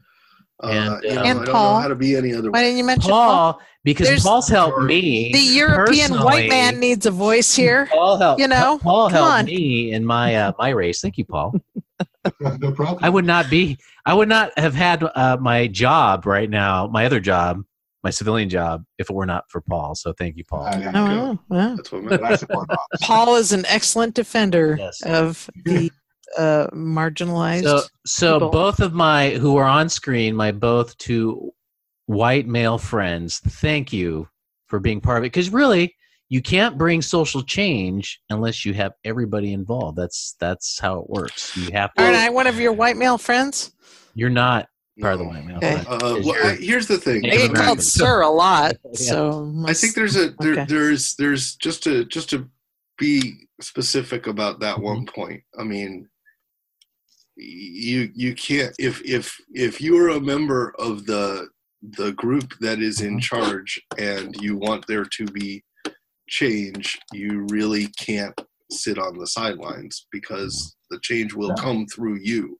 Uh, 0.62 0.68
And, 0.68 1.04
you 1.04 1.10
know, 1.16 1.22
uh, 1.22 1.24
And 1.26 1.40
I 1.40 1.44
don't 1.46 1.46
Paul. 1.54 1.76
know 1.76 1.82
how 1.82 1.88
to 1.88 1.96
be 1.96 2.16
any 2.16 2.34
other 2.34 2.52
Why 2.52 2.62
didn't 2.64 2.78
you 2.78 2.84
mention 2.84 3.12
Paul? 3.12 3.30
Paul, 3.54 3.62
because 3.84 4.08
There's- 4.08 4.24
Paul's 4.24 4.48
helped 4.50 4.82
me. 4.82 5.32
The 5.32 5.40
European 5.40 6.14
white 6.22 6.50
man 6.50 6.80
needs 6.80 7.06
a 7.06 7.12
voice 7.12 7.56
here. 7.56 7.88
Paul 7.92 8.18
helped. 8.18 8.42
you 8.42 8.48
know, 8.48 8.78
Paul 8.82 9.10
come 9.10 9.16
helped 9.18 9.32
on. 9.40 9.46
me 9.46 9.92
in 9.94 10.06
my 10.06 10.36
uh, 10.36 10.52
my 10.60 10.70
race. 10.70 11.00
Thank 11.02 11.18
you, 11.18 11.26
Paul. 11.26 11.54
no 12.42 12.72
problem. 12.74 13.00
I 13.02 13.10
would 13.10 13.26
not 13.26 13.50
be. 13.50 13.78
I 14.06 14.14
would 14.14 14.30
not 14.30 14.52
have 14.58 14.74
had 14.74 15.04
uh, 15.16 15.38
my 15.40 15.68
job 15.68 16.26
right 16.26 16.50
now, 16.50 16.88
my 16.88 17.06
other 17.06 17.20
job, 17.20 17.64
my 18.04 18.10
civilian 18.10 18.50
job, 18.50 18.84
if 18.98 19.10
it 19.10 19.14
were 19.14 19.26
not 19.26 19.46
for 19.50 19.62
Paul. 19.62 19.96
So 19.96 20.14
thank 20.14 20.36
you, 20.36 20.44
Paul. 20.44 20.64
I- 20.64 20.72
I- 20.72 20.92
Oh, 20.96 21.40
wow. 21.50 21.76
That's 21.76 21.92
what 21.92 22.04
but 22.06 22.20
I 22.20 22.24
matters. 22.24 22.40
support 22.42 22.68
Bob. 22.68 22.80
Paul 23.02 23.36
is 23.36 23.52
an 23.54 23.66
excellent 23.68 24.14
defender 24.16 24.76
Yes. 24.80 25.02
of 25.04 25.50
the 25.66 25.92
uh, 26.38 26.68
marginalized. 26.74 27.64
So, 27.64 27.82
so 28.06 28.34
people. 28.36 28.50
both 28.50 28.80
of 28.80 28.94
my 28.94 29.32
who 29.32 29.58
are 29.58 29.66
on 29.66 29.90
screen, 29.90 30.36
my 30.36 30.52
both 30.52 30.98
two 30.98 31.52
white 32.06 32.48
male 32.48 32.78
friends, 32.78 33.40
thank 33.40 33.92
you 33.94 34.28
for 34.68 34.80
being 34.80 35.02
part 35.02 35.18
of 35.20 35.24
it. 35.24 35.28
Because 35.28 35.50
really, 35.52 35.96
you 36.30 36.42
can't 36.42 36.78
bring 36.78 37.02
social 37.02 37.42
change 37.44 38.20
unless 38.30 38.66
you 38.66 38.74
have 38.74 38.94
everybody 39.04 39.54
involved. 39.54 39.98
That's 39.98 40.36
that's 40.40 40.80
how 40.80 41.00
it 41.00 41.10
works. 41.10 41.52
You 41.56 41.72
have 41.74 41.94
to. 41.96 42.04
Aren't 42.04 42.16
I 42.18 42.30
one 42.30 42.48
of 42.48 42.60
your 42.60 42.74
white 42.74 42.98
male 42.98 43.18
friends? 43.18 43.72
You're 44.16 44.30
not 44.30 44.68
part 45.02 45.14
of 45.14 45.20
the 45.20 45.26
white 45.26 45.46
male. 45.46 45.58
Okay. 45.58 45.84
friend, 45.84 45.88
Uh, 45.88 45.98
because 46.16 46.26
well, 46.28 46.48
I, 46.52 46.56
here's 46.56 46.88
the 46.88 46.98
thing. 46.98 47.26
I 47.26 47.30
get 47.30 47.56
called 47.56 47.82
sir 47.82 48.22
a 48.22 48.30
lot, 48.30 48.76
Yeah. 48.86 48.92
so 48.94 49.54
I 49.66 49.74
think 49.74 49.96
there's 49.96 50.16
a 50.16 50.32
there, 50.40 50.54
Okay. 50.54 50.66
there's 50.66 51.16
there's 51.16 51.56
just 51.56 51.84
to 51.84 52.06
just 52.06 52.30
to 52.32 52.48
be 52.98 53.48
specific 53.62 54.28
about 54.28 54.60
that 54.60 54.80
one 54.80 55.06
Mm-hmm. 55.06 55.22
point. 55.22 55.42
I 55.58 55.64
mean, 55.64 56.10
you 57.40 58.12
you 58.14 58.36
can't 58.36 58.74
if 58.80 59.02
if 59.06 59.36
if 59.54 59.80
you're 59.82 60.10
a 60.10 60.20
member 60.20 60.74
of 60.80 61.06
the 61.06 61.48
the 61.82 62.12
group 62.14 62.54
that 62.60 62.80
is 62.82 63.00
Mm-hmm. 63.00 63.14
in 63.16 63.20
charge 63.20 63.82
and 63.98 64.36
you 64.42 64.58
want 64.58 64.86
there 64.88 65.06
to 65.06 65.26
be 65.28 65.64
change, 66.28 67.00
you 67.14 67.48
really 67.50 67.88
can't 68.00 68.40
sit 68.72 69.00
on 69.00 69.18
the 69.18 69.26
sidelines 69.28 70.06
because 70.12 70.76
the 70.92 71.00
change 71.02 71.34
will 71.34 71.56
come 71.56 71.86
through 71.88 72.20
you 72.22 72.60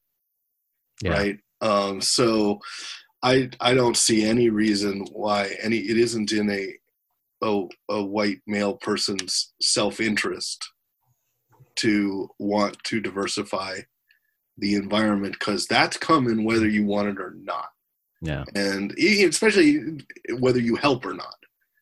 Yeah. 1.04 1.12
right 1.12 1.38
um 1.62 2.02
so 2.02 2.60
i 3.22 3.50
i 3.60 3.74
don't 3.76 3.98
see 3.98 4.24
any 4.26 4.50
reason 4.50 5.06
why 5.12 5.56
any 5.62 5.78
it 5.78 5.98
isn't 5.98 6.32
in 6.32 6.50
a 6.50 6.74
a, 7.44 7.64
a 7.92 8.04
white 8.04 8.40
male 8.48 8.76
person's 8.78 9.54
self-interest 9.62 10.68
to 11.76 12.28
want 12.40 12.78
to 12.86 13.00
diversify 13.00 13.80
the 14.60 14.76
environment 14.76 15.34
because 15.40 15.66
that's 15.68 15.98
coming 15.98 16.44
whether 16.44 16.68
you 16.68 16.86
want 16.86 17.08
it 17.10 17.20
or 17.20 17.36
not, 17.42 17.70
Yeah. 18.22 18.44
and 18.56 18.92
especially 18.98 20.00
whether 20.40 20.60
you 20.60 20.76
help 20.76 21.06
or 21.06 21.14
not. 21.14 21.36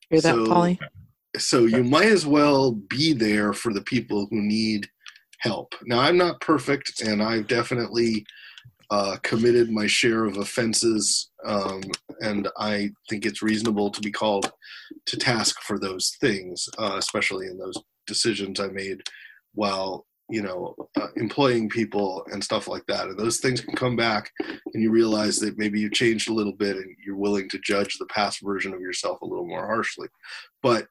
Hear 0.09 0.21
that, 0.21 0.35
So- 0.35 0.45
Polly? 0.47 0.79
So 1.37 1.65
you 1.65 1.83
might 1.83 2.07
as 2.07 2.25
well 2.25 2.71
be 2.71 3.13
there 3.13 3.53
for 3.53 3.71
the 3.71 3.81
people 3.81 4.27
who 4.31 4.41
need 4.41 4.89
help. 5.39 5.75
Now, 5.85 5.99
I'm 5.99 6.17
not 6.17 6.41
perfect, 6.41 7.01
and 7.01 7.21
I've 7.21 7.47
definitely 7.47 8.25
uh, 8.89 9.17
committed 9.21 9.69
my 9.69 9.85
share 9.85 10.23
of 10.23 10.37
offenses, 10.37 11.29
um, 11.45 11.81
and 12.21 12.47
I 12.57 12.91
think 13.09 13.25
it's 13.25 13.41
reasonable 13.43 13.91
to 13.91 13.99
be 14.01 14.11
called 14.11 14.49
to 15.05 15.17
task 15.17 15.61
for 15.61 15.77
those 15.77 16.15
things, 16.21 16.69
uh, 16.79 16.95
especially 16.97 17.47
in 17.47 17.57
those 17.57 17.77
decisions 18.07 18.59
I 18.61 18.67
made 18.69 19.01
while 19.53 20.06
you 20.29 20.41
know 20.41 20.75
uh, 20.99 21.07
employing 21.15 21.69
people 21.69 22.25
and 22.31 22.43
stuff 22.43 22.67
like 22.67 22.85
that. 22.87 23.07
And 23.07 23.17
those 23.17 23.37
things 23.37 23.61
can 23.61 23.75
come 23.75 23.95
back, 23.95 24.31
and 24.73 24.83
you 24.83 24.91
realize 24.91 25.39
that 25.39 25.57
maybe 25.57 25.79
you 25.79 25.89
changed 25.89 26.29
a 26.29 26.33
little 26.33 26.53
bit, 26.53 26.75
and 26.75 26.95
you're 27.05 27.15
willing 27.15 27.49
to 27.49 27.59
judge 27.59 27.97
the 27.97 28.05
past 28.07 28.41
version 28.41 28.73
of 28.73 28.81
yourself 28.81 29.21
a 29.21 29.25
little 29.25 29.47
more 29.47 29.65
harshly. 29.65 30.07
But 30.61 30.87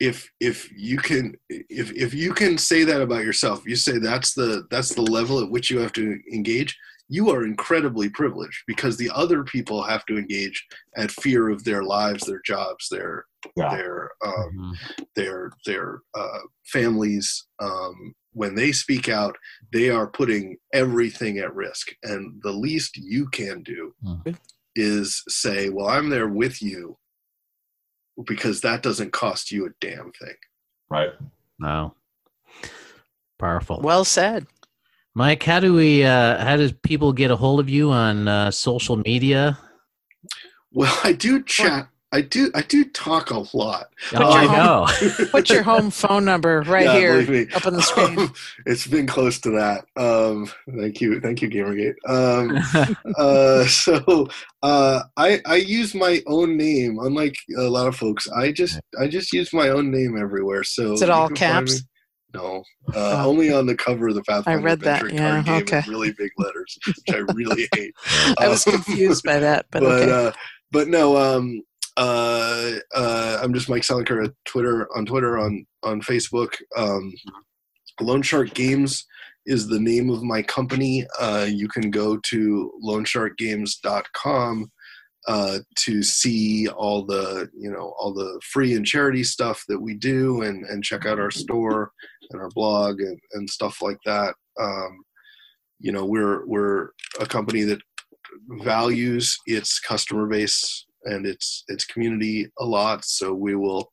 if 0.00 0.30
if 0.40 0.70
you 0.76 0.96
can 0.98 1.34
if 1.48 1.92
if 1.92 2.14
you 2.14 2.32
can 2.32 2.56
say 2.56 2.84
that 2.84 3.02
about 3.02 3.24
yourself 3.24 3.66
you 3.66 3.74
say 3.74 3.98
that's 3.98 4.32
the 4.32 4.64
that's 4.70 4.94
the 4.94 5.02
level 5.02 5.40
at 5.40 5.50
which 5.50 5.70
you 5.70 5.78
have 5.80 5.92
to 5.92 6.20
engage 6.32 6.78
you 7.08 7.30
are 7.30 7.44
incredibly 7.44 8.08
privileged 8.10 8.62
because 8.66 8.96
the 8.96 9.10
other 9.14 9.42
people 9.44 9.82
have 9.82 10.04
to 10.06 10.18
engage 10.18 10.66
at 10.96 11.10
fear 11.10 11.48
of 11.48 11.64
their 11.64 11.82
lives 11.82 12.24
their 12.24 12.42
jobs 12.44 12.88
their 12.90 13.24
Yeah. 13.56 13.74
their 13.74 14.10
um, 14.24 14.50
Mhm. 14.52 15.06
their 15.16 15.50
their 15.64 16.00
uh, 16.14 16.40
families 16.66 17.46
um, 17.60 18.14
when 18.32 18.54
they 18.54 18.72
speak 18.72 19.08
out 19.08 19.36
they 19.72 19.88
are 19.90 20.06
putting 20.06 20.56
everything 20.72 21.38
at 21.38 21.54
risk 21.54 21.88
and 22.02 22.40
the 22.42 22.52
least 22.52 22.96
you 22.96 23.28
can 23.28 23.62
do 23.62 23.94
Mhm. 24.04 24.36
is 24.76 25.22
say 25.28 25.70
well 25.70 25.88
i'm 25.88 26.10
there 26.10 26.28
with 26.28 26.60
you 26.62 26.98
because 28.26 28.60
that 28.60 28.82
doesn't 28.82 29.12
cost 29.12 29.50
you 29.52 29.66
a 29.66 29.70
damn 29.80 30.10
thing 30.12 30.36
Right. 30.90 31.12
Wow. 31.60 31.94
Powerful. 33.38 33.80
Well 33.82 34.04
said. 34.06 34.46
Mike, 35.18 35.42
how 35.42 35.58
do 35.58 35.74
we? 35.74 36.04
Uh, 36.04 36.38
how 36.44 36.56
does 36.56 36.70
people 36.70 37.12
get 37.12 37.32
a 37.32 37.34
hold 37.34 37.58
of 37.58 37.68
you 37.68 37.90
on 37.90 38.28
uh, 38.28 38.52
social 38.52 38.96
media? 38.98 39.58
well 40.70 40.96
i 41.02 41.12
do 41.12 41.42
chat 41.42 41.88
i 42.12 42.20
do 42.20 42.52
i 42.54 42.62
do 42.62 42.84
talk 42.90 43.32
a 43.32 43.38
lot 43.52 43.88
Oh, 44.14 44.30
I 44.30 44.44
your 44.44 44.52
know. 44.52 44.86
Put 45.32 45.50
your 45.50 45.64
home 45.64 45.90
phone 45.90 46.24
number 46.24 46.60
right 46.68 46.84
Yeah, 46.84 46.98
here 46.98 47.22
me. 47.28 47.48
up 47.52 47.66
on 47.66 47.72
the 47.72 47.82
screen. 47.82 48.16
Um, 48.16 48.32
it's 48.66 48.86
been 48.86 49.08
close 49.08 49.40
to 49.40 49.50
that 49.50 49.86
um, 49.96 50.48
thank 50.78 51.00
you 51.00 51.20
thank 51.20 51.42
you 51.42 51.48
gamergate 51.50 51.94
um, 52.06 52.96
uh, 53.18 53.64
so 53.66 54.28
uh, 54.62 55.00
I 55.16 55.40
I 55.46 55.56
use 55.56 55.96
my 55.96 56.22
own 56.28 56.56
name. 56.56 56.98
Unlike 57.00 57.36
a 57.56 57.62
lot 57.62 57.88
of 57.88 57.96
folks, 57.96 58.28
I 58.28 58.52
just 58.52 58.78
I 59.00 59.08
just 59.08 59.32
use 59.32 59.52
my 59.52 59.70
own 59.70 59.90
name 59.90 60.16
everywhere. 60.16 60.62
So 60.62 60.92
Is 60.92 61.02
it 61.02 61.10
all 61.10 61.28
can 61.28 61.36
find 61.36 61.66
caps? 61.66 61.82
No, 62.34 62.62
uh, 62.94 63.22
Oh. 63.24 63.28
only 63.30 63.50
on 63.52 63.64
the 63.66 63.74
cover 63.74 64.08
of 64.08 64.14
the 64.14 64.22
Pathfinder 64.22 64.62
read 64.62 64.80
that, 64.80 65.02
Adventure 65.02 65.14
yeah, 65.22 65.30
card 65.42 65.46
game 65.46 65.62
okay. 65.62 65.82
in 65.86 65.90
really 65.90 66.12
big 66.12 66.30
letters, 66.36 66.78
which 66.86 66.96
I 67.10 67.18
really 67.34 67.66
hate. 67.74 67.94
I 68.38 68.48
was 68.48 68.66
Um, 68.66 68.74
confused 68.74 69.24
by 69.24 69.38
that, 69.38 69.66
but, 69.70 69.80
but 69.84 70.02
okay. 70.02 70.26
uh, 70.28 70.32
but 70.70 70.88
no, 70.88 71.16
um, 71.16 71.62
uh, 71.96 72.72
uh, 72.94 73.38
I'm 73.42 73.54
just 73.54 73.70
Mike 73.70 73.82
Selinker 73.82 74.24
at 74.26 74.32
Twitter 74.44 74.86
on 74.94 75.06
Twitter 75.06 75.38
on 75.38 75.66
on 75.82 76.00
Facebook. 76.02 76.54
Um, 76.76 77.12
Lone 78.00 78.22
Shark 78.22 78.52
Games 78.54 79.06
is 79.46 79.66
the 79.66 79.80
name 79.80 80.10
of 80.10 80.22
my 80.22 80.42
company. 80.42 81.06
Uh, 81.18 81.46
you 81.48 81.66
can 81.68 81.90
go 81.90 82.18
to 82.18 82.70
lonesharkgames.com 82.84 84.70
uh, 85.26 85.58
to 85.76 86.02
see 86.02 86.68
all 86.68 87.04
the 87.04 87.50
you 87.56 87.70
know 87.70 87.94
all 87.98 88.12
the 88.12 88.40
free 88.44 88.74
and 88.74 88.86
charity 88.86 89.24
stuff 89.24 89.64
that 89.68 89.80
we 89.80 89.94
do, 89.94 90.42
and 90.42 90.64
and 90.66 90.84
check 90.84 91.06
out 91.06 91.20
our 91.20 91.30
store 91.30 91.92
and 92.30 92.40
our 92.40 92.50
blog 92.50 93.00
and, 93.00 93.18
and 93.32 93.48
stuff 93.48 93.82
like 93.82 93.98
that. 94.04 94.34
Um, 94.60 95.04
you 95.80 95.92
know, 95.92 96.04
we're 96.04 96.46
we're 96.46 96.90
a 97.20 97.26
company 97.26 97.62
that 97.62 97.80
values 98.62 99.36
its 99.46 99.78
customer 99.80 100.26
base 100.26 100.86
and 101.04 101.26
its 101.26 101.64
its 101.68 101.84
community 101.84 102.48
a 102.58 102.64
lot. 102.64 103.04
So 103.04 103.34
we 103.34 103.54
will 103.54 103.90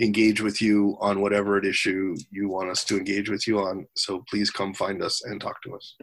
engage 0.00 0.40
with 0.40 0.60
you 0.60 0.96
on 1.00 1.20
whatever 1.20 1.62
issue 1.64 2.16
you 2.30 2.48
want 2.48 2.70
us 2.70 2.84
to 2.84 2.96
engage 2.96 3.28
with 3.28 3.46
you 3.46 3.60
on. 3.60 3.86
So 3.94 4.24
please 4.28 4.50
come 4.50 4.74
find 4.74 5.02
us 5.02 5.22
and 5.24 5.40
talk 5.40 5.62
to 5.62 5.74
us. 5.74 5.96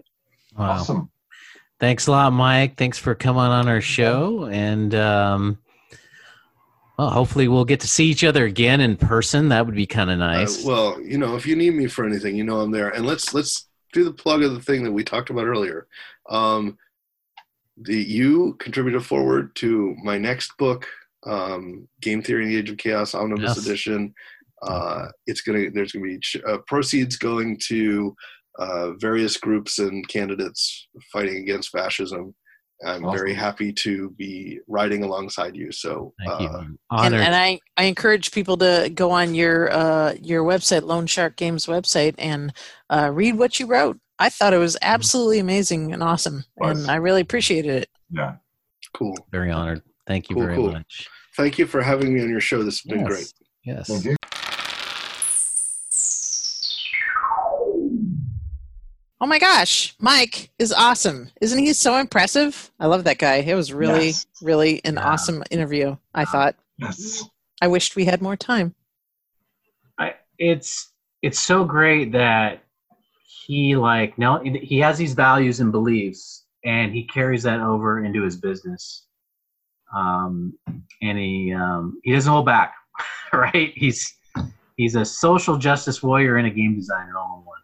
Wow. 0.57 0.71
Awesome. 0.71 1.11
Thanks 1.79 2.07
a 2.07 2.11
lot, 2.11 2.33
Mike. 2.33 2.75
Thanks 2.77 2.97
for 2.97 3.15
coming 3.15 3.41
on 3.41 3.69
our 3.69 3.79
show, 3.79 4.45
and 4.45 4.93
um, 4.95 5.57
well, 6.97 7.09
hopefully 7.09 7.47
we'll 7.47 7.63
get 7.63 7.79
to 7.79 7.87
see 7.87 8.05
each 8.07 8.25
other 8.25 8.43
again 8.43 8.81
in 8.81 8.97
person. 8.97 9.47
That 9.49 9.65
would 9.65 9.75
be 9.75 9.85
kind 9.85 10.11
of 10.11 10.19
nice. 10.19 10.65
Uh, 10.65 10.67
well, 10.67 11.01
you 11.01 11.17
know, 11.17 11.37
if 11.37 11.47
you 11.47 11.55
need 11.55 11.73
me 11.75 11.87
for 11.87 12.05
anything, 12.05 12.35
you 12.35 12.43
know 12.43 12.59
I'm 12.59 12.71
there. 12.71 12.89
And 12.89 13.05
let's 13.05 13.33
let's 13.33 13.69
do 13.93 14.03
the 14.03 14.11
plug 14.11 14.43
of 14.43 14.53
the 14.53 14.61
thing 14.61 14.83
that 14.83 14.91
we 14.91 15.05
talked 15.05 15.29
about 15.29 15.45
earlier. 15.45 15.87
Um, 16.29 16.77
the 17.77 17.95
you 17.95 18.55
contributed 18.59 19.05
foreword 19.05 19.55
to 19.55 19.95
my 20.03 20.17
next 20.17 20.57
book, 20.57 20.85
um, 21.25 21.87
Game 22.01 22.21
Theory 22.21 22.43
in 22.43 22.49
the 22.49 22.57
Age 22.57 22.69
of 22.69 22.77
Chaos 22.77 23.15
Omnibus 23.15 23.55
Yes. 23.55 23.65
Edition. 23.65 24.13
Uh, 24.61 25.07
it's 25.27 25.39
gonna 25.39 25.69
there's 25.71 25.93
gonna 25.93 26.03
be 26.03 26.19
ch- 26.19 26.35
uh, 26.45 26.57
proceeds 26.67 27.15
going 27.15 27.57
to 27.67 28.13
uh, 28.57 28.91
various 28.93 29.37
groups 29.37 29.79
and 29.79 30.07
candidates 30.07 30.87
fighting 31.13 31.37
against 31.37 31.69
fascism. 31.69 32.33
I'm 32.85 33.01
very 33.11 33.33
happy 33.33 33.73
to 33.73 34.09
be 34.11 34.59
riding 34.67 35.03
alongside 35.03 35.53
you. 35.53 35.69
So 35.69 36.13
Thank 36.17 36.31
uh, 36.31 36.47
I'm 36.59 36.65
and, 36.65 36.77
honored. 36.89 37.19
and 37.19 37.35
I, 37.35 37.59
I 37.75 37.83
encourage 37.83 38.31
people 38.31 38.55
to 38.57 38.89
go 38.95 39.11
on 39.11 39.35
your 39.35 39.69
uh, 39.69 40.13
your 40.21 40.45
website, 40.45 40.83
Lone 40.83 41.05
Shark 41.05 41.35
Games 41.35 41.65
website, 41.65 42.15
and 42.17 42.53
uh, 42.89 43.11
read 43.13 43.37
what 43.37 43.59
you 43.59 43.65
wrote. 43.67 43.99
I 44.17 44.29
thought 44.29 44.53
it 44.53 44.59
was 44.59 44.77
absolutely 44.81 45.39
amazing 45.39 45.91
and 45.91 46.01
awesome, 46.01 46.45
and 46.57 46.89
I 46.89 46.95
really 46.95 47.19
appreciated 47.21 47.83
it. 47.83 47.89
Yeah. 48.11 48.35
cool. 48.93 49.15
very 49.31 49.51
honored. 49.51 49.81
Thank 50.07 50.29
you 50.29 50.35
Cool, 50.37 50.43
very 50.45 50.55
cool. 50.55 50.71
much. 50.71 51.07
Thank 51.35 51.57
you 51.59 51.67
for 51.67 51.81
having 51.81 52.13
me 52.13 52.21
on 52.21 52.29
your 52.29 52.41
show. 52.41 52.63
This 52.63 52.79
has 52.81 52.89
been 52.89 52.99
Yes. 53.05 53.07
great. 53.07 53.33
Yes. 53.65 54.07
Oh 59.21 59.27
my 59.27 59.37
gosh, 59.39 59.95
Mike 59.99 60.49
is 60.59 60.71
awesome. 60.71 61.29
Isn't 61.41 61.59
he 61.59 61.73
so 61.73 61.97
impressive? 61.97 62.71
I 62.79 62.87
love 62.87 63.03
that 63.03 63.17
guy. 63.17 63.37
It 63.37 63.53
was 63.55 63.73
really, 63.73 64.07
Yes. 64.07 64.25
really 64.41 64.81
an 64.85 64.95
Yeah. 64.95 65.09
awesome 65.11 65.43
interview. 65.51 65.97
I 66.15 66.23
thought. 66.25 66.55
Yes. 66.77 67.25
I 67.61 67.67
wished 67.67 67.97
we 67.97 68.05
had 68.05 68.21
more 68.21 68.37
time. 68.37 68.73
I, 69.99 70.13
it's 70.37 70.93
it's 71.21 71.39
so 71.39 71.65
great 71.65 72.13
that 72.13 72.63
he 73.45 73.75
like 73.75 74.17
no 74.17 74.39
he 74.41 74.79
has 74.79 74.97
these 74.97 75.13
values 75.13 75.59
and 75.59 75.71
beliefs 75.73 76.45
and 76.63 76.93
he 76.93 77.03
carries 77.07 77.43
that 77.43 77.59
over 77.59 78.05
into 78.05 78.21
his 78.23 78.37
business 78.37 79.05
um 79.93 80.53
and 81.01 81.17
he 81.17 81.53
um 81.53 81.99
he 82.03 82.13
doesn't 82.13 82.31
hold 82.31 82.45
back 82.45 82.73
right 83.33 83.73
he's 83.75 84.15
he's 84.77 84.95
a 84.95 85.03
social 85.03 85.57
justice 85.57 86.01
warrior 86.01 86.37
and 86.37 86.47
a 86.47 86.49
game 86.49 86.75
designer 86.75 87.17
all 87.17 87.39
in 87.39 87.45
one 87.45 87.58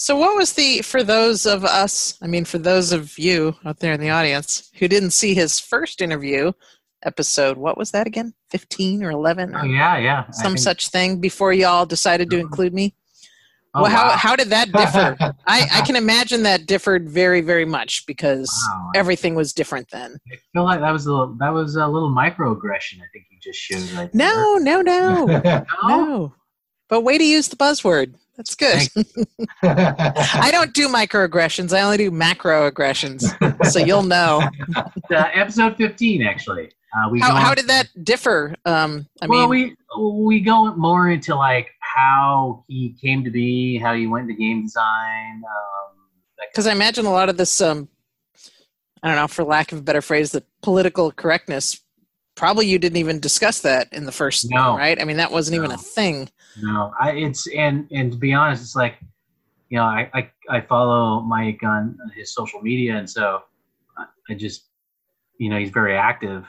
So, 0.00 0.16
what 0.16 0.34
was 0.34 0.54
the 0.54 0.80
for 0.80 1.02
those 1.02 1.44
of 1.44 1.62
us? 1.62 2.16
I 2.22 2.26
mean, 2.26 2.46
for 2.46 2.56
those 2.56 2.90
of 2.90 3.18
you 3.18 3.54
out 3.66 3.80
there 3.80 3.92
in 3.92 4.00
the 4.00 4.08
audience 4.08 4.70
who 4.78 4.88
didn't 4.88 5.10
see 5.10 5.34
his 5.34 5.60
first 5.60 6.00
interview 6.00 6.52
episode, 7.02 7.58
what 7.58 7.76
was 7.76 7.90
that 7.90 8.06
again? 8.06 8.32
Fifteen 8.48 9.02
or 9.04 9.10
eleven? 9.10 9.54
oh 9.54 9.64
yeah 9.64 9.98
yeah 9.98 10.30
Some 10.30 10.52
think- 10.52 10.60
such 10.60 10.88
thing 10.88 11.20
before 11.20 11.52
y'all 11.52 11.84
decided 11.84 12.30
to 12.30 12.38
include 12.38 12.72
me. 12.72 12.94
oh, 13.74 13.82
well, 13.82 13.90
how 13.90 14.08
wow. 14.08 14.16
how 14.16 14.36
did 14.36 14.48
that 14.48 14.72
differ? 14.72 15.18
I, 15.46 15.68
I 15.70 15.82
can 15.82 15.96
imagine 15.96 16.44
that 16.44 16.64
differed 16.64 17.06
very 17.10 17.42
very 17.42 17.66
much 17.66 18.06
because 18.06 18.50
Wow. 18.70 18.92
everything 18.94 19.34
was 19.34 19.52
different 19.52 19.90
then. 19.90 20.16
I 20.32 20.36
feel 20.54 20.64
like 20.64 20.80
that 20.80 20.92
was 20.92 21.04
a 21.04 21.10
little, 21.10 21.36
that 21.40 21.52
was 21.52 21.76
a 21.76 21.86
little 21.86 22.10
microaggression 22.10 23.02
I 23.02 23.08
think 23.12 23.26
you 23.30 23.38
just 23.42 23.58
showed 23.58 23.82
right. 23.98 24.14
No, 24.14 24.54
no, 24.56 24.80
no, 24.80 25.26
no? 25.26 25.64
no. 25.86 26.34
But 26.88 27.02
way 27.02 27.18
to 27.18 27.24
use 27.24 27.48
the 27.48 27.56
buzzword. 27.56 28.14
That's 28.40 28.54
good. 28.54 28.88
I 29.62 30.48
don't 30.50 30.72
do 30.72 30.88
microaggressions. 30.88 31.76
I 31.76 31.82
only 31.82 31.98
do 31.98 32.10
macroaggressions. 32.10 33.70
so 33.70 33.78
you'll 33.78 34.02
know. 34.02 34.42
Uh, 35.12 35.28
episode 35.34 35.76
15 35.76 36.22
actually 36.22 36.70
uh, 36.94 37.08
we 37.10 37.18
How, 37.18 37.34
how 37.34 37.52
did 37.52 37.66
that 37.66 37.88
differ? 38.04 38.54
Um, 38.64 39.08
I 39.20 39.26
well, 39.26 39.48
mean, 39.48 39.76
we 39.98 40.22
we 40.24 40.40
go 40.40 40.72
more 40.76 41.10
into 41.10 41.34
like 41.34 41.68
how 41.80 42.64
he 42.68 42.96
came 43.00 43.24
to 43.24 43.30
be, 43.30 43.76
how 43.76 43.94
he 43.94 44.06
went 44.06 44.28
to 44.28 44.34
game 44.34 44.62
design. 44.62 45.42
Um, 45.44 45.96
because 46.52 46.68
I 46.68 46.72
imagine 46.72 47.06
a 47.06 47.10
lot 47.10 47.28
of 47.28 47.36
this, 47.36 47.60
um, 47.60 47.88
I 49.02 49.08
don't 49.08 49.16
know, 49.16 49.26
for 49.26 49.42
lack 49.42 49.72
of 49.72 49.78
a 49.78 49.82
better 49.82 50.00
phrase, 50.00 50.30
the 50.30 50.44
political 50.62 51.10
correctness 51.10 51.80
probably 52.40 52.66
you 52.66 52.78
didn't 52.78 52.96
even 52.96 53.20
discuss 53.20 53.60
that 53.60 53.92
in 53.92 54.06
the 54.06 54.12
first 54.12 54.50
No. 54.50 54.70
one, 54.70 54.78
right? 54.78 54.98
I 54.98 55.04
mean, 55.04 55.18
that 55.18 55.30
wasn't 55.30 55.56
even 55.56 55.70
a 55.70 55.76
thing. 55.76 56.30
No, 56.56 56.92
I 56.98 57.12
it's 57.12 57.46
and 57.48 57.86
and 57.92 58.10
to 58.12 58.18
be 58.18 58.32
honest, 58.32 58.62
it's 58.62 58.74
like, 58.74 58.96
you 59.68 59.76
know, 59.76 59.84
I 59.84 60.10
I, 60.14 60.30
I 60.48 60.60
follow 60.62 61.20
Mike 61.20 61.62
on 61.62 61.98
his 62.16 62.34
social 62.34 62.62
media, 62.62 62.96
and 62.96 63.08
so 63.08 63.42
I, 64.28 64.34
just, 64.34 64.68
you 65.38 65.50
know, 65.50 65.58
he's 65.58 65.70
very 65.70 65.96
active, 65.96 66.46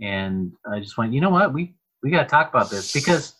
and 0.00 0.52
I 0.72 0.80
just 0.80 0.96
went, 0.96 1.12
you 1.12 1.20
know 1.20 1.30
what, 1.30 1.52
we 1.52 1.74
we 2.02 2.10
got 2.10 2.22
to 2.22 2.28
talk 2.28 2.48
about 2.48 2.70
this 2.70 2.92
because, 2.92 3.34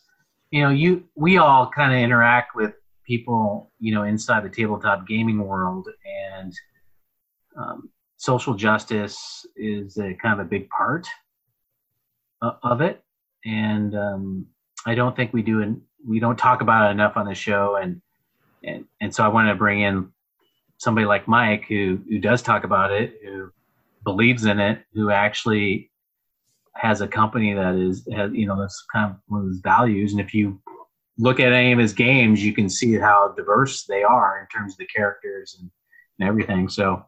you 0.51 0.61
know, 0.61 0.69
you 0.69 1.03
we 1.15 1.39
all 1.39 1.67
kind 1.69 1.91
of 1.91 1.99
interact 1.99 2.55
with 2.55 2.73
people, 3.05 3.71
you 3.79 3.93
know, 3.93 4.03
inside 4.03 4.43
the 4.43 4.49
tabletop 4.49 5.07
gaming 5.07 5.39
world, 5.39 5.89
and 6.37 6.53
um, 7.57 7.89
social 8.17 8.53
justice 8.53 9.45
is 9.55 9.97
a 9.97 10.13
kind 10.13 10.39
of 10.39 10.45
a 10.45 10.49
big 10.49 10.69
part 10.69 11.07
of 12.41 12.81
it, 12.81 13.03
and 13.45 13.95
um, 13.95 14.45
I 14.85 14.95
don't 14.95 15.15
think 15.15 15.33
we 15.33 15.41
do, 15.41 15.61
and 15.61 15.81
we 16.07 16.19
don't 16.19 16.37
talk 16.37 16.61
about 16.61 16.89
it 16.89 16.91
enough 16.91 17.17
on 17.17 17.25
the 17.25 17.35
show, 17.35 17.75
and 17.75 18.01
and 18.63 18.85
and 19.01 19.13
so 19.13 19.23
I 19.23 19.27
wanted 19.27 19.49
to 19.49 19.55
bring 19.55 19.81
in 19.81 20.11
somebody 20.77 21.05
like 21.05 21.27
Mike 21.27 21.65
who 21.67 21.99
who 22.09 22.19
does 22.19 22.41
talk 22.41 22.63
about 22.63 22.91
it, 22.91 23.19
who 23.23 23.51
believes 24.03 24.45
in 24.45 24.59
it, 24.59 24.83
who 24.93 25.11
actually 25.11 25.91
has 26.75 27.01
a 27.01 27.07
company 27.07 27.53
that 27.53 27.75
is 27.75 28.07
has 28.13 28.31
you 28.33 28.47
know 28.47 28.59
that's 28.59 28.85
kind 28.93 29.11
of 29.11 29.17
one 29.27 29.41
of 29.41 29.47
his 29.47 29.59
values, 29.59 30.11
and 30.13 30.21
if 30.21 30.33
you 30.33 30.61
look 31.19 31.39
at 31.39 31.51
any 31.51 31.73
of 31.73 31.79
his 31.79 31.93
games, 31.93 32.43
you 32.43 32.53
can 32.53 32.69
see 32.69 32.93
how 32.95 33.33
diverse 33.35 33.83
they 33.83 34.03
are 34.03 34.39
in 34.39 34.47
terms 34.47 34.73
of 34.73 34.77
the 34.77 34.87
characters 34.87 35.57
and, 35.59 35.69
and 36.17 36.29
everything. 36.29 36.69
So 36.69 37.05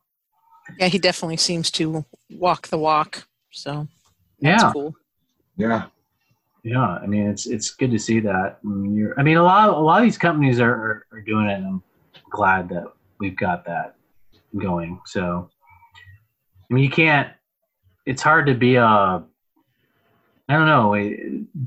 Yeah, 0.77 0.87
he 0.87 0.99
definitely 0.99 1.37
seems 1.37 1.71
to 1.71 2.05
walk 2.29 2.67
the 2.67 2.77
walk. 2.77 3.25
So 3.51 3.87
yeah, 4.39 4.71
cool. 4.73 4.95
Yeah. 5.61 5.85
Yeah, 6.63 6.83
I 6.83 7.07
mean 7.07 7.27
it's 7.27 7.47
it's 7.47 7.71
good 7.71 7.91
to 7.91 7.97
see 7.97 8.19
that. 8.19 8.59
I 8.63 8.67
mean, 8.67 8.95
you're, 8.95 9.19
I 9.19 9.23
mean 9.23 9.37
a 9.37 9.43
lot 9.43 9.69
of, 9.69 9.77
a 9.77 9.79
lot 9.79 9.97
of 9.97 10.03
these 10.03 10.17
companies 10.17 10.59
are, 10.59 10.71
are, 10.71 11.05
are 11.11 11.21
doing 11.21 11.47
it, 11.47 11.55
and 11.55 11.65
I'm 11.65 11.83
glad 12.29 12.69
that 12.69 12.85
we've 13.19 13.37
got 13.37 13.65
that 13.65 13.95
going. 14.57 14.99
So, 15.05 15.49
I 16.69 16.73
mean, 16.73 16.83
you 16.83 16.89
can't. 16.89 17.29
It's 18.05 18.21
hard 18.21 18.45
to 18.45 18.53
be 18.53 18.75
a. 18.75 18.85
I 18.85 20.53
don't 20.53 20.67
know 20.67 20.93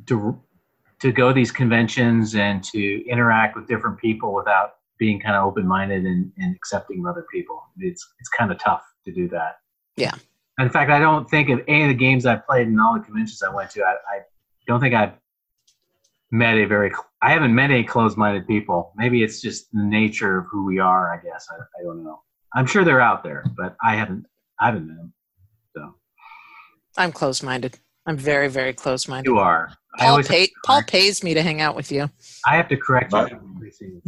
to 0.06 0.40
to 1.00 1.12
go 1.12 1.32
these 1.32 1.50
conventions 1.50 2.36
and 2.36 2.62
to 2.64 3.08
interact 3.08 3.56
with 3.56 3.66
different 3.66 3.98
people 3.98 4.32
without 4.32 4.76
being 4.98 5.20
kind 5.20 5.34
of 5.34 5.44
open 5.44 5.66
minded 5.66 6.04
and, 6.04 6.30
and 6.38 6.54
accepting 6.54 7.00
of 7.00 7.06
other 7.06 7.26
people. 7.32 7.62
It's 7.78 8.06
it's 8.20 8.28
kind 8.28 8.52
of 8.52 8.58
tough 8.58 8.84
to 9.06 9.12
do 9.12 9.28
that. 9.30 9.58
Yeah. 9.96 10.14
In 10.58 10.70
fact, 10.70 10.90
I 10.90 10.98
don't 10.98 11.28
think 11.28 11.48
of 11.48 11.62
any 11.66 11.82
of 11.82 11.88
the 11.88 11.94
games 11.94 12.26
I've 12.26 12.46
played 12.46 12.68
and 12.68 12.80
all 12.80 12.94
the 12.94 13.04
conventions 13.04 13.42
I 13.42 13.52
went 13.52 13.70
to. 13.70 13.82
I, 13.82 13.92
I 13.92 14.20
don't 14.66 14.80
think 14.80 14.94
I've 14.94 15.14
met 16.30 16.56
a 16.56 16.64
very. 16.64 16.92
I 17.22 17.32
haven't 17.32 17.54
met 17.54 17.70
any 17.70 17.84
closed-minded 17.84 18.46
people. 18.46 18.92
Maybe 18.96 19.22
it's 19.22 19.40
just 19.40 19.72
the 19.72 19.82
nature 19.82 20.38
of 20.38 20.46
who 20.50 20.64
we 20.64 20.78
are. 20.78 21.12
I 21.12 21.16
guess 21.16 21.48
I, 21.50 21.56
I 21.56 21.82
don't 21.82 22.04
know. 22.04 22.20
I'm 22.54 22.66
sure 22.66 22.84
they're 22.84 23.00
out 23.00 23.24
there, 23.24 23.44
but 23.56 23.76
I 23.82 23.96
haven't. 23.96 24.26
I 24.60 24.66
haven't 24.66 24.86
met 24.86 24.96
them. 24.96 25.12
So 25.76 25.94
I'm 26.96 27.10
closed 27.10 27.42
minded. 27.42 27.78
I'm 28.06 28.16
very, 28.16 28.48
very 28.48 28.72
closed 28.72 29.08
minded. 29.08 29.28
you 29.28 29.38
are. 29.38 29.72
I 29.96 30.02
Paul, 30.02 30.10
always 30.10 30.28
pay, 30.28 30.48
Paul 30.64 30.82
pays 30.82 31.22
me 31.24 31.34
to 31.34 31.42
hang 31.42 31.60
out 31.60 31.74
with 31.74 31.90
you. 31.90 32.10
I 32.46 32.56
have 32.56 32.68
to 32.68 32.76
correct 32.76 33.12
you. 33.12 33.18
But- 33.18 33.32
every 33.32 33.70
single 33.70 34.02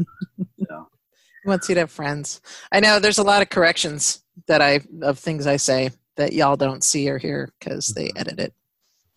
So 0.68 0.89
He 1.43 1.48
wants 1.48 1.68
you 1.68 1.74
to 1.77 1.82
have 1.82 1.90
friends. 1.90 2.40
I 2.73 2.81
know 2.81 2.98
there's 2.98 3.18
a 3.18 3.23
lot 3.23 3.43
of 3.43 3.48
corrections 3.48 4.23
that 4.48 4.60
I 4.60 4.81
of 5.02 5.18
things 5.18 5.47
I 5.47 5.56
say 5.56 5.90
that 6.17 6.33
y'all 6.33 6.57
don't 6.57 6.83
see 6.85 7.09
or 7.09 7.19
hear 7.19 7.53
because 7.59 7.89
they 7.89 8.11
edit 8.17 8.39
it. 8.41 8.55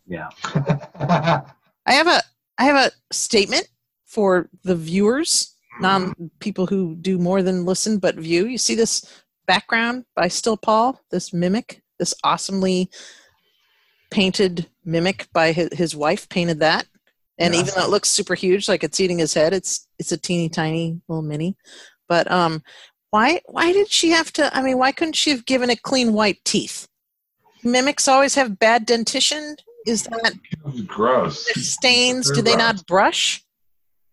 yeah. 0.07 0.29
I 1.85 1.93
have 1.93 2.07
a 2.07 2.21
I 2.57 2.65
have 2.65 2.75
a 2.75 3.13
statement 3.13 3.67
for 4.05 4.49
the 4.63 4.75
viewers, 4.75 5.55
non 5.79 6.13
people 6.39 6.65
who 6.67 6.95
do 6.95 7.17
more 7.17 7.41
than 7.41 7.65
listen 7.65 7.97
but 7.99 8.15
view. 8.15 8.45
You 8.47 8.57
see 8.57 8.75
this 8.75 9.23
background 9.47 10.05
by 10.15 10.27
Still 10.27 10.57
Paul, 10.57 10.99
this 11.09 11.33
mimic, 11.33 11.81
this 11.97 12.13
awesomely 12.23 12.89
painted 14.11 14.67
mimic 14.85 15.27
by 15.33 15.51
his, 15.51 15.69
his 15.73 15.95
wife 15.95 16.27
painted 16.29 16.59
that. 16.59 16.85
And 17.37 17.53
Yeah. 17.53 17.61
even 17.61 17.73
though 17.75 17.83
it 17.85 17.89
looks 17.89 18.09
super 18.09 18.35
huge, 18.35 18.67
like 18.67 18.83
it's 18.83 18.99
eating 18.99 19.19
his 19.19 19.33
head, 19.33 19.53
it's 19.53 19.87
it's 19.97 20.11
a 20.11 20.17
teeny 20.17 20.49
tiny 20.49 20.99
little 21.07 21.21
mini. 21.21 21.55
But 22.07 22.29
um, 22.29 22.61
why 23.11 23.41
why 23.45 23.71
did 23.73 23.89
she 23.89 24.09
have 24.11 24.31
to? 24.33 24.55
I 24.55 24.61
mean, 24.61 24.77
why 24.77 24.91
couldn't 24.91 25.15
she 25.15 25.31
have 25.31 25.45
given 25.45 25.69
it 25.69 25.81
clean 25.81 26.13
white 26.13 26.39
teeth? 26.45 26.87
Mimics 27.63 28.07
always 28.07 28.35
have 28.35 28.59
bad 28.59 28.85
dentition. 28.85 29.55
Is 29.85 30.03
that 30.03 30.33
Gross. 30.87 31.45
stains? 31.55 32.27
Do 32.27 32.35
They're 32.41 32.43
they 32.53 32.55
not 32.55 32.85
brush? 32.85 33.43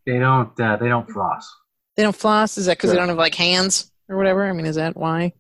They 0.06 0.18
don't. 0.18 0.58
Uh, 0.58 0.76
they 0.76 0.88
don't 0.88 1.08
floss. 1.10 1.52
They 1.96 2.02
don't 2.02 2.16
floss. 2.16 2.56
Is 2.58 2.66
that 2.66 2.76
because 2.78 2.90
they 2.90 2.96
don't 2.96 3.08
have 3.08 3.18
like 3.18 3.34
hands 3.34 3.90
or 4.08 4.16
whatever? 4.16 4.48
I 4.48 4.52
mean, 4.52 4.66
is 4.66 4.76
that 4.76 4.96
why? 4.96 5.32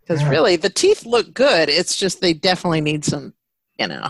Because 0.00 0.22
Yeah. 0.22 0.30
really, 0.30 0.56
the 0.56 0.70
teeth 0.70 1.04
look 1.04 1.34
good. 1.34 1.68
It's 1.68 1.96
just 1.96 2.20
they 2.20 2.32
definitely 2.32 2.80
need 2.80 3.04
some, 3.04 3.34
you 3.78 3.86
know, 3.86 4.08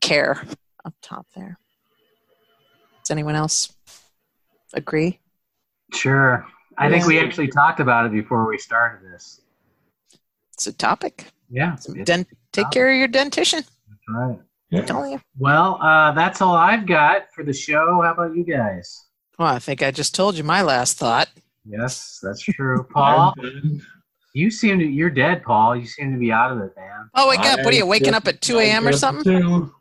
care 0.00 0.44
up 0.84 0.94
top 1.02 1.26
there. 1.34 1.58
Does 3.02 3.10
anyone 3.10 3.34
else 3.34 3.72
agree? 4.74 5.20
Sure. 5.94 6.46
I 6.78 6.90
think 6.90 7.06
we 7.06 7.18
actually 7.18 7.48
talked 7.48 7.80
about 7.80 8.06
it 8.06 8.12
before 8.12 8.48
we 8.48 8.58
started 8.58 9.10
this. 9.12 9.40
It's 10.54 10.66
a 10.66 10.72
topic. 10.72 11.26
Yeah. 11.50 11.76
Some 11.76 11.94
it's- 11.94 12.06
dent- 12.06 12.28
take 12.52 12.70
care 12.70 12.90
of 12.90 12.96
your 12.96 13.08
dentition. 13.08 13.64
that's 13.88 14.00
right. 14.08 14.38
Yeah. 14.70 14.86
I'm 14.88 15.10
you. 15.10 15.20
Well, 15.38 15.78
uh, 15.82 16.12
that's 16.12 16.40
all 16.40 16.54
I've 16.54 16.86
got 16.86 17.26
for 17.34 17.44
the 17.44 17.52
show. 17.52 18.00
How 18.02 18.12
about 18.12 18.34
you 18.34 18.42
guys? 18.42 19.04
Well, 19.38 19.48
I 19.48 19.58
think 19.58 19.82
I 19.82 19.90
just 19.90 20.14
told 20.14 20.36
you 20.36 20.44
my 20.44 20.62
last 20.62 20.96
thought. 20.96 21.28
Yes, 21.66 22.18
that's 22.22 22.40
true. 22.40 22.86
Paul, 22.90 23.34
you 24.34 24.50
seem 24.50 24.78
to. 24.78 24.84
You're 24.84 25.10
dead, 25.10 25.42
Paul. 25.42 25.76
You 25.76 25.84
seem 25.84 26.12
to 26.12 26.18
be 26.18 26.32
out 26.32 26.52
of 26.52 26.58
it, 26.58 26.72
man. 26.74 27.10
Oh, 27.14 27.28
wake 27.28 27.40
up. 27.40 27.58
What 27.58 27.74
are 27.74 27.76
you, 27.76 27.84
waking 27.84 28.14
up 28.14 28.26
at 28.26 28.40
2 28.40 28.58
a.m. 28.60 28.88
or 28.88 28.92
something? 28.92 29.34
at 29.34 29.42
two. 29.42 29.74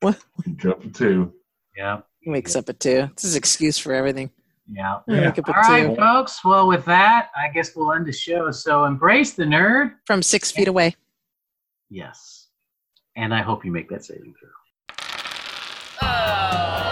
What? 0.00 0.18
Get 0.56 0.72
up 0.72 0.84
at 0.84 0.94
two. 0.94 1.32
Yeah. 1.76 2.00
He 2.20 2.30
wakes 2.30 2.56
up 2.56 2.68
at 2.68 2.80
2. 2.80 3.10
This 3.14 3.24
is 3.24 3.36
excuse 3.36 3.78
for 3.78 3.92
everything. 3.92 4.30
Yeah. 4.70 5.00
I 5.08 5.12
wake 5.12 5.38
up 5.38 5.48
All 5.48 5.54
at 5.54 5.68
right, 5.68 5.88
2 5.88 5.96
folks. 5.96 6.44
Well, 6.44 6.68
with 6.68 6.84
that, 6.86 7.30
I 7.36 7.48
guess 7.48 7.74
we'll 7.74 7.92
end 7.92 8.06
the 8.06 8.12
show. 8.12 8.50
So 8.50 8.84
embrace 8.84 9.32
the 9.32 9.44
nerd. 9.44 9.94
from 10.06 10.22
six 10.22 10.50
feet 10.50 10.68
away. 10.68 10.96
Yes. 11.90 12.48
And 13.16 13.34
I 13.34 13.42
hope 13.42 13.64
you 13.64 13.72
make 13.72 13.88
that 13.90 14.04
saving 14.04 14.34
throw. 14.40 14.48
You 16.02 16.91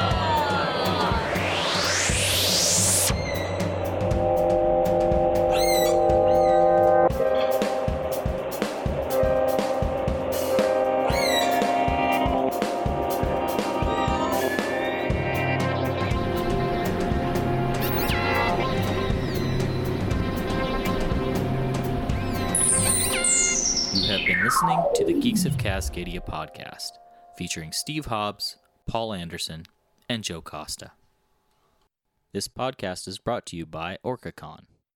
listening 24.61 24.85
to 24.95 25.05
the 25.07 25.19
Geeks 25.19 25.47
of 25.47 25.57
Cascadia 25.57 26.21
podcast, 26.21 26.91
featuring 27.35 27.73
Steve 27.73 28.07
Hobbs, 28.07 28.59
Paul 28.87 29.15
Anderson, 29.15 29.65
and 30.07 30.23
Joe 30.23 30.43
Costa. 30.43 30.93
This 32.35 32.47
podcast 32.47 33.09
is 33.09 33.17
brought 33.17 33.47
to 33.47 33.57
you 33.57 33.65
by 33.65 33.97
OrcaCon, 34.05 34.65